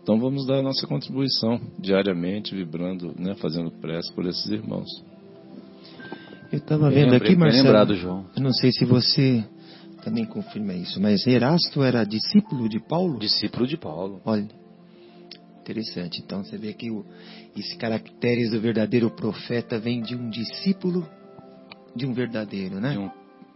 Então 0.02 0.20
vamos 0.20 0.46
dar 0.46 0.60
a 0.60 0.62
nossa 0.62 0.86
contribuição 0.86 1.60
diariamente, 1.80 2.56
vibrando, 2.56 3.14
né? 3.18 3.36
Fazendo 3.36 3.72
prece 3.72 4.12
por 4.14 4.26
esses 4.26 4.50
irmãos. 4.52 4.90
Eu 6.52 6.60
estava 6.60 6.90
vendo 6.90 7.16
aqui, 7.16 7.36
Marcelo. 7.36 7.64
Lembrado, 7.64 7.96
João. 7.96 8.26
Eu 8.36 8.44
não 8.44 8.52
sei 8.52 8.72
se 8.72 8.84
você 8.84 9.44
também 10.04 10.26
confirma 10.26 10.74
isso, 10.74 11.02
mas 11.02 11.26
Erasto 11.26 11.82
era 11.82 12.04
discípulo 12.04 12.68
de 12.68 12.80
Paulo? 12.80 13.20
Discípulo 13.20 13.66
de 13.66 13.78
Paulo. 13.78 14.20
Olha, 14.26 14.48
interessante. 15.72 16.22
Então 16.22 16.44
você 16.44 16.58
vê 16.58 16.74
que 16.74 16.92
o, 16.92 17.06
esses 17.56 17.76
caracteres 17.78 18.52
do 18.52 18.62
verdadeiro 18.62 19.10
profeta 19.10 19.80
vêm 19.80 20.02
de 20.02 20.16
um 20.16 20.30
discípulo 20.30 21.08
de 21.96 22.06
um 22.06 22.14
verdadeiro, 22.14 22.80
né? 22.80 22.92
De 22.92 22.98
um 23.00 23.12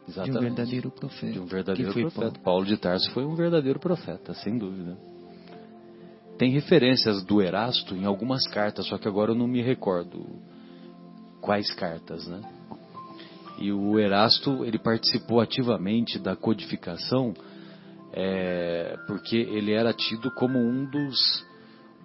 Exatamente. 0.08 0.32
De 0.32 0.38
um 0.38 0.42
verdadeiro 0.42 0.92
profeta. 0.92 1.34
De 1.34 1.40
um 1.40 1.46
verdadeiro 1.46 1.92
profeta. 1.92 2.20
Paulo. 2.20 2.40
Paulo 2.44 2.66
de 2.66 2.78
Tarso 2.78 3.12
foi 3.12 3.26
um 3.26 3.36
verdadeiro 3.36 3.80
profeta, 3.80 4.34
sem 4.36 4.58
dúvida. 4.58 4.98
Tem 6.38 6.52
referências 6.52 7.24
do 7.24 7.42
Erasto 7.42 7.96
em 7.96 8.06
algumas 8.06 8.46
cartas, 8.48 8.86
só 8.88 8.98
que 8.98 9.08
agora 9.08 9.32
eu 9.32 9.36
não 9.36 9.48
me 9.48 9.62
recordo 9.62 10.26
quais 11.42 11.74
cartas, 11.74 12.28
né? 12.28 12.42
E 13.58 13.72
o 13.72 13.98
Erasto 13.98 14.66
ele 14.66 14.78
participou 14.78 15.40
ativamente 15.40 16.20
da 16.20 16.36
codificação, 16.36 17.34
é, 18.12 18.98
porque 19.08 19.38
ele 19.38 19.72
era 19.72 19.94
tido 19.94 20.30
como 20.32 20.60
um 20.60 20.86
dos 20.86 21.46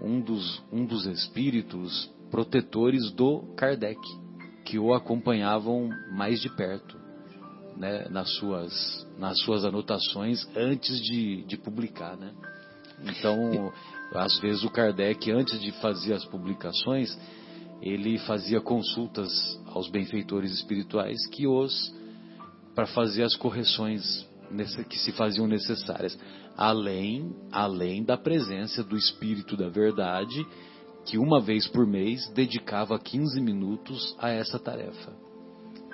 um 0.01 0.20
dos 0.20 0.62
um 0.72 0.85
dos 0.85 1.06
espíritos 1.06 2.10
protetores 2.31 3.10
do 3.10 3.43
Kardec, 3.56 4.01
que 4.64 4.78
o 4.78 4.94
acompanhavam 4.94 5.90
mais 6.12 6.40
de 6.40 6.48
perto 6.48 6.97
né, 7.77 8.06
nas, 8.09 8.31
suas, 8.36 9.06
nas 9.18 9.39
suas 9.40 9.64
anotações 9.64 10.47
antes 10.56 11.01
de, 11.02 11.43
de 11.44 11.56
publicar. 11.56 12.16
Né? 12.16 12.32
Então, 13.02 13.72
às 14.14 14.39
vezes 14.39 14.62
o 14.62 14.70
Kardec, 14.70 15.31
antes 15.32 15.60
de 15.60 15.72
fazer 15.81 16.14
as 16.14 16.24
publicações, 16.24 17.18
ele 17.82 18.18
fazia 18.18 18.60
consultas 18.60 19.31
aos 19.66 19.89
benfeitores 19.89 20.52
espirituais 20.52 21.27
que 21.28 21.47
os 21.47 21.93
para 22.74 22.86
fazer 22.86 23.24
as 23.24 23.35
correções 23.35 24.28
que 24.89 24.98
se 24.98 25.12
faziam 25.12 25.47
necessárias, 25.47 26.18
além 26.56 27.35
além 27.52 28.02
da 28.05 28.16
presença 28.16 28.82
do 28.82 28.97
espírito 28.97 29.56
da 29.56 29.68
verdade 29.68 30.44
que 31.05 31.18
uma 31.18 31.40
vez 31.40 31.66
por 31.66 31.86
mês 31.86 32.28
dedicava 32.35 32.98
15 32.98 33.40
minutos 33.40 34.14
a 34.18 34.31
essa 34.31 34.59
tarefa. 34.59 35.12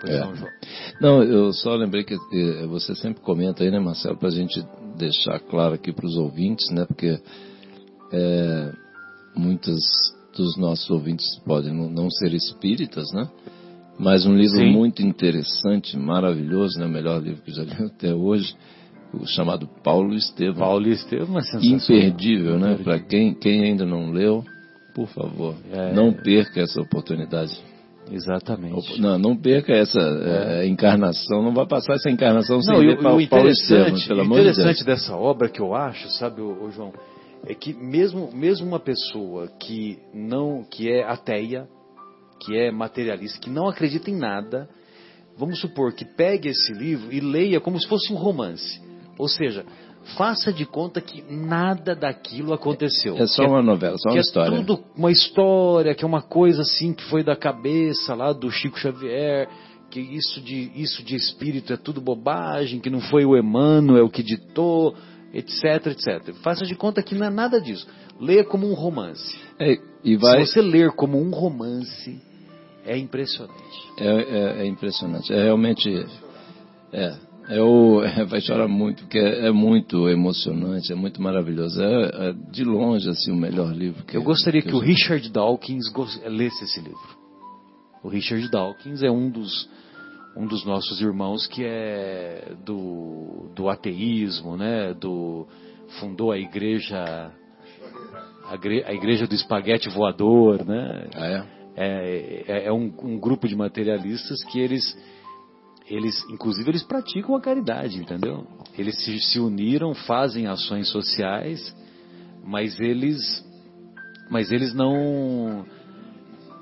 É. 0.04 0.20
Não, 0.20 0.34
João. 0.34 0.50
Não, 1.00 1.22
eu 1.22 1.52
só 1.52 1.74
lembrei 1.74 2.04
que 2.04 2.14
eh, 2.14 2.66
você 2.66 2.94
sempre 2.94 3.22
comenta 3.22 3.64
aí, 3.64 3.70
né, 3.70 3.78
Marcelo, 3.78 4.16
para 4.16 4.28
a 4.28 4.32
gente 4.32 4.62
deixar 4.96 5.40
claro 5.40 5.74
aqui 5.74 5.92
para 5.92 6.06
os 6.06 6.16
ouvintes, 6.16 6.68
né, 6.70 6.84
porque 6.84 7.18
é, 8.12 8.72
muitos 9.34 9.80
dos 10.36 10.56
nossos 10.58 10.90
ouvintes 10.90 11.38
podem 11.46 11.72
não 11.72 12.10
ser 12.10 12.34
espíritas, 12.34 13.10
né? 13.12 13.28
Mas 13.98 14.26
um 14.26 14.34
livro 14.34 14.58
Sim. 14.58 14.72
muito 14.72 15.02
interessante, 15.02 15.96
maravilhoso, 15.96 16.78
né? 16.78 16.86
O 16.86 16.88
melhor 16.88 17.22
livro 17.22 17.42
que 17.42 17.52
já 17.52 17.62
li 17.62 17.72
até 17.86 18.14
hoje, 18.14 18.54
o 19.12 19.26
chamado 19.26 19.68
Paulo 19.82 20.14
Estevam. 20.14 20.58
Paulo 20.58 20.88
Estevam, 20.88 21.38
é 21.38 21.42
Imperdível, 21.62 22.58
né? 22.58 22.78
Para 22.82 22.98
quem, 22.98 23.34
quem 23.34 23.64
ainda 23.64 23.86
não 23.86 24.10
leu, 24.10 24.44
por 24.94 25.08
favor, 25.08 25.54
é... 25.72 25.92
não 25.94 26.12
perca 26.12 26.60
essa 26.60 26.80
oportunidade. 26.80 27.58
Exatamente. 28.10 29.00
Não, 29.00 29.18
não 29.18 29.36
perca 29.36 29.72
essa 29.72 29.98
é. 29.98 30.62
É, 30.62 30.66
encarnação, 30.66 31.42
não 31.42 31.52
vai 31.52 31.66
passar 31.66 31.94
essa 31.94 32.10
encarnação 32.10 32.62
sem 32.62 32.72
não, 32.72 32.80
ver 32.80 32.98
o, 32.98 33.28
Paulo 33.28 33.48
Estevam, 33.48 33.98
pelo 34.06 34.20
amor 34.20 34.38
de 34.38 34.44
Deus. 34.44 34.58
O 34.58 34.60
interessante 34.60 34.84
dessa 34.84 35.16
obra 35.16 35.48
que 35.48 35.60
eu 35.60 35.74
acho, 35.74 36.08
sabe, 36.10 36.40
o, 36.40 36.70
João, 36.70 36.92
é 37.46 37.54
que 37.54 37.74
mesmo, 37.74 38.30
mesmo 38.32 38.66
uma 38.66 38.78
pessoa 38.78 39.48
que 39.58 39.98
não, 40.14 40.64
que 40.70 40.88
é 40.88 41.02
ateia, 41.02 41.66
que 42.40 42.56
é 42.56 42.70
materialista, 42.70 43.40
que 43.40 43.50
não 43.50 43.68
acredita 43.68 44.10
em 44.10 44.16
nada, 44.16 44.68
vamos 45.36 45.60
supor 45.60 45.92
que 45.92 46.04
pegue 46.04 46.48
esse 46.48 46.72
livro 46.72 47.12
e 47.12 47.20
leia 47.20 47.60
como 47.60 47.80
se 47.80 47.88
fosse 47.88 48.12
um 48.12 48.16
romance. 48.16 48.80
Ou 49.18 49.28
seja, 49.28 49.64
faça 50.16 50.52
de 50.52 50.64
conta 50.64 51.00
que 51.00 51.22
nada 51.28 51.94
daquilo 51.94 52.52
aconteceu. 52.52 53.16
É 53.16 53.26
só 53.26 53.44
uma 53.44 53.62
novela, 53.62 53.96
só 53.98 54.10
uma 54.10 54.20
história. 54.20 54.54
É 54.54 54.58
tudo 54.58 54.84
uma 54.96 55.10
história, 55.10 55.94
que 55.94 56.04
é 56.04 56.06
uma 56.06 56.22
coisa 56.22 56.62
assim 56.62 56.92
que 56.92 57.04
foi 57.04 57.24
da 57.24 57.34
cabeça 57.34 58.14
lá 58.14 58.32
do 58.32 58.50
Chico 58.50 58.78
Xavier, 58.78 59.48
que 59.90 60.00
isso 60.00 60.40
de, 60.40 60.70
isso 60.74 61.02
de 61.02 61.16
espírito 61.16 61.72
é 61.72 61.76
tudo 61.76 62.00
bobagem, 62.00 62.80
que 62.80 62.90
não 62.90 63.00
foi 63.00 63.24
o 63.24 63.36
Emmanuel 63.36 64.08
que 64.08 64.22
ditou, 64.22 64.94
etc, 65.32 65.86
etc. 65.86 66.34
Faça 66.42 66.64
de 66.64 66.74
conta 66.74 67.02
que 67.02 67.14
não 67.14 67.26
é 67.26 67.30
nada 67.30 67.60
disso. 67.60 67.86
Leia 68.20 68.44
como 68.44 68.68
um 68.68 68.74
romance. 68.74 69.38
É, 69.58 69.78
e 70.02 70.16
vai... 70.16 70.44
Se 70.44 70.54
você 70.54 70.62
ler 70.62 70.92
como 70.92 71.20
um 71.20 71.30
romance, 71.30 72.20
é 72.84 72.96
impressionante. 72.96 73.92
É, 73.98 74.06
é, 74.06 74.62
é 74.62 74.66
impressionante. 74.66 75.32
É 75.32 75.42
realmente. 75.42 76.06
É, 76.92 77.16
eu, 77.48 78.02
é, 78.02 78.24
vai 78.24 78.40
chorar 78.40 78.68
muito, 78.68 79.02
porque 79.02 79.18
é, 79.18 79.48
é, 79.48 79.50
muito 79.50 80.08
emocionante, 80.08 80.92
é 80.92 80.96
muito 80.96 81.20
maravilhoso. 81.20 81.82
É, 81.82 82.28
é, 82.28 82.32
de 82.50 82.64
longe 82.64 83.08
assim 83.08 83.32
o 83.32 83.36
melhor 83.36 83.74
livro. 83.74 84.04
Que, 84.04 84.16
eu 84.16 84.22
gostaria 84.22 84.62
que, 84.62 84.68
que 84.68 84.74
o 84.74 84.78
Richard 84.78 85.28
Dawkins 85.30 85.92
lesse 86.26 86.64
esse 86.64 86.80
livro. 86.80 87.16
O 88.02 88.08
Richard 88.08 88.48
Dawkins 88.50 89.02
é 89.02 89.10
um 89.10 89.30
dos 89.30 89.68
um 90.36 90.46
dos 90.46 90.66
nossos 90.66 91.00
irmãos 91.00 91.46
que 91.46 91.64
é 91.64 92.52
do, 92.62 93.50
do 93.54 93.70
ateísmo, 93.70 94.54
né? 94.54 94.92
Do 94.92 95.46
fundou 95.98 96.30
a 96.30 96.38
igreja 96.38 97.32
a, 98.48 98.94
igreja 98.94 99.26
do 99.26 99.34
espaguete 99.34 99.88
voador, 99.88 100.64
né? 100.64 101.08
Ah, 101.14 101.26
é? 101.26 101.56
É, 101.78 102.44
é, 102.46 102.66
é 102.66 102.72
um, 102.72 102.92
um, 103.02 103.18
grupo 103.18 103.46
de 103.46 103.54
materialistas 103.54 104.42
que 104.44 104.58
eles 104.58 104.96
eles 105.88 106.24
inclusive 106.30 106.70
eles 106.70 106.82
praticam 106.82 107.36
a 107.36 107.40
caridade, 107.40 107.98
entendeu? 107.98 108.46
Eles 108.78 108.96
se, 109.04 109.18
se 109.20 109.38
uniram, 109.38 109.94
fazem 109.94 110.46
ações 110.46 110.88
sociais, 110.90 111.74
mas 112.44 112.80
eles 112.80 113.44
mas 114.30 114.50
eles 114.50 114.72
não 114.74 115.66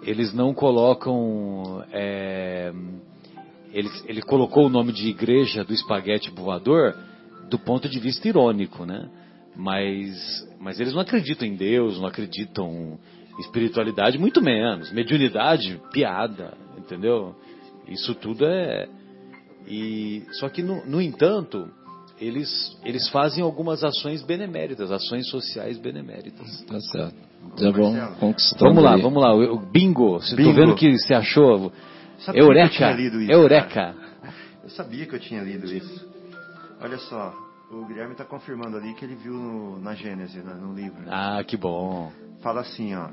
eles 0.02 0.32
não 0.34 0.52
colocam 0.52 1.84
é, 1.92 2.72
ele, 3.72 3.88
ele 4.06 4.22
colocou 4.22 4.66
o 4.66 4.70
nome 4.70 4.92
de 4.92 5.08
igreja 5.08 5.64
do 5.64 5.72
espaguete 5.72 6.30
voador 6.30 6.96
do 7.48 7.58
ponto 7.58 7.88
de 7.88 7.98
vista 8.00 8.26
irônico, 8.26 8.84
né? 8.84 9.08
Mas, 9.56 10.48
mas 10.60 10.80
eles 10.80 10.92
não 10.92 11.00
acreditam 11.00 11.46
em 11.46 11.54
Deus, 11.54 11.98
não 11.98 12.06
acreditam 12.06 12.98
em 13.38 13.40
espiritualidade, 13.40 14.18
muito 14.18 14.42
menos. 14.42 14.90
Mediunidade, 14.92 15.80
piada, 15.92 16.54
entendeu? 16.76 17.34
Isso 17.88 18.14
tudo 18.14 18.44
é. 18.46 18.88
E, 19.66 20.22
só 20.32 20.48
que, 20.48 20.62
no, 20.62 20.84
no 20.86 21.00
entanto, 21.00 21.68
eles, 22.20 22.76
eles 22.84 23.08
fazem 23.08 23.42
algumas 23.42 23.82
ações 23.82 24.22
beneméritas, 24.22 24.90
ações 24.90 25.28
sociais 25.28 25.78
beneméritas. 25.78 26.62
Tá 26.62 26.80
certo. 26.80 27.16
Já 27.56 27.70
vão 27.70 28.14
conquistando. 28.18 28.64
Vamos 28.64 28.82
lá, 28.84 28.96
vamos 28.96 29.22
lá. 29.22 29.34
O 29.34 29.58
bingo. 29.58 30.18
Estou 30.18 30.52
vendo 30.52 30.74
que 30.74 30.98
você 30.98 31.14
achou. 31.14 31.72
Sabia 32.18 32.42
Eureka! 32.42 32.90
Eu 32.92 32.98
isso, 32.98 33.32
Eureka! 33.32 33.68
Cara. 33.68 33.96
Eu 34.62 34.70
sabia 34.70 35.04
que 35.06 35.14
eu 35.14 35.20
tinha 35.20 35.42
lido 35.42 35.66
isso. 35.66 36.08
Olha 36.80 36.98
só, 36.98 37.34
o 37.70 37.84
Guilherme 37.86 38.12
está 38.12 38.24
confirmando 38.24 38.76
ali 38.76 38.94
que 38.94 39.04
ele 39.04 39.14
viu 39.14 39.34
no, 39.34 39.80
na 39.80 39.94
Gênese, 39.94 40.40
no, 40.40 40.54
no 40.54 40.74
livro. 40.74 41.02
Né? 41.02 41.08
Ah, 41.10 41.42
que 41.44 41.56
bom. 41.56 42.12
Fala 42.42 42.60
assim, 42.60 42.94
ó. 42.94 43.08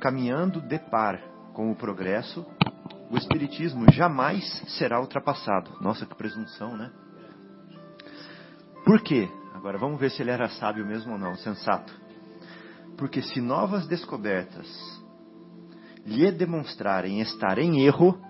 Caminhando 0.00 0.60
de 0.60 0.78
par 0.78 1.20
com 1.52 1.70
o 1.70 1.76
progresso, 1.76 2.44
o 3.10 3.16
Espiritismo 3.16 3.90
jamais 3.92 4.44
será 4.78 5.00
ultrapassado. 5.00 5.70
Nossa, 5.80 6.04
que 6.04 6.14
presunção, 6.14 6.76
né? 6.76 6.90
Por 8.84 9.00
quê? 9.02 9.28
Agora 9.54 9.78
vamos 9.78 9.98
ver 9.98 10.10
se 10.10 10.20
ele 10.20 10.30
era 10.30 10.48
sábio 10.48 10.84
mesmo 10.84 11.12
ou 11.12 11.18
não, 11.18 11.34
sensato. 11.36 11.94
Porque 12.98 13.22
se 13.22 13.40
novas 13.40 13.86
descobertas 13.86 14.66
lhe 16.04 16.30
demonstrarem 16.30 17.20
estar 17.20 17.58
em 17.58 17.86
erro 17.86 18.20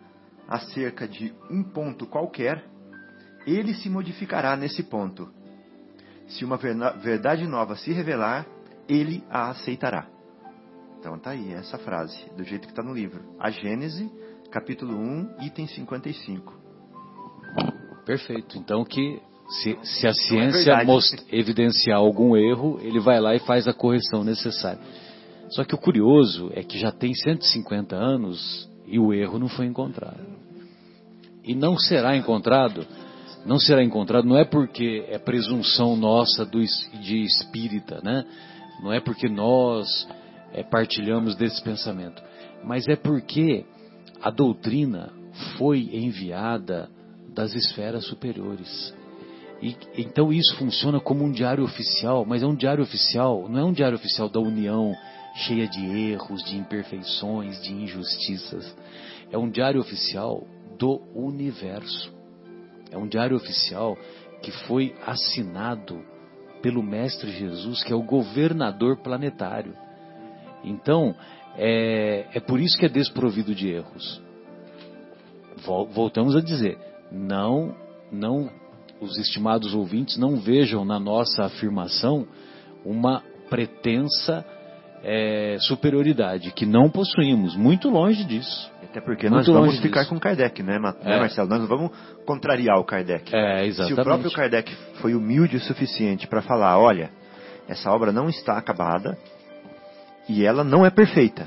acerca 0.46 1.08
de 1.08 1.34
um 1.50 1.64
ponto 1.64 2.06
qualquer, 2.06 2.64
ele 3.46 3.74
se 3.74 3.88
modificará 3.88 4.56
nesse 4.56 4.82
ponto. 4.82 5.28
Se 6.26 6.44
uma 6.44 6.56
verdade 6.56 7.46
nova 7.46 7.76
se 7.76 7.92
revelar, 7.92 8.46
ele 8.88 9.22
a 9.30 9.50
aceitará. 9.50 10.08
Então 10.98 11.18
tá 11.18 11.30
aí 11.30 11.52
essa 11.52 11.76
frase, 11.78 12.18
do 12.36 12.42
jeito 12.44 12.66
que 12.66 12.72
está 12.72 12.82
no 12.82 12.94
livro. 12.94 13.22
A 13.38 13.50
Gênese, 13.50 14.10
capítulo 14.50 14.96
1, 14.96 15.36
item 15.42 15.66
55. 15.66 16.54
Perfeito. 18.06 18.56
Então 18.56 18.84
que 18.84 19.20
se, 19.48 19.78
se 19.82 20.06
a 20.06 20.10
é 20.10 20.14
ciência 20.14 20.72
é 20.72 21.38
evidenciar 21.38 21.98
algum 21.98 22.34
erro, 22.36 22.78
ele 22.82 23.00
vai 23.00 23.20
lá 23.20 23.34
e 23.34 23.40
faz 23.40 23.68
a 23.68 23.74
correção 23.74 24.24
necessária. 24.24 24.80
Só 25.50 25.64
que 25.64 25.74
o 25.74 25.78
curioso 25.78 26.50
é 26.54 26.62
que 26.62 26.78
já 26.78 26.90
tem 26.90 27.14
150 27.14 27.94
anos 27.94 28.68
e 28.86 28.98
o 28.98 29.12
erro 29.12 29.38
não 29.38 29.48
foi 29.48 29.66
encontrado. 29.66 30.24
E 31.44 31.54
não 31.54 31.76
será 31.76 32.16
encontrado, 32.16 32.86
não 33.44 33.58
será 33.58 33.82
encontrado, 33.82 34.26
não 34.26 34.36
é 34.36 34.44
porque 34.44 35.04
é 35.08 35.18
presunção 35.18 35.96
nossa 35.96 36.44
do, 36.44 36.60
de 37.00 37.22
espírita, 37.22 38.00
né? 38.02 38.24
Não 38.82 38.92
é 38.92 39.00
porque 39.00 39.28
nós 39.28 40.08
é, 40.52 40.62
partilhamos 40.62 41.36
desse 41.36 41.62
pensamento, 41.62 42.22
mas 42.64 42.88
é 42.88 42.96
porque 42.96 43.64
a 44.22 44.30
doutrina 44.30 45.12
foi 45.58 45.90
enviada 45.92 46.88
das 47.34 47.54
esferas 47.54 48.06
superiores. 48.06 48.94
E, 49.62 49.76
então 49.96 50.32
isso 50.32 50.56
funciona 50.56 51.00
como 51.00 51.24
um 51.24 51.32
diário 51.32 51.64
oficial, 51.64 52.24
mas 52.24 52.42
é 52.42 52.46
um 52.46 52.54
diário 52.54 52.82
oficial, 52.82 53.48
não 53.48 53.60
é 53.60 53.64
um 53.64 53.72
diário 53.72 53.96
oficial 53.96 54.28
da 54.28 54.40
União 54.40 54.94
cheia 55.34 55.66
de 55.66 55.84
erros, 55.84 56.44
de 56.44 56.56
imperfeições, 56.56 57.60
de 57.62 57.72
injustiças. 57.72 58.74
É 59.30 59.38
um 59.38 59.50
diário 59.50 59.80
oficial 59.80 60.46
do 60.78 61.00
universo. 61.14 62.12
É 62.94 62.98
um 62.98 63.08
diário 63.08 63.36
oficial 63.36 63.98
que 64.40 64.52
foi 64.52 64.94
assinado 65.04 66.00
pelo 66.62 66.80
Mestre 66.80 67.28
Jesus, 67.32 67.82
que 67.82 67.92
é 67.92 67.96
o 67.96 68.04
governador 68.04 68.98
planetário. 68.98 69.74
Então, 70.62 71.12
é, 71.56 72.26
é 72.32 72.38
por 72.38 72.60
isso 72.60 72.78
que 72.78 72.86
é 72.86 72.88
desprovido 72.88 73.52
de 73.52 73.68
erros. 73.68 74.22
Voltamos 75.92 76.36
a 76.36 76.40
dizer, 76.40 76.78
não, 77.10 77.74
não, 78.12 78.48
os 79.00 79.18
estimados 79.18 79.74
ouvintes 79.74 80.16
não 80.16 80.36
vejam 80.36 80.84
na 80.84 81.00
nossa 81.00 81.44
afirmação 81.44 82.28
uma 82.84 83.24
pretensa 83.50 84.44
é, 85.02 85.56
superioridade 85.60 86.52
que 86.52 86.64
não 86.64 86.88
possuímos, 86.88 87.56
muito 87.56 87.90
longe 87.90 88.24
disso. 88.24 88.70
Até 88.94 89.00
porque 89.00 89.28
muito 89.28 89.50
nós 89.50 89.60
vamos 89.60 89.80
ficar 89.80 90.02
disso. 90.02 90.14
com 90.14 90.20
Kardec, 90.20 90.62
né, 90.62 90.78
né, 90.78 90.94
é. 91.02 91.18
Marcelo? 91.18 91.48
Nós 91.48 91.58
não 91.58 91.66
vamos 91.66 91.90
contrariar 92.24 92.78
o 92.78 92.84
Kardec. 92.84 93.34
É, 93.34 93.66
exatamente. 93.66 93.92
Se 93.92 94.00
o 94.00 94.04
próprio 94.04 94.30
Kardec 94.30 94.72
foi 95.00 95.16
humilde 95.16 95.56
o 95.56 95.60
suficiente 95.60 96.28
para 96.28 96.40
falar, 96.40 96.78
olha, 96.78 97.10
essa 97.66 97.90
obra 97.90 98.12
não 98.12 98.28
está 98.28 98.56
acabada 98.56 99.18
e 100.28 100.44
ela 100.44 100.62
não 100.62 100.86
é 100.86 100.90
perfeita. 100.90 101.44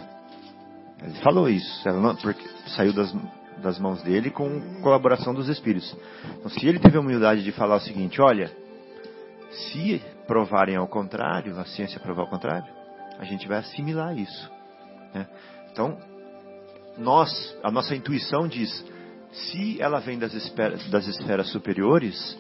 Ele 1.02 1.14
falou 1.24 1.48
isso, 1.48 1.88
ela 1.88 2.02
não, 2.02 2.18
porque 2.18 2.44
saiu 2.76 2.92
das, 2.92 3.16
das 3.64 3.80
mãos 3.80 4.04
dele 4.04 4.30
com 4.30 4.82
colaboração 4.82 5.34
dos 5.34 5.48
espíritos. 5.48 5.96
Então, 6.38 6.50
se 6.50 6.68
ele 6.68 6.80
teve 6.80 6.98
a 6.98 7.00
humildade 7.00 7.46
de 7.46 7.54
falar 7.54 7.78
o 7.78 7.80
seguinte: 7.80 8.22
olha, 8.22 8.52
se 9.52 10.02
provarem 10.28 10.76
ao 10.76 10.88
contrário, 10.90 11.58
a 11.58 11.64
ciência 11.64 11.98
provar 11.98 12.24
ao 12.24 12.30
contrário, 12.30 12.68
a 13.18 13.24
gente 13.24 13.48
vai 13.48 13.60
assimilar 13.60 14.18
isso. 14.18 14.52
Né? 15.14 15.26
Então, 15.72 15.98
nós, 16.98 17.56
a 17.64 17.72
nossa 17.72 17.96
intuição 17.96 18.48
diz: 18.48 18.86
se 19.32 19.82
ela 19.82 20.00
vem 20.00 20.18
das 20.18 20.34
esferas, 20.34 20.90
das 20.90 21.08
esferas 21.08 21.50
superiores, 21.52 22.38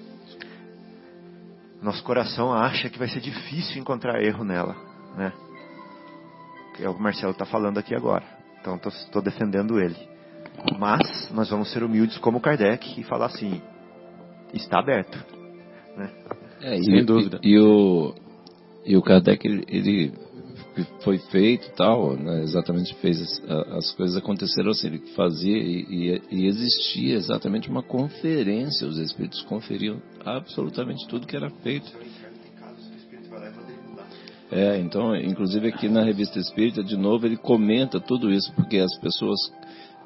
nosso 1.81 2.03
coração 2.03 2.53
acha 2.53 2.89
que 2.89 2.97
vai 2.97 3.07
ser 3.07 3.19
difícil 3.19 3.79
encontrar 3.79 4.21
erro 4.23 4.43
nela, 4.43 4.75
né? 5.15 5.31
Que 6.75 6.83
é 6.83 6.89
o 6.89 6.93
que 6.93 6.99
o 6.99 7.03
Marcelo 7.03 7.31
está 7.31 7.45
falando 7.45 7.77
aqui 7.77 7.95
agora. 7.95 8.25
Então 8.59 8.75
estou 8.87 9.21
defendendo 9.21 9.79
ele. 9.79 9.95
Mas 10.77 11.31
nós 11.31 11.49
vamos 11.49 11.71
ser 11.71 11.83
humildes 11.83 12.17
como 12.17 12.41
Kardec 12.41 12.99
e 12.99 13.03
falar 13.03 13.27
assim: 13.27 13.61
está 14.53 14.79
aberto. 14.79 15.17
Né? 15.95 16.11
É, 16.61 16.77
Sem 16.81 16.99
e, 16.99 17.03
dúvida. 17.03 17.39
E, 17.43 17.51
e, 17.51 17.59
o, 17.59 18.15
e 18.85 18.97
o 18.97 19.01
Kardec, 19.01 19.47
ele, 19.47 19.63
ele 19.67 20.26
foi 21.01 21.17
feito 21.17 21.69
tal, 21.75 22.15
né, 22.15 22.43
exatamente 22.43 22.93
fez 22.95 23.21
as, 23.21 23.51
as, 23.73 23.91
coisas 23.91 24.17
aconteceram 24.17 24.71
assim, 24.71 24.87
ele 24.87 24.99
fazia 25.15 25.57
e, 25.57 25.85
e, 25.89 26.21
e, 26.31 26.47
existia 26.47 27.15
exatamente 27.15 27.69
uma 27.69 27.83
conferência, 27.83 28.87
os 28.87 28.97
espíritos 28.97 29.41
conferiam 29.43 30.01
absolutamente 30.25 31.07
tudo 31.07 31.27
que 31.27 31.35
era 31.35 31.49
feito. 31.49 31.91
É, 34.49 34.79
então, 34.79 35.15
inclusive 35.15 35.67
aqui 35.67 35.89
na 35.89 36.03
revista 36.03 36.39
Espírita, 36.39 36.83
de 36.83 36.95
novo, 36.95 37.25
ele 37.25 37.37
comenta 37.37 37.99
tudo 37.99 38.31
isso, 38.31 38.51
porque 38.53 38.77
as 38.77 38.97
pessoas, 38.99 39.39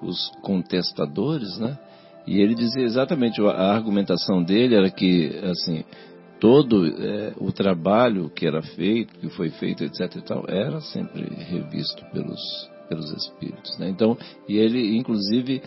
os 0.01 0.31
contestadores, 0.41 1.59
né? 1.59 1.77
E 2.25 2.39
ele 2.39 2.55
dizia 2.55 2.83
exatamente, 2.83 3.41
a 3.41 3.73
argumentação 3.73 4.43
dele 4.43 4.75
era 4.75 4.89
que, 4.89 5.39
assim, 5.43 5.83
todo 6.41 6.87
é, 6.87 7.33
o 7.37 7.51
trabalho 7.51 8.27
que 8.31 8.47
era 8.47 8.63
feito, 8.63 9.13
que 9.19 9.29
foi 9.29 9.51
feito, 9.51 9.83
etc. 9.83 10.15
e 10.15 10.21
tal, 10.23 10.43
era 10.47 10.81
sempre 10.81 11.23
revisto 11.23 12.03
pelos, 12.11 12.41
pelos 12.89 13.11
espíritos. 13.11 13.77
Né? 13.77 13.89
Então, 13.89 14.17
e 14.49 14.57
ele, 14.57 14.97
inclusive, 14.97 15.61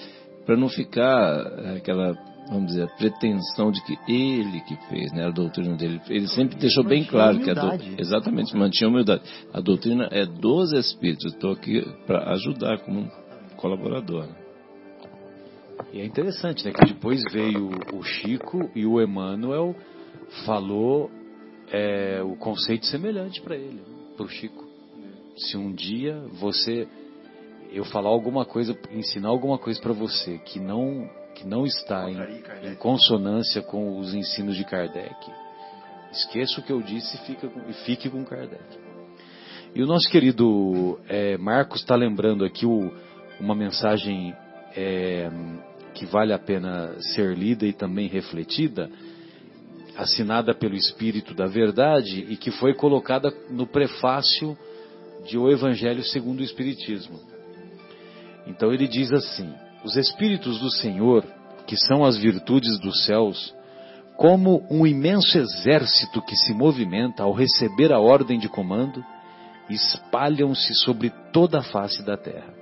para 0.45 0.57
não 0.57 0.69
ficar 0.69 1.47
aquela, 1.77 2.13
vamos 2.49 2.73
dizer, 2.73 2.89
pretensão 2.99 3.71
de 3.71 3.81
que 3.85 3.97
ele 4.09 4.61
que 4.63 4.77
fez, 4.89 5.13
né, 5.13 5.27
a 5.27 5.31
doutrina 5.31 5.77
dele, 5.77 6.01
ele 6.09 6.27
sempre 6.27 6.59
deixou 6.59 6.83
bem 6.83 7.05
claro 7.05 7.39
que 7.39 7.51
a 7.51 7.55
doutrina, 7.55 7.97
exatamente, 7.97 8.57
mantinha 8.57 8.89
a 8.89 8.91
humildade. 8.91 9.23
A 9.53 9.61
doutrina 9.61 10.09
é 10.11 10.27
dos 10.27 10.73
espíritos, 10.73 11.33
estou 11.33 11.53
aqui 11.53 11.87
para 12.05 12.33
ajudar 12.33 12.81
como 12.81 13.09
colaborador. 13.57 14.27
Né? 14.27 14.35
E 15.93 16.01
é 16.01 16.05
interessante, 16.05 16.65
né, 16.65 16.73
que 16.73 16.95
depois 16.95 17.23
veio 17.33 17.71
o 17.93 18.03
Chico 18.03 18.69
e 18.75 18.85
o 18.85 19.01
Emmanuel 19.01 19.77
falou 20.45 21.11
é, 21.71 22.21
o 22.23 22.37
conceito 22.37 22.87
semelhante 22.87 23.41
para 23.41 23.57
ele, 23.57 23.81
para 24.17 24.27
o 24.27 24.29
Chico. 24.29 24.65
Se 25.37 25.57
um 25.57 25.73
dia 25.73 26.21
você, 26.33 26.87
eu 27.73 27.85
falar 27.85 28.09
alguma 28.09 28.45
coisa, 28.45 28.77
ensinar 28.91 29.29
alguma 29.29 29.59
coisa 29.59 29.81
para 29.81 29.93
você 29.93 30.39
que 30.39 30.59
não 30.59 31.09
que 31.35 31.45
não 31.45 31.67
está 31.67 32.09
em, 32.09 32.17
em, 32.63 32.77
consonância 32.77 33.61
com 33.61 33.99
os 33.99 34.15
ensinos 34.15 34.57
de 34.57 34.65
Kardec, 34.65 35.17
esqueça 36.13 36.61
o 36.61 36.63
que 36.63 36.71
eu 36.71 36.81
disse 36.81 37.17
e 37.17 37.27
fique 37.27 37.49
com, 37.49 37.73
fique 37.85 38.09
com 38.09 38.25
Kardec. 38.25 38.63
E 39.75 39.83
o 39.83 39.87
nosso 39.87 40.09
querido 40.09 41.01
é, 41.09 41.37
Marcos 41.37 41.81
está 41.81 41.97
lembrando 41.97 42.45
aqui 42.45 42.65
o, 42.65 42.93
uma 43.41 43.57
mensagem 43.57 44.33
é, 44.77 45.29
que 45.93 46.07
vale 46.07 46.33
a 46.33 46.39
pena 46.39 46.95
ser 47.01 47.37
lida 47.37 47.67
e 47.67 47.73
também 47.73 48.07
refletida 48.07 48.89
assinada 49.97 50.55
pelo 50.55 50.75
Espírito 50.75 51.35
da 51.35 51.47
Verdade 51.47 52.27
e 52.29 52.37
que 52.37 52.51
foi 52.51 52.75
colocada 52.75 53.33
no 53.51 53.67
prefácio 53.67 54.57
de 55.27 55.39
O 55.39 55.51
Evangelho 55.51 56.03
segundo 56.05 56.41
o 56.41 56.45
Espiritismo. 56.45 57.19
Então 58.47 58.73
ele 58.73 58.87
diz 58.87 59.13
assim: 59.13 59.53
Os 59.85 59.97
Espíritos 59.97 60.59
do 60.61 60.71
Senhor, 60.71 61.25
que 61.67 61.77
são 61.77 62.05
as 62.05 62.17
virtudes 62.17 62.79
dos 62.81 63.05
céus, 63.05 63.55
como 64.17 64.67
um 64.71 64.87
imenso 64.87 65.39
exército 65.39 66.23
que 66.23 66.37
se 66.37 66.53
movimenta 66.53 67.23
ao 67.23 67.33
receber 67.33 67.93
a 67.93 67.99
ordem 67.99 68.39
de 68.39 68.49
comando, 68.49 69.05
espalham-se 69.69 70.75
sobre 70.75 71.11
toda 71.33 71.61
a 71.61 71.63
face 71.63 72.05
da 72.05 72.17
terra. 72.17 72.53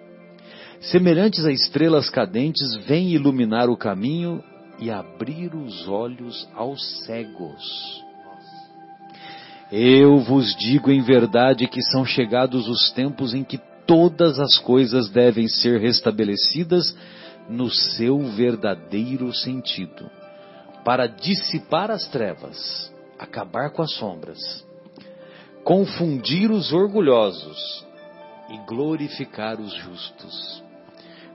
Semelhantes 0.80 1.44
a 1.44 1.52
estrelas 1.52 2.08
cadentes, 2.10 2.74
vêm 2.86 3.10
iluminar 3.10 3.68
o 3.68 3.76
caminho 3.76 4.42
e 4.82 4.90
abrir 4.90 5.54
os 5.54 5.86
olhos 5.86 6.48
aos 6.56 7.04
cegos. 7.04 8.02
Eu 9.70 10.18
vos 10.18 10.56
digo 10.56 10.90
em 10.90 11.00
verdade 11.00 11.68
que 11.68 11.80
são 11.80 12.04
chegados 12.04 12.68
os 12.68 12.90
tempos 12.90 13.32
em 13.32 13.44
que 13.44 13.58
todas 13.86 14.40
as 14.40 14.58
coisas 14.58 15.08
devem 15.08 15.46
ser 15.46 15.80
restabelecidas 15.80 16.96
no 17.48 17.70
seu 17.70 18.18
verdadeiro 18.30 19.32
sentido, 19.32 20.10
para 20.84 21.06
dissipar 21.06 21.88
as 21.88 22.08
trevas, 22.08 22.92
acabar 23.16 23.70
com 23.70 23.82
as 23.82 23.92
sombras, 23.92 24.66
confundir 25.62 26.50
os 26.50 26.72
orgulhosos 26.72 27.86
e 28.50 28.58
glorificar 28.66 29.60
os 29.60 29.72
justos. 29.74 30.62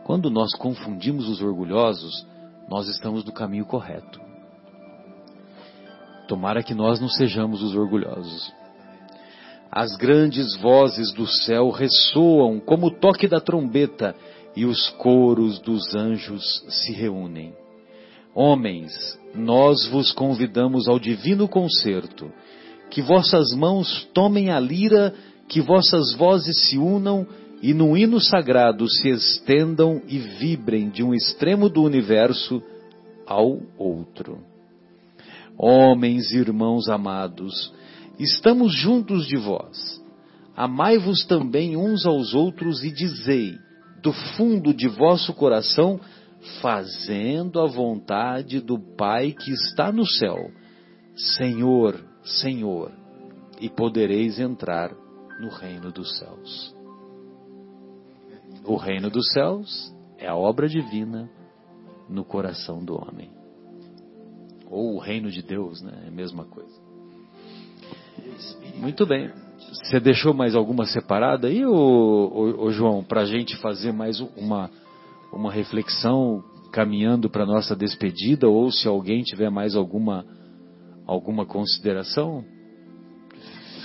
Quando 0.04 0.30
nós 0.30 0.54
confundimos 0.58 1.30
os 1.30 1.42
orgulhosos, 1.42 2.26
nós 2.68 2.88
estamos 2.88 3.24
no 3.24 3.32
caminho 3.32 3.66
correto. 3.66 4.20
Tomara 6.28 6.62
que 6.62 6.74
nós 6.74 7.00
não 7.00 7.08
sejamos 7.08 7.62
os 7.64 7.76
orgulhosos. 7.76 8.52
As 9.72 9.96
grandes 9.96 10.56
vozes 10.58 11.14
do 11.14 11.26
céu 11.26 11.70
ressoam 11.70 12.60
como 12.60 12.88
o 12.88 12.92
toque 12.92 13.28
da 13.28 13.40
trombeta 13.40 14.16
e 14.56 14.66
os 14.66 14.90
coros 14.92 15.60
dos 15.60 15.96
anjos 15.96 16.66
se 16.68 16.92
reúnem. 16.94 17.54
Homens, 18.34 18.92
nós 19.34 19.88
vos 19.88 20.12
convidamos 20.12 20.88
ao 20.88 21.00
divino 21.00 21.48
concerto, 21.48 22.32
que 22.90 23.02
vossas 23.02 23.52
mãos 23.54 24.08
tomem 24.14 24.52
a 24.52 24.60
lira, 24.60 25.14
que 25.48 25.62
vossas 25.62 26.14
vozes 26.16 26.70
se 26.70 26.78
unam 26.78 27.26
e 27.62 27.74
no 27.74 27.98
hino 27.98 28.20
sagrado 28.20 28.88
se 28.88 29.10
estendam 29.10 30.02
e 30.08 30.20
vibrem 30.20 30.90
de 30.90 31.04
um 31.04 31.14
extremo 31.14 31.70
do 31.70 31.84
universo 31.84 32.62
ao 33.26 33.60
outro. 33.78 34.44
Homens 35.58 36.32
e 36.32 36.38
irmãos 36.38 36.88
amados, 36.88 37.74
estamos 38.20 38.74
juntos 38.76 39.26
de 39.26 39.38
vós. 39.38 40.02
Amai-vos 40.56 41.26
também 41.26 41.76
uns 41.76 42.06
aos 42.06 42.34
outros 42.34 42.84
e 42.84 42.92
dizei, 42.92 43.58
do 44.04 44.14
fundo 44.14 44.74
de 44.74 44.88
vosso 44.88 45.34
coração, 45.34 46.00
fazendo 46.62 47.60
a 47.60 47.66
vontade 47.66 48.60
do 48.60 48.80
Pai 48.80 49.32
que 49.32 49.52
está 49.52 49.92
no 49.92 50.06
céu. 50.06 50.52
Senhor, 51.16 52.00
Senhor, 52.24 52.92
e 53.60 53.68
podereis 53.68 54.40
entrar 54.40 54.92
no 55.42 55.50
reino 55.50 55.92
dos 55.92 56.18
céus. 56.20 56.77
O 58.68 58.76
reino 58.76 59.10
dos 59.10 59.32
céus 59.32 59.96
é 60.18 60.28
a 60.28 60.36
obra 60.36 60.68
divina 60.68 61.30
no 62.10 62.26
coração 62.26 62.84
do 62.84 62.96
homem. 62.96 63.32
Ou 64.70 64.96
o 64.96 65.00
reino 65.00 65.32
de 65.32 65.42
Deus, 65.42 65.82
né? 65.82 66.04
É 66.04 66.08
a 66.10 66.12
mesma 66.12 66.44
coisa. 66.44 66.76
Muito 68.76 69.06
bem. 69.06 69.32
Você 69.72 70.02
deixou 70.02 70.34
mais 70.34 70.54
alguma 70.54 70.86
separada 70.86 71.48
aí, 71.48 71.66
ô, 71.66 71.72
ô, 71.74 72.66
ô 72.66 72.72
João, 72.72 73.04
para 73.04 73.22
a 73.22 73.26
gente 73.26 73.56
fazer 73.58 73.94
mais 73.94 74.20
uma, 74.20 74.70
uma 75.32 75.52
reflexão 75.52 76.44
caminhando 76.74 77.30
para 77.30 77.46
nossa 77.46 77.74
despedida, 77.74 78.50
ou 78.50 78.70
se 78.70 78.86
alguém 78.86 79.24
tiver 79.24 79.50
mais 79.50 79.76
alguma, 79.76 80.26
alguma 81.06 81.46
consideração? 81.46 82.44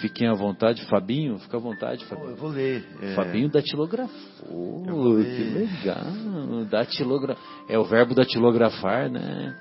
Fiquem 0.02 0.26
à 0.26 0.34
vontade, 0.34 0.84
Fabinho, 0.86 1.38
fica 1.38 1.56
à 1.56 1.60
vontade, 1.60 2.04
Fabinho. 2.06 2.30
eu 2.30 2.36
vou 2.36 2.50
ler. 2.50 2.84
É... 3.00 3.14
Fabinho 3.14 3.48
datilografou. 3.48 4.82
Que 4.84 5.44
legal. 5.44 6.64
Datilograf... 6.68 7.38
É 7.68 7.78
o 7.78 7.84
verbo 7.84 8.12
datilografar, 8.12 9.08
né? 9.08 9.56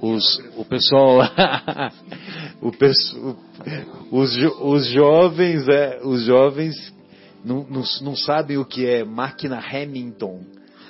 Os, 0.00 0.38
o 0.56 0.64
pessoal, 0.64 1.18
o, 2.62 4.16
os, 4.16 4.36
os 4.62 4.86
jovens, 4.92 5.68
é, 5.68 6.00
os 6.02 6.22
jovens 6.24 6.74
não, 7.44 7.66
não, 7.68 7.82
não 8.00 8.16
sabem 8.16 8.56
o 8.56 8.64
que 8.64 8.86
é 8.86 9.04
máquina 9.04 9.58
Hamilton, 9.58 10.40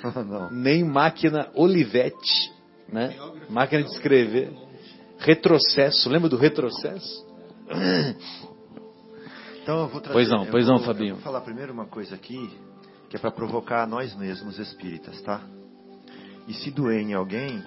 nem 0.51 0.83
máquina 0.85 1.49
Olivetti, 1.55 2.51
né? 2.87 3.15
Máquina 3.49 3.83
de 3.83 3.89
escrever. 3.89 4.53
Retrocesso, 5.17 6.09
lembra 6.09 6.29
do 6.29 6.37
retrocesso? 6.37 7.28
Então 9.61 9.81
eu 9.81 9.87
vou 9.87 10.01
trazer, 10.01 10.13
Pois 10.13 10.29
não, 10.29 10.45
pois 10.47 10.65
vou, 10.65 10.77
não, 10.77 10.83
Fabinho. 10.83 11.15
vou 11.15 11.23
falar 11.23 11.41
primeiro 11.41 11.71
uma 11.71 11.85
coisa 11.85 12.15
aqui, 12.15 12.49
que 13.09 13.15
é 13.15 13.19
para 13.19 13.31
provocar 13.31 13.87
nós 13.87 14.15
mesmos 14.15 14.57
espíritas, 14.57 15.21
tá? 15.21 15.41
E 16.47 16.53
se 16.55 16.71
doer 16.71 17.01
em 17.01 17.13
alguém, 17.13 17.63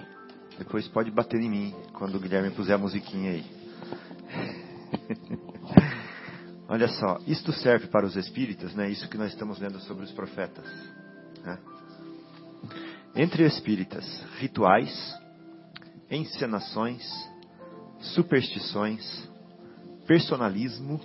depois 0.57 0.87
pode 0.89 1.09
bater 1.09 1.39
em 1.39 1.49
mim, 1.49 1.75
quando 1.93 2.15
o 2.15 2.19
Guilherme 2.19 2.51
puser 2.51 2.75
a 2.75 2.77
musiquinha 2.77 3.31
aí. 3.31 3.45
Olha 6.67 6.87
só, 6.87 7.19
isto 7.25 7.51
serve 7.53 7.87
para 7.87 8.05
os 8.05 8.15
espíritas, 8.15 8.73
né? 8.73 8.89
Isso 8.89 9.07
que 9.07 9.17
nós 9.17 9.31
estamos 9.31 9.59
lendo 9.59 9.79
sobre 9.81 10.03
os 10.03 10.11
profetas. 10.11 10.65
Né? 11.43 11.57
Entre 13.15 13.45
espíritas, 13.45 14.05
rituais, 14.39 14.91
encenações, 16.09 17.03
superstições, 17.99 19.29
personalismo, 20.05 20.99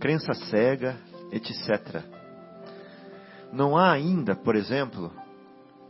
crença 0.00 0.34
cega, 0.34 0.96
etc. 1.32 2.02
Não 3.52 3.76
há 3.76 3.92
ainda, 3.92 4.36
por 4.36 4.56
exemplo, 4.56 5.12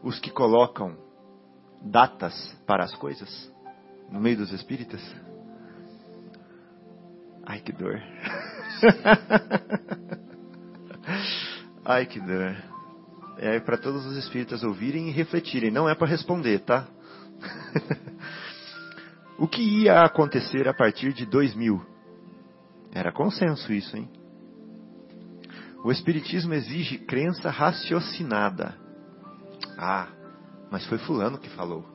os 0.02 0.18
que 0.18 0.30
colocam 0.30 0.96
datas 1.82 2.34
para 2.66 2.84
as 2.84 2.94
coisas 2.94 3.50
no 4.10 4.20
meio 4.20 4.38
dos 4.38 4.52
espíritas? 4.52 5.00
Ai, 7.44 7.60
que 7.60 7.72
dor. 7.72 8.00
Ai, 11.84 12.06
que 12.06 12.20
dor. 12.20 12.56
É 13.38 13.60
para 13.60 13.78
todos 13.78 14.04
os 14.04 14.16
espíritas 14.16 14.62
ouvirem 14.62 15.08
e 15.08 15.12
refletirem, 15.12 15.70
não 15.70 15.88
é 15.88 15.94
para 15.94 16.08
responder, 16.08 16.60
tá? 16.60 16.86
o 19.38 19.46
que 19.46 19.62
ia 19.62 20.02
acontecer 20.02 20.66
a 20.66 20.74
partir 20.74 21.12
de 21.12 21.24
2000? 21.24 21.80
Era 22.92 23.12
consenso 23.12 23.72
isso, 23.72 23.96
hein? 23.96 24.10
O 25.84 25.92
Espiritismo 25.92 26.52
exige 26.54 26.98
crença 26.98 27.48
raciocinada. 27.48 28.74
Ah, 29.78 30.08
mas 30.72 30.84
foi 30.86 30.98
Fulano 30.98 31.38
que 31.38 31.48
falou. 31.50 31.86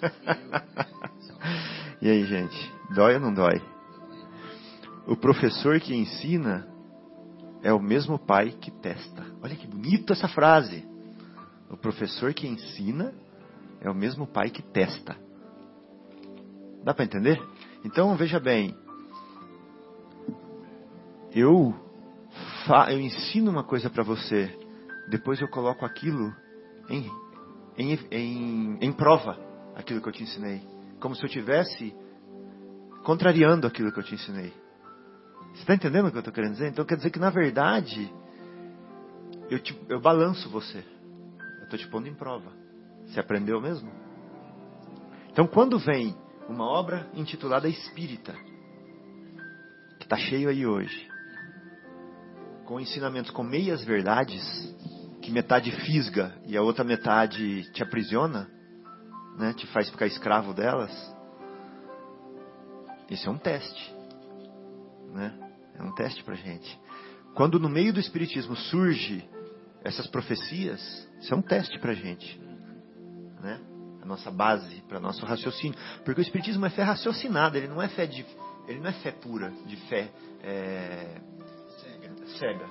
e 2.00 2.08
aí, 2.08 2.24
gente? 2.24 2.72
Dói 2.94 3.14
ou 3.14 3.20
não 3.20 3.34
dói? 3.34 3.60
O 5.08 5.16
professor 5.16 5.80
que 5.80 5.94
ensina 5.94 6.68
é 7.62 7.72
o 7.72 7.80
mesmo 7.80 8.16
pai 8.16 8.56
que 8.60 8.70
testa. 8.70 9.26
Olha 9.42 9.56
que 9.56 9.66
bonita 9.66 10.12
essa 10.12 10.28
frase. 10.28 10.86
O 11.68 11.76
professor 11.76 12.32
que 12.32 12.46
ensina 12.46 13.12
é 13.80 13.90
o 13.90 13.94
mesmo 13.94 14.24
pai 14.24 14.50
que 14.50 14.62
testa. 14.62 15.23
Dá 16.84 16.92
para 16.92 17.04
entender? 17.04 17.42
Então 17.82 18.14
veja 18.14 18.38
bem, 18.38 18.76
eu, 21.32 21.74
eu 22.90 23.00
ensino 23.00 23.50
uma 23.50 23.64
coisa 23.64 23.88
para 23.88 24.02
você, 24.02 24.56
depois 25.08 25.40
eu 25.40 25.48
coloco 25.48 25.84
aquilo 25.84 26.32
em, 26.88 27.10
em, 27.78 27.98
em, 28.10 28.78
em 28.80 28.92
prova, 28.92 29.38
aquilo 29.74 30.00
que 30.00 30.08
eu 30.08 30.12
te 30.12 30.22
ensinei. 30.22 30.62
Como 31.00 31.14
se 31.16 31.24
eu 31.24 31.28
tivesse 31.28 31.94
contrariando 33.02 33.66
aquilo 33.66 33.92
que 33.92 33.98
eu 33.98 34.04
te 34.04 34.14
ensinei. 34.14 34.52
Você 35.52 35.60
está 35.60 35.74
entendendo 35.74 36.06
o 36.06 36.10
que 36.10 36.16
eu 36.16 36.20
estou 36.20 36.34
querendo 36.34 36.52
dizer? 36.52 36.68
Então 36.68 36.84
quer 36.84 36.96
dizer 36.96 37.10
que 37.10 37.18
na 37.18 37.30
verdade 37.30 38.12
eu, 39.50 39.58
te, 39.58 39.78
eu 39.88 40.00
balanço 40.00 40.50
você. 40.50 40.84
Eu 41.58 41.64
estou 41.64 41.78
te 41.78 41.88
pondo 41.88 42.08
em 42.08 42.14
prova. 42.14 42.52
Você 43.06 43.20
aprendeu 43.20 43.60
mesmo? 43.60 43.90
Então 45.30 45.46
quando 45.46 45.78
vem 45.78 46.14
uma 46.48 46.64
obra 46.64 47.08
intitulada 47.14 47.68
Espírita, 47.68 48.34
que 49.98 50.04
está 50.04 50.16
cheio 50.16 50.48
aí 50.48 50.66
hoje, 50.66 51.08
com 52.64 52.80
ensinamentos 52.80 53.30
com 53.30 53.42
meias 53.42 53.84
verdades, 53.84 54.42
que 55.22 55.30
metade 55.30 55.70
fisga 55.86 56.34
e 56.46 56.56
a 56.56 56.62
outra 56.62 56.84
metade 56.84 57.70
te 57.72 57.82
aprisiona, 57.82 58.50
né, 59.38 59.52
te 59.54 59.66
faz 59.68 59.88
ficar 59.88 60.06
escravo 60.06 60.52
delas, 60.52 60.92
esse 63.10 63.26
é 63.26 63.30
um 63.30 63.38
teste. 63.38 63.94
Né? 65.12 65.32
É 65.74 65.82
um 65.82 65.94
teste 65.94 66.22
para 66.24 66.34
gente. 66.34 66.80
Quando 67.34 67.58
no 67.58 67.68
meio 67.68 67.92
do 67.92 68.00
Espiritismo 68.00 68.56
surge 68.56 69.28
essas 69.82 70.06
profecias, 70.06 70.80
isso 71.20 71.32
é 71.32 71.36
um 71.36 71.42
teste 71.42 71.78
para 71.78 71.94
gente. 71.94 72.40
Né? 73.40 73.60
A 74.04 74.06
nossa 74.06 74.30
base, 74.30 74.82
para 74.86 75.00
nosso 75.00 75.24
raciocínio. 75.24 75.78
Porque 76.04 76.20
o 76.20 76.22
Espiritismo 76.22 76.66
é 76.66 76.70
fé 76.70 76.82
raciocinada, 76.82 77.56
ele 77.56 77.68
não 77.68 77.80
é 77.80 77.88
fé 77.88 78.06
de. 78.06 78.24
Ele 78.68 78.80
não 78.80 78.88
é 78.88 78.92
fé 78.92 79.10
pura, 79.10 79.50
de 79.66 79.76
fé 79.88 80.10
é, 80.42 81.20
cega. 82.38 82.66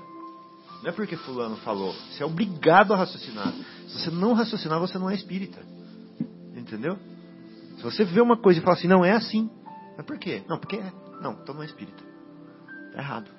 Não 0.81 0.89
é 0.89 0.91
porque 0.91 1.15
fulano 1.17 1.55
falou. 1.57 1.93
Você 1.93 2.23
é 2.23 2.25
obrigado 2.25 2.93
a 2.93 2.97
raciocinar. 2.97 3.51
Se 3.87 3.99
você 3.99 4.11
não 4.11 4.33
raciocinar, 4.33 4.79
você 4.79 4.97
não 4.97 5.09
é 5.09 5.15
espírita. 5.15 5.59
Entendeu? 6.55 6.97
Se 7.77 7.83
você 7.83 8.03
vê 8.03 8.21
uma 8.21 8.37
coisa 8.37 8.59
e 8.59 8.63
fala 8.63 8.75
assim, 8.75 8.87
não 8.87 9.03
é 9.03 9.11
assim. 9.11 9.49
Mas 9.97 10.05
por 10.05 10.17
quê? 10.17 10.43
Não, 10.47 10.59
porque 10.59 10.75
é. 10.75 10.91
Não, 11.21 11.33
então 11.33 11.55
não 11.55 11.63
é 11.63 11.65
espírita. 11.65 12.03
Está 12.87 12.99
errado. 12.99 13.31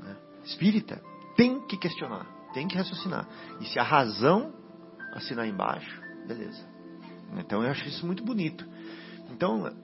Né? 0.00 0.16
Espírita 0.44 1.00
tem 1.36 1.60
que 1.66 1.76
questionar, 1.76 2.26
tem 2.52 2.66
que 2.66 2.76
raciocinar. 2.76 3.26
E 3.60 3.66
se 3.66 3.78
a 3.78 3.84
razão 3.84 4.52
assinar 5.14 5.46
embaixo, 5.46 6.02
beleza. 6.28 6.64
Então 7.38 7.64
eu 7.64 7.70
acho 7.70 7.88
isso 7.88 8.06
muito 8.06 8.22
bonito. 8.22 8.64
Então, 9.30 9.74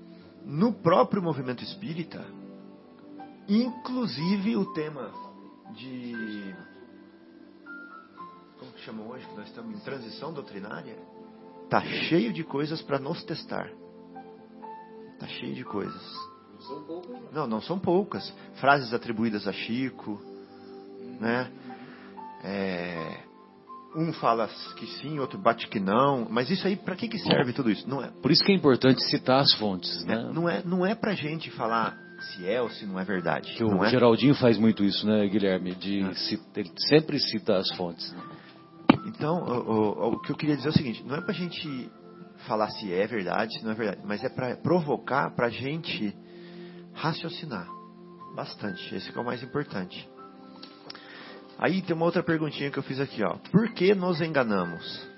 no 0.45 0.73
próprio 0.73 1.23
movimento 1.23 1.65
espírita, 1.65 2.25
Inclusive 3.49 4.57
o 4.57 4.73
tema 4.73 5.11
de. 5.75 6.55
Como 8.59 8.73
que 8.73 8.81
chamam 8.81 9.09
hoje? 9.09 9.27
Que 9.27 9.37
nós 9.37 9.49
estamos 9.49 9.77
em 9.77 9.81
transição 9.81 10.33
doutrinária. 10.33 10.97
Está 11.65 11.83
cheio 11.83 12.33
de 12.33 12.43
coisas 12.43 12.81
para 12.81 12.99
nos 12.99 13.23
testar. 13.25 13.71
Está 15.13 15.27
cheio 15.27 15.55
de 15.55 15.65
coisas. 15.65 16.03
Não 16.55 16.61
são 16.61 16.83
poucas. 16.85 17.33
Não, 17.33 17.47
não 17.47 17.61
são 17.61 17.79
poucas. 17.79 18.35
Frases 18.55 18.95
atribuídas 18.95 19.47
a 19.47 19.53
Chico. 19.53 20.21
Né? 21.21 21.53
É, 22.43 23.24
um 23.97 24.13
fala 24.13 24.49
que 24.77 24.87
sim, 24.99 25.19
outro 25.19 25.39
bate 25.39 25.69
que 25.69 25.79
não. 25.79 26.27
Mas 26.29 26.51
isso 26.51 26.67
aí, 26.67 26.77
para 26.77 26.97
que, 26.97 27.09
que 27.09 27.19
serve 27.19 27.53
tudo 27.53 27.71
isso? 27.71 27.89
Não 27.89 28.03
é. 28.03 28.11
Por 28.23 28.31
isso 28.31 28.43
que 28.45 28.53
é 28.53 28.55
importante 28.55 29.03
citar 29.09 29.41
as 29.41 29.55
fontes, 29.55 30.05
né? 30.05 30.15
É, 30.15 30.33
não 30.33 30.49
é, 30.49 30.63
não 30.65 30.87
é 30.87 30.95
para 30.95 31.15
gente 31.15 31.51
falar 31.53 31.97
se 32.21 32.47
é 32.49 32.61
ou 32.61 32.71
se 32.71 32.87
não 32.87 32.99
é 32.99 33.05
verdade. 33.05 33.55
Que 33.55 33.65
o 33.65 33.85
é? 33.85 33.91
Geraldinho 33.91 34.35
faz 34.35 34.59
muito 34.59 34.85
isso, 34.85 35.07
né, 35.07 35.27
Guilherme? 35.27 35.75
De 35.75 36.03
é. 36.03 36.15
cita, 36.15 36.61
ele 36.61 36.73
sempre 36.89 37.19
cita 37.19 37.57
as 37.57 37.71
fontes. 37.77 38.13
Né? 38.13 38.23
Então, 39.07 39.43
o, 39.43 39.71
o, 39.71 40.13
o, 40.15 40.21
que 40.21 40.33
eu 40.33 40.37
queria 40.37 40.57
dizer 40.57 40.69
é 40.69 40.71
o 40.71 40.75
seguinte: 40.75 41.05
não 41.05 41.17
é 41.17 41.21
para 41.21 41.33
a 41.33 41.35
gente 41.35 41.91
falar 42.47 42.71
se 42.71 42.93
é 42.93 43.07
verdade, 43.07 43.59
se 43.59 43.65
não 43.65 43.73
é 43.73 43.75
verdade, 43.75 44.01
mas 44.05 44.23
é 44.23 44.29
para 44.29 44.57
provocar 44.57 45.35
para 45.35 45.47
a 45.47 45.51
gente 45.51 46.15
raciocinar 46.93 47.69
bastante. 48.35 48.95
Esse 48.95 49.17
é 49.17 49.21
o 49.21 49.25
mais 49.25 49.43
importante. 49.43 50.09
Aí 51.59 51.83
tem 51.83 51.95
uma 51.95 52.05
outra 52.05 52.23
perguntinha 52.23 52.71
que 52.71 52.79
eu 52.79 52.83
fiz 52.83 53.01
aqui, 53.01 53.23
ó. 53.23 53.37
Por 53.51 53.73
que 53.73 53.95
nos 53.95 54.21
enganamos? 54.21 55.09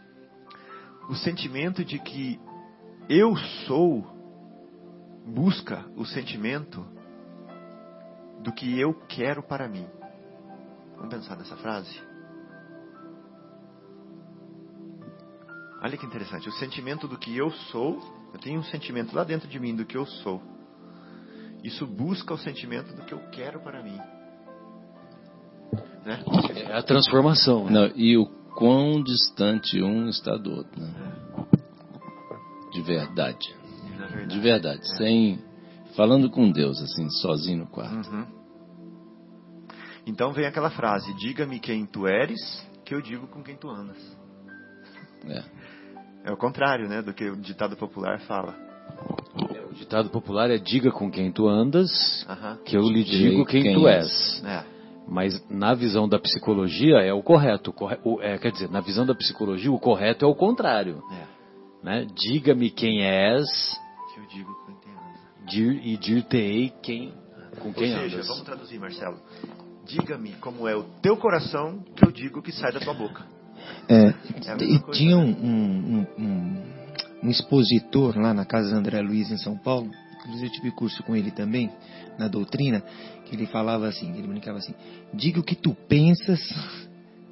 O 1.09 1.15
sentimento 1.15 1.85
de 1.85 1.99
que 1.99 2.39
eu 3.09 3.37
sou 3.67 4.05
busca 5.27 5.85
o 5.97 6.05
sentimento 6.05 6.87
do 8.43 8.53
que 8.53 8.79
eu 8.79 8.95
quero 9.09 9.43
para 9.43 9.69
mim. 9.69 9.87
Vamos 10.97 11.15
pensar 11.15 11.37
nessa 11.37 11.57
frase? 11.57 12.01
Olha 15.83 15.97
que 15.97 16.07
interessante. 16.07 16.49
O 16.49 16.53
sentimento 16.53 17.07
do 17.07 17.19
que 17.19 17.37
eu 17.37 17.51
sou, 17.51 18.01
eu 18.33 18.39
tenho 18.41 18.61
um 18.61 18.65
sentimento 18.65 19.15
lá 19.15 19.25
dentro 19.25 19.49
de 19.49 19.59
mim 19.59 19.75
do 19.75 19.85
que 19.85 19.97
eu 19.97 20.07
sou. 20.07 20.43
Isso 21.63 21.87
busca 21.87 22.35
o 22.35 22.39
sentimento 22.39 22.95
do 22.95 23.03
que 23.05 23.13
eu 23.13 23.21
quero 23.31 23.61
para 23.61 23.83
mim. 23.83 24.01
Né? 26.07 26.23
É 26.55 26.73
a 26.73 26.83
transformação. 26.83 27.65
Né? 27.65 27.73
Não, 27.73 27.97
e 27.97 28.17
o 28.17 28.27
quão 28.55 29.03
distante 29.03 29.83
um 29.83 30.09
está 30.09 30.37
do 30.37 30.53
outro. 30.53 30.81
Né? 30.81 30.95
De 32.73 32.81
verdade. 32.81 33.55
De 34.29 34.39
verdade. 34.39 34.81
É. 34.81 34.97
Sem. 34.97 35.45
Falando 35.97 36.31
com 36.31 36.51
Deus, 36.53 36.81
assim, 36.81 37.11
sozinho 37.11 37.61
no 37.61 37.67
quarto. 37.67 38.09
Uhum. 38.09 38.27
Então 40.07 40.33
vem 40.33 40.47
aquela 40.47 40.71
frase: 40.71 41.13
Diga-me 41.15 41.59
quem 41.59 41.85
tu 41.85 42.07
eres, 42.07 42.41
que 42.85 42.95
eu 42.95 43.03
digo 43.03 43.27
com 43.27 43.43
quem 43.43 43.57
tu 43.57 43.69
andas. 43.69 43.99
É. 45.27 45.43
É 46.27 46.33
o 46.33 46.37
contrário, 46.37 46.89
né, 46.89 47.03
do 47.03 47.13
que 47.13 47.25
o 47.29 47.37
ditado 47.37 47.77
popular 47.77 48.21
fala. 48.21 48.55
O 49.71 49.75
ditado 49.75 50.09
popular 50.11 50.51
é: 50.51 50.59
Diga 50.59 50.93
com 50.93 51.11
quem 51.11 51.33
tu 51.33 51.49
andas, 51.49 52.25
uhum. 52.29 52.57
que 52.65 52.77
eu 52.77 52.83
lhe 52.83 53.03
digo 53.03 53.45
quem, 53.45 53.63
quem 53.63 53.75
tu 53.75 53.89
és. 53.89 54.45
É. 54.45 54.76
Mas 55.07 55.41
na 55.49 55.73
visão 55.75 56.09
da 56.09 56.19
psicologia 56.19 56.97
é 56.97 57.13
o 57.13 57.23
correto. 57.23 57.73
O, 58.05 58.21
é, 58.21 58.39
quer 58.39 58.51
dizer, 58.51 58.71
na 58.71 58.81
visão 58.81 59.07
da 59.07 59.15
psicologia, 59.15 59.71
o 59.71 59.79
correto 59.79 60.25
é 60.25 60.29
o 60.29 60.35
contrário. 60.35 61.03
É. 61.13 61.37
Né? 61.85 62.07
Diga-me 62.15 62.71
quem 62.71 63.05
és, 63.05 63.47
que 64.13 64.21
eu 64.21 64.27
digo 64.27 64.53
quem 64.67 64.77
Dir, 65.47 65.81
e 65.87 65.97
dir-te-ei 65.97 66.73
quem 66.83 67.15
com 67.61 67.73
quem 67.73 67.95
Ou 67.95 68.01
seja, 68.01 68.17
andas. 68.17 68.29
vamos 68.29 68.43
traduzir, 68.43 68.79
Marcelo. 68.79 69.19
Diga-me 69.87 70.33
como 70.35 70.67
é 70.67 70.75
o 70.75 70.83
teu 71.01 71.17
coração 71.17 71.83
que 71.95 72.05
eu 72.05 72.11
digo 72.11 72.43
que 72.43 72.53
sai 72.53 72.73
da 72.73 72.81
tua 72.81 72.95
boca. 72.95 73.25
É, 73.89 74.09
É 74.09 74.79
coisa, 74.79 74.91
tinha 74.93 75.17
né? 75.17 75.23
um, 75.23 75.47
um, 75.49 76.07
um, 76.19 76.63
um 77.25 77.31
expositor 77.31 78.19
lá 78.19 78.35
na 78.35 78.45
casa 78.45 78.69
de 78.69 78.75
André 78.75 79.01
Luiz 79.01 79.31
em 79.31 79.39
São 79.39 79.57
Paulo, 79.57 79.89
inclusive 80.19 80.47
eu 80.47 80.53
tive 80.53 80.71
curso 80.73 81.03
com 81.05 81.15
ele 81.15 81.31
também, 81.31 81.71
na 82.19 82.29
doutrina, 82.29 82.83
que 83.27 83.35
ele 83.37 83.47
falava 83.47 83.87
assim, 83.89 84.17
ele 84.17 84.27
brincava 84.27 84.59
assim, 84.59 84.75
diga 85.13 85.41
o 85.41 85.45
que 85.45 85.55
tu 85.55 85.75
pensas, 85.89 86.41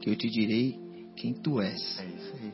que 0.01 0.11
eu 0.11 0.17
te 0.17 0.29
direi 0.29 0.79
quem 1.17 1.33
tu 1.33 1.61
és. 1.61 1.99
É 1.99 2.05
isso 2.07 2.35
aí. 2.43 2.53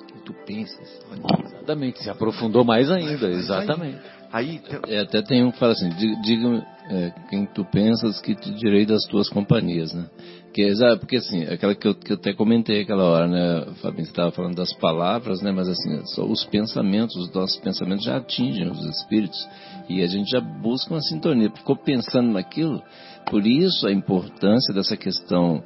O 0.00 0.04
que 0.14 0.22
tu 0.24 0.32
pensas. 0.46 1.00
Olha, 1.10 1.44
Exatamente, 1.46 2.02
se 2.02 2.10
aprofundou 2.10 2.64
mais 2.64 2.90
ainda, 2.90 3.28
exatamente. 3.30 3.98
Aí, 4.32 4.60
tem- 4.60 4.94
É, 4.96 5.00
até 5.00 5.20
tem 5.22 5.44
um 5.44 5.50
que 5.52 5.58
fala 5.58 5.72
assim, 5.72 5.90
"Diga- 5.90 6.20
diga 6.22 6.66
é, 6.88 7.12
quem 7.28 7.44
tu 7.46 7.64
pensas 7.66 8.20
que 8.20 8.34
te 8.34 8.50
direi 8.54 8.86
das 8.86 9.02
tuas 9.04 9.28
companhias, 9.28 9.92
né? 9.92 10.06
Que 10.52 10.62
é 10.62 10.68
exa- 10.68 10.96
porque 10.98 11.16
assim, 11.16 11.44
aquela 11.44 11.74
que 11.74 11.88
eu, 11.88 11.94
que 11.94 12.12
eu 12.12 12.16
até 12.16 12.34
comentei 12.34 12.82
aquela 12.82 13.04
hora, 13.04 13.26
né, 13.26 13.66
Fabinho, 13.80 14.04
você 14.04 14.10
estava 14.10 14.30
falando 14.32 14.54
das 14.54 14.72
palavras, 14.74 15.40
né, 15.40 15.50
mas 15.50 15.66
assim, 15.68 16.04
só 16.14 16.24
os 16.26 16.44
pensamentos, 16.44 17.16
os 17.16 17.32
nossos 17.32 17.56
pensamentos 17.58 18.04
já 18.04 18.18
atingem 18.18 18.70
os 18.70 18.84
espíritos 18.84 19.48
e 19.88 20.02
a 20.02 20.06
gente 20.06 20.30
já 20.30 20.40
busca 20.40 20.92
uma 20.92 21.00
sintonia, 21.00 21.50
ficou 21.50 21.74
pensando 21.74 22.30
naquilo, 22.32 22.82
por 23.30 23.46
isso 23.46 23.86
a 23.86 23.92
importância 23.92 24.74
dessa 24.74 24.94
questão, 24.94 25.64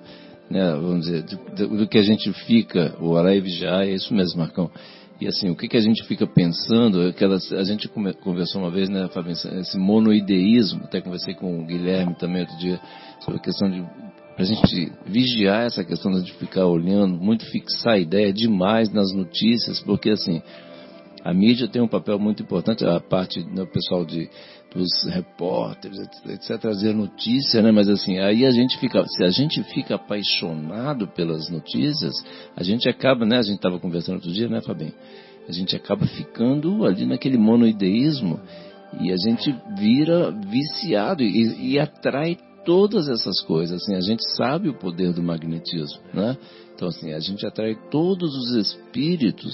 né, 0.48 0.70
vamos 0.74 1.06
dizer, 1.06 1.22
de- 1.24 1.66
do 1.66 1.88
que 1.88 1.98
a 1.98 2.02
gente 2.02 2.32
fica, 2.44 2.94
o 3.00 3.08
orar 3.08 3.34
e 3.34 3.40
vigiar, 3.40 3.82
é 3.88 3.90
isso 3.90 4.14
mesmo, 4.14 4.38
Marcão, 4.38 4.70
e 5.20 5.26
assim, 5.26 5.48
o 5.50 5.56
que, 5.56 5.66
que 5.66 5.76
a 5.78 5.80
gente 5.80 6.04
fica 6.04 6.26
pensando, 6.28 7.00
aquelas, 7.08 7.50
a 7.50 7.64
gente 7.64 7.88
conversou 8.22 8.60
uma 8.60 8.70
vez, 8.70 8.88
né, 8.88 9.08
Fabinho, 9.08 9.32
esse 9.32 9.76
monoideísmo, 9.76 10.84
até 10.84 11.00
conversei 11.00 11.34
com 11.34 11.58
o 11.60 11.66
Guilherme 11.66 12.14
também 12.14 12.42
outro 12.42 12.56
dia, 12.58 12.78
sobre 13.20 13.40
a 13.40 13.42
questão 13.42 13.68
de, 13.70 13.82
pra 14.36 14.44
gente 14.44 14.92
vigiar 15.06 15.64
essa 15.64 15.82
questão 15.82 16.12
de 16.22 16.30
ficar 16.34 16.66
olhando, 16.66 17.16
muito 17.16 17.46
fixar 17.46 17.94
a 17.94 17.98
ideia 17.98 18.30
demais 18.30 18.92
nas 18.92 19.10
notícias, 19.14 19.80
porque 19.80 20.10
assim, 20.10 20.42
a 21.24 21.32
mídia 21.32 21.66
tem 21.66 21.80
um 21.80 21.88
papel 21.88 22.18
muito 22.18 22.42
importante, 22.42 22.84
a 22.84 23.00
parte 23.00 23.42
do 23.42 23.66
pessoal 23.66 24.04
de, 24.04 24.28
dos 24.74 24.88
repórteres, 25.10 25.98
etc, 26.28 26.60
trazer 26.60 26.94
notícia, 26.94 27.62
né? 27.62 27.72
Mas 27.72 27.88
assim, 27.88 28.18
aí 28.18 28.44
a 28.44 28.50
gente 28.50 28.78
fica, 28.78 29.04
se 29.08 29.24
a 29.24 29.30
gente 29.30 29.62
fica 29.72 29.94
apaixonado 29.94 31.08
pelas 31.08 31.48
notícias, 31.48 32.14
a 32.54 32.62
gente 32.62 32.88
acaba, 32.90 33.24
né? 33.24 33.38
A 33.38 33.42
gente 33.42 33.56
estava 33.56 33.80
conversando 33.80 34.16
outro 34.16 34.32
dia, 34.32 34.48
né, 34.48 34.60
Fabinho? 34.60 34.92
A 35.48 35.52
gente 35.52 35.74
acaba 35.74 36.06
ficando 36.06 36.84
ali 36.84 37.06
naquele 37.06 37.38
monoideísmo 37.38 38.38
e 39.00 39.10
a 39.10 39.16
gente 39.16 39.54
vira 39.78 40.30
viciado 40.30 41.22
e, 41.22 41.72
e 41.72 41.78
atrai 41.78 42.36
todas 42.66 43.08
essas 43.08 43.40
coisas. 43.40 43.80
Assim, 43.80 43.94
a 43.94 44.00
gente 44.00 44.22
sabe 44.36 44.68
o 44.68 44.74
poder 44.74 45.14
do 45.14 45.22
magnetismo, 45.22 46.02
né? 46.12 46.36
Então 46.74 46.88
assim, 46.88 47.12
a 47.12 47.20
gente 47.20 47.46
atrai 47.46 47.74
todos 47.90 48.36
os 48.36 48.56
espíritos 48.56 49.52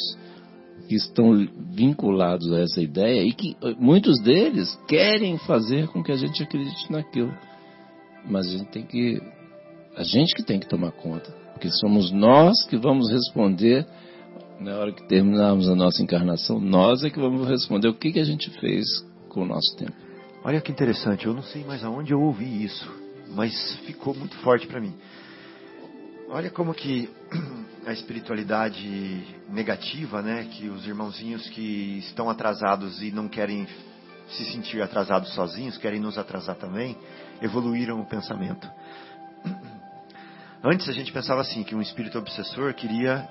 que 0.88 0.96
estão 0.96 1.46
vinculados 1.70 2.50
a 2.52 2.60
essa 2.60 2.80
ideia 2.80 3.22
e 3.22 3.32
que 3.32 3.56
eh, 3.62 3.76
muitos 3.78 4.20
deles 4.20 4.76
querem 4.88 5.38
fazer 5.38 5.86
com 5.88 6.02
que 6.02 6.10
a 6.10 6.16
gente 6.16 6.42
acredite 6.42 6.90
naquilo. 6.90 7.32
Mas 8.28 8.48
a 8.48 8.50
gente 8.50 8.70
tem 8.70 8.84
que 8.84 9.20
a 9.96 10.02
gente 10.02 10.34
que 10.34 10.42
tem 10.42 10.58
que 10.58 10.68
tomar 10.68 10.90
conta, 10.92 11.30
porque 11.52 11.68
somos 11.68 12.10
nós 12.10 12.64
que 12.66 12.78
vamos 12.78 13.10
responder 13.10 13.86
na 14.58 14.78
hora 14.78 14.92
que 14.92 15.06
terminarmos 15.06 15.68
a 15.68 15.74
nossa 15.74 16.02
encarnação, 16.02 16.58
nós 16.60 17.04
é 17.04 17.10
que 17.10 17.18
vamos 17.18 17.46
responder 17.46 17.88
o 17.88 17.94
que, 17.94 18.12
que 18.12 18.20
a 18.20 18.24
gente 18.24 18.48
fez 18.58 18.86
com 19.28 19.42
o 19.42 19.46
nosso 19.46 19.76
tempo. 19.76 19.92
olha 20.44 20.60
que 20.60 20.70
interessante, 20.70 21.26
eu 21.26 21.34
não 21.34 21.42
sei 21.42 21.64
mais 21.64 21.84
aonde 21.84 22.12
eu 22.12 22.20
ouvi 22.20 22.64
isso, 22.64 22.88
mas 23.34 23.76
ficou 23.86 24.14
muito 24.14 24.36
forte 24.38 24.66
para 24.66 24.80
mim. 24.80 24.94
Olha 26.28 26.50
como 26.50 26.72
que 26.74 27.10
a 27.86 27.92
espiritualidade 27.92 29.26
negativa, 29.48 30.22
né, 30.22 30.48
que 30.50 30.68
os 30.68 30.86
irmãozinhos 30.86 31.48
que 31.50 31.98
estão 31.98 32.30
atrasados 32.30 33.02
e 33.02 33.10
não 33.10 33.28
querem 33.28 33.66
se 34.28 34.44
sentir 34.46 34.80
atrasados 34.80 35.34
sozinhos, 35.34 35.76
querem 35.76 36.00
nos 36.00 36.16
atrasar 36.16 36.56
também, 36.56 36.96
evoluíram 37.40 38.00
o 38.00 38.06
pensamento. 38.06 38.68
Antes 40.64 40.88
a 40.88 40.92
gente 40.92 41.12
pensava 41.12 41.40
assim, 41.40 41.64
que 41.64 41.74
um 41.74 41.82
espírito 41.82 42.18
obsessor 42.18 42.72
queria 42.72 43.28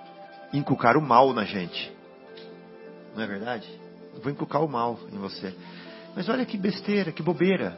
inculcar 0.53 0.97
o 0.97 1.01
mal 1.01 1.33
na 1.33 1.45
gente. 1.45 1.91
Não 3.15 3.23
é 3.23 3.27
verdade? 3.27 3.67
Vou 4.21 4.31
inculcar 4.31 4.63
o 4.63 4.67
mal 4.67 4.99
em 5.11 5.17
você. 5.17 5.55
Mas 6.15 6.27
olha 6.27 6.45
que 6.45 6.57
besteira, 6.57 7.11
que 7.11 7.23
bobeira. 7.23 7.77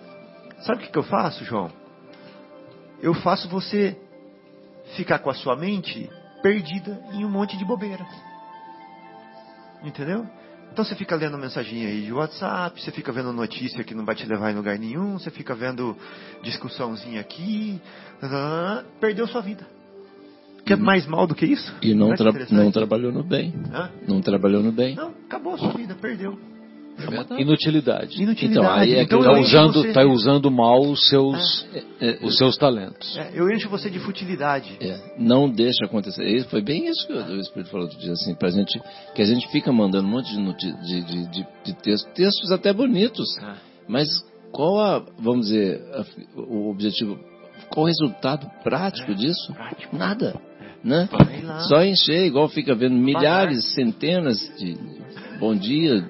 Sabe 0.62 0.84
o 0.84 0.92
que 0.92 0.98
eu 0.98 1.04
faço, 1.04 1.46
João? 1.46 1.83
Eu 3.04 3.14
faço 3.14 3.50
você 3.50 3.96
ficar 4.96 5.20
com 5.20 5.30
a 5.30 5.34
sua 5.34 5.56
mente 5.58 6.10
perdida 6.42 7.00
em 7.12 7.26
um 7.26 7.30
monte 7.30 7.58
de 7.58 7.66
bobeira. 7.66 8.06
Entendeu? 9.84 10.26
Então 10.72 10.84
você 10.84 10.96
fica 10.96 11.16
lendo 11.16 11.38
mensagem 11.38 11.86
aí 11.86 12.02
de 12.06 12.14
WhatsApp, 12.14 12.82
você 12.82 12.92
fica 12.92 13.12
vendo 13.12 13.32
notícia 13.32 13.84
que 13.84 13.94
não 13.94 14.06
vai 14.06 14.16
te 14.16 14.26
levar 14.26 14.52
em 14.52 14.56
lugar 14.56 14.80
nenhum, 14.80 15.20
você 15.20 15.30
fica 15.30 15.54
vendo 15.54 15.96
discussãozinha 16.42 17.22
aqui, 17.22 17.80
perdeu 19.00 19.28
sua 19.28 19.42
vida. 19.42 19.68
Quer 20.66 20.78
mais 20.78 21.06
mal 21.06 21.28
do 21.28 21.36
que 21.36 21.46
isso? 21.46 21.72
E 21.82 21.94
não, 21.94 22.16
tra- 22.16 22.32
não 22.50 22.72
trabalhou 22.72 23.12
no 23.12 23.22
bem. 23.24 23.54
Hã? 23.72 23.92
Não 24.08 24.22
trabalhou 24.22 24.64
no 24.64 24.72
bem. 24.72 24.96
Não, 24.96 25.10
acabou 25.26 25.56
a 25.56 25.58
sua 25.58 25.74
vida, 25.74 25.94
perdeu. 25.96 26.40
É. 26.98 27.42
Inutilidade. 27.42 28.22
Inutilidade. 28.22 28.60
Então, 28.66 28.72
aí 28.72 28.94
é 28.94 29.06
que 29.06 29.16
Então, 29.16 29.20
Está 29.22 29.40
encho 29.40 29.50
usando, 29.50 29.74
você- 29.74 29.94
tá 29.94 30.06
usando 30.06 30.52
mal 30.52 30.80
os 30.82 31.08
seus, 31.10 31.66
É, 32.00 32.20
os 32.22 32.38
seus 32.38 32.58
talentos. 32.58 33.18
É, 33.18 33.32
eu 33.34 33.50
encho 33.50 33.70
você 33.70 33.90
de 33.90 34.00
futilidade. 34.00 34.78
É, 34.80 35.00
não 35.18 35.50
deixa 35.50 35.86
acontecer. 35.86 36.24
E 36.26 36.44
Foi 36.46 36.62
bem 36.62 36.88
isso 36.88 37.06
que 37.08 37.14
o 37.14 37.40
Espírito 37.40 37.70
falou 37.72 37.86
outro 37.88 38.00
dia, 38.00 38.12
assim, 38.14 38.36
pra 38.36 38.50
gente, 38.50 38.80
que 39.16 39.22
a 39.22 39.26
gente 39.26 39.48
fica 39.52 39.72
mandando 39.72 40.08
um 40.08 40.12
monte 40.12 40.30
de, 40.32 40.72
de, 40.86 41.02
de, 41.04 41.28
de, 41.32 41.48
de 41.66 41.74
textos, 41.82 42.14
textos 42.14 42.52
até 42.52 42.72
bonitos, 42.74 43.28
Ah. 43.42 43.56
mas 43.88 44.08
qual 44.52 44.80
a, 44.80 45.00
vamos 45.20 45.48
dizer, 45.48 45.82
a- 45.94 46.06
o 46.40 46.70
objetivo, 46.70 47.18
qual 47.70 47.86
o 47.86 47.88
resultado 47.88 48.48
prático 48.64 49.16
disso? 49.16 49.52
prático. 49.54 49.96
Nada, 49.98 50.40
né? 50.84 51.10
Só 51.68 51.84
encher, 51.84 52.26
igual 52.28 52.48
fica 52.50 52.76
vendo 52.76 52.96
milhares, 52.96 53.74
centenas 53.74 54.38
de 54.60 54.78
bom 55.40 55.56
dia, 55.56 56.08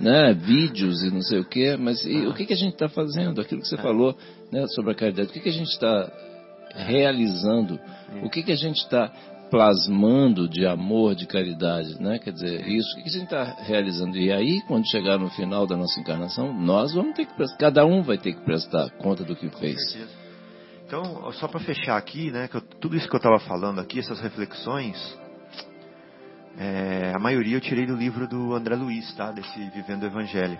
né, 0.00 0.32
vídeos 0.34 1.02
e 1.02 1.10
não 1.10 1.22
sei 1.22 1.40
o 1.40 1.44
quê, 1.44 1.76
mas 1.76 2.04
e 2.04 2.26
o 2.26 2.34
que, 2.34 2.46
que 2.46 2.52
a 2.52 2.56
gente 2.56 2.74
está 2.74 2.88
fazendo? 2.88 3.40
Aquilo 3.40 3.60
que 3.62 3.68
você 3.68 3.76
falou 3.76 4.16
né, 4.52 4.66
sobre 4.68 4.92
a 4.92 4.94
caridade, 4.94 5.28
o 5.28 5.32
que, 5.32 5.40
que 5.40 5.48
a 5.48 5.52
gente 5.52 5.70
está 5.70 6.10
realizando? 6.74 7.78
O 8.22 8.30
que, 8.30 8.42
que 8.42 8.52
a 8.52 8.56
gente 8.56 8.76
está 8.76 9.10
plasmando 9.50 10.48
de 10.48 10.66
amor, 10.66 11.14
de 11.14 11.26
caridade, 11.26 12.00
né? 12.00 12.18
Quer 12.18 12.32
dizer, 12.32 12.66
isso, 12.68 12.88
o 12.92 13.02
que, 13.02 13.08
a 13.08 13.12
gente 13.12 13.24
está 13.24 13.44
realizando? 13.62 14.16
E 14.18 14.32
aí, 14.32 14.60
quando 14.66 14.88
chegar 14.90 15.18
no 15.18 15.30
final 15.30 15.66
da 15.66 15.76
nossa 15.76 15.98
encarnação, 16.00 16.52
nós 16.52 16.92
vamos 16.94 17.14
ter 17.14 17.26
que 17.26 17.34
prestar, 17.34 17.56
cada 17.56 17.86
um 17.86 18.02
vai 18.02 18.18
ter 18.18 18.34
que 18.34 18.44
prestar 18.44 18.90
conta 18.98 19.24
do 19.24 19.36
que 19.36 19.48
fez. 19.50 19.76
Então, 20.86 21.32
só 21.32 21.48
para 21.48 21.60
fechar 21.60 21.96
aqui, 21.96 22.30
né, 22.30 22.48
que 22.48 22.56
eu- 22.56 22.60
tudo 22.60 22.96
isso 22.96 23.08
que 23.08 23.14
eu 23.14 23.18
estava 23.18 23.38
falando 23.40 23.80
aqui, 23.80 23.98
essas 23.98 24.20
reflexões, 24.20 24.96
é, 26.58 27.12
a 27.14 27.18
maioria 27.18 27.56
eu 27.56 27.60
tirei 27.60 27.86
do 27.86 27.94
livro 27.94 28.26
do 28.26 28.54
André 28.54 28.74
Luiz, 28.76 29.14
tá, 29.14 29.30
desse 29.30 29.58
Vivendo 29.70 30.04
o 30.04 30.06
Evangelho. 30.06 30.58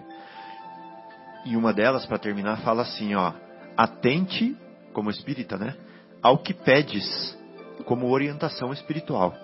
E 1.45 1.57
uma 1.57 1.73
delas, 1.73 2.05
para 2.05 2.19
terminar, 2.19 2.59
fala 2.59 2.83
assim, 2.83 3.15
ó, 3.15 3.33
atente, 3.77 4.57
como 4.93 5.11
espírita, 5.11 5.57
né, 5.57 5.75
ao 6.23 6.39
que 6.39 6.53
pedes 6.53 7.37
como 7.85 8.11
orientação 8.11 8.73
espiritual. 8.73 9.35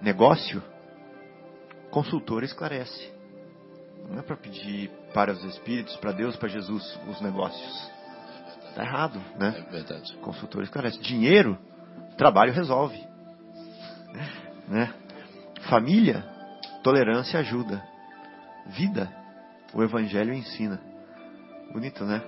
Negócio, 0.00 0.62
consultor 1.90 2.42
esclarece. 2.42 3.12
Não 4.08 4.18
é 4.18 4.22
para 4.22 4.36
pedir 4.36 4.90
para 5.12 5.32
os 5.32 5.42
espíritos, 5.44 5.96
para 5.96 6.12
Deus, 6.12 6.36
para 6.36 6.48
Jesus, 6.48 6.98
os 7.08 7.20
negócios. 7.20 7.90
Tá 8.74 8.82
errado, 8.82 9.20
né? 9.38 9.64
É 9.68 9.70
verdade. 9.70 10.16
Consultor 10.18 10.62
esclarece. 10.62 10.98
Dinheiro, 11.00 11.58
trabalho 12.16 12.52
resolve. 12.52 12.98
Né? 14.68 14.94
Família, 15.68 16.24
tolerância 16.82 17.38
ajuda. 17.40 17.82
Vida, 18.66 19.12
o 19.74 19.82
evangelho 19.82 20.32
ensina. 20.32 20.80
Bonito, 21.72 22.04
né? 22.04 22.22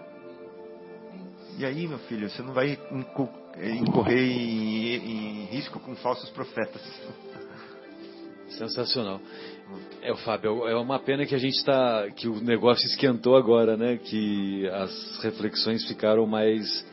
E 1.58 1.64
aí, 1.64 1.86
meu 1.86 1.98
filho, 2.00 2.28
você 2.30 2.42
não 2.42 2.52
vai 2.54 2.78
inco- 2.90 3.28
incorrer 3.80 4.18
em, 4.18 5.42
em 5.42 5.44
risco 5.46 5.78
com 5.80 5.94
falsos 5.96 6.30
profetas. 6.30 6.80
Sensacional. 8.48 9.20
É, 10.02 10.14
Fábio, 10.16 10.66
é 10.68 10.76
uma 10.76 10.98
pena 10.98 11.24
que 11.24 11.34
a 11.34 11.38
gente 11.38 11.56
está, 11.56 12.08
que 12.14 12.28
o 12.28 12.40
negócio 12.40 12.84
esquentou 12.86 13.36
agora, 13.36 13.76
né? 13.76 13.96
Que 13.96 14.68
as 14.68 15.18
reflexões 15.22 15.86
ficaram 15.86 16.26
mais, 16.26 16.86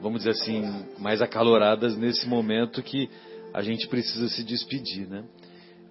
vamos 0.00 0.18
dizer 0.24 0.30
assim, 0.30 0.84
mais 0.98 1.22
acaloradas 1.22 1.96
nesse 1.96 2.28
momento 2.28 2.82
que 2.82 3.08
a 3.52 3.62
gente 3.62 3.86
precisa 3.88 4.28
se 4.28 4.42
despedir, 4.42 5.08
né? 5.08 5.24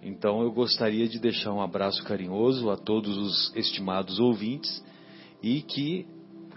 Então 0.03 0.41
eu 0.41 0.51
gostaria 0.51 1.07
de 1.07 1.17
deixar 1.17 1.53
um 1.53 1.61
abraço 1.61 2.03
carinhoso 2.03 2.69
a 2.69 2.75
todos 2.75 3.17
os 3.17 3.55
estimados 3.55 4.19
ouvintes 4.19 4.83
e 5.41 5.61
que 5.61 6.05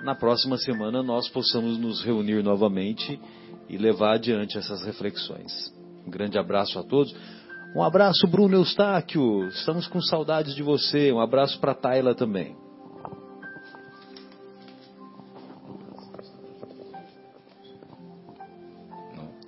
na 0.03 0.15
próxima 0.15 0.59
semana 0.59 1.03
nós 1.03 1.29
possamos 1.29 1.79
nos 1.79 2.03
reunir 2.03 2.43
novamente 2.43 3.21
e 3.69 3.79
levar 3.79 4.15
adiante 4.15 4.59
essas 4.59 4.85
reflexões. 4.85 5.73
Um 6.05 6.11
grande 6.11 6.39
abraço 6.39 6.79
a 6.79 6.83
todos. 6.83 7.15
Um 7.75 7.83
abraço, 7.83 8.27
Bruno 8.27 8.57
Eustáquio. 8.57 9.49
Estamos 9.49 9.87
com 9.87 10.01
saudades 10.01 10.55
de 10.55 10.63
você. 10.63 11.13
Um 11.13 11.21
abraço 11.21 11.61
para 11.61 11.75
Tayla 11.75 12.15
também. 12.15 12.57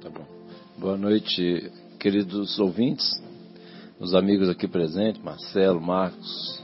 Tá 0.01 0.11
bom. 0.11 0.27
Boa 0.79 0.97
noite, 0.97 1.73
queridos 1.99 2.59
ouvintes, 2.59 3.28
os 4.01 4.15
amigos 4.15 4.49
aqui 4.49 4.69
presentes, 4.69 5.23
Marcelo, 5.23 5.81
Marcos, 5.81 6.63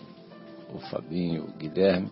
o 0.73 0.79
Fabinho, 0.91 1.45
o 1.45 1.59
Guilherme 1.59 2.11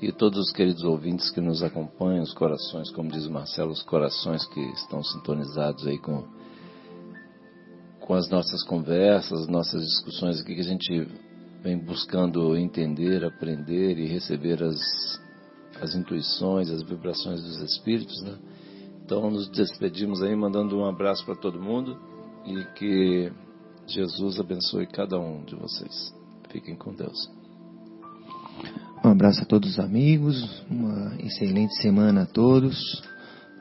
e 0.00 0.12
todos 0.12 0.38
os 0.38 0.52
queridos 0.52 0.82
ouvintes 0.84 1.30
que 1.30 1.40
nos 1.40 1.62
acompanham, 1.62 2.22
os 2.22 2.32
corações, 2.32 2.90
como 2.90 3.10
diz 3.10 3.26
Marcelo, 3.26 3.70
os 3.70 3.82
corações 3.82 4.44
que 4.46 4.60
estão 4.60 5.02
sintonizados 5.02 5.86
aí 5.86 5.98
com, 5.98 6.24
com 8.00 8.14
as 8.14 8.28
nossas 8.28 8.62
conversas, 8.64 9.48
nossas 9.48 9.82
discussões 9.82 10.40
aqui 10.40 10.54
que 10.54 10.60
a 10.60 10.64
gente 10.64 11.08
vem 11.62 11.78
buscando 11.78 12.56
entender, 12.56 13.24
aprender 13.24 13.98
e 13.98 14.06
receber 14.06 14.62
as, 14.62 15.20
as 15.80 15.94
intuições, 15.94 16.70
as 16.70 16.82
vibrações 16.82 17.42
dos 17.42 17.56
espíritos, 17.62 18.22
né? 18.22 18.36
Então 19.04 19.30
nos 19.30 19.48
despedimos 19.48 20.22
aí 20.22 20.36
mandando 20.36 20.76
um 20.76 20.84
abraço 20.84 21.24
para 21.24 21.34
todo 21.34 21.60
mundo 21.60 21.98
e 22.44 22.64
que 22.74 23.32
Jesus 23.88 24.38
abençoe 24.38 24.86
cada 24.86 25.18
um 25.18 25.44
de 25.44 25.54
vocês. 25.54 26.14
Fiquem 26.50 26.76
com 26.76 26.92
Deus. 26.92 27.30
Um 29.02 29.10
abraço 29.10 29.42
a 29.42 29.44
todos 29.46 29.70
os 29.70 29.78
amigos, 29.78 30.62
uma 30.68 31.16
excelente 31.20 31.74
semana 31.80 32.22
a 32.22 32.26
todos, 32.26 32.76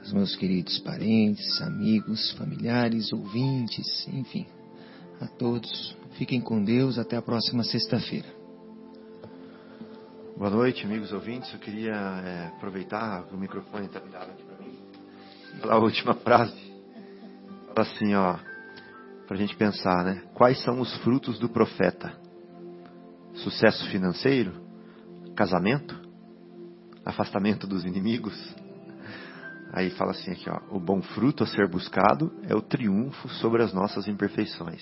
os 0.04 0.12
meus 0.12 0.36
queridos 0.36 0.80
parentes, 0.80 1.62
amigos, 1.62 2.32
familiares, 2.34 3.14
ouvintes, 3.14 4.08
enfim, 4.10 4.46
a 5.22 5.28
todos. 5.28 5.96
Fiquem 6.18 6.42
com 6.42 6.64
Deus, 6.64 6.98
até 6.98 7.16
a 7.16 7.22
próxima 7.22 7.64
sexta-feira. 7.64 8.28
Boa 10.36 10.50
noite, 10.50 10.86
amigos 10.86 11.12
ouvintes. 11.14 11.52
Eu 11.54 11.60
queria 11.60 11.94
é, 11.94 12.48
aproveitar 12.48 13.24
que 13.24 13.36
o 13.36 13.38
microfone 13.38 13.86
está 13.86 14.00
dado 14.00 14.32
aqui 14.32 14.44
para 14.44 14.58
mim. 14.66 14.78
Falar 15.62 15.76
a 15.76 15.80
última 15.80 16.14
frase. 16.16 16.74
Fala 17.74 17.88
assim, 17.88 18.14
ó, 18.14 18.38
para 19.28 19.36
a 19.36 19.40
gente 19.40 19.56
pensar, 19.56 20.04
né? 20.04 20.24
Quais 20.34 20.64
são 20.64 20.80
os 20.80 20.96
frutos 21.04 21.38
do 21.38 21.50
profeta? 21.50 22.18
Sucesso 23.36 23.86
financeiro? 23.90 24.66
casamento, 25.38 25.96
afastamento 27.06 27.68
dos 27.68 27.86
inimigos. 27.86 28.36
Aí 29.72 29.92
fala 29.92 30.12
assim 30.12 30.32
aqui, 30.32 30.50
ó, 30.50 30.76
o 30.76 30.80
bom 30.80 31.02
fruto 31.02 31.44
a 31.44 31.48
ser 31.48 31.70
buscado 31.70 32.34
é 32.44 32.56
o 32.56 32.62
triunfo 32.62 33.30
sobre 33.30 33.62
as 33.62 33.72
nossas 33.72 34.08
imperfeições. 34.08 34.82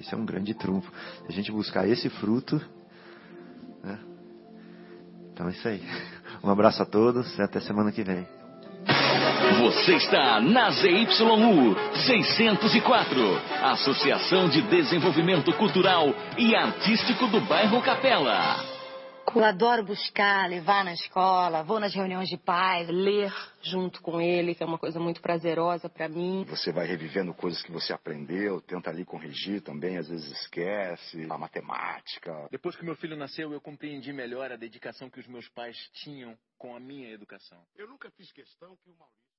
Esse 0.00 0.14
é 0.14 0.16
um 0.16 0.24
grande 0.24 0.54
trunfo. 0.54 0.90
Se 1.22 1.26
a 1.28 1.32
gente 1.32 1.50
buscar 1.50 1.88
esse 1.88 2.08
fruto, 2.08 2.56
né? 3.82 3.98
Então 5.32 5.48
é 5.48 5.50
isso 5.50 5.66
aí. 5.68 5.82
Um 6.44 6.50
abraço 6.50 6.80
a 6.82 6.86
todos 6.86 7.36
e 7.38 7.42
até 7.42 7.60
semana 7.60 7.90
que 7.90 8.04
vem. 8.04 8.24
Você 9.60 9.96
está 9.96 10.40
na 10.40 10.70
ZYU 10.70 11.76
604, 12.06 13.40
Associação 13.62 14.48
de 14.48 14.62
Desenvolvimento 14.62 15.52
Cultural 15.54 16.14
e 16.36 16.54
Artístico 16.54 17.26
do 17.26 17.40
Bairro 17.40 17.80
Capela. 17.82 18.75
Eu 19.34 19.44
adoro 19.44 19.84
buscar, 19.84 20.48
levar 20.48 20.84
na 20.84 20.94
escola, 20.94 21.62
vou 21.62 21.78
nas 21.78 21.94
reuniões 21.94 22.28
de 22.28 22.38
pais, 22.38 22.88
ler 22.88 23.30
junto 23.62 24.00
com 24.00 24.20
ele, 24.20 24.54
que 24.54 24.62
é 24.62 24.66
uma 24.66 24.78
coisa 24.78 24.98
muito 24.98 25.20
prazerosa 25.20 25.90
para 25.90 26.08
mim. 26.08 26.44
Você 26.48 26.72
vai 26.72 26.86
revivendo 26.86 27.34
coisas 27.34 27.62
que 27.62 27.70
você 27.70 27.92
aprendeu, 27.92 28.60
tenta 28.62 28.88
ali 28.88 29.04
corrigir 29.04 29.60
também, 29.60 29.98
às 29.98 30.08
vezes 30.08 30.30
esquece, 30.40 31.26
a 31.28 31.36
matemática. 31.36 32.48
Depois 32.50 32.76
que 32.76 32.84
meu 32.84 32.96
filho 32.96 33.16
nasceu, 33.16 33.52
eu 33.52 33.60
compreendi 33.60 34.12
melhor 34.12 34.50
a 34.50 34.56
dedicação 34.56 35.10
que 35.10 35.20
os 35.20 35.26
meus 35.26 35.48
pais 35.48 35.76
tinham 35.92 36.36
com 36.56 36.74
a 36.74 36.80
minha 36.80 37.10
educação. 37.10 37.62
Eu 37.76 37.88
nunca 37.88 38.10
fiz 38.12 38.32
questão 38.32 38.74
que 38.76 38.90
o 38.90 38.94
Maurício 38.96 39.26